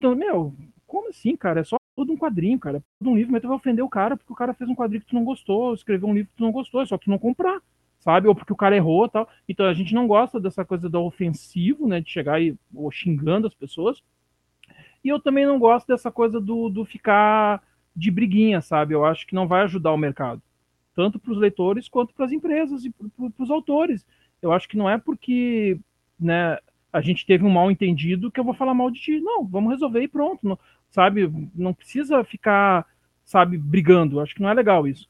do. 0.00 0.16
Meu, 0.16 0.54
como 0.86 1.08
assim, 1.08 1.36
cara? 1.36 1.60
É 1.60 1.64
só 1.64 1.76
tudo 1.96 2.12
um 2.12 2.16
quadrinho, 2.16 2.58
cara. 2.58 2.78
É 2.78 2.82
tudo 2.98 3.10
um 3.10 3.16
livro, 3.16 3.32
mas 3.32 3.42
tu 3.42 3.48
vai 3.48 3.56
ofender 3.56 3.84
o 3.84 3.88
cara 3.88 4.16
porque 4.16 4.32
o 4.32 4.36
cara 4.36 4.54
fez 4.54 4.68
um 4.68 4.74
quadrinho 4.74 5.00
que 5.02 5.08
tu 5.08 5.14
não 5.14 5.24
gostou, 5.24 5.74
escreveu 5.74 6.08
um 6.08 6.14
livro 6.14 6.30
que 6.30 6.36
tu 6.36 6.42
não 6.42 6.52
gostou, 6.52 6.82
é 6.82 6.86
só 6.86 6.98
tu 6.98 7.08
não 7.08 7.18
comprar, 7.18 7.60
sabe? 8.00 8.28
Ou 8.28 8.34
porque 8.34 8.52
o 8.52 8.56
cara 8.56 8.76
errou 8.76 9.08
tal. 9.08 9.28
Então 9.48 9.66
a 9.66 9.74
gente 9.74 9.94
não 9.94 10.06
gosta 10.06 10.40
dessa 10.40 10.64
coisa 10.64 10.88
do 10.88 11.00
ofensivo, 11.02 11.86
né? 11.86 12.00
De 12.00 12.10
chegar 12.10 12.42
e 12.42 12.56
ou 12.74 12.90
xingando 12.90 13.46
as 13.46 13.54
pessoas. 13.54 14.02
E 15.04 15.08
eu 15.08 15.20
também 15.20 15.44
não 15.46 15.58
gosto 15.58 15.86
dessa 15.86 16.10
coisa 16.10 16.40
do, 16.40 16.68
do 16.68 16.84
ficar 16.84 17.62
de 17.94 18.10
briguinha, 18.10 18.60
sabe? 18.60 18.94
Eu 18.94 19.04
acho 19.04 19.26
que 19.26 19.34
não 19.34 19.48
vai 19.48 19.62
ajudar 19.62 19.92
o 19.92 19.98
mercado. 19.98 20.42
Tanto 20.94 21.18
para 21.18 21.32
os 21.32 21.38
leitores 21.38 21.88
quanto 21.88 22.14
para 22.14 22.26
as 22.26 22.32
empresas 22.32 22.84
e 22.84 22.90
para 22.90 23.08
os 23.38 23.50
autores 23.50 24.04
eu 24.42 24.52
acho 24.52 24.68
que 24.68 24.76
não 24.76 24.90
é 24.90 24.98
porque 24.98 25.78
né, 26.18 26.58
a 26.92 27.00
gente 27.00 27.24
teve 27.24 27.44
um 27.44 27.50
mal 27.50 27.70
entendido 27.70 28.30
que 28.30 28.38
eu 28.38 28.44
vou 28.44 28.52
falar 28.52 28.74
mal 28.74 28.90
de 28.90 29.00
ti. 29.00 29.20
Não, 29.20 29.46
vamos 29.46 29.70
resolver 29.70 30.02
e 30.02 30.08
pronto. 30.08 30.46
Não, 30.46 30.58
sabe? 30.90 31.32
Não 31.54 31.72
precisa 31.72 32.22
ficar, 32.24 32.86
sabe, 33.24 33.56
brigando. 33.56 34.20
Acho 34.20 34.34
que 34.34 34.42
não 34.42 34.50
é 34.50 34.54
legal 34.54 34.86
isso. 34.86 35.06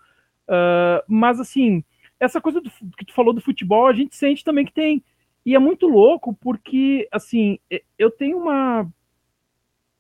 Uh, 0.47 1.03
mas 1.09 1.41
assim, 1.41 1.83
essa 2.21 2.41
coisa 2.41 2.61
do, 2.61 2.71
que 2.97 3.07
tu 3.07 3.15
falou 3.15 3.33
do 3.33 3.41
futebol, 3.41 3.87
a 3.87 3.93
gente 3.95 4.15
sente 4.15 4.45
também 4.45 4.67
que 4.67 4.73
tem. 4.73 5.03
E 5.45 5.57
é 5.57 5.59
muito 5.59 5.89
louco 5.89 6.35
porque, 6.35 7.09
assim, 7.11 7.59
eu 7.99 8.11
tenho 8.11 8.39
uma. 8.39 8.89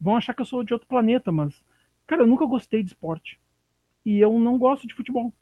Vão 0.01 0.17
achar 0.17 0.35
que 0.35 0.43
eu 0.43 0.47
sou 0.47 0.63
de 0.63 0.73
outro 0.73 0.87
planeta, 0.87 1.33
mas, 1.33 1.65
cara, 2.07 2.23
eu 2.23 2.27
nunca 2.27 2.47
gostei 2.47 2.83
de 2.83 2.91
esporte. 2.91 3.41
E 4.05 4.21
eu 4.21 4.39
não 4.39 4.59
gosto 4.59 4.87
de 4.87 4.95
futebol. 4.95 5.33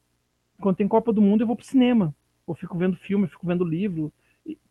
Quando 0.59 0.77
tem 0.77 0.87
Copa 0.87 1.11
do 1.11 1.21
Mundo, 1.21 1.41
eu 1.41 1.47
vou 1.47 1.55
pro 1.55 1.65
cinema 1.65 2.15
fico 2.55 2.77
vendo 2.77 2.95
filme, 2.97 3.27
fico 3.27 3.45
vendo 3.45 3.63
livro. 3.63 4.11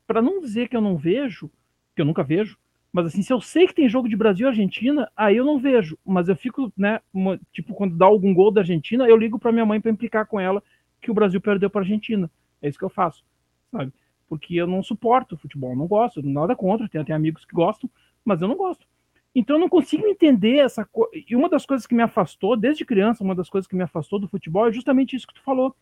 Para 0.06 0.22
não 0.22 0.40
dizer 0.40 0.68
que 0.68 0.76
eu 0.76 0.80
não 0.80 0.96
vejo, 0.96 1.50
que 1.94 2.02
eu 2.02 2.04
nunca 2.04 2.22
vejo, 2.22 2.58
mas 2.92 3.06
assim, 3.06 3.22
se 3.22 3.32
eu 3.32 3.40
sei 3.40 3.66
que 3.66 3.74
tem 3.74 3.88
jogo 3.88 4.08
de 4.08 4.16
Brasil 4.16 4.46
e 4.46 4.48
Argentina, 4.48 5.10
aí 5.16 5.36
eu 5.36 5.44
não 5.44 5.58
vejo. 5.58 5.96
Mas 6.04 6.28
eu 6.28 6.34
fico, 6.34 6.72
né, 6.76 7.00
uma, 7.12 7.38
tipo, 7.52 7.72
quando 7.74 7.96
dá 7.96 8.06
algum 8.06 8.34
gol 8.34 8.50
da 8.50 8.62
Argentina, 8.62 9.06
eu 9.06 9.16
ligo 9.16 9.38
para 9.38 9.52
minha 9.52 9.64
mãe 9.64 9.80
para 9.80 9.90
implicar 9.90 10.26
com 10.26 10.40
ela 10.40 10.62
que 11.00 11.10
o 11.10 11.14
Brasil 11.14 11.40
perdeu 11.40 11.70
para 11.70 11.82
Argentina. 11.82 12.30
É 12.60 12.68
isso 12.68 12.78
que 12.78 12.84
eu 12.84 12.90
faço, 12.90 13.24
sabe? 13.70 13.92
Porque 14.28 14.54
eu 14.54 14.66
não 14.66 14.82
suporto 14.82 15.36
futebol, 15.36 15.76
não 15.76 15.86
gosto, 15.86 16.20
nada 16.22 16.54
contra, 16.56 16.88
tenho 16.88 17.02
até 17.02 17.12
amigos 17.12 17.44
que 17.44 17.54
gostam, 17.54 17.88
mas 18.24 18.42
eu 18.42 18.48
não 18.48 18.56
gosto. 18.56 18.86
Então 19.34 19.56
eu 19.56 19.60
não 19.60 19.68
consigo 19.68 20.06
entender 20.06 20.58
essa 20.58 20.84
coisa. 20.84 21.10
E 21.14 21.36
uma 21.36 21.48
das 21.48 21.64
coisas 21.64 21.86
que 21.86 21.94
me 21.94 22.02
afastou, 22.02 22.56
desde 22.56 22.84
criança, 22.84 23.22
uma 23.22 23.34
das 23.34 23.48
coisas 23.48 23.68
que 23.68 23.76
me 23.76 23.84
afastou 23.84 24.18
do 24.18 24.28
futebol 24.28 24.68
é 24.68 24.72
justamente 24.72 25.14
isso 25.14 25.26
que 25.26 25.34
tu 25.34 25.42
falou 25.42 25.74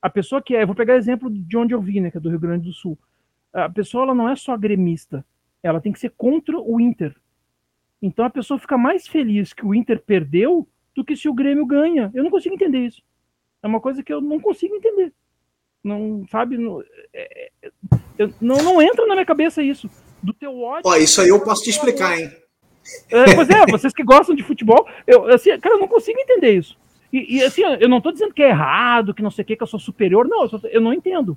a 0.00 0.10
pessoa 0.10 0.42
que 0.42 0.54
é, 0.54 0.62
eu 0.62 0.66
vou 0.66 0.76
pegar 0.76 0.96
exemplo 0.96 1.30
de 1.30 1.56
onde 1.56 1.74
eu 1.74 1.80
vim, 1.80 2.00
né, 2.00 2.10
que 2.10 2.16
é 2.16 2.20
do 2.20 2.30
Rio 2.30 2.40
Grande 2.40 2.68
do 2.68 2.72
Sul. 2.72 2.98
A 3.52 3.68
pessoa 3.68 4.04
ela 4.04 4.14
não 4.14 4.28
é 4.28 4.36
só 4.36 4.56
gremista, 4.56 5.24
ela 5.62 5.80
tem 5.80 5.92
que 5.92 6.00
ser 6.00 6.10
contra 6.16 6.58
o 6.58 6.80
Inter. 6.80 7.14
Então 8.00 8.24
a 8.24 8.30
pessoa 8.30 8.58
fica 8.58 8.76
mais 8.76 9.06
feliz 9.08 9.52
que 9.52 9.64
o 9.64 9.74
Inter 9.74 10.02
perdeu 10.02 10.68
do 10.94 11.04
que 11.04 11.16
se 11.16 11.28
o 11.28 11.34
Grêmio 11.34 11.66
ganha. 11.66 12.10
Eu 12.14 12.22
não 12.22 12.30
consigo 12.30 12.54
entender 12.54 12.86
isso. 12.86 13.02
É 13.62 13.66
uma 13.66 13.80
coisa 13.80 14.02
que 14.02 14.12
eu 14.12 14.20
não 14.20 14.38
consigo 14.38 14.74
entender. 14.74 15.12
Não, 15.82 16.26
sabe, 16.30 16.58
não, 16.58 16.82
é, 17.12 17.50
é 17.62 17.70
não, 18.40 18.56
não 18.56 18.82
entra 18.82 19.06
na 19.06 19.14
minha 19.14 19.26
cabeça 19.26 19.62
isso. 19.62 19.88
Do 20.22 20.32
teu 20.32 20.60
ódio. 20.60 20.82
Ó, 20.84 20.96
isso 20.96 21.20
aí 21.20 21.28
eu 21.28 21.42
posso 21.42 21.62
te 21.62 21.70
explicar, 21.70 22.18
hein? 22.18 22.30
É, 23.10 23.34
pois 23.34 23.48
é, 23.50 23.66
vocês 23.66 23.92
que 23.92 24.02
gostam 24.02 24.34
de 24.34 24.42
futebol, 24.42 24.86
eu, 25.06 25.28
assim, 25.28 25.58
cara, 25.58 25.74
eu 25.74 25.80
não 25.80 25.88
consigo 25.88 26.18
entender 26.18 26.58
isso. 26.58 26.76
E, 27.12 27.36
e, 27.36 27.42
assim, 27.42 27.62
eu 27.62 27.88
não 27.88 28.00
tô 28.00 28.12
dizendo 28.12 28.34
que 28.34 28.42
é 28.42 28.48
errado, 28.48 29.14
que 29.14 29.22
não 29.22 29.30
sei 29.30 29.42
o 29.42 29.46
que, 29.46 29.56
que 29.56 29.62
eu 29.62 29.66
sou 29.66 29.80
superior. 29.80 30.26
Não, 30.28 30.42
eu, 30.42 30.48
só, 30.48 30.60
eu 30.64 30.80
não 30.80 30.92
entendo. 30.92 31.36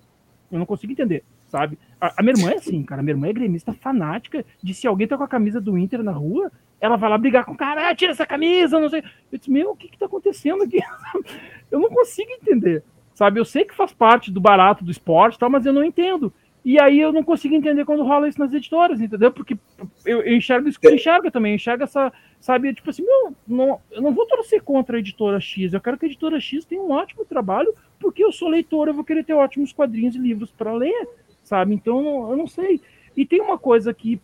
Eu 0.52 0.58
não 0.58 0.66
consigo 0.66 0.92
entender, 0.92 1.24
sabe? 1.48 1.78
A, 2.02 2.20
a, 2.20 2.24
minha 2.24 2.34
irmã 2.36 2.52
é 2.52 2.56
assim, 2.56 2.82
cara. 2.84 3.02
A 3.02 3.04
minha 3.04 3.14
irmã 3.14 3.28
é 3.28 3.34
gremista 3.34 3.72
fanática 3.74 4.44
de 4.62 4.74
se 4.74 4.88
alguém 4.88 5.08
tá 5.08 5.16
com 5.18 5.24
a 5.24 5.28
camisa 5.28 5.62
do 5.62 5.78
Inter 5.78 6.02
na 6.02 6.12
rua, 6.12 6.52
ela 6.82 6.96
vai 6.96 7.10
lá 7.10 7.18
brigar 7.18 7.46
com 7.46 7.52
o 7.52 7.58
cara, 7.58 7.90
ah, 7.90 7.96
tira 7.96 8.12
essa 8.12 8.26
camisa, 8.26 8.80
não 8.80 8.90
sei. 8.90 9.04
Eu 9.32 9.38
disse, 9.38 9.52
meu, 9.52 9.72
o 9.72 9.76
que 9.76 9.90
que 9.90 9.98
tá 9.98 10.08
acontecendo 10.08 10.64
aqui? 10.64 10.80
eu 11.70 11.80
não 11.80 11.90
consigo 11.90 12.32
entender, 12.32 12.84
sabe? 13.14 13.40
Eu 13.40 13.46
sei 13.46 13.64
que 13.64 13.76
faz 13.76 13.94
parte 13.94 14.32
do 14.32 14.42
barato 14.42 14.84
do 14.84 14.92
esporte 14.92 15.38
tal, 15.38 15.50
mas 15.50 15.66
eu 15.66 15.74
não 15.74 15.84
entendo. 15.84 16.34
E 16.64 16.80
aí 16.80 16.99
eu 16.99 17.14
não 17.14 17.24
consigo 17.24 17.55
entender 17.55 17.86
quando 17.86 18.03
rola 18.03 18.28
isso 18.28 18.39
nas 18.39 18.53
editoras, 18.53 18.99
entendeu? 18.99 19.32
Porque 19.32 19.57
eu, 20.05 20.22
eu 20.22 20.36
enxergo 20.36 20.68
isso 20.68 20.80
que 20.80 20.88
você 20.88 20.95
enxerga 20.95 21.32
também, 21.32 21.53
eu 21.53 21.55
enxergo 21.55 21.84
essa, 21.84 22.12
sabe, 22.39 22.74
tipo 22.74 22.89
assim, 22.89 23.03
meu, 23.03 23.34
não, 23.47 23.80
eu 23.89 24.01
não 24.01 24.14
vou 24.14 24.28
torcer 24.28 24.62
contra 24.62 24.97
a 24.97 24.99
editora 24.99 25.39
X, 25.39 25.74
eu 25.74 25.80
quero 25.80 25.97
que 25.97 26.05
a 26.05 26.10
editora 26.10 26.39
X 26.39 26.66
tenha 26.66 26.82
um 26.82 26.91
ótimo 26.91 27.24
trabalho, 27.24 27.74
porque 27.99 28.24
eu 28.24 28.32
sou 28.32 28.49
leitor, 28.49 28.88
eu 28.88 28.93
vou 28.93 29.03
querer 29.03 29.24
ter 29.24 29.34
ótimos 29.34 29.72
quadrinhos 29.72 30.16
e 30.16 30.20
livros 30.20 30.51
para 30.51 30.74
ler, 30.74 31.07
sabe? 31.43 31.74
Então, 31.74 32.30
eu 32.30 32.38
não 32.38 32.47
sei. 32.47 32.82
E 33.16 33.26
tem 33.26 33.41
uma 33.41 33.57
coisa 33.57 33.93
que 33.93 34.16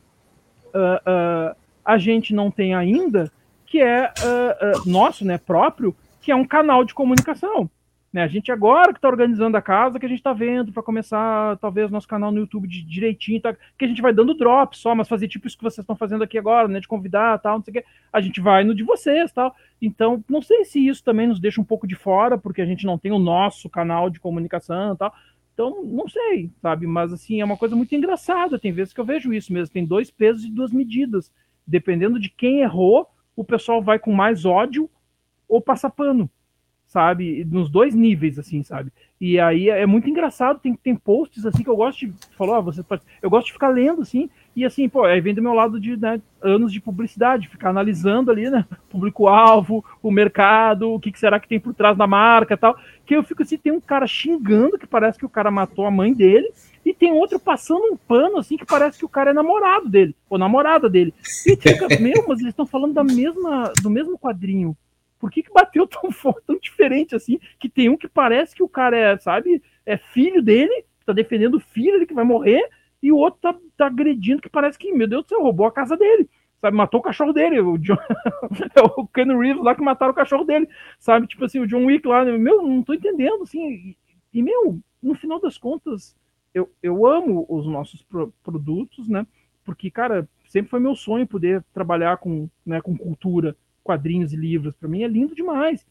uh, 0.73 1.51
uh, 1.51 1.55
a 1.83 1.97
gente 1.97 2.33
não 2.33 2.51
tem 2.51 2.73
ainda, 2.73 3.31
que 3.65 3.81
é 3.81 4.07
uh, 4.07 4.89
nosso, 4.89 5.25
né, 5.25 5.37
próprio, 5.37 5.95
que 6.21 6.31
é 6.31 6.35
um 6.35 6.45
canal 6.45 6.83
de 6.83 6.93
comunicação. 6.93 7.69
Né? 8.15 8.23
A 8.23 8.29
gente 8.29 8.49
agora 8.49 8.93
que 8.93 8.97
está 8.97 9.09
organizando 9.09 9.57
a 9.57 9.61
casa, 9.61 9.99
que 9.99 10.05
a 10.05 10.07
gente 10.07 10.19
está 10.19 10.31
vendo 10.31 10.71
para 10.71 10.81
começar, 10.81 11.57
talvez, 11.57 11.91
nosso 11.91 12.07
canal 12.07 12.31
no 12.31 12.39
YouTube 12.39 12.65
de, 12.65 12.81
direitinho, 12.81 13.41
tá? 13.41 13.53
que 13.77 13.83
a 13.83 13.87
gente 13.89 14.01
vai 14.01 14.13
dando 14.13 14.33
drop 14.33 14.77
só, 14.77 14.95
mas 14.95 15.09
fazer 15.09 15.27
tipo 15.27 15.45
isso 15.45 15.57
que 15.57 15.63
vocês 15.63 15.83
estão 15.83 15.97
fazendo 15.97 16.23
aqui 16.23 16.37
agora, 16.37 16.69
né? 16.69 16.79
De 16.79 16.87
convidar 16.87 17.37
tal, 17.39 17.57
não 17.57 17.65
sei 17.65 17.71
o 17.71 17.73
quê. 17.73 17.85
A 18.13 18.21
gente 18.21 18.39
vai 18.39 18.63
no 18.63 18.73
de 18.73 18.85
vocês 18.85 19.33
tal. 19.33 19.53
Então, 19.81 20.23
não 20.29 20.41
sei 20.41 20.63
se 20.63 20.87
isso 20.87 21.03
também 21.03 21.27
nos 21.27 21.41
deixa 21.41 21.59
um 21.59 21.65
pouco 21.65 21.85
de 21.85 21.93
fora, 21.93 22.37
porque 22.37 22.61
a 22.61 22.65
gente 22.65 22.85
não 22.85 22.97
tem 22.97 23.11
o 23.11 23.19
nosso 23.19 23.69
canal 23.69 24.09
de 24.09 24.17
comunicação 24.17 24.95
tal. 24.95 25.13
Então, 25.53 25.83
não 25.83 26.07
sei, 26.07 26.49
sabe? 26.61 26.87
Mas, 26.87 27.11
assim, 27.11 27.41
é 27.41 27.43
uma 27.43 27.57
coisa 27.57 27.75
muito 27.75 27.93
engraçada. 27.93 28.57
Tem 28.57 28.71
vezes 28.71 28.93
que 28.93 29.01
eu 29.01 29.05
vejo 29.05 29.33
isso 29.33 29.51
mesmo. 29.51 29.73
Tem 29.73 29.85
dois 29.85 30.09
pesos 30.09 30.45
e 30.45 30.49
duas 30.49 30.71
medidas. 30.71 31.33
Dependendo 31.67 32.17
de 32.17 32.29
quem 32.29 32.61
errou, 32.61 33.09
o 33.35 33.43
pessoal 33.43 33.81
vai 33.81 33.99
com 33.99 34.13
mais 34.13 34.45
ódio 34.45 34.89
ou 35.49 35.59
passa 35.59 35.89
pano 35.89 36.31
sabe? 36.95 37.45
Nos 37.51 37.69
dois 37.69 37.93
níveis, 37.93 38.39
assim, 38.39 38.63
sabe? 38.63 38.89
E 39.19 39.37
aí 39.37 39.69
é 39.69 39.85
muito 39.85 40.09
engraçado, 40.09 40.59
tem, 40.59 40.73
tem 40.75 40.95
posts 40.95 41.45
assim 41.45 41.61
que 41.61 41.69
eu 41.69 41.75
gosto 41.75 41.99
de. 41.99 42.13
Falou, 42.37 42.55
ah, 42.55 42.61
você 42.61 42.81
eu 43.21 43.29
gosto 43.29 43.47
de 43.47 43.53
ficar 43.53 43.67
lendo, 43.67 44.01
assim, 44.01 44.29
e 44.55 44.63
assim, 44.63 44.87
pô, 44.87 45.03
aí 45.03 45.19
vem 45.19 45.33
do 45.33 45.41
meu 45.41 45.53
lado 45.53 45.77
de 45.77 45.97
né, 45.97 46.21
anos 46.41 46.71
de 46.71 46.79
publicidade, 46.79 47.49
ficar 47.49 47.71
analisando 47.71 48.31
ali, 48.31 48.49
né? 48.49 48.65
Público-alvo, 48.89 49.83
o 50.01 50.09
mercado, 50.09 50.89
o 50.89 50.99
que, 51.01 51.11
que, 51.11 51.19
será 51.19 51.37
que 51.37 51.49
tem 51.49 51.59
por 51.59 51.73
trás 51.73 51.97
da 51.97 52.07
marca 52.07 52.55
tal. 52.55 52.77
Que 53.05 53.17
eu 53.17 53.23
fico 53.23 53.43
assim, 53.43 53.57
tem 53.57 53.73
um 53.73 53.81
cara 53.81 54.07
xingando, 54.07 54.77
que 54.77 54.87
parece 54.87 55.19
que 55.19 55.25
o 55.25 55.29
cara 55.29 55.51
matou 55.51 55.85
a 55.85 55.91
mãe 55.91 56.13
dele, 56.13 56.49
e 56.85 56.93
tem 56.93 57.11
outro 57.11 57.37
passando 57.37 57.91
um 57.91 57.97
pano, 57.97 58.37
assim, 58.37 58.55
que 58.55 58.65
parece 58.65 58.99
que 58.99 59.05
o 59.05 59.09
cara 59.09 59.31
é 59.31 59.33
namorado 59.33 59.89
dele, 59.89 60.15
ou 60.29 60.37
namorada 60.37 60.89
dele. 60.89 61.13
E 61.45 61.57
fica, 61.57 61.87
meu, 61.99 62.23
mas 62.25 62.39
eles 62.39 62.53
estão 62.53 62.65
falando 62.65 62.93
da 62.93 63.03
mesma, 63.03 63.73
do 63.81 63.89
mesmo 63.89 64.17
quadrinho 64.17 64.77
por 65.25 65.31
que, 65.31 65.41
que 65.41 65.51
bateu 65.51 65.87
tão 65.89 66.11
forte, 66.11 66.43
tão 66.45 66.59
diferente 66.59 67.15
assim? 67.15 67.39
Que 67.57 67.67
tem 67.67 67.89
um 67.89 67.97
que 67.97 68.07
parece 68.07 68.53
que 68.53 68.61
o 68.61 68.69
cara 68.69 68.95
é, 68.95 69.17
sabe, 69.17 69.59
é 69.83 69.97
filho 69.97 70.39
dele, 70.39 70.85
tá 71.03 71.13
defendendo 71.13 71.55
o 71.55 71.59
filho 71.59 71.93
dele 71.93 72.05
que 72.05 72.13
vai 72.13 72.23
morrer, 72.23 72.69
e 73.01 73.11
o 73.11 73.17
outro 73.17 73.39
tá, 73.41 73.55
tá 73.75 73.87
agredindo, 73.87 74.39
que 74.39 74.49
parece 74.49 74.77
que, 74.77 74.93
meu 74.93 75.07
Deus 75.07 75.23
do 75.23 75.29
céu, 75.29 75.41
roubou 75.41 75.65
a 75.65 75.71
casa 75.71 75.97
dele. 75.97 76.29
Sabe, 76.61 76.77
matou 76.77 76.99
o 76.99 77.03
cachorro 77.03 77.33
dele. 77.33 77.59
O, 77.59 77.75
John... 77.79 77.97
é 78.75 78.81
o 78.81 79.07
Ken 79.07 79.25
Reeves 79.35 79.63
lá 79.63 79.73
que 79.73 79.81
mataram 79.81 80.11
o 80.11 80.15
cachorro 80.15 80.43
dele. 80.43 80.69
Sabe, 80.99 81.25
tipo 81.25 81.43
assim, 81.43 81.59
o 81.59 81.67
John 81.67 81.85
Wick 81.85 82.07
lá, 82.07 82.23
meu, 82.23 82.61
não 82.61 82.83
tô 82.83 82.93
entendendo, 82.93 83.41
assim. 83.41 83.67
E, 83.67 83.97
e 84.31 84.43
meu, 84.43 84.79
no 85.01 85.15
final 85.15 85.39
das 85.39 85.57
contas, 85.57 86.15
eu, 86.53 86.71
eu 86.83 87.05
amo 87.05 87.47
os 87.49 87.65
nossos 87.65 88.03
pro, 88.03 88.31
produtos, 88.43 89.07
né? 89.07 89.25
Porque, 89.63 89.89
cara, 89.89 90.29
sempre 90.47 90.69
foi 90.69 90.79
meu 90.79 90.95
sonho 90.95 91.27
poder 91.27 91.63
trabalhar 91.73 92.17
com, 92.17 92.47
né, 92.63 92.79
com 92.79 92.95
cultura 92.95 93.55
quadrinhos 93.85 94.33
e 94.33 94.35
livros, 94.35 94.75
para 94.75 94.89
mim 94.89 95.03
é 95.03 95.07
lindo 95.07 95.35
demais. 95.35 95.85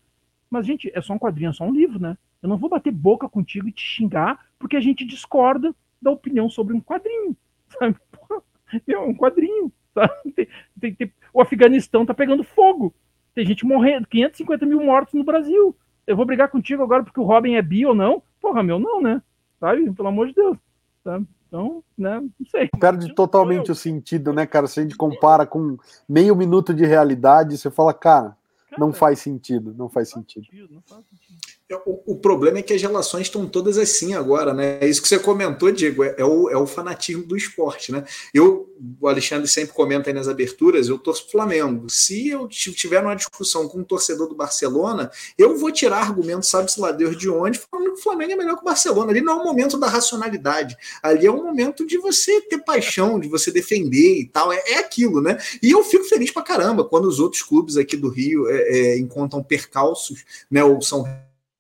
Mas, 0.51 0.67
gente, 0.67 0.91
é 0.93 1.01
só 1.01 1.15
um 1.15 1.19
quadrinho, 1.19 1.51
é 1.51 1.53
só 1.53 1.65
um 1.65 1.73
livro, 1.73 2.01
né? 2.01 2.19
Eu 2.43 2.49
não 2.49 2.59
vou 2.59 2.69
bater 2.69 2.93
boca 2.93 3.29
contigo 3.29 3.69
e 3.69 3.73
te 3.73 3.83
xingar 3.83 4.47
porque 4.59 4.77
a 4.77 4.81
gente 4.81 5.05
discorda 5.05 5.75
da 6.03 6.11
opinião 6.11 6.51
sobre 6.51 6.75
um 6.75 6.81
quadrinho, 6.81 7.37
sabe? 7.71 7.97
Meu, 8.87 9.09
um 9.09 9.15
quadrinho? 9.15 9.73
Tem, 10.35 10.49
tem, 10.81 10.95
tem... 10.95 11.13
O 11.33 11.41
Afeganistão 11.41 12.05
tá 12.05 12.13
pegando 12.13 12.43
fogo. 12.43 12.93
Tem 13.33 13.47
gente 13.47 13.65
morrendo, 13.65 14.09
550 14.09 14.67
mil 14.67 14.83
mortos 14.83 15.15
no 15.15 15.25
Brasil. 15.25 15.77
Eu 16.07 16.17
vou 16.17 16.27
brigar 16.27 16.49
contigo 16.49 16.83
agora 16.83 17.05
porque 17.05 17.21
o 17.21 17.25
Robin 17.25 17.55
é 17.55 17.63
bi 17.63 17.87
ou 17.87 17.95
não? 17.95 18.23
Porra, 18.41 18.63
meu, 18.63 18.79
não, 18.79 19.01
né? 19.01 19.23
Sabe? 19.61 19.91
Pelo 19.93 20.09
amor 20.09 20.27
de 20.27 20.35
Deus. 20.35 20.59
Sabe? 21.03 21.27
Então, 21.47 21.85
né, 21.97 22.21
não 22.21 22.47
sei. 22.51 22.69
Perde 22.81 23.15
totalmente 23.15 23.71
o 23.71 23.75
sentido, 23.75 24.33
né, 24.33 24.47
cara? 24.47 24.67
Se 24.67 24.81
a 24.81 24.83
gente 24.83 24.97
compara 24.97 25.47
com 25.47 25.77
meio 26.09 26.35
minuto 26.35 26.75
de 26.75 26.85
realidade, 26.85 27.57
você 27.57 27.71
fala, 27.71 27.95
cara, 27.95 28.37
cara 28.71 28.81
não 28.81 28.93
faz 28.93 29.21
sentido, 29.21 29.75
não 29.77 29.89
faz 29.89 30.11
sentido. 30.11 30.47
Não 30.71 30.83
faz 30.83 31.05
sentido. 31.07 31.39
O, 31.85 32.17
problema 32.17 32.59
é 32.59 32.63
que 32.63 32.73
as 32.73 32.81
relações 32.81 33.23
estão 33.23 33.47
todas 33.47 33.79
assim 33.79 34.15
agora, 34.15 34.55
né? 34.55 34.79
É 34.81 34.89
isso 34.89 35.03
que 35.03 35.09
você 35.09 35.19
comentou, 35.19 35.71
Diego, 35.71 36.05
é, 36.05 36.15
é, 36.19 36.25
o, 36.25 36.49
é 36.49 36.57
o 36.57 36.67
fanatismo 36.67 37.25
do 37.25 37.37
esporte, 37.37 37.93
né? 37.93 38.05
Eu, 38.33 38.73
o 39.01 39.09
Alexandre 39.09 39.49
sempre 39.49 39.75
comenta 39.75 40.11
aí 40.11 40.15
nas 40.15 40.29
aberturas, 40.29 40.89
eu 40.89 40.99
torço 40.99 41.31
Flamengo. 41.31 41.89
Se 41.89 42.29
eu 42.29 42.49
tiver 42.49 43.01
uma 43.01 43.15
discussão 43.15 43.69
com 43.69 43.79
um 43.79 43.85
torcedor 43.85 44.29
do 44.29 44.35
Barcelona, 44.35 45.11
eu 45.37 45.57
vou 45.57 45.71
tirar 45.71 45.99
argumentos, 45.99 46.49
sabe-se 46.49 46.81
lá 46.81 46.93
Deus 46.93 47.17
de 47.17 47.29
onde, 47.29 47.59
falando 47.59 47.95
que 47.95 48.01
o 48.01 48.03
Flamengo 48.03 48.33
é 48.33 48.37
melhor 48.37 48.57
que 48.57 48.63
o 48.63 48.65
Barcelona. 48.65 49.11
Ali 49.11 49.21
não 49.21 49.39
é 49.39 49.43
um 49.43 49.45
momento 49.45 49.79
da 49.79 49.89
racionalidade, 49.89 50.77
ali 51.03 51.27
é 51.27 51.31
um 51.31 51.45
momento 51.45 51.87
de 51.87 51.99
você 51.99 52.41
ter 52.43 52.59
paixão, 52.59 53.19
de 53.19 53.29
você 53.29 53.51
defender 53.51 54.21
e 54.21 54.27
tal, 54.27 54.53
é, 54.53 54.63
é 54.67 54.79
aquilo, 54.79 55.21
né? 55.21 55.39
E 55.63 55.71
eu 55.71 55.83
fico 55.85 56.05
feliz 56.05 56.31
pra 56.31 56.43
caramba 56.43 56.85
quando 56.85 57.07
os 57.07 57.21
outros 57.21 57.43
clubes 57.43 57.77
aqui 57.77 57.97
do 57.97 58.09
Rio 58.09 58.49
é, 58.49 58.57
é 58.57 58.99
encontram 58.99 59.43
percalços, 59.43 60.25
né? 60.51 60.63
Ou 60.65 60.81
são 60.81 61.05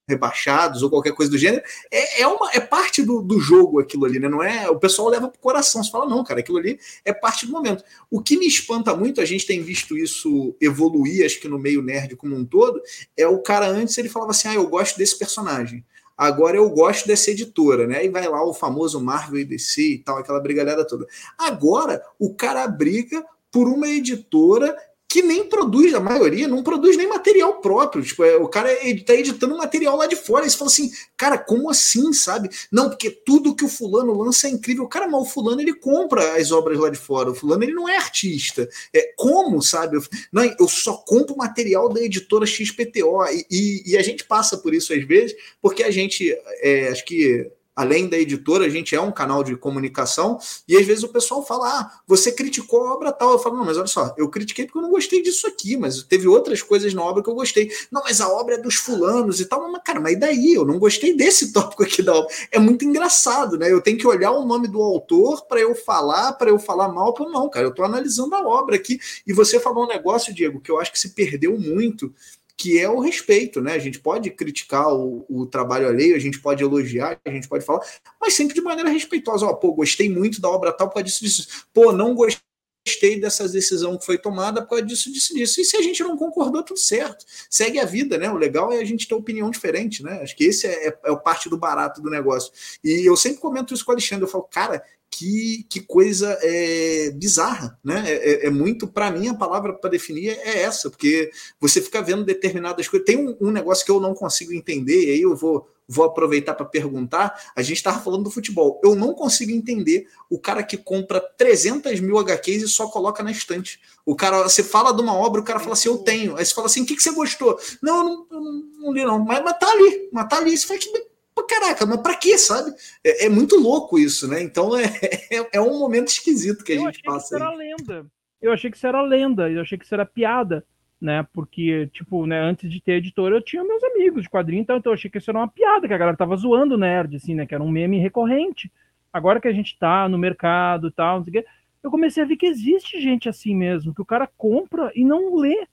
rebaixados 0.06 0.82
ou 0.82 0.90
qualquer 0.90 1.12
coisa 1.12 1.30
do 1.30 1.38
gênero, 1.38 1.62
é, 1.90 2.22
é, 2.22 2.26
uma, 2.26 2.50
é 2.52 2.60
parte 2.60 3.02
do, 3.02 3.22
do 3.22 3.40
jogo 3.40 3.80
aquilo 3.80 4.04
ali, 4.04 4.18
né? 4.18 4.28
Não 4.28 4.42
é. 4.42 4.68
O 4.68 4.78
pessoal 4.78 5.08
leva 5.08 5.28
pro 5.28 5.40
coração, 5.40 5.82
você 5.82 5.90
fala, 5.90 6.06
não, 6.06 6.22
cara, 6.22 6.40
aquilo 6.40 6.58
ali 6.58 6.78
é 7.04 7.12
parte 7.12 7.46
do 7.46 7.52
momento. 7.52 7.82
O 8.10 8.20
que 8.20 8.36
me 8.36 8.46
espanta 8.46 8.94
muito, 8.94 9.20
a 9.20 9.24
gente 9.24 9.46
tem 9.46 9.62
visto 9.62 9.96
isso 9.96 10.54
evoluir, 10.60 11.24
acho 11.24 11.40
que 11.40 11.48
no 11.48 11.58
meio 11.58 11.82
nerd 11.82 12.16
como 12.16 12.36
um 12.36 12.44
todo, 12.44 12.80
é 13.16 13.26
o 13.26 13.38
cara 13.38 13.66
antes 13.66 13.96
ele 13.98 14.08
falava 14.08 14.32
assim: 14.32 14.48
ah, 14.48 14.54
eu 14.54 14.66
gosto 14.66 14.96
desse 14.98 15.18
personagem. 15.18 15.84
Agora 16.16 16.56
eu 16.56 16.70
gosto 16.70 17.08
dessa 17.08 17.32
editora, 17.32 17.88
né? 17.88 17.98
Aí 17.98 18.08
vai 18.08 18.28
lá 18.28 18.44
o 18.44 18.54
famoso 18.54 19.00
Marvel 19.00 19.40
e 19.40 19.44
DC 19.44 19.82
e 19.82 19.98
tal, 19.98 20.18
aquela 20.18 20.40
brigalhada 20.40 20.86
toda. 20.86 21.06
Agora 21.36 22.00
o 22.18 22.32
cara 22.34 22.66
briga 22.68 23.24
por 23.50 23.66
uma 23.68 23.88
editora 23.88 24.76
que 25.14 25.22
nem 25.22 25.48
produz, 25.48 25.94
a 25.94 26.00
maioria 26.00 26.48
não 26.48 26.60
produz 26.60 26.96
nem 26.96 27.06
material 27.06 27.60
próprio. 27.60 28.02
Tipo, 28.02 28.24
é, 28.24 28.34
o 28.34 28.48
cara 28.48 28.72
está 28.84 29.14
editando 29.14 29.56
material 29.56 29.96
lá 29.96 30.08
de 30.08 30.16
fora. 30.16 30.44
E 30.44 30.50
você 30.50 30.58
fala 30.58 30.68
assim, 30.68 30.90
cara, 31.16 31.38
como 31.38 31.70
assim, 31.70 32.12
sabe? 32.12 32.50
Não, 32.68 32.88
porque 32.88 33.10
tudo 33.10 33.54
que 33.54 33.64
o 33.64 33.68
fulano 33.68 34.12
lança 34.12 34.48
é 34.48 34.50
incrível. 34.50 34.88
Cara, 34.88 35.06
mas 35.06 35.22
o 35.22 35.24
fulano 35.24 35.60
ele 35.60 35.72
compra 35.72 36.36
as 36.36 36.50
obras 36.50 36.80
lá 36.80 36.90
de 36.90 36.98
fora. 36.98 37.30
O 37.30 37.34
fulano 37.34 37.62
ele 37.62 37.72
não 37.72 37.88
é 37.88 37.96
artista. 37.96 38.68
É 38.92 39.12
como, 39.16 39.62
sabe? 39.62 39.98
Eu, 39.98 40.02
não, 40.32 40.42
eu 40.58 40.66
só 40.66 40.94
compro 40.94 41.36
material 41.36 41.88
da 41.88 42.02
editora 42.02 42.44
XPTO. 42.44 43.24
E, 43.30 43.46
e, 43.48 43.92
e, 43.92 43.96
a 43.96 44.02
gente 44.02 44.24
passa 44.24 44.58
por 44.58 44.74
isso 44.74 44.92
às 44.92 45.06
vezes, 45.06 45.36
porque 45.62 45.84
a 45.84 45.92
gente, 45.92 46.36
é, 46.60 46.88
acho 46.88 47.04
que 47.04 47.48
além 47.74 48.08
da 48.08 48.18
editora, 48.18 48.64
a 48.66 48.68
gente 48.68 48.94
é 48.94 49.00
um 49.00 49.10
canal 49.10 49.42
de 49.42 49.56
comunicação, 49.56 50.38
e 50.68 50.76
às 50.76 50.86
vezes 50.86 51.02
o 51.02 51.08
pessoal 51.08 51.44
fala: 51.44 51.80
ah, 51.80 52.00
você 52.06 52.32
criticou 52.32 52.82
a 52.82 52.94
obra 52.94 53.12
tal. 53.12 53.32
Eu 53.32 53.38
falo, 53.38 53.56
não, 53.56 53.64
mas 53.64 53.76
olha 53.76 53.86
só, 53.86 54.14
eu 54.16 54.28
critiquei 54.28 54.66
porque 54.66 54.78
eu 54.78 54.82
não 54.82 54.90
gostei 54.90 55.22
disso 55.22 55.46
aqui, 55.46 55.76
mas 55.76 56.02
teve 56.02 56.28
outras 56.28 56.62
coisas 56.62 56.92
na 56.94 57.02
obra 57.02 57.22
que 57.22 57.28
eu 57.28 57.34
gostei. 57.34 57.70
Não, 57.90 58.02
mas 58.02 58.20
a 58.20 58.28
obra 58.28 58.54
é 58.54 58.58
dos 58.58 58.76
fulanos 58.76 59.40
e 59.40 59.46
tal. 59.46 59.70
Mas, 59.70 59.82
cara, 59.84 60.00
mas 60.00 60.18
daí? 60.18 60.54
Eu 60.54 60.64
não 60.64 60.78
gostei 60.78 61.16
desse 61.16 61.52
tópico 61.52 61.82
aqui 61.82 62.02
da 62.02 62.14
obra. 62.14 62.32
É 62.50 62.58
muito 62.58 62.84
engraçado, 62.84 63.58
né? 63.58 63.70
Eu 63.70 63.80
tenho 63.80 63.98
que 63.98 64.06
olhar 64.06 64.30
o 64.32 64.44
nome 64.44 64.68
do 64.68 64.80
autor 64.80 65.46
para 65.46 65.60
eu 65.60 65.74
falar, 65.74 66.32
para 66.34 66.50
eu 66.50 66.58
falar 66.58 66.88
mal, 66.88 67.12
para 67.12 67.28
não, 67.28 67.48
cara, 67.48 67.66
eu 67.66 67.70
estou 67.70 67.84
analisando 67.84 68.34
a 68.34 68.46
obra 68.46 68.76
aqui. 68.76 68.98
E 69.26 69.32
você 69.32 69.58
falou 69.58 69.84
um 69.84 69.88
negócio, 69.88 70.34
Diego, 70.34 70.60
que 70.60 70.70
eu 70.70 70.78
acho 70.78 70.92
que 70.92 70.98
se 70.98 71.10
perdeu 71.10 71.58
muito 71.58 72.12
que 72.56 72.78
é 72.78 72.88
o 72.88 73.00
respeito, 73.00 73.60
né? 73.60 73.72
A 73.72 73.78
gente 73.78 73.98
pode 73.98 74.30
criticar 74.30 74.88
o, 74.94 75.26
o, 75.28 75.46
trabalho 75.46 75.88
alheio, 75.88 76.14
a 76.14 76.20
gente 76.20 76.40
pode 76.40 76.62
elogiar, 76.62 77.20
a 77.24 77.30
gente 77.30 77.48
pode 77.48 77.64
falar, 77.64 77.80
mas 78.20 78.34
sempre 78.34 78.54
de 78.54 78.60
maneira 78.60 78.90
respeitosa. 78.90 79.46
Ó, 79.46 79.54
pô, 79.54 79.72
gostei 79.72 80.08
muito 80.08 80.40
da 80.40 80.48
obra 80.48 80.72
tal 80.72 80.88
por 80.88 80.94
causa 80.94 81.04
disso, 81.04 81.24
disso. 81.24 81.66
Pô, 81.72 81.92
não 81.92 82.14
gostei 82.14 83.18
dessa 83.20 83.48
decisão 83.48 83.98
que 83.98 84.06
foi 84.06 84.18
tomada 84.18 84.62
por 84.62 84.70
causa 84.70 84.84
disso, 84.84 85.12
disso, 85.12 85.34
disso. 85.34 85.60
E 85.60 85.64
se 85.64 85.76
a 85.76 85.82
gente 85.82 86.02
não 86.02 86.16
concordou, 86.16 86.62
tudo 86.62 86.78
certo. 86.78 87.24
Segue 87.50 87.80
a 87.80 87.84
vida, 87.84 88.18
né? 88.18 88.30
O 88.30 88.36
legal 88.36 88.72
é 88.72 88.78
a 88.78 88.84
gente 88.84 89.08
ter 89.08 89.14
opinião 89.14 89.50
diferente, 89.50 90.02
né? 90.02 90.20
Acho 90.22 90.36
que 90.36 90.44
esse 90.44 90.66
é, 90.66 90.88
é, 90.88 90.98
é 91.04 91.16
parte 91.16 91.48
do 91.48 91.58
barato 91.58 92.00
do 92.00 92.10
negócio. 92.10 92.52
E 92.84 93.04
eu 93.08 93.16
sempre 93.16 93.40
comento 93.40 93.74
isso 93.74 93.84
com 93.84 93.90
o 93.90 93.94
Alexandre, 93.94 94.24
eu 94.24 94.30
falo, 94.30 94.44
cara, 94.44 94.82
que, 95.16 95.64
que 95.70 95.80
coisa 95.80 96.36
é, 96.42 97.12
bizarra, 97.12 97.78
né? 97.84 98.02
É, 98.04 98.14
é, 98.14 98.46
é 98.46 98.50
muito, 98.50 98.88
para 98.88 99.12
mim, 99.12 99.28
a 99.28 99.34
palavra 99.34 99.72
para 99.72 99.90
definir 99.90 100.30
é 100.30 100.62
essa, 100.62 100.90
porque 100.90 101.30
você 101.60 101.80
fica 101.80 102.02
vendo 102.02 102.24
determinadas 102.24 102.88
coisas. 102.88 103.06
Tem 103.06 103.16
um, 103.16 103.36
um, 103.40 103.52
negócio 103.52 103.84
que 103.84 103.92
eu 103.92 104.00
não 104.00 104.12
consigo 104.12 104.52
entender, 104.52 105.06
e 105.06 105.10
aí 105.12 105.22
eu 105.22 105.36
vou, 105.36 105.68
vou 105.86 106.04
aproveitar 106.04 106.54
para 106.54 106.66
perguntar. 106.66 107.52
A 107.54 107.62
gente 107.62 107.76
estava 107.76 108.00
falando 108.00 108.24
do 108.24 108.30
futebol. 108.30 108.80
Eu 108.82 108.96
não 108.96 109.14
consigo 109.14 109.52
entender 109.52 110.08
o 110.28 110.36
cara 110.36 110.64
que 110.64 110.76
compra 110.76 111.20
300 111.20 112.00
mil 112.00 112.18
HQs 112.18 112.64
e 112.64 112.68
só 112.68 112.88
coloca 112.88 113.22
na 113.22 113.30
estante. 113.30 113.80
O 114.04 114.16
cara, 114.16 114.42
você 114.42 114.64
fala 114.64 114.92
de 114.92 115.00
uma 115.00 115.14
obra, 115.14 115.40
o 115.40 115.44
cara 115.44 115.60
fala 115.60 115.74
assim: 115.74 115.88
Eu 115.88 115.98
tenho. 115.98 116.36
Aí 116.36 116.44
você 116.44 116.52
fala 116.52 116.66
assim: 116.66 116.82
O 116.82 116.86
que, 116.86 116.96
que 116.96 117.02
você 117.02 117.12
gostou? 117.12 117.56
Não, 117.80 117.98
eu 117.98 118.04
não, 118.04 118.26
eu 118.32 118.40
não, 118.40 118.52
não 118.80 118.92
li, 118.92 119.04
não. 119.04 119.18
Mas, 119.20 119.44
mas 119.44 119.58
tá 119.60 119.70
ali, 119.70 120.08
mas 120.12 120.28
tá 120.28 120.38
ali. 120.38 120.58
Você 120.58 120.66
fala 120.66 120.80
que 120.80 121.13
caraca, 121.42 121.84
mas 121.84 122.00
para 122.00 122.16
quê, 122.16 122.38
sabe? 122.38 122.72
É, 123.02 123.26
é, 123.26 123.28
muito 123.28 123.56
louco 123.56 123.98
isso, 123.98 124.28
né? 124.28 124.42
Então 124.42 124.76
é, 124.78 124.84
é, 125.30 125.48
é 125.54 125.60
um 125.60 125.78
momento 125.78 126.08
esquisito 126.08 126.64
que 126.64 126.72
a 126.72 126.76
eu 126.76 126.82
gente 126.82 127.02
passa. 127.02 127.28
Que 127.28 127.34
isso 127.34 127.44
era 127.44 127.54
lenda. 127.54 128.06
Eu 128.40 128.52
achei 128.52 128.70
que 128.70 128.76
isso 128.76 128.86
era 128.86 129.02
lenda, 129.02 129.50
eu 129.50 129.62
achei 129.62 129.78
que 129.78 129.84
isso 129.84 129.94
era 129.94 130.04
piada, 130.04 130.64
né? 131.00 131.26
Porque, 131.32 131.88
tipo, 131.92 132.26
né, 132.26 132.40
antes 132.40 132.70
de 132.70 132.80
ter 132.80 132.92
editora, 132.92 133.36
eu 133.36 133.42
tinha 133.42 133.64
meus 133.64 133.82
amigos 133.82 134.22
de 134.22 134.30
quadrinho, 134.30 134.60
então, 134.60 134.76
então 134.76 134.92
eu 134.92 134.94
achei 134.94 135.10
que 135.10 135.18
isso 135.18 135.30
era 135.30 135.38
uma 135.38 135.48
piada, 135.48 135.88
que 135.88 135.94
a 135.94 135.98
galera 135.98 136.16
tava 136.16 136.36
zoando 136.36 136.74
o 136.74 136.78
nerd, 136.78 137.16
assim, 137.16 137.34
né? 137.34 137.46
Que 137.46 137.54
era 137.54 137.64
um 137.64 137.70
meme 137.70 137.98
recorrente. 137.98 138.70
Agora 139.12 139.40
que 139.40 139.48
a 139.48 139.52
gente 139.52 139.78
tá 139.78 140.08
no 140.08 140.18
mercado 140.18 140.88
e 140.88 140.90
tal, 140.90 141.18
não 141.18 141.24
sei 141.24 141.40
o 141.40 141.42
quê, 141.42 141.48
eu 141.82 141.90
comecei 141.90 142.22
a 142.22 142.26
ver 142.26 142.36
que 142.36 142.46
existe 142.46 143.00
gente 143.00 143.28
assim 143.28 143.54
mesmo, 143.54 143.94
que 143.94 144.02
o 144.02 144.06
cara 144.06 144.28
compra 144.36 144.90
e 144.94 145.04
não 145.04 145.36
lê. 145.36 145.66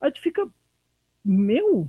Aí 0.00 0.12
tu 0.12 0.20
fica, 0.20 0.46
meu, 1.24 1.88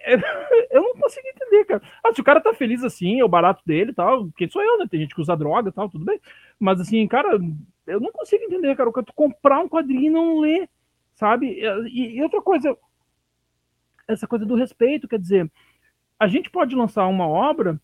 eu 0.70 0.82
não 0.82 0.94
consigo 0.94 1.26
entender, 1.28 1.64
cara. 1.64 1.82
Ah, 2.02 2.12
se 2.12 2.20
o 2.20 2.24
cara 2.24 2.40
tá 2.40 2.54
feliz 2.54 2.82
assim, 2.82 3.20
é 3.20 3.24
o 3.24 3.28
barato 3.28 3.62
dele 3.66 3.90
e 3.90 3.94
tal, 3.94 4.30
quem 4.32 4.48
sou 4.48 4.62
eu, 4.62 4.78
né? 4.78 4.86
Tem 4.90 5.00
gente 5.00 5.14
que 5.14 5.20
usa 5.20 5.36
droga 5.36 5.68
e 5.68 5.72
tal, 5.72 5.88
tudo 5.88 6.04
bem. 6.04 6.20
Mas 6.58 6.80
assim, 6.80 7.06
cara, 7.06 7.38
eu 7.86 8.00
não 8.00 8.12
consigo 8.12 8.44
entender, 8.44 8.76
cara. 8.76 8.88
O 8.88 8.92
cara 8.92 9.06
comprar 9.14 9.60
um 9.60 9.68
quadrinho 9.68 10.06
e 10.06 10.10
não 10.10 10.38
ler, 10.38 10.68
sabe? 11.14 11.60
E, 11.88 12.16
e, 12.16 12.22
outra 12.22 12.40
coisa, 12.40 12.76
essa 14.08 14.26
coisa 14.26 14.46
do 14.46 14.54
respeito, 14.54 15.08
quer 15.08 15.18
dizer, 15.18 15.50
a 16.18 16.26
gente 16.26 16.50
pode 16.50 16.74
lançar 16.74 17.06
uma 17.06 17.26
obra, 17.26 17.80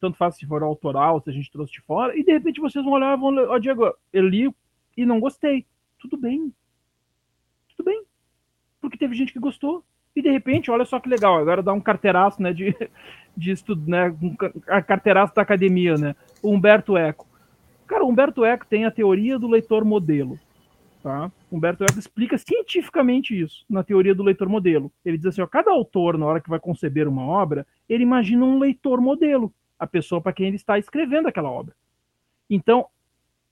tanto 0.00 0.16
faz 0.16 0.36
se 0.36 0.46
for 0.46 0.62
autoral, 0.62 1.20
se 1.20 1.30
a 1.30 1.32
gente 1.32 1.50
trouxe 1.50 1.72
de 1.72 1.80
fora, 1.82 2.18
e 2.18 2.24
de 2.24 2.32
repente 2.32 2.60
vocês 2.60 2.84
vão 2.84 2.94
olhar 2.94 3.16
e 3.16 3.20
vão 3.20 3.30
ler, 3.30 3.48
ó, 3.48 3.54
oh, 3.54 3.58
Diego, 3.58 3.94
eu 4.12 4.26
li 4.26 4.52
e 4.96 5.06
não 5.06 5.20
gostei. 5.20 5.66
Tudo 5.98 6.16
bem. 6.16 6.52
Tudo 7.68 7.84
bem. 7.84 8.04
Porque 8.80 8.96
teve 8.96 9.14
gente 9.14 9.32
que 9.32 9.38
gostou 9.38 9.84
E 10.20 10.22
de 10.22 10.30
repente, 10.30 10.70
olha 10.70 10.84
só 10.84 11.00
que 11.00 11.08
legal, 11.08 11.38
agora 11.38 11.62
dá 11.62 11.72
um 11.72 11.80
carteiraço, 11.80 12.42
né, 12.42 12.52
de, 12.52 12.76
de 13.34 13.52
estudo, 13.52 13.90
né, 13.90 14.14
um 14.20 14.36
carteiraço 14.82 15.34
da 15.34 15.40
academia, 15.40 15.96
né, 15.96 16.14
o 16.42 16.50
Humberto 16.50 16.94
Eco. 16.94 17.26
Cara, 17.86 18.04
o 18.04 18.08
Humberto 18.10 18.44
Eco 18.44 18.66
tem 18.66 18.84
a 18.84 18.90
teoria 18.90 19.38
do 19.38 19.48
leitor 19.48 19.82
modelo, 19.82 20.38
tá? 21.02 21.32
Humberto 21.50 21.84
Eco 21.84 21.98
explica 21.98 22.36
cientificamente 22.36 23.34
isso 23.34 23.64
na 23.68 23.82
teoria 23.82 24.14
do 24.14 24.22
leitor 24.22 24.46
modelo. 24.46 24.92
Ele 25.02 25.16
diz 25.16 25.24
assim, 25.24 25.40
ó, 25.40 25.46
cada 25.46 25.70
autor, 25.70 26.18
na 26.18 26.26
hora 26.26 26.40
que 26.40 26.50
vai 26.50 26.60
conceber 26.60 27.08
uma 27.08 27.24
obra, 27.24 27.66
ele 27.88 28.02
imagina 28.02 28.44
um 28.44 28.58
leitor 28.58 29.00
modelo, 29.00 29.50
a 29.78 29.86
pessoa 29.86 30.20
para 30.20 30.34
quem 30.34 30.48
ele 30.48 30.56
está 30.56 30.78
escrevendo 30.78 31.28
aquela 31.28 31.50
obra. 31.50 31.74
Então, 32.50 32.86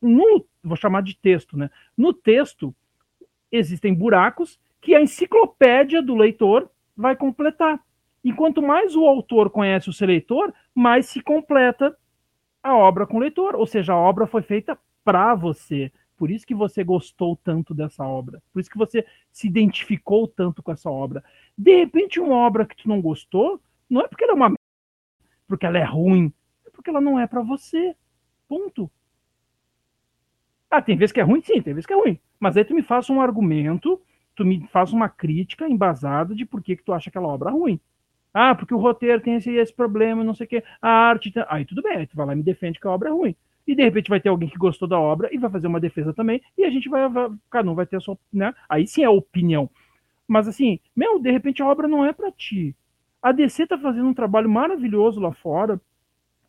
no, 0.02 0.44
vou 0.62 0.76
chamar 0.76 1.02
de 1.02 1.16
texto, 1.16 1.56
né? 1.56 1.70
No 1.96 2.12
texto 2.12 2.74
existem 3.50 3.94
buracos 3.94 4.60
que 4.80 4.94
a 4.94 5.00
enciclopédia 5.00 6.02
do 6.02 6.14
leitor 6.14 6.70
vai 6.96 7.16
completar. 7.16 7.80
E 8.22 8.32
quanto 8.32 8.60
mais 8.60 8.96
o 8.96 9.06
autor 9.06 9.50
conhece 9.50 9.88
o 9.88 9.92
seu 9.92 10.06
leitor, 10.06 10.52
mais 10.74 11.06
se 11.06 11.20
completa 11.20 11.96
a 12.62 12.76
obra 12.76 13.06
com 13.06 13.16
o 13.16 13.20
leitor. 13.20 13.54
Ou 13.54 13.66
seja, 13.66 13.92
a 13.92 13.96
obra 13.96 14.26
foi 14.26 14.42
feita 14.42 14.78
para 15.04 15.34
você. 15.34 15.92
Por 16.16 16.30
isso 16.30 16.44
que 16.44 16.54
você 16.54 16.82
gostou 16.82 17.36
tanto 17.36 17.72
dessa 17.72 18.04
obra. 18.04 18.42
Por 18.52 18.60
isso 18.60 18.68
que 18.68 18.76
você 18.76 19.06
se 19.30 19.46
identificou 19.46 20.26
tanto 20.26 20.62
com 20.62 20.72
essa 20.72 20.90
obra. 20.90 21.22
De 21.56 21.76
repente, 21.76 22.18
uma 22.18 22.34
obra 22.34 22.66
que 22.66 22.76
tu 22.76 22.88
não 22.88 23.00
gostou, 23.00 23.60
não 23.88 24.00
é 24.00 24.08
porque 24.08 24.24
ela 24.24 24.32
é 24.32 24.36
uma 24.36 24.54
porque 25.46 25.64
ela 25.64 25.78
é 25.78 25.84
ruim, 25.84 26.30
é 26.66 26.70
porque 26.70 26.90
ela 26.90 27.00
não 27.00 27.18
é 27.18 27.26
para 27.26 27.40
você. 27.40 27.96
Ponto. 28.46 28.90
Ah, 30.70 30.82
tem 30.82 30.96
vezes 30.96 31.12
que 31.12 31.20
é 31.20 31.22
ruim? 31.22 31.40
Sim, 31.40 31.62
tem 31.62 31.72
vezes 31.72 31.86
que 31.86 31.92
é 31.92 31.96
ruim. 31.96 32.20
Mas 32.38 32.56
aí 32.56 32.64
tu 32.64 32.74
me 32.74 32.82
faz 32.82 33.08
um 33.08 33.20
argumento, 33.20 34.00
tu 34.39 34.47
me 34.47 34.64
faz 34.68 34.93
uma 34.93 35.09
crítica 35.09 35.68
embasada 35.68 36.32
de 36.32 36.47
por 36.47 36.62
que, 36.62 36.76
que 36.76 36.84
tu 36.84 36.93
acha 36.93 37.11
aquela 37.11 37.26
obra 37.26 37.51
ruim. 37.51 37.80
Ah, 38.32 38.55
porque 38.55 38.72
o 38.72 38.78
roteiro 38.78 39.20
tem 39.20 39.34
esse, 39.34 39.51
esse 39.51 39.72
problema, 39.72 40.22
não 40.22 40.32
sei 40.32 40.47
o 40.47 40.49
quê. 40.49 40.62
A 40.80 40.89
arte. 40.89 41.32
Tem... 41.32 41.45
Aí 41.49 41.64
tudo 41.64 41.82
bem, 41.82 41.97
aí 41.97 42.07
tu 42.07 42.14
vai 42.14 42.24
lá 42.24 42.34
e 42.34 42.36
me 42.36 42.43
defende 42.45 42.78
que 42.78 42.86
a 42.86 42.91
obra 42.93 43.09
é 43.09 43.12
ruim. 43.12 43.34
E 43.66 43.74
de 43.74 43.82
repente 43.82 44.09
vai 44.09 44.20
ter 44.20 44.28
alguém 44.28 44.49
que 44.49 44.57
gostou 44.57 44.86
da 44.86 44.99
obra 44.99 45.28
e 45.34 45.39
vai 45.39 45.51
fazer 45.51 45.66
uma 45.66 45.80
defesa 45.80 46.14
também, 46.14 46.41
e 46.57 46.64
a 46.64 46.70
gente 46.70 46.89
vai. 46.89 47.09
vai 47.09 47.30
cada 47.51 47.68
um 47.68 47.74
vai 47.74 47.84
ter 47.84 47.97
a 47.97 48.01
sua. 48.01 48.16
Né? 48.32 48.55
Aí 48.68 48.86
sim 48.86 49.03
é 49.03 49.09
opinião. 49.09 49.68
Mas 50.28 50.47
assim, 50.47 50.78
meu, 50.95 51.18
de 51.18 51.32
repente 51.32 51.61
a 51.61 51.66
obra 51.66 51.89
não 51.89 52.05
é 52.05 52.12
para 52.12 52.30
ti. 52.30 52.76
A 53.20 53.32
DC 53.32 53.66
tá 53.66 53.76
fazendo 53.76 54.07
um 54.07 54.14
trabalho 54.14 54.49
maravilhoso 54.49 55.20
lá 55.20 55.32
fora, 55.32 55.80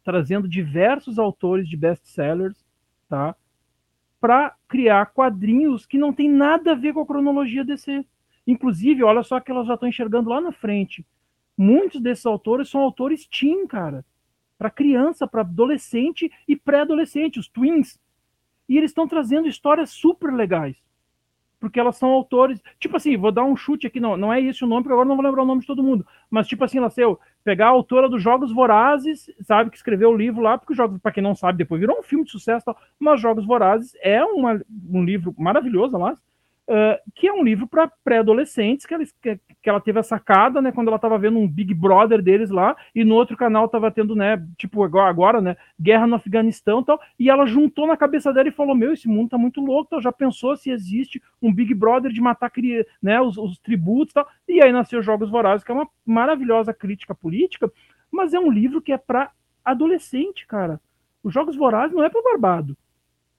trazendo 0.04 0.48
diversos 0.48 1.18
autores 1.18 1.68
de 1.68 1.76
best-sellers, 1.76 2.64
tá? 3.10 3.36
Para 4.20 4.56
criar 4.68 5.08
quadrinhos 5.08 5.86
que 5.86 5.98
não 5.98 6.14
tem 6.14 6.30
nada 6.30 6.72
a 6.72 6.76
ver 6.76 6.94
com 6.94 7.02
a 7.02 7.06
cronologia 7.06 7.64
DC. 7.64 8.06
Inclusive, 8.46 9.04
olha 9.04 9.24
só 9.24 9.40
que 9.40 9.52
elas 9.52 9.68
já 9.68 9.76
estão 9.76 9.88
enxergando 9.88 10.30
lá 10.30 10.42
na 10.42 10.52
frente. 10.52 11.06
Muitos 11.58 12.02
desses 12.02 12.26
autores 12.26 12.70
são 12.70 12.82
autores 12.82 13.28
teen, 13.28 13.68
cara. 13.68 14.06
Para 14.58 14.70
criança, 14.70 15.28
para 15.28 15.42
adolescente 15.42 16.32
e 16.48 16.56
pré-adolescente, 16.56 17.40
os 17.40 17.48
twins. 17.48 18.00
E 18.68 18.78
eles 18.78 18.92
estão 18.92 19.08
trazendo 19.08 19.48
histórias 19.48 19.90
super 19.90 20.34
legais 20.34 20.76
porque 21.60 21.80
elas 21.80 21.98
são 21.98 22.10
autores. 22.10 22.62
Tipo 22.80 22.98
assim, 22.98 23.18
vou 23.18 23.32
dar 23.32 23.44
um 23.44 23.56
chute 23.56 23.86
aqui, 23.86 24.00
não, 24.00 24.16
não 24.16 24.32
é 24.32 24.42
esse 24.42 24.64
o 24.64 24.68
nome, 24.68 24.84
porque 24.84 24.94
agora 24.94 25.08
não 25.08 25.16
vou 25.16 25.26
lembrar 25.26 25.44
o 25.44 25.46
nome 25.46 25.62
de 25.62 25.68
todo 25.68 25.84
mundo. 25.84 26.08
Mas, 26.30 26.48
tipo 26.48 26.64
assim, 26.64 26.78
ela 26.78 26.90
pegar 27.44 27.68
a 27.68 27.70
autora 27.70 28.10
dos 28.10 28.22
Jogos 28.22 28.54
Vorazes, 28.54 29.30
sabe, 29.42 29.70
que 29.70 29.78
escreveu 29.78 30.10
o 30.10 30.18
livro 30.18 30.42
lá, 30.42 30.58
porque 30.58 30.74
para 31.02 31.12
quem 31.12 31.24
não 31.24 31.36
sabe, 31.36 31.58
depois 31.58 31.80
virou 31.80 32.00
um 32.00 32.04
filme 32.04 32.26
de 32.26 32.32
sucesso, 32.32 32.66
tal, 32.66 32.78
mas 33.00 33.22
Jogos 33.22 33.46
Vorazes 33.46 33.94
é 34.02 34.24
uma, 34.24 34.62
um 34.90 35.04
livro 35.04 35.34
maravilhoso, 35.38 35.98
lá, 35.98 36.16
Uh, 36.70 37.02
que 37.16 37.28
é 37.28 37.34
um 37.34 37.44
livro 37.44 37.66
para 37.66 37.92
pré-adolescentes, 38.04 38.86
que 38.86 38.94
ela, 38.94 39.04
que, 39.04 39.40
que, 39.60 39.68
ela 39.68 39.82
teve 39.82 39.98
a 39.98 40.04
sacada, 40.04 40.62
né, 40.62 40.72
quando 40.72 40.90
ela 40.90 40.98
estava 40.98 41.18
vendo 41.18 41.40
um 41.40 41.48
Big 41.48 41.74
Brother 41.74 42.22
deles 42.22 42.52
lá, 42.52 42.78
e 42.94 43.04
no 43.04 43.16
outro 43.16 43.36
canal 43.36 43.66
estava 43.66 43.90
tendo, 43.90 44.16
né, 44.16 44.40
tipo 44.56 44.84
agora, 44.84 45.42
né, 45.42 45.58
guerra 45.82 46.06
no 46.06 46.14
Afeganistão 46.14 46.82
e 46.82 46.86
tal, 46.86 47.02
e 47.18 47.28
ela 47.28 47.48
juntou 47.48 47.88
na 47.88 47.98
cabeça 47.98 48.32
dela 48.32 48.50
e 48.50 48.52
falou, 48.52 48.76
meu, 48.76 48.94
esse 48.94 49.08
mundo 49.08 49.32
tá 49.32 49.38
muito 49.38 49.60
louco, 49.60 49.90
tal, 49.90 50.00
já 50.00 50.12
pensou 50.12 50.56
se 50.56 50.70
existe 50.70 51.20
um 51.42 51.52
Big 51.52 51.74
Brother 51.74 52.12
de 52.12 52.22
matar, 52.22 52.52
né, 53.02 53.20
os, 53.20 53.36
os 53.36 53.58
tributos 53.58 54.12
e 54.12 54.14
tal, 54.14 54.28
e 54.48 54.62
aí 54.62 54.72
nasceu 54.72 55.02
Jogos 55.02 55.32
Vorazes, 55.32 55.64
que 55.64 55.72
é 55.72 55.74
uma 55.74 55.90
maravilhosa 56.06 56.72
crítica 56.72 57.16
política, 57.16 57.72
mas 58.12 58.36
é 58.36 58.40
um 58.40 58.52
livro 58.52 58.80
que 58.80 58.92
é 58.92 58.98
para 58.98 59.32
adolescente, 59.66 60.46
cara. 60.46 60.80
Os 61.24 61.34
Jogos 61.34 61.56
Vorazes 61.56 61.96
não 61.96 62.04
é 62.04 62.10
para 62.10 62.22
barbado, 62.22 62.78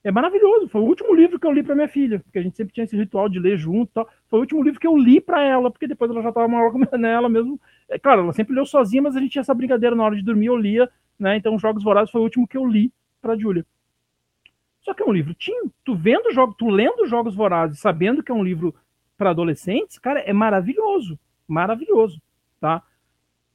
é 0.02 0.10
maravilhoso. 0.10 0.68
Foi 0.68 0.80
o 0.80 0.84
último 0.84 1.14
livro 1.14 1.38
que 1.38 1.46
eu 1.46 1.52
li 1.52 1.62
para 1.62 1.74
minha 1.74 1.88
filha, 1.88 2.20
porque 2.20 2.38
a 2.38 2.42
gente 2.42 2.56
sempre 2.56 2.72
tinha 2.72 2.84
esse 2.84 2.96
ritual 2.96 3.28
de 3.28 3.38
ler 3.38 3.56
junto. 3.56 3.92
Tal. 3.92 4.08
Foi 4.28 4.38
o 4.38 4.42
último 4.42 4.62
livro 4.62 4.80
que 4.80 4.86
eu 4.86 4.96
li 4.96 5.20
para 5.20 5.42
ela, 5.42 5.70
porque 5.70 5.86
depois 5.86 6.10
ela 6.10 6.22
já 6.22 6.30
estava 6.30 6.48
maior 6.48 6.72
nela 6.98 7.28
mesmo. 7.28 7.60
É, 7.88 7.98
claro, 7.98 8.22
ela 8.22 8.32
sempre 8.32 8.54
leu 8.54 8.64
sozinha, 8.64 9.02
mas 9.02 9.16
a 9.16 9.20
gente 9.20 9.32
tinha 9.32 9.42
essa 9.42 9.54
brincadeira 9.54 9.94
na 9.94 10.04
hora 10.04 10.16
de 10.16 10.22
dormir, 10.22 10.46
eu 10.46 10.56
lia, 10.56 10.88
né? 11.18 11.36
Então, 11.36 11.58
Jogos 11.58 11.82
Vorazes 11.82 12.10
foi 12.10 12.20
o 12.20 12.24
último 12.24 12.48
que 12.48 12.56
eu 12.56 12.64
li 12.64 12.92
para 13.20 13.36
Júlia. 13.36 13.64
Só 14.80 14.94
que 14.94 15.02
é 15.02 15.06
um 15.06 15.12
livro. 15.12 15.36
Tu 15.84 15.94
vendo 15.94 16.32
jogo, 16.32 16.54
tu 16.54 16.68
lendo 16.68 17.06
Jogos 17.06 17.34
Vorazes, 17.34 17.80
sabendo 17.80 18.22
que 18.22 18.32
é 18.32 18.34
um 18.34 18.42
livro 18.42 18.74
para 19.16 19.30
adolescentes, 19.30 19.98
cara, 19.98 20.20
é 20.20 20.32
maravilhoso, 20.32 21.18
maravilhoso, 21.46 22.22
tá? 22.58 22.82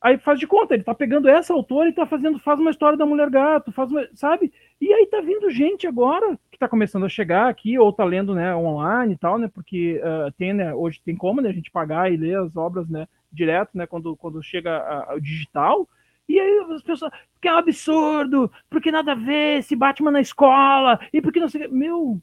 Aí 0.06 0.20
faz 0.20 0.40
de 0.40 0.46
conta, 0.46 0.76
ele 0.76 0.84
tá 0.84 0.94
pegando 0.94 1.28
essa 1.28 1.52
autora 1.52 1.90
e 1.90 1.92
tá 1.92 2.06
fazendo, 2.06 2.38
faz 2.38 2.60
uma 2.60 2.70
história 2.70 2.96
da 2.96 3.08
mulher 3.08 3.28
gato, 3.28 3.72
faz 3.72 3.90
uma, 3.90 4.08
sabe? 4.14 4.54
E 4.80 4.94
aí 4.94 5.08
tá 5.08 5.20
vindo 5.20 5.50
gente 5.50 5.88
agora 5.88 6.38
que 6.52 6.60
tá 6.60 6.70
começando 6.70 7.08
a 7.08 7.10
chegar 7.10 7.50
aqui, 7.50 7.80
ou 7.80 7.92
tá 7.92 8.06
lendo, 8.06 8.36
né, 8.36 8.56
online 8.56 9.14
e 9.14 9.18
tal, 9.18 9.40
né? 9.40 9.50
Porque 9.52 10.00
uh, 10.00 10.32
tem, 10.34 10.54
né, 10.54 10.76
hoje 10.76 11.02
tem 11.04 11.16
como, 11.16 11.42
né, 11.42 11.50
a 11.50 11.52
gente 11.52 11.72
pagar 11.72 12.14
e 12.14 12.18
ler 12.18 12.38
as 12.38 12.56
obras, 12.56 12.88
né, 12.88 13.08
direto, 13.32 13.72
né, 13.74 13.88
quando, 13.88 14.16
quando 14.16 14.44
chega 14.44 15.08
o 15.16 15.20
digital. 15.20 15.90
E 16.30 16.40
aí 16.40 16.68
as 16.70 16.84
pessoas, 16.84 17.12
que 17.42 17.48
é 17.48 17.54
um 17.56 17.58
absurdo, 17.58 18.52
porque 18.70 18.92
nada 18.92 19.14
a 19.14 19.16
ver, 19.16 19.58
esse 19.58 19.76
Batman 19.76 20.12
na 20.12 20.22
escola, 20.22 21.00
e 21.12 21.20
porque 21.20 21.40
não 21.40 21.50
sei. 21.50 21.68
Meu, 21.68 22.22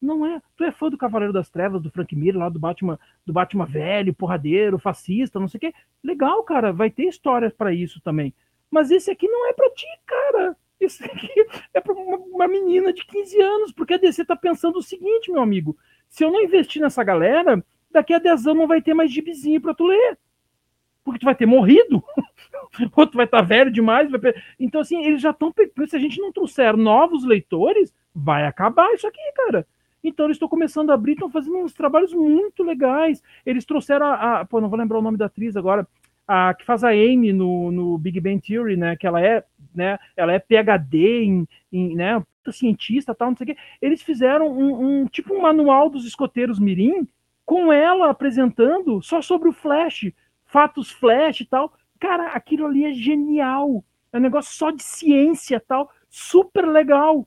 não 0.00 0.26
é. 0.26 0.40
Tu 0.56 0.64
é 0.64 0.70
fã 0.70 0.88
do 0.88 0.98
Cavaleiro 0.98 1.32
das 1.32 1.48
Trevas, 1.48 1.82
do 1.82 1.90
Frank 1.90 2.14
Miller, 2.14 2.38
lá 2.38 2.48
do 2.48 2.58
Batman, 2.58 2.98
do 3.24 3.32
Batman 3.32 3.66
velho, 3.66 4.14
porradeiro, 4.14 4.78
fascista, 4.78 5.40
não 5.40 5.48
sei 5.48 5.58
o 5.58 5.60
quê. 5.60 5.74
Legal, 6.02 6.42
cara, 6.42 6.72
vai 6.72 6.90
ter 6.90 7.04
histórias 7.04 7.52
para 7.52 7.72
isso 7.72 8.00
também. 8.00 8.34
Mas 8.70 8.90
esse 8.90 9.10
aqui 9.10 9.26
não 9.28 9.48
é 9.48 9.52
para 9.52 9.70
ti, 9.70 9.86
cara. 10.04 10.56
Esse 10.78 11.04
aqui 11.04 11.46
é 11.72 11.80
para 11.80 11.94
uma, 11.94 12.18
uma, 12.18 12.48
menina 12.48 12.92
de 12.92 13.04
15 13.06 13.40
anos, 13.40 13.72
porque 13.72 13.94
a 13.94 13.98
DC 13.98 14.24
tá 14.24 14.36
pensando 14.36 14.78
o 14.78 14.82
seguinte, 14.82 15.32
meu 15.32 15.42
amigo. 15.42 15.76
Se 16.08 16.22
eu 16.22 16.30
não 16.30 16.42
investir 16.42 16.82
nessa 16.82 17.02
galera, 17.02 17.64
daqui 17.90 18.12
a 18.12 18.18
10 18.18 18.46
anos 18.46 18.58
não 18.58 18.66
vai 18.66 18.82
ter 18.82 18.92
mais 18.92 19.10
gibizinho 19.10 19.60
para 19.60 19.74
tu 19.74 19.86
ler. 19.86 20.18
Porque 21.02 21.20
tu 21.20 21.24
vai 21.24 21.34
ter 21.34 21.46
morrido, 21.46 22.02
ou 22.94 23.06
tu 23.06 23.16
vai 23.16 23.24
estar 23.24 23.38
tá 23.38 23.42
velho 23.42 23.70
demais. 23.70 24.10
Vai... 24.10 24.34
Então, 24.58 24.80
assim, 24.80 25.02
eles 25.04 25.22
já 25.22 25.30
estão. 25.30 25.54
Se 25.86 25.96
a 25.96 26.00
gente 26.00 26.20
não 26.20 26.32
trouxer 26.32 26.76
novos 26.76 27.24
leitores, 27.24 27.94
vai 28.14 28.44
acabar 28.44 28.92
isso 28.92 29.06
aqui, 29.06 29.20
cara. 29.34 29.66
Então 30.08 30.26
eles 30.26 30.36
estão 30.36 30.48
começando 30.48 30.90
a 30.90 30.94
abrir, 30.94 31.12
estão 31.12 31.30
fazendo 31.30 31.58
uns 31.58 31.72
trabalhos 31.72 32.12
muito 32.12 32.62
legais. 32.62 33.22
Eles 33.44 33.64
trouxeram 33.64 34.06
a, 34.06 34.40
a, 34.40 34.44
Pô, 34.44 34.60
não 34.60 34.68
vou 34.68 34.78
lembrar 34.78 34.98
o 34.98 35.02
nome 35.02 35.18
da 35.18 35.26
atriz 35.26 35.56
agora. 35.56 35.86
A 36.28 36.54
que 36.54 36.64
faz 36.64 36.82
a 36.82 36.90
Amy 36.90 37.32
no, 37.32 37.70
no 37.70 37.98
Big 37.98 38.20
Bang 38.20 38.40
Theory, 38.40 38.76
né? 38.76 38.96
Que 38.96 39.06
ela 39.06 39.20
é, 39.20 39.44
né? 39.74 39.98
Ela 40.16 40.32
é 40.32 40.38
PhD 40.38 41.24
em, 41.24 41.48
em 41.72 41.94
né? 41.94 42.22
cientista, 42.52 43.14
tal, 43.14 43.30
não 43.30 43.36
sei 43.36 43.44
o 43.44 43.46
quê. 43.48 43.56
Eles 43.82 44.02
fizeram 44.02 44.48
um, 44.48 45.02
um 45.02 45.06
tipo 45.06 45.34
um 45.34 45.40
manual 45.40 45.90
dos 45.90 46.06
escoteiros 46.06 46.58
Mirim 46.58 47.06
com 47.44 47.72
ela 47.72 48.10
apresentando 48.10 49.00
só 49.02 49.22
sobre 49.22 49.48
o 49.48 49.52
Flash, 49.52 50.12
fatos 50.44 50.90
Flash 50.90 51.40
e 51.40 51.44
tal. 51.44 51.72
Cara, 51.98 52.28
aquilo 52.28 52.66
ali 52.66 52.84
é 52.84 52.92
genial. 52.92 53.84
É 54.12 54.18
um 54.18 54.22
negócio 54.22 54.54
só 54.54 54.70
de 54.70 54.82
ciência 54.82 55.60
tal, 55.60 55.90
super 56.08 56.66
legal. 56.66 57.26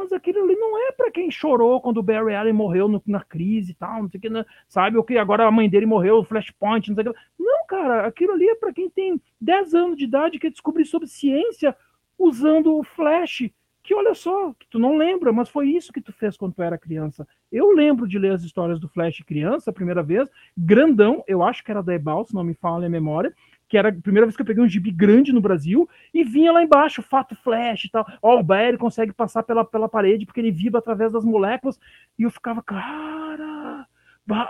Mas 0.00 0.14
aquilo 0.14 0.42
ali 0.42 0.56
não 0.56 0.78
é 0.78 0.92
para 0.92 1.10
quem 1.10 1.30
chorou 1.30 1.78
quando 1.78 1.98
o 1.98 2.02
Barry 2.02 2.34
Allen 2.34 2.54
morreu 2.54 2.88
no, 2.88 3.02
na 3.06 3.20
crise 3.22 3.72
e 3.72 3.74
tal, 3.74 4.02
não 4.02 4.08
sei 4.08 4.16
o 4.16 4.20
que, 4.22 4.30
né? 4.30 4.46
sabe? 4.66 4.96
Ou 4.96 5.04
que 5.04 5.18
agora 5.18 5.46
a 5.46 5.50
mãe 5.50 5.68
dele 5.68 5.84
morreu, 5.84 6.16
o 6.16 6.24
Flashpoint, 6.24 6.88
não 6.88 6.94
sei 6.94 7.06
o 7.06 7.12
que. 7.12 7.20
Não, 7.38 7.66
cara, 7.66 8.06
aquilo 8.06 8.32
ali 8.32 8.48
é 8.48 8.54
para 8.54 8.72
quem 8.72 8.88
tem 8.88 9.20
10 9.38 9.74
anos 9.74 9.98
de 9.98 10.04
idade 10.04 10.38
que 10.38 10.48
descobrir 10.48 10.86
sobre 10.86 11.06
ciência 11.06 11.76
usando 12.18 12.78
o 12.78 12.82
Flash. 12.82 13.50
Que 13.82 13.94
olha 13.94 14.14
só, 14.14 14.54
que 14.58 14.66
tu 14.70 14.78
não 14.78 14.96
lembra, 14.96 15.34
mas 15.34 15.50
foi 15.50 15.68
isso 15.68 15.92
que 15.92 16.00
tu 16.00 16.14
fez 16.14 16.34
quando 16.34 16.54
tu 16.54 16.62
era 16.62 16.78
criança. 16.78 17.28
Eu 17.52 17.70
lembro 17.70 18.08
de 18.08 18.18
ler 18.18 18.32
as 18.32 18.42
histórias 18.42 18.80
do 18.80 18.88
Flash 18.88 19.22
criança, 19.26 19.68
a 19.68 19.74
primeira 19.74 20.02
vez, 20.02 20.30
grandão, 20.56 21.22
eu 21.28 21.42
acho 21.42 21.62
que 21.62 21.70
era 21.70 21.82
da 21.82 21.94
Ebal, 21.94 22.24
se 22.24 22.34
não 22.34 22.42
me 22.42 22.54
falha 22.54 22.86
a 22.86 22.90
memória, 22.90 23.34
que 23.70 23.78
era 23.78 23.88
a 23.88 23.92
primeira 23.92 24.26
vez 24.26 24.34
que 24.34 24.42
eu 24.42 24.46
peguei 24.46 24.62
um 24.62 24.68
gibi 24.68 24.90
grande 24.90 25.32
no 25.32 25.40
Brasil, 25.40 25.88
e 26.12 26.24
vinha 26.24 26.50
lá 26.52 26.60
embaixo, 26.60 27.02
fato 27.02 27.36
flash 27.36 27.84
e 27.84 27.90
tal. 27.90 28.04
Ó, 28.20 28.40
o 28.40 28.42
Barry 28.42 28.76
consegue 28.76 29.12
passar 29.12 29.44
pela, 29.44 29.64
pela 29.64 29.88
parede 29.88 30.26
porque 30.26 30.40
ele 30.40 30.50
vibra 30.50 30.80
através 30.80 31.12
das 31.12 31.24
moléculas. 31.24 31.78
E 32.18 32.24
eu 32.24 32.30
ficava, 32.30 32.60
cara. 32.60 33.86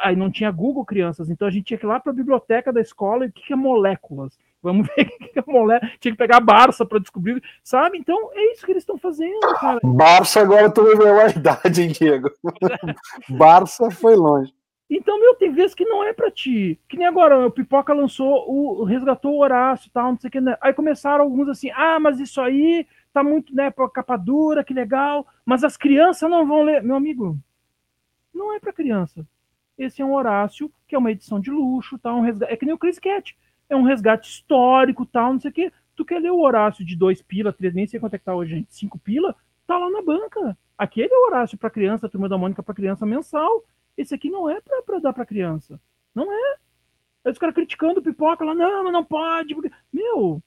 Aí 0.03 0.16
não 0.16 0.31
tinha 0.31 0.51
Google, 0.51 0.85
crianças, 0.85 1.31
então 1.31 1.47
a 1.47 1.51
gente 1.51 1.64
tinha 1.64 1.79
que 1.79 1.85
ir 1.85 1.89
lá 1.89 2.01
para 2.01 2.12
a 2.12 2.14
biblioteca 2.14 2.73
da 2.73 2.81
escola 2.81 3.25
e 3.25 3.29
o 3.29 3.33
que, 3.33 3.47
que 3.47 3.53
é 3.53 3.57
moléculas? 3.57 4.39
Vamos 4.62 4.89
ver 4.97 5.03
o 5.03 5.33
que 5.33 5.39
é 5.39 5.45
molécula. 5.47 5.93
Tinha 6.01 6.12
que 6.12 6.18
pegar 6.18 6.39
a 6.39 6.41
Barça 6.41 6.87
para 6.87 6.99
descobrir, 6.99 7.43
sabe? 7.62 7.99
Então 7.99 8.31
é 8.33 8.53
isso 8.53 8.64
que 8.64 8.73
eles 8.73 8.83
estão 8.83 8.99
fazendo, 8.99 9.41
cara. 9.61 9.81
Barça 9.85 10.41
agora 10.41 10.71
tu 10.71 10.83
revelou 10.83 11.21
a 11.21 11.29
idade, 11.29 11.83
hein, 11.83 11.93
Diego? 11.93 12.31
Barça 13.29 13.91
foi 13.91 14.16
longe. 14.16 14.53
Então, 14.91 15.20
meu, 15.20 15.36
tem 15.36 15.53
vezes 15.53 15.72
que 15.72 15.84
não 15.84 16.03
é 16.03 16.12
para 16.12 16.32
ti. 16.32 16.76
Que 16.88 16.97
nem 16.97 17.07
agora, 17.07 17.47
o 17.47 17.51
Pipoca 17.51 17.95
lançou, 17.95 18.45
o, 18.51 18.82
resgatou 18.82 19.34
o 19.34 19.38
Horácio 19.38 19.86
e 19.86 19.91
tal, 19.93 20.11
não 20.11 20.18
sei 20.18 20.26
o 20.26 20.30
que. 20.32 20.41
Né? 20.41 20.59
Aí 20.61 20.74
começaram 20.74 21.22
alguns 21.22 21.49
assim, 21.49 21.70
ah, 21.70 22.01
mas 22.01 22.18
isso 22.18 22.41
aí 22.41 22.84
tá 23.12 23.22
muito, 23.22 23.55
né, 23.55 23.70
pra 23.70 23.88
capa 23.88 24.16
dura, 24.16 24.64
que 24.64 24.74
legal, 24.74 25.26
mas 25.45 25.62
as 25.62 25.76
crianças 25.76 26.28
não 26.28 26.45
vão 26.45 26.64
ler. 26.64 26.82
Meu 26.82 26.97
amigo, 26.97 27.38
não 28.34 28.53
é 28.53 28.59
para 28.59 28.72
criança. 28.72 29.24
Esse 29.78 30.03
é 30.03 30.05
um 30.05 30.12
Horácio, 30.12 30.70
que 30.88 30.95
é 30.95 30.99
uma 30.99 31.12
edição 31.12 31.41
de 31.41 31.51
luxo, 31.51 31.99
tá? 31.99 32.12
Um 32.12 32.20
resgate, 32.20 32.53
é 32.53 32.57
que 32.57 32.66
nem 32.66 32.74
o 32.74 32.78
Chris 32.78 32.99
Cat. 32.99 33.36
É 33.68 33.76
um 33.76 33.82
resgate 33.82 34.28
histórico, 34.28 35.07
tal, 35.07 35.32
não 35.32 35.41
sei 35.41 35.51
o 35.51 35.55
que. 35.55 35.72
Tu 35.95 36.05
quer 36.05 36.18
ler 36.18 36.32
o 36.32 36.41
Horácio 36.41 36.84
de 36.84 36.97
dois 36.97 37.22
pila, 37.22 37.53
três, 37.53 37.72
nem 37.74 37.86
sei 37.86 38.01
quanto 38.01 38.14
é 38.14 38.18
que 38.18 38.24
tá 38.24 38.34
hoje, 38.34 38.57
gente, 38.57 38.74
cinco 38.74 38.99
pila, 38.99 39.36
tá 39.66 39.78
lá 39.78 39.88
na 39.88 40.03
banca. 40.03 40.59
Aquele 40.76 41.12
é 41.12 41.16
o 41.16 41.26
Horácio 41.26 41.57
para 41.57 41.70
criança, 41.70 42.07
a 42.07 42.11
turma 42.11 42.28
da 42.28 42.36
Mônica 42.36 42.62
para 42.62 42.74
criança 42.74 43.07
mensal. 43.07 43.64
Esse 44.01 44.14
aqui 44.14 44.30
não 44.30 44.48
é 44.48 44.59
para 44.61 44.98
dar 44.98 45.12
para 45.12 45.26
criança. 45.26 45.78
Não 46.14 46.32
é. 46.32 46.57
Aí 47.22 47.32
os 47.32 47.38
caras 47.38 47.55
criticando 47.55 48.01
pipoca 48.01 48.42
lá, 48.42 48.55
não, 48.55 48.84
mas 48.84 48.92
não 48.94 49.05
pode. 49.05 49.55
Porque... 49.55 49.70
Meu, 49.92 50.42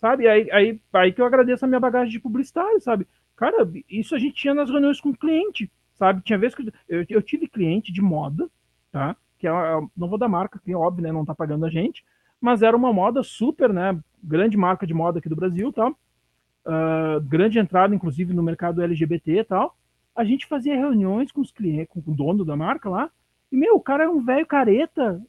sabe? 0.00 0.26
Aí, 0.26 0.50
aí, 0.50 0.80
aí 0.90 1.12
que 1.12 1.20
eu 1.20 1.26
agradeço 1.26 1.66
a 1.66 1.68
minha 1.68 1.78
bagagem 1.78 2.10
de 2.10 2.18
publicitário, 2.18 2.80
sabe? 2.80 3.06
Cara, 3.36 3.70
isso 3.90 4.14
a 4.14 4.18
gente 4.18 4.36
tinha 4.36 4.54
nas 4.54 4.70
reuniões 4.70 5.02
com 5.02 5.10
o 5.10 5.16
cliente, 5.16 5.70
sabe? 5.92 6.22
Tinha 6.22 6.38
vezes 6.38 6.54
que 6.54 6.72
eu, 6.88 7.04
eu 7.10 7.20
tive 7.20 7.46
cliente 7.46 7.92
de 7.92 8.00
moda, 8.00 8.48
tá? 8.90 9.14
Que 9.38 9.46
é, 9.46 9.52
não 9.94 10.08
vou 10.08 10.16
dar 10.16 10.28
marca, 10.28 10.58
que 10.58 10.72
é 10.72 10.76
óbvio, 10.76 11.02
né? 11.02 11.12
Não 11.12 11.26
tá 11.26 11.34
pagando 11.34 11.66
a 11.66 11.70
gente, 11.70 12.02
mas 12.40 12.62
era 12.62 12.74
uma 12.74 12.90
moda 12.90 13.22
super, 13.22 13.70
né? 13.70 14.00
Grande 14.22 14.56
marca 14.56 14.86
de 14.86 14.94
moda 14.94 15.18
aqui 15.18 15.28
do 15.28 15.36
Brasil, 15.36 15.70
tá? 15.70 15.90
Uh, 15.90 17.20
grande 17.20 17.58
entrada, 17.58 17.94
inclusive, 17.94 18.32
no 18.32 18.42
mercado 18.42 18.82
LGBT 18.82 19.40
e 19.40 19.44
tal 19.44 19.76
a 20.14 20.24
gente 20.24 20.46
fazia 20.46 20.76
reuniões 20.76 21.32
com 21.32 21.40
os 21.40 21.50
clientes, 21.50 21.92
com 21.92 22.10
o 22.10 22.14
dono 22.14 22.44
da 22.44 22.56
marca 22.56 22.88
lá, 22.88 23.10
e, 23.50 23.56
meu, 23.56 23.76
o 23.76 23.80
cara 23.80 24.04
era 24.04 24.12
um 24.12 24.24
velho 24.24 24.46
careta, 24.46 25.20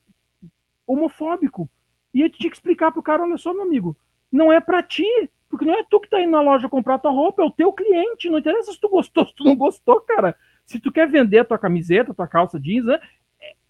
homofóbico. 0.85 1.69
E 2.13 2.21
eu 2.21 2.29
tinha 2.29 2.49
que 2.49 2.55
explicar 2.55 2.91
pro 2.91 3.03
cara, 3.03 3.23
olha 3.23 3.37
só, 3.37 3.53
meu 3.53 3.63
amigo, 3.63 3.97
não 4.31 4.51
é 4.51 4.61
para 4.61 4.83
ti, 4.83 5.07
porque 5.49 5.65
não 5.65 5.73
é 5.73 5.83
tu 5.89 5.99
que 5.99 6.09
tá 6.09 6.21
indo 6.21 6.31
na 6.31 6.41
loja 6.41 6.69
comprar 6.69 6.99
tua 6.99 7.11
roupa, 7.11 7.41
é 7.41 7.45
o 7.45 7.51
teu 7.51 7.73
cliente, 7.73 8.29
não 8.29 8.39
interessa 8.39 8.71
se 8.71 8.79
tu 8.79 8.89
gostou, 8.89 9.25
se 9.27 9.35
tu 9.35 9.43
não 9.43 9.55
gostou, 9.55 10.01
cara. 10.01 10.35
Se 10.65 10.79
tu 10.79 10.91
quer 10.91 11.07
vender 11.07 11.39
a 11.39 11.45
tua 11.45 11.57
camiseta, 11.57 12.13
tua 12.13 12.27
calça 12.27 12.59
jeans, 12.59 12.85
né, 12.85 12.99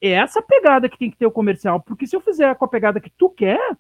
é 0.02 0.12
essa 0.12 0.42
pegada 0.42 0.88
que 0.88 0.98
tem 0.98 1.10
que 1.10 1.18
ter 1.18 1.26
o 1.26 1.32
comercial, 1.32 1.82
porque 1.82 2.08
se 2.08 2.16
eu 2.16 2.22
fizer 2.22 2.56
com 2.56 2.66
a 2.66 2.70
pegada 2.70 3.02
que 3.02 3.10
tu 3.10 3.30
quer, 3.30 3.78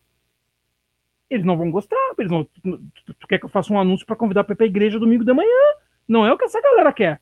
eles 1.29 1.45
não 1.45 1.57
vão 1.57 1.71
gostar, 1.71 2.13
eles 2.17 2.31
não, 2.31 2.43
tu, 2.43 3.13
tu 3.13 3.27
quer 3.27 3.39
que 3.39 3.45
eu 3.45 3.49
faça 3.49 3.71
um 3.71 3.79
anúncio 3.79 4.05
para 4.05 4.15
convidar 4.15 4.43
para 4.43 4.53
ir 4.53 4.57
pra 4.57 4.65
igreja 4.65 4.99
domingo 4.99 5.23
de 5.23 5.33
manhã, 5.33 5.73
não 6.07 6.25
é 6.25 6.33
o 6.33 6.37
que 6.37 6.43
essa 6.43 6.61
galera 6.61 6.91
quer 6.91 7.21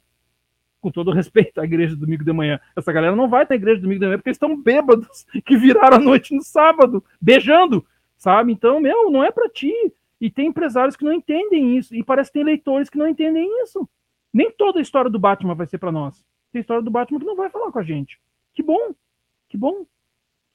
com 0.83 0.91
todo 0.91 1.11
respeito 1.11 1.61
à 1.61 1.63
igreja 1.63 1.95
do 1.95 2.01
domingo 2.01 2.25
de 2.25 2.33
manhã. 2.33 2.59
Essa 2.75 2.91
galera 2.91 3.15
não 3.15 3.29
vai 3.29 3.47
na 3.49 3.55
igreja 3.55 3.79
do 3.79 3.83
domingo 3.83 4.01
de 4.01 4.05
manhã 4.05 4.17
porque 4.17 4.29
eles 4.29 4.35
estão 4.35 4.61
bêbados, 4.61 5.25
que 5.45 5.55
viraram 5.55 5.95
a 5.95 5.99
noite 5.99 6.35
no 6.35 6.43
sábado, 6.43 7.01
beijando, 7.21 7.85
sabe? 8.17 8.51
Então, 8.51 8.81
meu, 8.81 9.09
não 9.09 9.23
é 9.23 9.31
para 9.31 9.47
ti. 9.47 9.73
E 10.19 10.29
tem 10.29 10.47
empresários 10.47 10.97
que 10.97 11.05
não 11.05 11.13
entendem 11.13 11.77
isso. 11.77 11.95
E 11.95 12.03
parece 12.03 12.29
que 12.29 12.33
tem 12.33 12.43
leitores 12.43 12.89
que 12.89 12.97
não 12.97 13.07
entendem 13.07 13.49
isso. 13.63 13.87
Nem 14.33 14.51
toda 14.51 14.79
a 14.79 14.81
história 14.81 15.09
do 15.09 15.17
Batman 15.17 15.55
vai 15.55 15.67
ser 15.67 15.77
para 15.77 15.91
nós. 15.91 16.21
Tem 16.51 16.59
história 16.59 16.83
do 16.83 16.91
Batman 16.91 17.19
que 17.19 17.25
não 17.25 17.35
vai 17.35 17.49
falar 17.49 17.71
com 17.71 17.79
a 17.79 17.83
gente. 17.83 18.19
Que 18.53 18.61
bom. 18.61 18.93
Que 19.47 19.57
bom. 19.57 19.85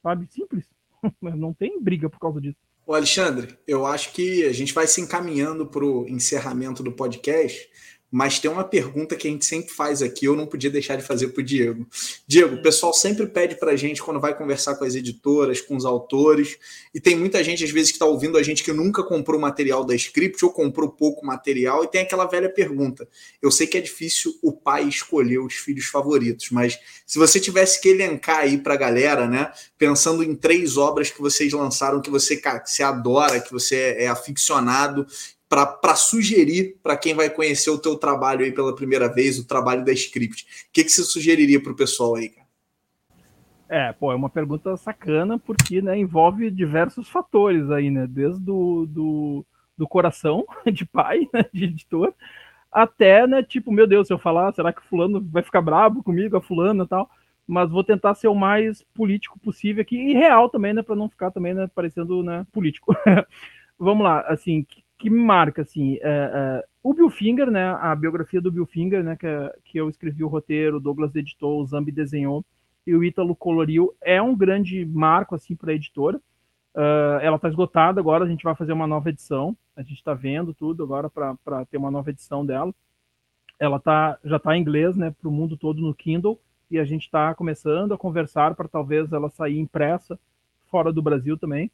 Sabe? 0.02 0.26
Simples. 0.30 0.68
Não 1.22 1.52
tem 1.52 1.80
briga 1.80 2.08
por 2.08 2.18
causa 2.18 2.40
disso. 2.40 2.58
Ô 2.86 2.94
Alexandre, 2.94 3.56
eu 3.66 3.84
acho 3.86 4.12
que 4.12 4.44
a 4.44 4.52
gente 4.52 4.72
vai 4.72 4.86
se 4.86 5.00
encaminhando 5.00 5.66
para 5.66 5.84
o 5.84 6.08
encerramento 6.08 6.82
do 6.82 6.90
podcast, 6.90 7.68
mas 8.10 8.38
tem 8.38 8.50
uma 8.50 8.64
pergunta 8.64 9.16
que 9.16 9.28
a 9.28 9.30
gente 9.30 9.44
sempre 9.44 9.72
faz 9.72 10.02
aqui, 10.02 10.24
eu 10.24 10.34
não 10.34 10.46
podia 10.46 10.70
deixar 10.70 10.96
de 10.96 11.02
fazer 11.02 11.28
para 11.28 11.40
o 11.40 11.44
Diego. 11.44 11.86
Diego, 12.26 12.56
o 12.56 12.62
pessoal 12.62 12.92
sempre 12.94 13.26
pede 13.26 13.56
para 13.56 13.72
a 13.72 13.76
gente 13.76 14.02
quando 14.02 14.18
vai 14.18 14.36
conversar 14.36 14.76
com 14.76 14.84
as 14.84 14.94
editoras, 14.94 15.60
com 15.60 15.76
os 15.76 15.84
autores, 15.84 16.56
e 16.94 17.00
tem 17.00 17.16
muita 17.16 17.44
gente, 17.44 17.62
às 17.62 17.70
vezes, 17.70 17.90
que 17.90 17.96
está 17.96 18.06
ouvindo 18.06 18.38
a 18.38 18.42
gente 18.42 18.64
que 18.64 18.72
nunca 18.72 19.02
comprou 19.02 19.38
material 19.38 19.84
da 19.84 19.94
Script 19.94 20.42
ou 20.44 20.50
comprou 20.50 20.88
pouco 20.88 21.24
material, 21.26 21.84
e 21.84 21.88
tem 21.88 22.00
aquela 22.00 22.24
velha 22.24 22.48
pergunta. 22.48 23.06
Eu 23.42 23.50
sei 23.50 23.66
que 23.66 23.76
é 23.76 23.80
difícil 23.80 24.34
o 24.42 24.52
pai 24.52 24.84
escolher 24.84 25.38
os 25.38 25.54
filhos 25.54 25.86
favoritos, 25.86 26.50
mas 26.50 26.78
se 27.06 27.18
você 27.18 27.38
tivesse 27.38 27.80
que 27.80 27.90
elencar 27.90 28.38
aí 28.38 28.56
para 28.56 28.74
a 28.74 28.78
galera, 28.78 29.26
né, 29.28 29.52
pensando 29.76 30.22
em 30.22 30.34
três 30.34 30.76
obras 30.76 31.10
que 31.10 31.20
vocês 31.20 31.52
lançaram, 31.52 32.00
que 32.00 32.10
você, 32.10 32.36
que 32.36 32.48
você 32.64 32.82
adora, 32.82 33.40
que 33.40 33.52
você 33.52 33.96
é 33.98 34.08
aficionado, 34.08 35.06
para 35.48 35.96
sugerir 35.96 36.76
para 36.82 36.96
quem 36.96 37.14
vai 37.14 37.30
conhecer 37.30 37.70
o 37.70 37.78
teu 37.78 37.96
trabalho 37.96 38.44
aí 38.44 38.52
pela 38.52 38.74
primeira 38.74 39.12
vez, 39.12 39.38
o 39.38 39.46
trabalho 39.46 39.84
da 39.84 39.92
Script? 39.92 40.44
O 40.68 40.72
que, 40.72 40.84
que 40.84 40.90
você 40.90 41.02
sugeriria 41.02 41.62
para 41.62 41.72
o 41.72 41.76
pessoal 41.76 42.16
aí, 42.16 42.28
cara? 42.28 42.48
É, 43.68 43.92
pô, 43.92 44.10
é 44.10 44.14
uma 44.14 44.30
pergunta 44.30 44.76
sacana, 44.78 45.38
porque 45.38 45.82
né, 45.82 45.98
envolve 45.98 46.50
diversos 46.50 47.08
fatores 47.08 47.70
aí, 47.70 47.90
né? 47.90 48.06
Desde 48.06 48.40
do, 48.40 48.86
do, 48.86 49.46
do 49.76 49.86
coração 49.86 50.46
de 50.72 50.86
pai, 50.86 51.28
né, 51.32 51.44
de 51.52 51.64
editor, 51.64 52.14
até, 52.72 53.26
né, 53.26 53.42
tipo, 53.42 53.72
meu 53.72 53.86
Deus, 53.86 54.06
se 54.06 54.12
eu 54.12 54.18
falar, 54.18 54.52
será 54.52 54.72
que 54.72 54.82
fulano 54.86 55.20
vai 55.30 55.42
ficar 55.42 55.60
bravo 55.60 56.02
comigo, 56.02 56.36
a 56.36 56.40
fulana 56.40 56.84
e 56.84 56.86
tal? 56.86 57.10
Mas 57.46 57.70
vou 57.70 57.82
tentar 57.82 58.14
ser 58.14 58.28
o 58.28 58.34
mais 58.34 58.82
político 58.94 59.38
possível 59.38 59.82
aqui, 59.82 59.96
e 59.96 60.12
real 60.12 60.48
também, 60.48 60.72
né, 60.74 60.82
para 60.82 60.96
não 60.96 61.08
ficar 61.08 61.30
também, 61.30 61.54
né, 61.54 61.68
parecendo, 61.74 62.22
né, 62.22 62.46
político. 62.52 62.94
Vamos 63.78 64.04
lá, 64.04 64.20
assim, 64.22 64.66
que 64.98 65.08
me 65.08 65.20
marca, 65.20 65.62
assim, 65.62 65.94
é, 65.96 66.00
é, 66.02 66.64
o 66.82 66.92
Bill 66.92 67.08
Finger, 67.08 67.50
né, 67.50 67.70
a 67.80 67.94
biografia 67.94 68.40
do 68.40 68.50
Bill 68.50 68.66
Finger, 68.66 69.04
né, 69.04 69.16
que, 69.16 69.26
que 69.64 69.78
eu 69.78 69.88
escrevi 69.88 70.24
o 70.24 70.28
roteiro, 70.28 70.80
Douglas 70.80 71.14
editou, 71.14 71.60
o 71.60 71.66
Zambi 71.66 71.92
desenhou 71.92 72.44
e 72.84 72.94
o 72.94 73.04
Ítalo 73.04 73.36
coloriu, 73.36 73.94
é 74.00 74.20
um 74.20 74.34
grande 74.34 74.84
marco, 74.86 75.34
assim, 75.34 75.54
para 75.54 75.72
a 75.72 75.74
editora. 75.74 76.16
Uh, 76.74 77.20
ela 77.20 77.36
está 77.36 77.48
esgotada 77.48 78.00
agora, 78.00 78.24
a 78.24 78.28
gente 78.28 78.42
vai 78.42 78.54
fazer 78.54 78.72
uma 78.72 78.86
nova 78.86 79.10
edição, 79.10 79.54
a 79.76 79.82
gente 79.82 79.98
está 79.98 80.14
vendo 80.14 80.54
tudo 80.54 80.82
agora 80.82 81.10
para 81.10 81.66
ter 81.66 81.76
uma 81.76 81.90
nova 81.90 82.08
edição 82.08 82.46
dela. 82.46 82.74
Ela 83.58 83.78
tá, 83.78 84.18
já 84.24 84.36
está 84.36 84.56
em 84.56 84.60
inglês, 84.62 84.96
né, 84.96 85.14
para 85.20 85.28
o 85.28 85.32
mundo 85.32 85.56
todo 85.56 85.82
no 85.82 85.94
Kindle, 85.94 86.40
e 86.70 86.78
a 86.78 86.84
gente 86.84 87.02
está 87.02 87.34
começando 87.34 87.92
a 87.92 87.98
conversar 87.98 88.54
para 88.54 88.68
talvez 88.68 89.12
ela 89.12 89.28
sair 89.28 89.58
impressa 89.58 90.18
fora 90.70 90.90
do 90.90 91.02
Brasil 91.02 91.36
também. 91.36 91.70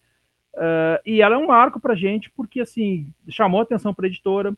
Uh, 0.55 0.99
e 1.05 1.21
ela 1.21 1.35
é 1.35 1.39
um 1.39 1.49
marco 1.49 1.81
para 1.81 1.95
gente, 1.95 2.31
porque 2.31 2.61
assim, 2.61 3.13
chamou 3.29 3.61
atenção 3.61 3.93
para 3.93 4.07
a 4.07 4.09
editora. 4.09 4.55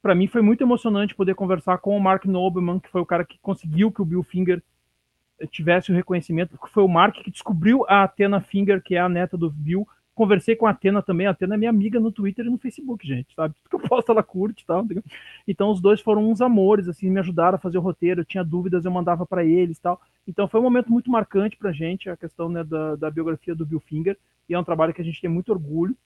Para 0.00 0.14
mim 0.14 0.26
foi 0.26 0.42
muito 0.42 0.62
emocionante 0.62 1.14
poder 1.14 1.34
conversar 1.34 1.78
com 1.78 1.96
o 1.96 2.00
Mark 2.00 2.24
Nobleman, 2.24 2.80
que 2.80 2.88
foi 2.88 3.00
o 3.00 3.06
cara 3.06 3.24
que 3.24 3.38
conseguiu 3.40 3.92
que 3.92 4.00
o 4.00 4.04
Bill 4.04 4.22
Finger 4.22 4.62
tivesse 5.50 5.92
o 5.92 5.94
reconhecimento, 5.94 6.50
porque 6.50 6.72
foi 6.72 6.82
o 6.82 6.88
Mark 6.88 7.14
que 7.16 7.30
descobriu 7.30 7.84
a 7.88 8.04
Athena 8.04 8.40
Finger, 8.40 8.82
que 8.82 8.94
é 8.94 9.00
a 9.00 9.08
neta 9.08 9.36
do 9.36 9.50
Bill, 9.50 9.86
Conversei 10.18 10.56
com 10.56 10.66
a 10.66 10.70
Atena 10.70 11.00
também. 11.00 11.28
A 11.28 11.30
Atena 11.30 11.54
é 11.54 11.56
minha 11.56 11.70
amiga 11.70 12.00
no 12.00 12.10
Twitter 12.10 12.44
e 12.44 12.50
no 12.50 12.58
Facebook, 12.58 13.06
gente, 13.06 13.32
sabe? 13.36 13.54
Tudo 13.54 13.68
que 13.70 13.76
eu 13.76 13.88
posto 13.88 14.10
ela 14.10 14.20
curte 14.20 14.64
e 14.64 14.66
tal. 14.66 14.84
Então 15.46 15.70
os 15.70 15.80
dois 15.80 16.00
foram 16.00 16.28
uns 16.28 16.40
amores, 16.40 16.88
assim, 16.88 17.08
me 17.08 17.20
ajudaram 17.20 17.54
a 17.54 17.60
fazer 17.60 17.78
o 17.78 17.80
roteiro. 17.80 18.22
Eu 18.22 18.24
tinha 18.24 18.42
dúvidas, 18.42 18.84
eu 18.84 18.90
mandava 18.90 19.24
para 19.24 19.44
eles 19.44 19.78
tal. 19.78 20.00
Então 20.26 20.48
foi 20.48 20.58
um 20.58 20.64
momento 20.64 20.90
muito 20.90 21.08
marcante 21.08 21.56
pra 21.56 21.70
gente, 21.70 22.10
a 22.10 22.16
questão 22.16 22.48
né, 22.48 22.64
da, 22.64 22.96
da 22.96 23.08
biografia 23.12 23.54
do 23.54 23.64
Bill 23.64 23.78
Finger. 23.78 24.18
E 24.48 24.54
é 24.54 24.58
um 24.58 24.64
trabalho 24.64 24.94
que 24.94 25.00
a 25.00 25.04
gente 25.04 25.20
tem 25.20 25.30
muito 25.30 25.50
orgulho. 25.50 25.96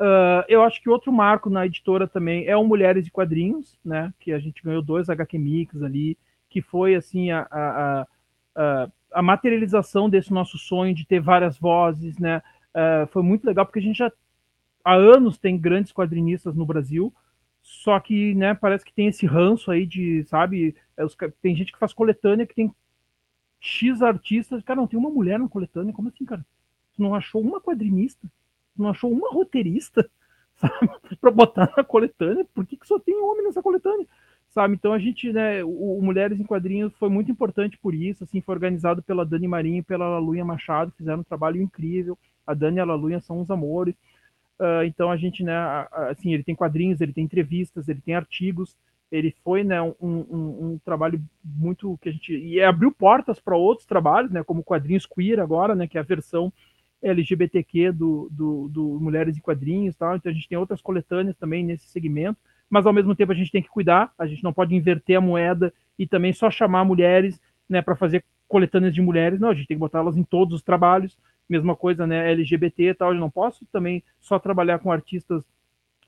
Uh, 0.00 0.42
eu 0.48 0.62
acho 0.62 0.80
que 0.82 0.88
outro 0.88 1.12
marco 1.12 1.50
na 1.50 1.66
editora 1.66 2.08
também 2.08 2.46
é 2.46 2.56
o 2.56 2.64
Mulheres 2.64 3.06
e 3.06 3.10
Quadrinhos, 3.10 3.78
né? 3.84 4.12
Que 4.18 4.32
a 4.32 4.38
gente 4.38 4.62
ganhou 4.62 4.82
dois 4.82 5.10
HQ 5.10 5.38
Mix 5.38 5.82
ali, 5.82 6.16
que 6.48 6.62
foi 6.62 6.94
assim 6.94 7.30
a, 7.30 7.46
a, 7.50 8.06
a, 8.56 8.90
a 9.12 9.22
materialização 9.22 10.08
desse 10.08 10.32
nosso 10.32 10.56
sonho 10.56 10.94
de 10.94 11.06
ter 11.06 11.20
várias 11.20 11.58
vozes, 11.58 12.18
né? 12.18 12.42
Uh, 12.74 13.06
foi 13.08 13.22
muito 13.22 13.44
legal 13.44 13.66
porque 13.66 13.78
a 13.78 13.82
gente 13.82 13.98
já 13.98 14.10
há 14.84 14.94
anos 14.94 15.36
tem 15.36 15.58
grandes 15.58 15.92
quadrinistas 15.92 16.54
no 16.54 16.64
Brasil, 16.64 17.12
só 17.60 18.00
que 18.00 18.34
né, 18.34 18.54
parece 18.54 18.84
que 18.84 18.92
tem 18.92 19.08
esse 19.08 19.26
ranço 19.26 19.70
aí 19.70 19.84
de, 19.86 20.24
sabe, 20.24 20.74
é, 20.96 21.04
os, 21.04 21.16
tem 21.42 21.54
gente 21.54 21.72
que 21.72 21.78
faz 21.78 21.92
coletânea 21.92 22.46
que 22.46 22.54
tem 22.54 22.74
X 23.60 24.00
artistas, 24.00 24.62
cara, 24.62 24.80
não 24.80 24.86
tem 24.86 24.98
uma 24.98 25.10
mulher 25.10 25.38
na 25.38 25.48
coletânea, 25.48 25.92
como 25.92 26.08
assim, 26.08 26.24
cara? 26.24 26.44
Tu 27.00 27.02
não 27.02 27.14
achou 27.14 27.40
uma 27.40 27.58
quadrinista? 27.58 28.28
Tu 28.76 28.82
não 28.82 28.90
achou 28.90 29.10
uma 29.10 29.30
roteirista, 29.30 30.06
sabe, 30.60 30.90
para 31.18 31.30
botar 31.30 31.72
na 31.74 31.82
coletânea? 31.82 32.46
Por 32.54 32.66
que, 32.66 32.76
que 32.76 32.86
só 32.86 32.98
tem 32.98 33.18
homem 33.18 33.44
nessa 33.44 33.62
coletânea? 33.62 34.06
Sabe, 34.50 34.74
então 34.74 34.92
a 34.92 34.98
gente, 34.98 35.32
né, 35.32 35.64
o, 35.64 35.98
Mulheres 36.02 36.38
em 36.38 36.44
Quadrinhos 36.44 36.92
foi 36.98 37.08
muito 37.08 37.30
importante 37.30 37.78
por 37.78 37.94
isso, 37.94 38.24
assim, 38.24 38.42
foi 38.42 38.54
organizado 38.54 39.02
pela 39.02 39.24
Dani 39.24 39.48
Marinho 39.48 39.78
e 39.78 39.82
pela 39.82 40.18
Luia 40.18 40.44
Machado, 40.44 40.92
fizeram 40.94 41.20
um 41.20 41.24
trabalho 41.24 41.62
incrível, 41.62 42.18
a 42.46 42.52
Dani 42.52 42.76
e 42.76 42.80
a 42.80 42.84
Lalunha 42.84 43.20
são 43.20 43.40
uns 43.40 43.50
amores. 43.50 43.94
Uh, 44.58 44.84
então 44.84 45.10
a 45.10 45.16
gente, 45.16 45.42
né, 45.42 45.56
assim, 46.10 46.34
ele 46.34 46.42
tem 46.42 46.54
quadrinhos, 46.54 47.00
ele 47.00 47.14
tem 47.14 47.24
entrevistas, 47.24 47.88
ele 47.88 48.02
tem 48.02 48.14
artigos, 48.14 48.76
ele 49.10 49.34
foi, 49.42 49.64
né, 49.64 49.80
um, 49.80 49.94
um, 50.00 50.72
um 50.72 50.80
trabalho 50.84 51.22
muito 51.42 51.98
que 52.02 52.10
a 52.10 52.12
gente 52.12 52.36
e 52.36 52.60
abriu 52.62 52.92
portas 52.92 53.40
para 53.40 53.56
outros 53.56 53.86
trabalhos, 53.86 54.30
né, 54.30 54.44
como 54.44 54.62
quadrinhos 54.62 55.06
queer 55.06 55.40
agora, 55.40 55.74
né, 55.74 55.86
que 55.86 55.96
é 55.96 56.00
a 56.00 56.04
versão 56.04 56.52
LGBTQ 57.02 57.92
do, 57.92 58.28
do, 58.30 58.68
do 58.68 59.00
Mulheres 59.00 59.36
em 59.36 59.40
Quadrinhos, 59.40 59.96
tal. 59.96 60.16
Então 60.16 60.30
a 60.30 60.34
gente 60.34 60.48
tem 60.48 60.58
outras 60.58 60.80
coletâneas 60.80 61.36
também 61.36 61.64
nesse 61.64 61.86
segmento, 61.88 62.38
mas 62.68 62.86
ao 62.86 62.92
mesmo 62.92 63.14
tempo 63.14 63.32
a 63.32 63.34
gente 63.34 63.50
tem 63.50 63.62
que 63.62 63.68
cuidar, 63.68 64.12
a 64.18 64.26
gente 64.26 64.44
não 64.44 64.52
pode 64.52 64.74
inverter 64.74 65.16
a 65.16 65.20
moeda 65.20 65.72
e 65.98 66.06
também 66.06 66.32
só 66.32 66.50
chamar 66.50 66.84
mulheres, 66.84 67.40
né, 67.68 67.82
para 67.82 67.96
fazer 67.96 68.24
coletâneas 68.46 68.94
de 68.94 69.00
mulheres, 69.00 69.38
não, 69.38 69.50
a 69.50 69.54
gente 69.54 69.66
tem 69.66 69.76
que 69.76 69.80
botar 69.80 70.00
elas 70.00 70.16
em 70.16 70.24
todos 70.24 70.54
os 70.54 70.62
trabalhos, 70.62 71.16
mesma 71.48 71.74
coisa, 71.74 72.06
né, 72.06 72.30
LGBT 72.32 72.90
e 72.90 72.94
tal, 72.94 73.12
eu 73.12 73.20
não 73.20 73.30
posso 73.30 73.64
também 73.66 74.02
só 74.18 74.38
trabalhar 74.38 74.78
com 74.78 74.90
artistas 74.90 75.42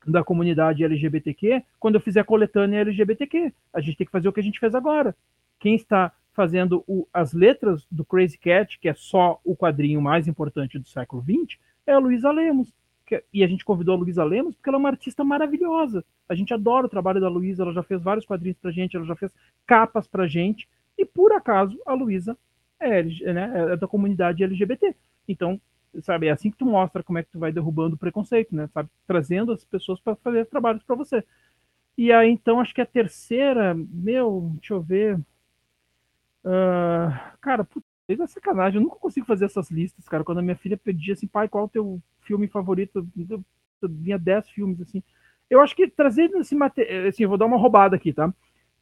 da 0.05 0.23
comunidade 0.23 0.83
LGBTQ 0.83 1.63
quando 1.79 1.95
eu 1.95 2.01
fizer 2.01 2.23
coletânea 2.23 2.81
LGBTQ. 2.81 3.53
A 3.73 3.79
gente 3.79 3.97
tem 3.97 4.05
que 4.05 4.11
fazer 4.11 4.27
o 4.27 4.33
que 4.33 4.39
a 4.39 4.43
gente 4.43 4.59
fez 4.59 4.75
agora. 4.75 5.15
Quem 5.59 5.75
está 5.75 6.11
fazendo 6.33 6.83
o, 6.87 7.07
as 7.13 7.33
letras 7.33 7.85
do 7.89 8.03
Crazy 8.03 8.37
Cat, 8.37 8.79
que 8.79 8.89
é 8.89 8.93
só 8.93 9.39
o 9.43 9.55
quadrinho 9.55 10.01
mais 10.01 10.27
importante 10.27 10.79
do 10.79 10.87
século 10.87 11.23
XX, 11.23 11.59
é 11.85 11.93
a 11.93 11.99
Luísa 11.99 12.31
Lemos. 12.31 12.73
Que, 13.05 13.23
e 13.33 13.43
a 13.43 13.47
gente 13.47 13.65
convidou 13.65 13.95
a 13.95 13.97
Luísa 13.97 14.23
Lemos 14.23 14.55
porque 14.55 14.69
ela 14.69 14.77
é 14.77 14.79
uma 14.79 14.89
artista 14.89 15.23
maravilhosa. 15.23 16.03
A 16.27 16.35
gente 16.35 16.53
adora 16.53 16.85
o 16.85 16.89
trabalho 16.89 17.21
da 17.21 17.29
Luísa, 17.29 17.63
ela 17.63 17.73
já 17.73 17.83
fez 17.83 18.01
vários 18.01 18.25
quadrinhos 18.25 18.57
pra 18.57 18.71
gente, 18.71 18.95
ela 18.95 19.05
já 19.05 19.15
fez 19.15 19.31
capas 19.67 20.07
pra 20.07 20.27
gente, 20.27 20.67
e 20.97 21.05
por 21.05 21.31
acaso 21.33 21.79
a 21.85 21.93
Luísa 21.93 22.37
é, 22.79 23.03
né, 23.03 23.73
é 23.73 23.77
da 23.77 23.87
comunidade 23.87 24.43
LGBT. 24.43 24.95
Então, 25.27 25.59
sabe, 26.01 26.27
é 26.27 26.31
assim 26.31 26.49
que 26.49 26.57
tu 26.57 26.65
mostra 26.65 27.03
como 27.03 27.19
é 27.19 27.23
que 27.23 27.31
tu 27.31 27.39
vai 27.39 27.51
derrubando 27.51 27.95
o 27.95 27.99
preconceito, 27.99 28.55
né? 28.55 28.67
Sabe, 28.73 28.89
trazendo 29.05 29.51
as 29.51 29.63
pessoas 29.63 29.99
para 29.99 30.15
fazer 30.15 30.45
trabalhos 30.45 30.83
para 30.83 30.95
você. 30.95 31.23
E 31.97 32.11
aí, 32.11 32.29
então, 32.29 32.59
acho 32.59 32.73
que 32.73 32.81
a 32.81 32.85
terceira, 32.85 33.75
meu, 33.75 34.51
deixa 34.55 34.73
eu 34.73 34.81
ver. 34.81 35.19
Uh, 36.43 37.37
cara, 37.39 37.63
puta, 37.63 37.85
é 38.07 38.27
sacanagem, 38.27 38.79
eu 38.79 38.83
nunca 38.83 38.97
consigo 38.97 39.25
fazer 39.25 39.45
essas 39.45 39.71
listas, 39.71 40.07
cara. 40.07 40.23
Quando 40.23 40.39
a 40.39 40.41
minha 40.41 40.55
filha 40.55 40.77
pedia 40.77 41.13
assim, 41.13 41.27
pai, 41.27 41.47
qual 41.47 41.63
é 41.63 41.67
o 41.67 41.69
teu 41.69 42.01
filme 42.21 42.47
favorito? 42.47 43.07
Vinha 43.81 44.17
10 44.17 44.49
filmes, 44.49 44.81
assim. 44.81 45.01
Eu 45.49 45.61
acho 45.61 45.75
que 45.75 45.87
trazendo 45.87 46.37
esse 46.37 46.55
material, 46.55 47.07
assim, 47.07 47.23
eu 47.23 47.29
vou 47.29 47.37
dar 47.37 47.45
uma 47.45 47.57
roubada 47.57 47.95
aqui, 47.95 48.11
tá? 48.11 48.33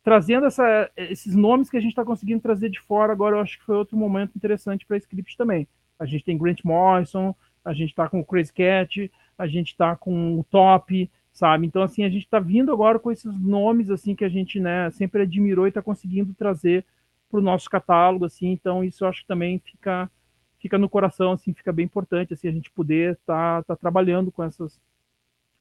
Trazendo 0.04 0.48
essa, 0.48 0.90
esses 0.96 1.36
nomes 1.36 1.70
que 1.70 1.78
a 1.78 1.80
gente 1.80 1.92
está 1.92 2.04
conseguindo 2.04 2.42
trazer 2.42 2.70
de 2.70 2.80
fora 2.80 3.12
agora, 3.14 3.36
eu 3.36 3.42
acho 3.42 3.60
que 3.60 3.66
foi 3.66 3.76
outro 3.76 3.98
momento 3.98 4.36
interessante 4.36 4.86
para 4.86 4.98
script 4.98 5.38
também. 5.38 5.68
A 6.00 6.06
gente 6.06 6.24
tem 6.24 6.38
Grant 6.38 6.64
Morrison, 6.64 7.36
a 7.64 7.74
gente 7.74 7.90
está 7.90 8.10
com 8.10 8.20
o 8.20 8.26
Crazy 8.26 8.52
Cat, 8.52 9.12
a 9.38 9.48
gente 9.48 9.68
está 9.70 9.96
com 9.96 10.40
o 10.40 10.44
Top, 10.46 11.10
sabe? 11.32 11.68
Então, 11.68 11.84
assim, 11.84 12.04
a 12.04 12.10
gente 12.10 12.24
está 12.24 12.40
vindo 12.40 12.72
agora 12.72 12.98
com 12.98 13.12
esses 13.12 13.40
nomes, 13.40 13.90
assim, 13.92 14.16
que 14.16 14.26
a 14.26 14.30
gente, 14.30 14.60
né, 14.60 14.90
sempre 14.92 15.22
admirou 15.22 15.68
e 15.68 15.70
está 15.70 15.82
conseguindo 15.82 16.34
trazer 16.34 16.86
para 17.32 17.40
o 17.40 17.44
nosso 17.44 17.70
catálogo, 17.70 18.26
assim, 18.26 18.50
então 18.50 18.84
isso 18.84 19.04
eu 19.04 19.08
acho 19.08 19.22
que 19.22 19.28
também 19.28 19.58
fica, 19.60 20.12
fica 20.60 20.78
no 20.78 20.90
coração, 20.90 21.32
assim, 21.32 21.54
fica 21.54 21.72
bem 21.72 21.86
importante, 21.86 22.34
assim, 22.34 22.50
a 22.50 22.52
gente 22.52 22.70
poder 22.70 23.14
estar 23.14 23.64
tá, 23.64 23.64
tá 23.64 23.76
trabalhando 23.76 24.32
com 24.32 24.44
essas, 24.44 24.78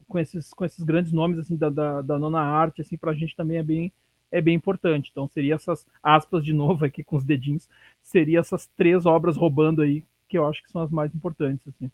com 0.09 0.19
esses, 0.19 0.53
com 0.53 0.65
esses 0.65 0.83
grandes 0.83 1.13
nomes, 1.13 1.39
assim, 1.39 1.57
da, 1.57 1.71
da, 1.71 2.03
da 2.03 2.19
nona 2.19 2.41
arte, 2.41 2.83
assim, 2.83 2.97
para 2.97 3.13
a 3.13 3.15
gente 3.15 3.37
também 3.37 3.59
é 3.59 3.63
bem, 3.63 3.93
é 4.33 4.41
bem 4.41 4.57
importante. 4.57 5.09
Então, 5.11 5.29
seria 5.29 5.55
essas 5.55 5.87
aspas 6.03 6.45
de 6.45 6.53
novo 6.53 6.85
aqui 6.85 7.05
com 7.05 7.17
os 7.17 7.25
dedinhos, 7.25 7.69
seria 8.03 8.41
essas 8.41 8.67
três 8.77 9.07
obras 9.07 9.37
roubando 9.37 9.81
aí 9.81 10.05
que 10.29 10.37
eu 10.37 10.47
acho 10.47 10.63
que 10.63 10.71
são 10.71 10.83
as 10.83 10.91
mais 10.91 11.15
importantes, 11.15 11.67
assim, 11.69 11.91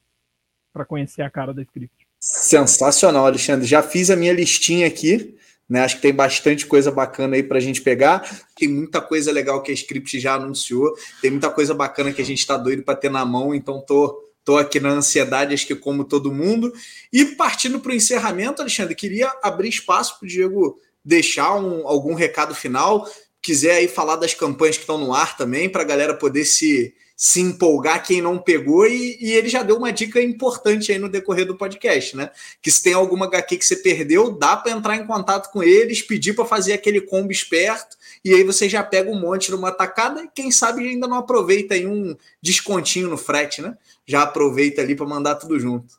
para 0.72 0.84
conhecer 0.84 1.22
a 1.22 1.30
cara 1.30 1.54
da 1.54 1.62
script. 1.62 2.06
Sensacional, 2.20 3.26
Alexandre. 3.26 3.66
Já 3.66 3.82
fiz 3.82 4.10
a 4.10 4.16
minha 4.16 4.32
listinha 4.32 4.86
aqui, 4.86 5.36
né? 5.68 5.80
Acho 5.80 5.96
que 5.96 6.02
tem 6.02 6.14
bastante 6.14 6.66
coisa 6.66 6.90
bacana 6.90 7.36
aí 7.36 7.42
para 7.42 7.58
a 7.58 7.60
gente 7.60 7.82
pegar. 7.82 8.44
Tem 8.54 8.68
muita 8.68 9.00
coisa 9.00 9.32
legal 9.32 9.62
que 9.62 9.70
a 9.70 9.74
script 9.74 10.18
já 10.20 10.34
anunciou, 10.34 10.94
tem 11.20 11.30
muita 11.30 11.50
coisa 11.50 11.74
bacana 11.74 12.12
que 12.12 12.22
a 12.22 12.24
gente 12.24 12.38
está 12.38 12.56
doido 12.56 12.82
para 12.82 12.96
ter 12.96 13.10
na 13.10 13.24
mão, 13.24 13.54
então 13.54 13.80
tô 13.80 14.26
Estou 14.46 14.58
aqui 14.58 14.78
na 14.78 14.90
ansiedade, 14.90 15.52
acho 15.52 15.66
que 15.66 15.74
como 15.74 16.04
todo 16.04 16.32
mundo. 16.32 16.72
E 17.12 17.24
partindo 17.24 17.80
para 17.80 17.90
o 17.90 17.94
encerramento, 17.96 18.62
Alexandre, 18.62 18.94
queria 18.94 19.28
abrir 19.42 19.68
espaço 19.68 20.16
para 20.16 20.24
o 20.24 20.28
Diego 20.28 20.78
deixar 21.04 21.56
um, 21.56 21.84
algum 21.88 22.14
recado 22.14 22.54
final. 22.54 23.10
Quiser 23.42 23.72
aí 23.72 23.88
falar 23.88 24.14
das 24.14 24.34
campanhas 24.34 24.76
que 24.76 24.84
estão 24.84 24.98
no 24.98 25.12
ar 25.12 25.36
também, 25.36 25.68
para 25.68 25.82
a 25.82 25.84
galera 25.84 26.14
poder 26.14 26.44
se, 26.44 26.94
se 27.16 27.40
empolgar 27.40 28.04
quem 28.04 28.20
não 28.20 28.36
pegou, 28.36 28.86
e, 28.86 29.16
e, 29.18 29.32
ele 29.32 29.48
já 29.48 29.62
deu 29.62 29.78
uma 29.78 29.90
dica 29.90 30.20
importante 30.20 30.92
aí 30.92 30.98
no 30.98 31.08
decorrer 31.08 31.46
do 31.46 31.56
podcast, 31.56 32.14
né? 32.14 32.30
Que 32.60 32.70
se 32.70 32.82
tem 32.82 32.92
alguma 32.92 33.24
HQ 33.24 33.56
que 33.56 33.64
você 33.64 33.76
perdeu, 33.76 34.30
dá 34.32 34.54
para 34.54 34.72
entrar 34.72 34.96
em 34.96 35.06
contato 35.06 35.50
com 35.50 35.62
eles, 35.62 36.02
pedir 36.02 36.34
para 36.34 36.44
fazer 36.44 36.74
aquele 36.74 37.00
combo 37.00 37.32
esperto, 37.32 37.96
e 38.22 38.34
aí 38.34 38.44
você 38.44 38.68
já 38.68 38.82
pega 38.82 39.10
um 39.10 39.18
monte 39.18 39.50
numa 39.50 39.72
tacada, 39.72 40.24
e 40.24 40.28
quem 40.28 40.50
sabe 40.50 40.86
ainda 40.86 41.08
não 41.08 41.16
aproveita 41.16 41.72
aí 41.72 41.86
um 41.86 42.14
descontinho 42.42 43.08
no 43.08 43.16
frete, 43.16 43.62
né? 43.62 43.78
Já 44.04 44.22
aproveita 44.22 44.82
ali 44.82 44.94
para 44.94 45.06
mandar 45.06 45.36
tudo 45.36 45.58
junto. 45.58 45.94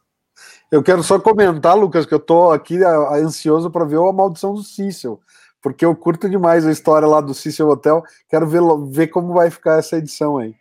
Eu 0.72 0.84
quero 0.84 1.02
só 1.02 1.18
comentar, 1.20 1.76
Lucas, 1.76 2.06
que 2.06 2.14
eu 2.14 2.20
tô 2.20 2.52
aqui 2.52 2.78
ansioso 2.84 3.72
para 3.72 3.86
ver 3.86 3.98
a 3.98 4.14
maldição 4.14 4.54
do 4.54 4.62
Cícero, 4.62 5.20
porque 5.64 5.84
eu 5.84 5.96
curto 5.96 6.30
demais 6.30 6.64
a 6.68 6.72
história 6.72 7.08
lá 7.08 7.22
do 7.22 7.34
Cícero 7.34 7.70
Hotel. 7.70 8.04
Quero 8.30 8.46
ver, 8.46 8.62
ver 8.92 9.08
como 9.08 9.34
vai 9.34 9.50
ficar 9.50 9.80
essa 9.80 9.98
edição 9.98 10.38
aí. 10.38 10.54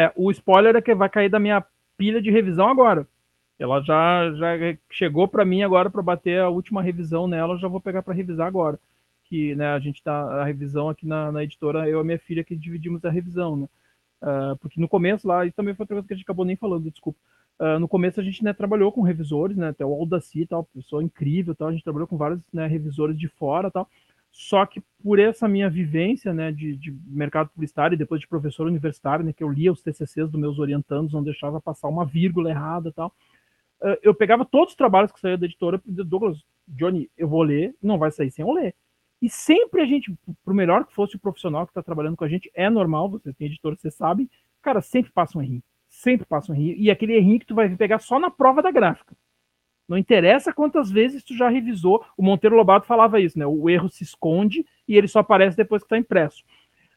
É, 0.00 0.10
o 0.16 0.30
spoiler 0.30 0.74
é 0.74 0.80
que 0.80 0.94
vai 0.94 1.10
cair 1.10 1.28
da 1.28 1.38
minha 1.38 1.62
pilha 1.98 2.22
de 2.22 2.30
revisão 2.30 2.68
agora. 2.68 3.06
Ela 3.58 3.82
já, 3.82 4.32
já 4.32 4.78
chegou 4.90 5.28
para 5.28 5.44
mim 5.44 5.62
agora 5.62 5.90
para 5.90 6.00
bater 6.00 6.40
a 6.40 6.48
última 6.48 6.80
revisão 6.80 7.28
nela, 7.28 7.58
já 7.58 7.68
vou 7.68 7.82
pegar 7.82 8.02
para 8.02 8.14
revisar 8.14 8.46
agora. 8.46 8.80
Que 9.24 9.54
né, 9.54 9.66
a 9.66 9.78
gente 9.78 10.02
tá 10.02 10.40
a 10.40 10.42
revisão 10.42 10.88
aqui 10.88 11.06
na, 11.06 11.30
na, 11.30 11.44
editora, 11.44 11.86
eu 11.86 11.98
e 11.98 12.00
a 12.00 12.04
minha 12.04 12.18
filha 12.18 12.42
que 12.42 12.56
dividimos 12.56 13.04
a 13.04 13.10
revisão, 13.10 13.56
né? 13.56 13.68
Uh, 14.22 14.56
porque 14.56 14.80
no 14.80 14.88
começo 14.88 15.28
lá, 15.28 15.44
e 15.44 15.52
também 15.52 15.74
foi 15.74 15.82
outra 15.82 15.96
coisa 15.96 16.08
que 16.08 16.14
a 16.14 16.16
gente 16.16 16.24
acabou 16.24 16.46
nem 16.46 16.56
falando, 16.56 16.90
desculpa. 16.90 17.18
Uh, 17.58 17.78
no 17.78 17.86
começo 17.86 18.18
a 18.18 18.24
gente 18.24 18.42
né, 18.42 18.54
trabalhou 18.54 18.90
com 18.90 19.02
revisores, 19.02 19.54
né? 19.54 19.68
Até 19.68 19.84
o 19.84 19.92
Aldaci, 19.92 20.46
tal, 20.46 20.64
pessoa 20.64 21.04
incrível, 21.04 21.54
tal. 21.54 21.68
A 21.68 21.72
gente 21.72 21.84
trabalhou 21.84 22.08
com 22.08 22.16
vários 22.16 22.40
né, 22.50 22.66
revisores 22.66 23.18
de 23.18 23.28
fora, 23.28 23.70
tal. 23.70 23.86
Só 24.32 24.64
que 24.64 24.82
por 25.02 25.18
essa 25.18 25.48
minha 25.48 25.68
vivência 25.68 26.32
né, 26.32 26.52
de, 26.52 26.76
de, 26.76 26.96
mercado 27.06 27.50
publicitário 27.50 27.94
e 27.94 27.98
depois 27.98 28.20
de 28.20 28.28
professor 28.28 28.66
universitário, 28.66 29.24
né, 29.24 29.32
que 29.32 29.42
eu 29.42 29.48
lia 29.48 29.72
os 29.72 29.82
TCCs 29.82 30.30
dos 30.30 30.40
meus 30.40 30.58
orientandos, 30.58 31.12
não 31.12 31.22
deixava 31.22 31.60
passar 31.60 31.88
uma 31.88 32.04
vírgula 32.04 32.50
errada 32.50 32.92
tal, 32.92 33.08
uh, 33.82 33.96
eu 34.02 34.14
pegava 34.14 34.44
todos 34.44 34.72
os 34.72 34.76
trabalhos 34.76 35.10
que 35.10 35.20
saíam 35.20 35.38
da 35.38 35.46
editora 35.46 35.80
Douglas, 35.84 36.44
Johnny, 36.68 37.10
eu 37.18 37.28
vou 37.28 37.42
ler, 37.42 37.74
não 37.82 37.98
vai 37.98 38.10
sair 38.10 38.30
sem 38.30 38.44
eu 38.44 38.52
ler. 38.52 38.74
E 39.20 39.28
sempre 39.28 39.82
a 39.82 39.84
gente, 39.84 40.14
por 40.44 40.54
melhor 40.54 40.86
que 40.86 40.94
fosse 40.94 41.16
o 41.16 41.20
profissional 41.20 41.66
que 41.66 41.70
está 41.70 41.82
trabalhando 41.82 42.16
com 42.16 42.24
a 42.24 42.28
gente, 42.28 42.50
é 42.54 42.70
normal, 42.70 43.10
você 43.10 43.32
tem 43.32 43.48
editor, 43.48 43.76
você 43.76 43.90
sabe, 43.90 44.30
cara, 44.62 44.80
sempre 44.80 45.12
passa 45.12 45.36
um 45.36 45.42
errinho. 45.42 45.62
Sempre 45.88 46.26
passa 46.26 46.52
um 46.52 46.54
errinho. 46.54 46.76
E 46.76 46.90
aquele 46.90 47.14
errinho 47.14 47.40
que 47.40 47.46
tu 47.46 47.54
vai 47.54 47.68
pegar 47.76 47.98
só 47.98 48.18
na 48.18 48.30
prova 48.30 48.62
da 48.62 48.70
gráfica. 48.70 49.14
Não 49.90 49.98
interessa 49.98 50.52
quantas 50.52 50.88
vezes 50.88 51.24
tu 51.24 51.36
já 51.36 51.48
revisou. 51.48 52.04
O 52.16 52.22
Monteiro 52.22 52.54
Lobato 52.54 52.86
falava 52.86 53.18
isso, 53.18 53.36
né? 53.36 53.44
O 53.44 53.68
erro 53.68 53.88
se 53.88 54.04
esconde 54.04 54.64
e 54.86 54.96
ele 54.96 55.08
só 55.08 55.18
aparece 55.18 55.56
depois 55.56 55.82
que 55.82 55.86
está 55.86 55.98
impresso. 55.98 56.44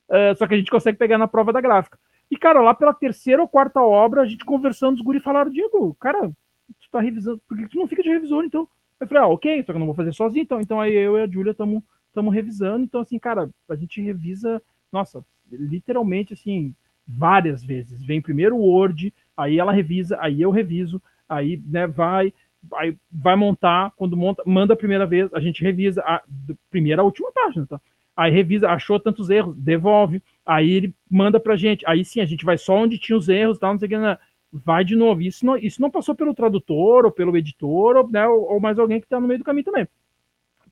Uh, 0.07 0.38
só 0.38 0.45
que 0.45 0.53
a 0.53 0.57
gente 0.57 0.70
consegue 0.70 0.95
pegar 0.95 1.18
na 1.18 1.28
prova 1.28 1.52
da 1.52 1.60
gráfica. 1.60 1.98
E, 2.30 2.38
cara, 2.38 2.61
lá 2.61 2.72
pela 2.72 2.94
terceira 2.94 3.41
ou 3.41 3.48
quarta 3.48 3.82
obra, 3.82 4.22
a 4.22 4.26
gente 4.28 4.45
conversando, 4.45 4.98
os 4.98 5.02
guri 5.02 5.20
falaram, 5.20 5.49
Diego, 5.49 5.95
cara, 5.95 6.30
tu 6.30 6.90
tá 6.91 7.02
revisando, 7.02 7.41
por 7.49 7.57
que 7.57 7.68
tu 7.68 7.80
não 7.80 7.88
fica 7.88 8.03
de 8.03 8.10
revisor, 8.10 8.44
então? 8.44 8.68
Eu 8.99 9.07
falei, 9.07 9.24
ah, 9.24 9.28
ok, 9.28 9.64
só 9.64 9.74
que 9.74 9.78
eu 9.78 9.80
não 9.80 9.88
vou 9.88 9.95
fazer 9.95 10.14
sozinho, 10.14 10.44
então. 10.44 10.61
Então 10.61 10.80
aí 10.80 10.94
eu 10.94 11.18
e 11.18 11.24
a 11.24 11.28
Júlia 11.28 11.49
estamos 11.49 11.84
revisando. 12.32 12.84
Então, 12.84 13.02
assim, 13.02 13.18
cara, 13.18 13.49
a 13.68 13.76
gente 13.76 13.99
revisa, 14.03 14.61
nossa, 14.91 15.26
literalmente, 15.52 16.34
assim, 16.34 16.76
várias 17.07 17.64
vezes. 17.64 18.06
Vem 18.06 18.22
primeiro 18.22 18.56
o 18.56 18.61
Word, 18.61 19.11
aí 19.36 19.57
ela 19.57 19.72
revisa, 19.72 20.15
aí 20.22 20.44
eu 20.44 20.52
reviso, 20.52 21.02
aí 21.28 21.60
né, 21.65 21.88
vai, 21.88 22.32
aí 22.76 22.95
vai 23.11 23.35
montar, 23.35 23.91
quando 23.95 24.15
monta, 24.15 24.44
manda 24.45 24.73
a 24.73 24.77
primeira 24.77 25.06
vez, 25.06 25.34
a 25.34 25.40
gente 25.40 25.61
revisa 25.61 26.02
a 26.02 26.22
primeira 26.69 27.02
a 27.02 27.06
última 27.06 27.31
página, 27.31 27.65
tá? 27.68 27.81
Aí 28.15 28.31
revisa, 28.31 28.69
achou 28.69 28.99
tantos 28.99 29.30
erros, 29.30 29.56
devolve, 29.57 30.22
aí 30.45 30.72
ele 30.72 30.95
manda 31.10 31.40
pra 31.40 31.56
gente, 31.56 31.84
aí 31.88 32.06
sim, 32.06 32.22
a 32.22 32.26
gente 32.26 32.45
vai 32.45 32.57
só 32.57 32.76
onde 32.76 32.99
tinha 32.99 33.18
os 33.18 33.27
erros, 33.27 33.57
tal, 33.57 33.73
não 33.73 33.80
sei 33.80 33.88
o 33.88 33.90
que, 33.90 33.98
né? 33.98 34.18
vai 34.53 34.85
de 34.85 34.95
novo. 34.95 35.22
Isso 35.22 35.44
não, 35.45 35.57
isso 35.57 35.81
não 35.81 35.90
passou 35.90 36.14
pelo 36.14 36.35
tradutor, 36.35 37.06
ou 37.06 37.11
pelo 37.11 37.35
editor, 37.35 37.98
ou, 37.98 38.07
né, 38.07 38.27
ou, 38.27 38.53
ou 38.53 38.60
mais 38.60 38.77
alguém 38.77 38.99
que 38.99 39.07
está 39.07 39.19
no 39.19 39.27
meio 39.27 39.40
do 39.40 39.45
caminho 39.45 39.65
também. 39.65 39.88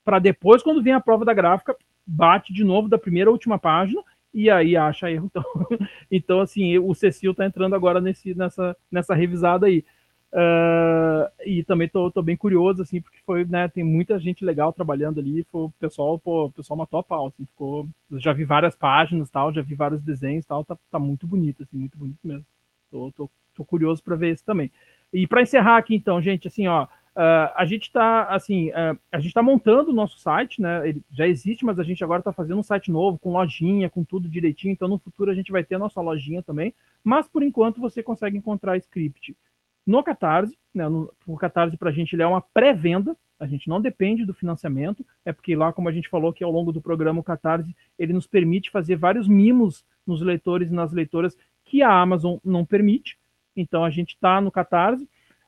Para 0.05 0.19
depois, 0.19 0.61
quando 0.61 0.83
vem 0.83 0.93
a 0.93 1.01
prova 1.01 1.25
da 1.25 1.33
gráfica, 1.33 1.75
bate 2.05 2.53
de 2.53 2.63
novo 2.63 2.87
da 2.87 2.97
primeira 2.97 3.29
à 3.29 3.33
última 3.33 3.57
página, 3.57 4.01
e 4.33 4.49
aí 4.49 4.77
acha 4.77 5.11
erro. 5.11 5.25
Então, 5.25 5.43
então 6.11 6.39
assim, 6.39 6.77
o 6.77 6.93
Cecil 6.93 7.31
está 7.31 7.45
entrando 7.45 7.73
agora 7.73 7.99
nesse, 7.99 8.35
nessa, 8.35 8.77
nessa 8.91 9.15
revisada 9.15 9.65
aí. 9.65 9.83
Uh, 10.33 11.27
e 11.45 11.61
também 11.63 11.89
tô, 11.89 12.09
tô, 12.09 12.21
bem 12.21 12.37
curioso, 12.37 12.81
assim, 12.81 13.01
porque 13.01 13.19
foi, 13.25 13.43
né, 13.43 13.67
tem 13.67 13.83
muita 13.83 14.17
gente 14.17 14.45
legal 14.45 14.71
trabalhando 14.71 15.19
ali, 15.19 15.45
foi, 15.51 15.63
o 15.63 15.73
pessoal, 15.77 16.17
pô, 16.17 16.45
o 16.45 16.51
pessoal 16.51 16.77
matou 16.77 17.01
a 17.01 17.03
pau, 17.03 17.27
assim, 17.27 17.45
ficou, 17.45 17.85
já 18.13 18.31
vi 18.31 18.45
várias 18.45 18.73
páginas, 18.73 19.29
tal, 19.29 19.53
já 19.53 19.61
vi 19.61 19.75
vários 19.75 20.01
desenhos, 20.01 20.45
tal, 20.45 20.63
tá, 20.63 20.77
tá 20.89 20.97
muito 20.97 21.27
bonito, 21.27 21.63
assim, 21.63 21.77
muito 21.77 21.97
bonito 21.97 22.19
mesmo. 22.23 22.45
Tô, 22.89 23.11
tô, 23.11 23.29
tô 23.53 23.65
curioso 23.65 24.01
para 24.01 24.15
ver 24.15 24.31
isso 24.31 24.45
também. 24.45 24.71
E 25.11 25.27
para 25.27 25.41
encerrar 25.41 25.77
aqui, 25.77 25.95
então, 25.95 26.21
gente, 26.21 26.47
assim, 26.47 26.65
ó, 26.65 26.85
uh, 26.85 27.51
a 27.53 27.65
gente 27.65 27.83
está, 27.83 28.23
assim, 28.27 28.69
uh, 28.69 28.97
a 29.11 29.17
gente 29.17 29.27
está 29.27 29.43
montando 29.43 29.91
o 29.91 29.93
nosso 29.93 30.17
site, 30.17 30.61
né, 30.61 30.87
ele 30.87 31.01
já 31.11 31.27
existe, 31.27 31.65
mas 31.65 31.77
a 31.77 31.83
gente 31.83 32.05
agora 32.05 32.21
está 32.21 32.31
fazendo 32.31 32.59
um 32.59 32.63
site 32.63 32.89
novo, 32.89 33.19
com 33.19 33.33
lojinha, 33.33 33.89
com 33.89 34.01
tudo 34.05 34.29
direitinho, 34.29 34.71
então 34.71 34.87
no 34.87 34.97
futuro 34.97 35.29
a 35.29 35.35
gente 35.35 35.51
vai 35.51 35.61
ter 35.61 35.75
a 35.75 35.79
nossa 35.79 35.99
lojinha 35.99 36.41
também, 36.41 36.73
mas 37.03 37.27
por 37.27 37.43
enquanto 37.43 37.81
você 37.81 38.01
consegue 38.01 38.37
encontrar 38.37 38.77
script 38.77 39.35
no 39.85 40.03
Catarse. 40.03 40.57
Né, 40.73 40.87
no, 40.87 41.11
o 41.25 41.37
Catarse 41.37 41.77
para 41.77 41.89
a 41.89 41.93
gente 41.93 42.13
ele 42.13 42.23
é 42.23 42.27
uma 42.27 42.41
pré-venda, 42.41 43.15
a 43.39 43.45
gente 43.45 43.67
não 43.67 43.81
depende 43.81 44.25
do 44.25 44.33
financiamento, 44.33 45.05
é 45.25 45.33
porque 45.33 45.55
lá, 45.55 45.73
como 45.73 45.89
a 45.89 45.91
gente 45.91 46.07
falou 46.07 46.31
que 46.31 46.43
ao 46.43 46.51
longo 46.51 46.71
do 46.71 46.81
programa, 46.81 47.19
o 47.19 47.23
Catarse 47.23 47.75
ele 47.97 48.13
nos 48.13 48.27
permite 48.27 48.69
fazer 48.69 48.95
vários 48.95 49.27
mimos 49.27 49.83
nos 50.05 50.21
leitores 50.21 50.69
e 50.69 50.73
nas 50.73 50.91
leitoras 50.91 51.35
que 51.65 51.81
a 51.81 51.91
Amazon 51.91 52.37
não 52.43 52.65
permite. 52.65 53.17
Então 53.55 53.83
a 53.83 53.89
gente 53.89 54.13
está 54.13 54.39
no 54.39 54.51
Catarse 54.51 55.03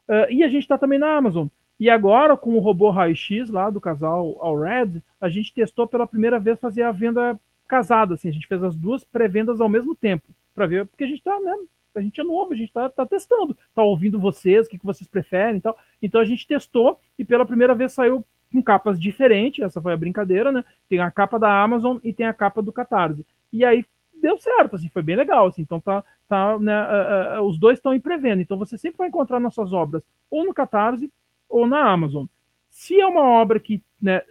uh, 0.07 0.31
e 0.31 0.43
a 0.43 0.47
gente 0.47 0.64
está 0.64 0.77
também 0.77 0.99
na 0.99 1.15
Amazon. 1.15 1.47
E 1.80 1.89
agora, 1.89 2.38
com 2.38 2.55
o 2.55 2.60
robô 2.60 2.89
raio-x 2.89 3.49
lá 3.49 3.69
do 3.69 3.81
casal 3.81 4.38
All 4.39 4.60
Red, 4.60 5.01
a 5.19 5.27
gente 5.27 5.53
testou 5.53 5.88
pela 5.88 6.07
primeira 6.07 6.39
vez 6.39 6.60
fazer 6.60 6.84
a 6.84 6.91
venda 6.91 7.39
casada. 7.68 8.14
Assim, 8.14 8.30
a 8.30 8.31
gente 8.31 8.47
fez 8.47 8.64
as 8.64 8.76
duas 8.76 9.03
pré-vendas 9.03 9.60
ao 9.60 9.68
mesmo 9.68 9.95
tempo, 9.95 10.23
para 10.53 10.68
ver, 10.68 10.85
porque 10.85 11.03
a 11.03 11.07
gente 11.07 11.18
está 11.18 11.38
né, 11.39 11.55
a 11.95 12.02
gente 12.02 12.20
é 12.20 12.24
novo, 12.24 12.53
a 12.53 12.56
gente 12.56 12.70
está 12.70 12.90
tá 12.90 13.06
testando, 13.06 13.57
está 13.70 13.84
ouvindo 13.84 14.20
vocês, 14.20 14.65
o 14.65 14.70
que, 14.70 14.78
que 14.78 14.86
vocês 14.86 15.07
preferem 15.07 15.57
e 15.57 15.61
tal. 15.61 15.78
Então 16.02 16.20
a 16.20 16.26
gente 16.26 16.48
testou 16.48 16.99
e 17.18 17.26
pela 17.26 17.45
primeira 17.45 17.76
vez 17.76 17.94
saiu 17.94 18.26
com 18.52 18.61
capas 18.61 18.99
diferentes, 18.99 19.64
essa 19.64 19.82
foi 19.82 19.94
a 19.94 19.98
brincadeira, 19.98 20.52
né? 20.52 20.64
Tem 20.88 20.99
a 20.99 21.10
capa 21.10 21.40
da 21.40 21.64
Amazon 21.64 21.98
e 22.03 22.14
tem 22.14 22.28
a 22.28 22.34
capa 22.34 22.61
do 22.61 22.72
Catarse. 22.72 23.26
E 23.52 23.65
aí 23.65 23.84
deu 24.22 24.38
certo, 24.38 24.76
assim, 24.76 24.90
foi 24.90 25.02
bem 25.02 25.15
legal, 25.15 25.48
assim, 25.48 25.64
então 25.64 25.82
tá, 25.82 26.03
tá, 26.30 26.57
né, 26.57 26.82
uh, 26.82 27.41
uh, 27.41 27.48
os 27.48 27.57
dois 27.60 27.78
estão 27.78 27.94
em 27.94 27.99
pré-venda, 27.99 28.41
então 28.41 28.57
você 28.57 28.78
sempre 28.78 28.99
vai 28.99 29.10
encontrar 29.10 29.38
nossas 29.40 29.74
obras 29.74 30.02
ou 30.32 30.45
no 30.45 30.53
Catarse 30.53 31.11
ou 31.49 31.68
na 31.68 31.91
Amazon. 31.91 32.26
Se 32.70 32.99
é 32.99 33.06
uma 33.06 33.22
obra 33.22 33.60
que 33.60 33.84
né, 34.02 34.22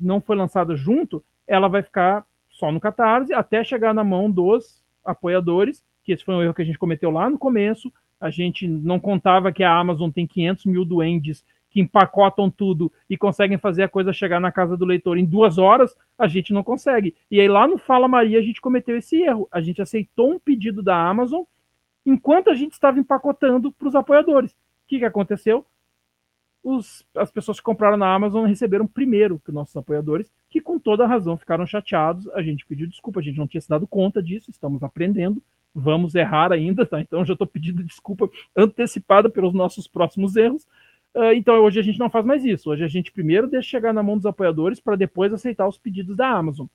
não 0.00 0.20
foi 0.20 0.36
lançada 0.36 0.74
junto, 0.74 1.22
ela 1.46 1.68
vai 1.68 1.82
ficar 1.82 2.24
só 2.48 2.72
no 2.72 2.80
Catarse 2.80 3.34
até 3.34 3.62
chegar 3.62 3.92
na 3.92 4.02
mão 4.02 4.30
dos 4.30 4.82
apoiadores 5.04 5.84
que 6.02 6.12
esse 6.12 6.24
foi 6.24 6.34
um 6.34 6.42
erro 6.42 6.54
que 6.54 6.62
a 6.62 6.64
gente 6.64 6.78
cometeu 6.78 7.10
lá 7.10 7.28
no 7.30 7.38
começo. 7.38 7.92
A 8.20 8.30
gente 8.30 8.66
não 8.66 9.00
contava 9.00 9.52
que 9.52 9.64
a 9.64 9.76
Amazon 9.76 10.10
tem 10.10 10.26
500 10.26 10.66
mil 10.66 10.84
duendes 10.84 11.44
que 11.72 11.80
empacotam 11.80 12.50
tudo 12.50 12.92
e 13.08 13.16
conseguem 13.16 13.56
fazer 13.56 13.82
a 13.82 13.88
coisa 13.88 14.12
chegar 14.12 14.38
na 14.38 14.52
casa 14.52 14.76
do 14.76 14.84
leitor 14.84 15.16
em 15.16 15.24
duas 15.24 15.56
horas, 15.56 15.96
a 16.18 16.28
gente 16.28 16.52
não 16.52 16.62
consegue. 16.62 17.16
E 17.30 17.40
aí 17.40 17.48
lá 17.48 17.66
no 17.66 17.78
Fala 17.78 18.06
Maria 18.06 18.38
a 18.38 18.42
gente 18.42 18.60
cometeu 18.60 18.96
esse 18.96 19.22
erro. 19.22 19.48
A 19.50 19.60
gente 19.60 19.80
aceitou 19.80 20.32
um 20.32 20.38
pedido 20.38 20.82
da 20.82 20.94
Amazon 20.94 21.42
enquanto 22.04 22.50
a 22.50 22.54
gente 22.54 22.72
estava 22.72 22.98
empacotando 22.98 23.72
para 23.72 23.88
os 23.88 23.94
apoiadores. 23.94 24.52
O 24.52 24.56
que, 24.86 24.98
que 24.98 25.04
aconteceu? 25.04 25.64
Os, 26.62 27.04
as 27.16 27.30
pessoas 27.30 27.58
que 27.58 27.64
compraram 27.64 27.96
na 27.96 28.14
Amazon 28.14 28.44
receberam 28.44 28.86
primeiro 28.86 29.40
que 29.40 29.50
nossos 29.50 29.76
apoiadores, 29.76 30.30
que 30.50 30.60
com 30.60 30.78
toda 30.78 31.06
razão 31.06 31.38
ficaram 31.38 31.66
chateados. 31.66 32.28
A 32.28 32.42
gente 32.42 32.66
pediu 32.66 32.86
desculpa, 32.86 33.18
a 33.18 33.22
gente 33.22 33.38
não 33.38 33.48
tinha 33.48 33.60
se 33.62 33.68
dado 33.68 33.86
conta 33.86 34.22
disso, 34.22 34.50
estamos 34.50 34.82
aprendendo 34.82 35.42
vamos 35.74 36.14
errar 36.14 36.52
ainda, 36.52 36.84
tá? 36.84 37.00
Então 37.00 37.24
já 37.24 37.32
estou 37.32 37.46
pedindo 37.46 37.82
desculpa 37.82 38.28
antecipada 38.56 39.28
pelos 39.30 39.54
nossos 39.54 39.86
próximos 39.86 40.36
erros. 40.36 40.66
Uh, 41.14 41.32
então 41.34 41.56
hoje 41.62 41.78
a 41.78 41.82
gente 41.82 41.98
não 41.98 42.10
faz 42.10 42.24
mais 42.24 42.44
isso. 42.44 42.70
Hoje 42.70 42.84
a 42.84 42.88
gente 42.88 43.12
primeiro 43.12 43.46
deixa 43.46 43.68
chegar 43.68 43.92
na 43.92 44.02
mão 44.02 44.16
dos 44.16 44.26
apoiadores 44.26 44.80
para 44.80 44.96
depois 44.96 45.32
aceitar 45.32 45.66
os 45.66 45.78
pedidos 45.78 46.16
da 46.16 46.28
Amazon. 46.28 46.66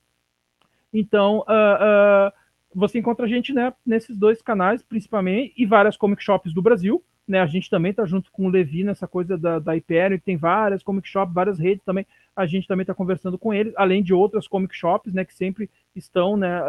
Então 0.94 1.40
uh, 1.40 2.28
uh, 2.28 2.32
você 2.74 3.00
encontra 3.00 3.26
a 3.26 3.30
gente 3.30 3.54
né, 3.54 3.74
nesses 3.86 4.18
dois 4.18 4.42
canais, 4.42 4.84
principalmente, 4.84 5.54
e 5.58 5.66
várias 5.66 5.98
comic 5.98 6.24
shops 6.24 6.54
do 6.54 6.62
Brasil. 6.62 7.04
Né, 7.28 7.42
a 7.42 7.46
gente 7.46 7.70
também 7.70 7.92
está 7.92 8.06
junto 8.06 8.32
com 8.32 8.46
o 8.46 8.50
Levi 8.50 8.86
nessa 8.86 9.06
coisa 9.06 9.38
da, 9.38 9.60
da 9.60 9.78
que 9.78 10.20
tem 10.24 10.38
várias 10.38 10.82
comic 10.82 11.06
shops, 11.06 11.34
várias 11.34 11.60
redes 11.60 11.84
também. 11.84 12.08
A 12.34 12.46
gente 12.46 12.66
também 12.66 12.84
está 12.84 12.94
conversando 12.94 13.38
com 13.38 13.54
eles, 13.54 13.74
além 13.76 14.02
de 14.02 14.14
outras 14.14 14.48
comic 14.48 14.74
shops, 14.74 15.14
né, 15.14 15.26
que 15.26 15.34
sempre 15.34 15.70
estão 15.94 16.38
né, 16.38 16.62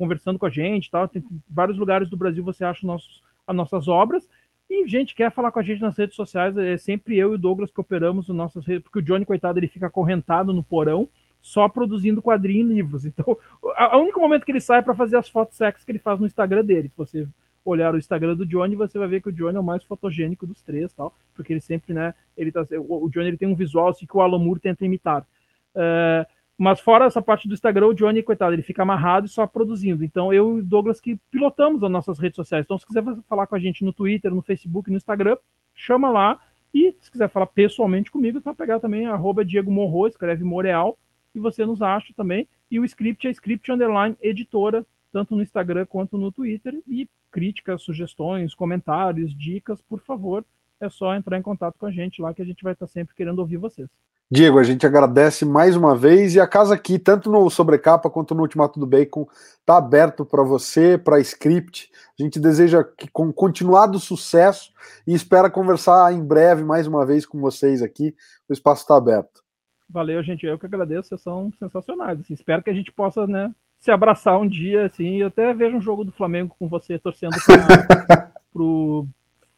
conversando 0.00 0.38
com 0.38 0.46
a 0.46 0.50
gente, 0.50 0.90
tal. 0.90 1.06
Tem 1.06 1.22
vários 1.48 1.76
lugares 1.76 2.08
do 2.08 2.16
Brasil 2.16 2.42
você 2.42 2.64
acha 2.64 2.86
nossos, 2.86 3.22
as 3.46 3.54
nossas 3.54 3.86
obras. 3.86 4.26
E 4.68 4.86
gente 4.88 5.14
quer 5.14 5.30
falar 5.30 5.52
com 5.52 5.58
a 5.58 5.62
gente 5.62 5.82
nas 5.82 5.98
redes 5.98 6.16
sociais, 6.16 6.56
é 6.56 6.78
sempre 6.78 7.18
eu 7.18 7.32
e 7.32 7.34
o 7.34 7.38
Douglas 7.38 7.70
que 7.70 7.80
operamos 7.80 8.30
as 8.30 8.36
nossas 8.36 8.64
redes, 8.64 8.84
porque 8.84 9.00
o 9.00 9.02
Johnny, 9.02 9.26
coitado, 9.26 9.58
ele 9.58 9.68
fica 9.68 9.88
acorrentado 9.88 10.52
no 10.52 10.62
porão, 10.62 11.08
só 11.42 11.68
produzindo 11.68 12.22
quadrinhos 12.22 12.70
e 12.70 12.74
livros. 12.74 13.04
Então, 13.10 13.36
o 13.62 13.98
único 13.98 14.20
momento 14.20 14.44
que 14.44 14.52
ele 14.52 14.60
sai 14.60 14.78
é 14.78 14.82
para 14.82 14.94
fazer 14.94 15.16
as 15.16 15.28
fotos 15.28 15.56
sexy 15.56 15.84
que 15.84 15.92
ele 15.92 15.98
faz 15.98 16.18
no 16.18 16.26
Instagram 16.26 16.64
dele. 16.64 16.88
Se 16.88 16.96
você 16.96 17.28
olhar 17.64 17.92
o 17.92 17.98
Instagram 17.98 18.36
do 18.36 18.46
Johnny, 18.46 18.74
você 18.76 18.98
vai 18.98 19.08
ver 19.08 19.20
que 19.20 19.28
o 19.28 19.32
Johnny 19.32 19.56
é 19.56 19.60
o 19.60 19.64
mais 19.64 19.82
fotogênico 19.84 20.46
dos 20.46 20.62
três, 20.62 20.92
tal, 20.94 21.14
porque 21.34 21.52
ele 21.52 21.60
sempre, 21.60 21.92
né, 21.92 22.14
ele 22.36 22.50
tá, 22.50 22.64
o 22.78 23.08
Johnny 23.10 23.28
ele 23.28 23.36
tem 23.36 23.48
um 23.48 23.54
visual 23.54 23.88
assim 23.88 24.06
que 24.06 24.16
o 24.16 24.20
Alan 24.20 24.38
Moore 24.38 24.60
tenta 24.60 24.84
imitar. 24.84 25.26
Uh, 25.74 26.24
mas 26.60 26.78
fora 26.78 27.06
essa 27.06 27.22
parte 27.22 27.48
do 27.48 27.54
Instagram, 27.54 27.86
o 27.86 27.94
Johnny, 27.94 28.22
coitado, 28.22 28.52
ele 28.52 28.60
fica 28.60 28.82
amarrado 28.82 29.24
e 29.24 29.30
só 29.30 29.46
produzindo. 29.46 30.04
Então 30.04 30.30
eu 30.30 30.58
e 30.58 30.60
o 30.60 30.62
Douglas 30.62 31.00
que 31.00 31.16
pilotamos 31.30 31.82
as 31.82 31.90
nossas 31.90 32.18
redes 32.18 32.36
sociais. 32.36 32.66
Então 32.66 32.76
se 32.76 32.84
quiser 32.86 33.02
falar 33.26 33.46
com 33.46 33.54
a 33.54 33.58
gente 33.58 33.82
no 33.82 33.94
Twitter, 33.94 34.30
no 34.30 34.42
Facebook, 34.42 34.90
no 34.90 34.98
Instagram, 34.98 35.38
chama 35.74 36.10
lá. 36.10 36.38
E 36.74 36.94
se 37.00 37.10
quiser 37.10 37.30
falar 37.30 37.46
pessoalmente 37.46 38.10
comigo, 38.10 38.42
é 38.44 38.52
pegar 38.52 38.78
também 38.78 39.06
arroba 39.06 39.42
Diego 39.42 39.70
Morro, 39.72 40.06
escreve 40.06 40.44
Moreal, 40.44 40.98
e 41.34 41.40
você 41.40 41.64
nos 41.64 41.80
acha 41.80 42.12
também. 42.14 42.46
E 42.70 42.78
o 42.78 42.84
script 42.84 43.26
é 43.26 43.30
script 43.30 43.72
underline 43.72 44.14
editora, 44.20 44.84
tanto 45.10 45.34
no 45.34 45.40
Instagram 45.40 45.86
quanto 45.86 46.18
no 46.18 46.30
Twitter. 46.30 46.78
E 46.86 47.08
críticas, 47.30 47.80
sugestões, 47.80 48.54
comentários, 48.54 49.34
dicas, 49.34 49.80
por 49.80 50.00
favor, 50.00 50.44
é 50.78 50.90
só 50.90 51.14
entrar 51.14 51.38
em 51.38 51.42
contato 51.42 51.78
com 51.78 51.86
a 51.86 51.90
gente 51.90 52.20
lá 52.20 52.34
que 52.34 52.42
a 52.42 52.44
gente 52.44 52.62
vai 52.62 52.74
estar 52.74 52.86
sempre 52.86 53.14
querendo 53.14 53.38
ouvir 53.38 53.56
vocês. 53.56 53.88
Diego, 54.32 54.60
a 54.60 54.62
gente 54.62 54.86
agradece 54.86 55.44
mais 55.44 55.74
uma 55.74 55.96
vez 55.96 56.36
e 56.36 56.40
a 56.40 56.46
casa 56.46 56.72
aqui, 56.72 57.00
tanto 57.00 57.28
no 57.28 57.50
Sobrecapa 57.50 58.08
quanto 58.08 58.32
no 58.32 58.42
Ultimato 58.42 58.78
do 58.78 58.86
Bacon, 58.86 59.26
está 59.58 59.76
aberto 59.76 60.24
para 60.24 60.44
você, 60.44 60.96
para 60.96 61.18
script. 61.18 61.90
A 62.18 62.22
gente 62.22 62.38
deseja 62.38 62.84
que, 62.84 63.08
com 63.10 63.32
continuado 63.32 63.98
sucesso 63.98 64.72
e 65.04 65.14
espera 65.14 65.50
conversar 65.50 66.12
em 66.14 66.24
breve 66.24 66.62
mais 66.62 66.86
uma 66.86 67.04
vez 67.04 67.26
com 67.26 67.40
vocês 67.40 67.82
aqui. 67.82 68.14
O 68.48 68.52
espaço 68.52 68.82
está 68.82 68.96
aberto. 68.96 69.42
Valeu, 69.88 70.22
gente. 70.22 70.46
Eu 70.46 70.56
que 70.56 70.66
agradeço. 70.66 71.08
Vocês 71.08 71.22
são 71.22 71.52
sensacionais. 71.58 72.20
Assim, 72.20 72.34
espero 72.34 72.62
que 72.62 72.70
a 72.70 72.74
gente 72.74 72.92
possa, 72.92 73.26
né, 73.26 73.52
se 73.80 73.90
abraçar 73.90 74.38
um 74.38 74.46
dia, 74.46 74.86
assim. 74.86 75.16
Eu 75.16 75.26
até 75.26 75.52
vejo 75.52 75.76
um 75.76 75.82
jogo 75.82 76.04
do 76.04 76.12
Flamengo 76.12 76.54
com 76.56 76.68
você 76.68 77.00
torcendo 77.00 77.34
para 77.44 78.30
o 78.54 79.08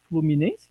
Fluminense. 0.09 0.67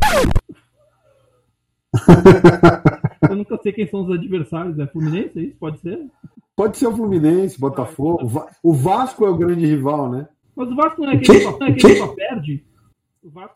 Eu 3.32 3.36
nunca 3.36 3.58
sei 3.62 3.72
quem 3.72 3.86
são 3.86 4.02
os 4.02 4.10
adversários. 4.10 4.78
É 4.78 4.86
Fluminense, 4.86 5.38
é 5.38 5.42
isso? 5.42 5.56
Pode 5.58 5.78
ser? 5.80 6.06
Pode 6.54 6.76
ser 6.76 6.86
o 6.86 6.96
Fluminense, 6.96 7.58
Botafogo. 7.58 8.46
O 8.62 8.72
Vasco 8.72 9.24
é 9.24 9.30
o 9.30 9.36
grande 9.36 9.66
rival, 9.66 10.10
né? 10.10 10.28
Mas 10.54 10.70
o 10.70 10.76
Vasco 10.76 11.00
não 11.00 11.10
é 11.10 11.16
aquele, 11.16 11.38
que, 11.38 11.44
só, 11.44 11.58
não 11.58 11.66
é 11.66 11.70
aquele 11.70 11.94
que 11.94 11.98
só 11.98 12.08
perde? 12.08 12.64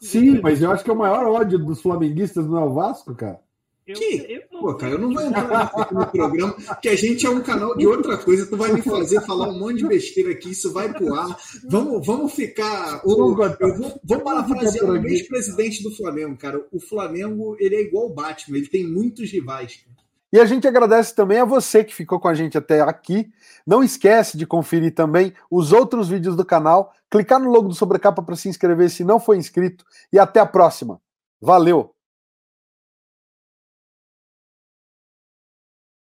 Sim, 0.01 0.40
mas 0.40 0.62
eu 0.62 0.70
acho 0.70 0.85
que 0.85 0.90
é 0.90 0.93
o 0.93 0.98
maior 0.98 1.27
ódio 1.27 1.59
dos 1.59 1.82
flamenguistas 1.82 2.47
não 2.47 2.59
é 2.59 2.65
o 2.65 2.73
Vasco, 2.73 3.15
cara. 3.15 3.40
Eu, 3.87 3.95
que? 3.95 4.27
Eu 4.29 4.61
Pô, 4.61 4.75
cara, 4.75 4.95
eu 4.95 4.99
não 4.99 5.15
vou 5.15 5.23
entrar 5.23 5.71
no 5.93 6.07
programa, 6.07 6.57
que 6.83 6.89
a 6.89 6.97
gente 6.97 7.25
é 7.25 7.31
um 7.31 7.41
canal 7.41 7.77
de 7.77 7.87
outra 7.87 8.17
coisa. 8.19 8.45
Tu 8.45 8.57
vai 8.57 8.73
me 8.73 8.83
fazer 8.83 9.21
falar 9.21 9.49
um 9.49 9.59
monte 9.59 9.79
de 9.79 9.87
besteira 9.87 10.33
aqui, 10.33 10.51
isso 10.51 10.73
vai 10.73 10.93
pro 10.93 11.15
ar. 11.15 11.37
Vamos, 11.69 12.05
vamos 12.05 12.33
ficar. 12.33 13.01
O, 13.05 13.41
eu 13.61 13.77
vou, 13.77 14.01
vou 14.03 14.21
parafrasear 14.21 14.91
o 14.91 15.07
ex-presidente 15.07 15.85
do 15.85 15.95
Flamengo, 15.95 16.37
cara. 16.37 16.67
O 16.73 16.81
Flamengo 16.81 17.57
ele 17.61 17.77
é 17.77 17.83
igual 17.83 18.07
o 18.07 18.15
Batman, 18.15 18.59
ele 18.59 18.69
tem 18.69 18.85
muitos 18.85 19.31
rivais. 19.31 19.85
E 20.33 20.41
a 20.41 20.45
gente 20.45 20.67
agradece 20.67 21.15
também 21.15 21.39
a 21.39 21.45
você 21.45 21.85
que 21.85 21.95
ficou 21.95 22.19
com 22.19 22.27
a 22.27 22.35
gente 22.35 22.59
até 22.59 22.81
aqui. 22.81 23.31
Não 23.65 23.85
esquece 23.85 24.37
de 24.37 24.45
conferir 24.45 24.95
também 24.95 25.33
os 25.49 25.73
outros 25.73 26.09
vídeos 26.09 26.35
do 26.35 26.45
canal, 26.45 26.93
clicar 27.09 27.39
no 27.39 27.51
logo 27.51 27.69
do 27.69 27.75
Sobrecapa 27.75 28.21
para 28.21 28.35
se 28.35 28.49
inscrever 28.49 28.91
se 28.91 29.05
não 29.05 29.21
for 29.21 29.37
inscrito. 29.37 29.85
E 30.13 30.19
até 30.19 30.41
a 30.41 30.47
próxima. 30.47 31.01
Valeu! 31.41 31.95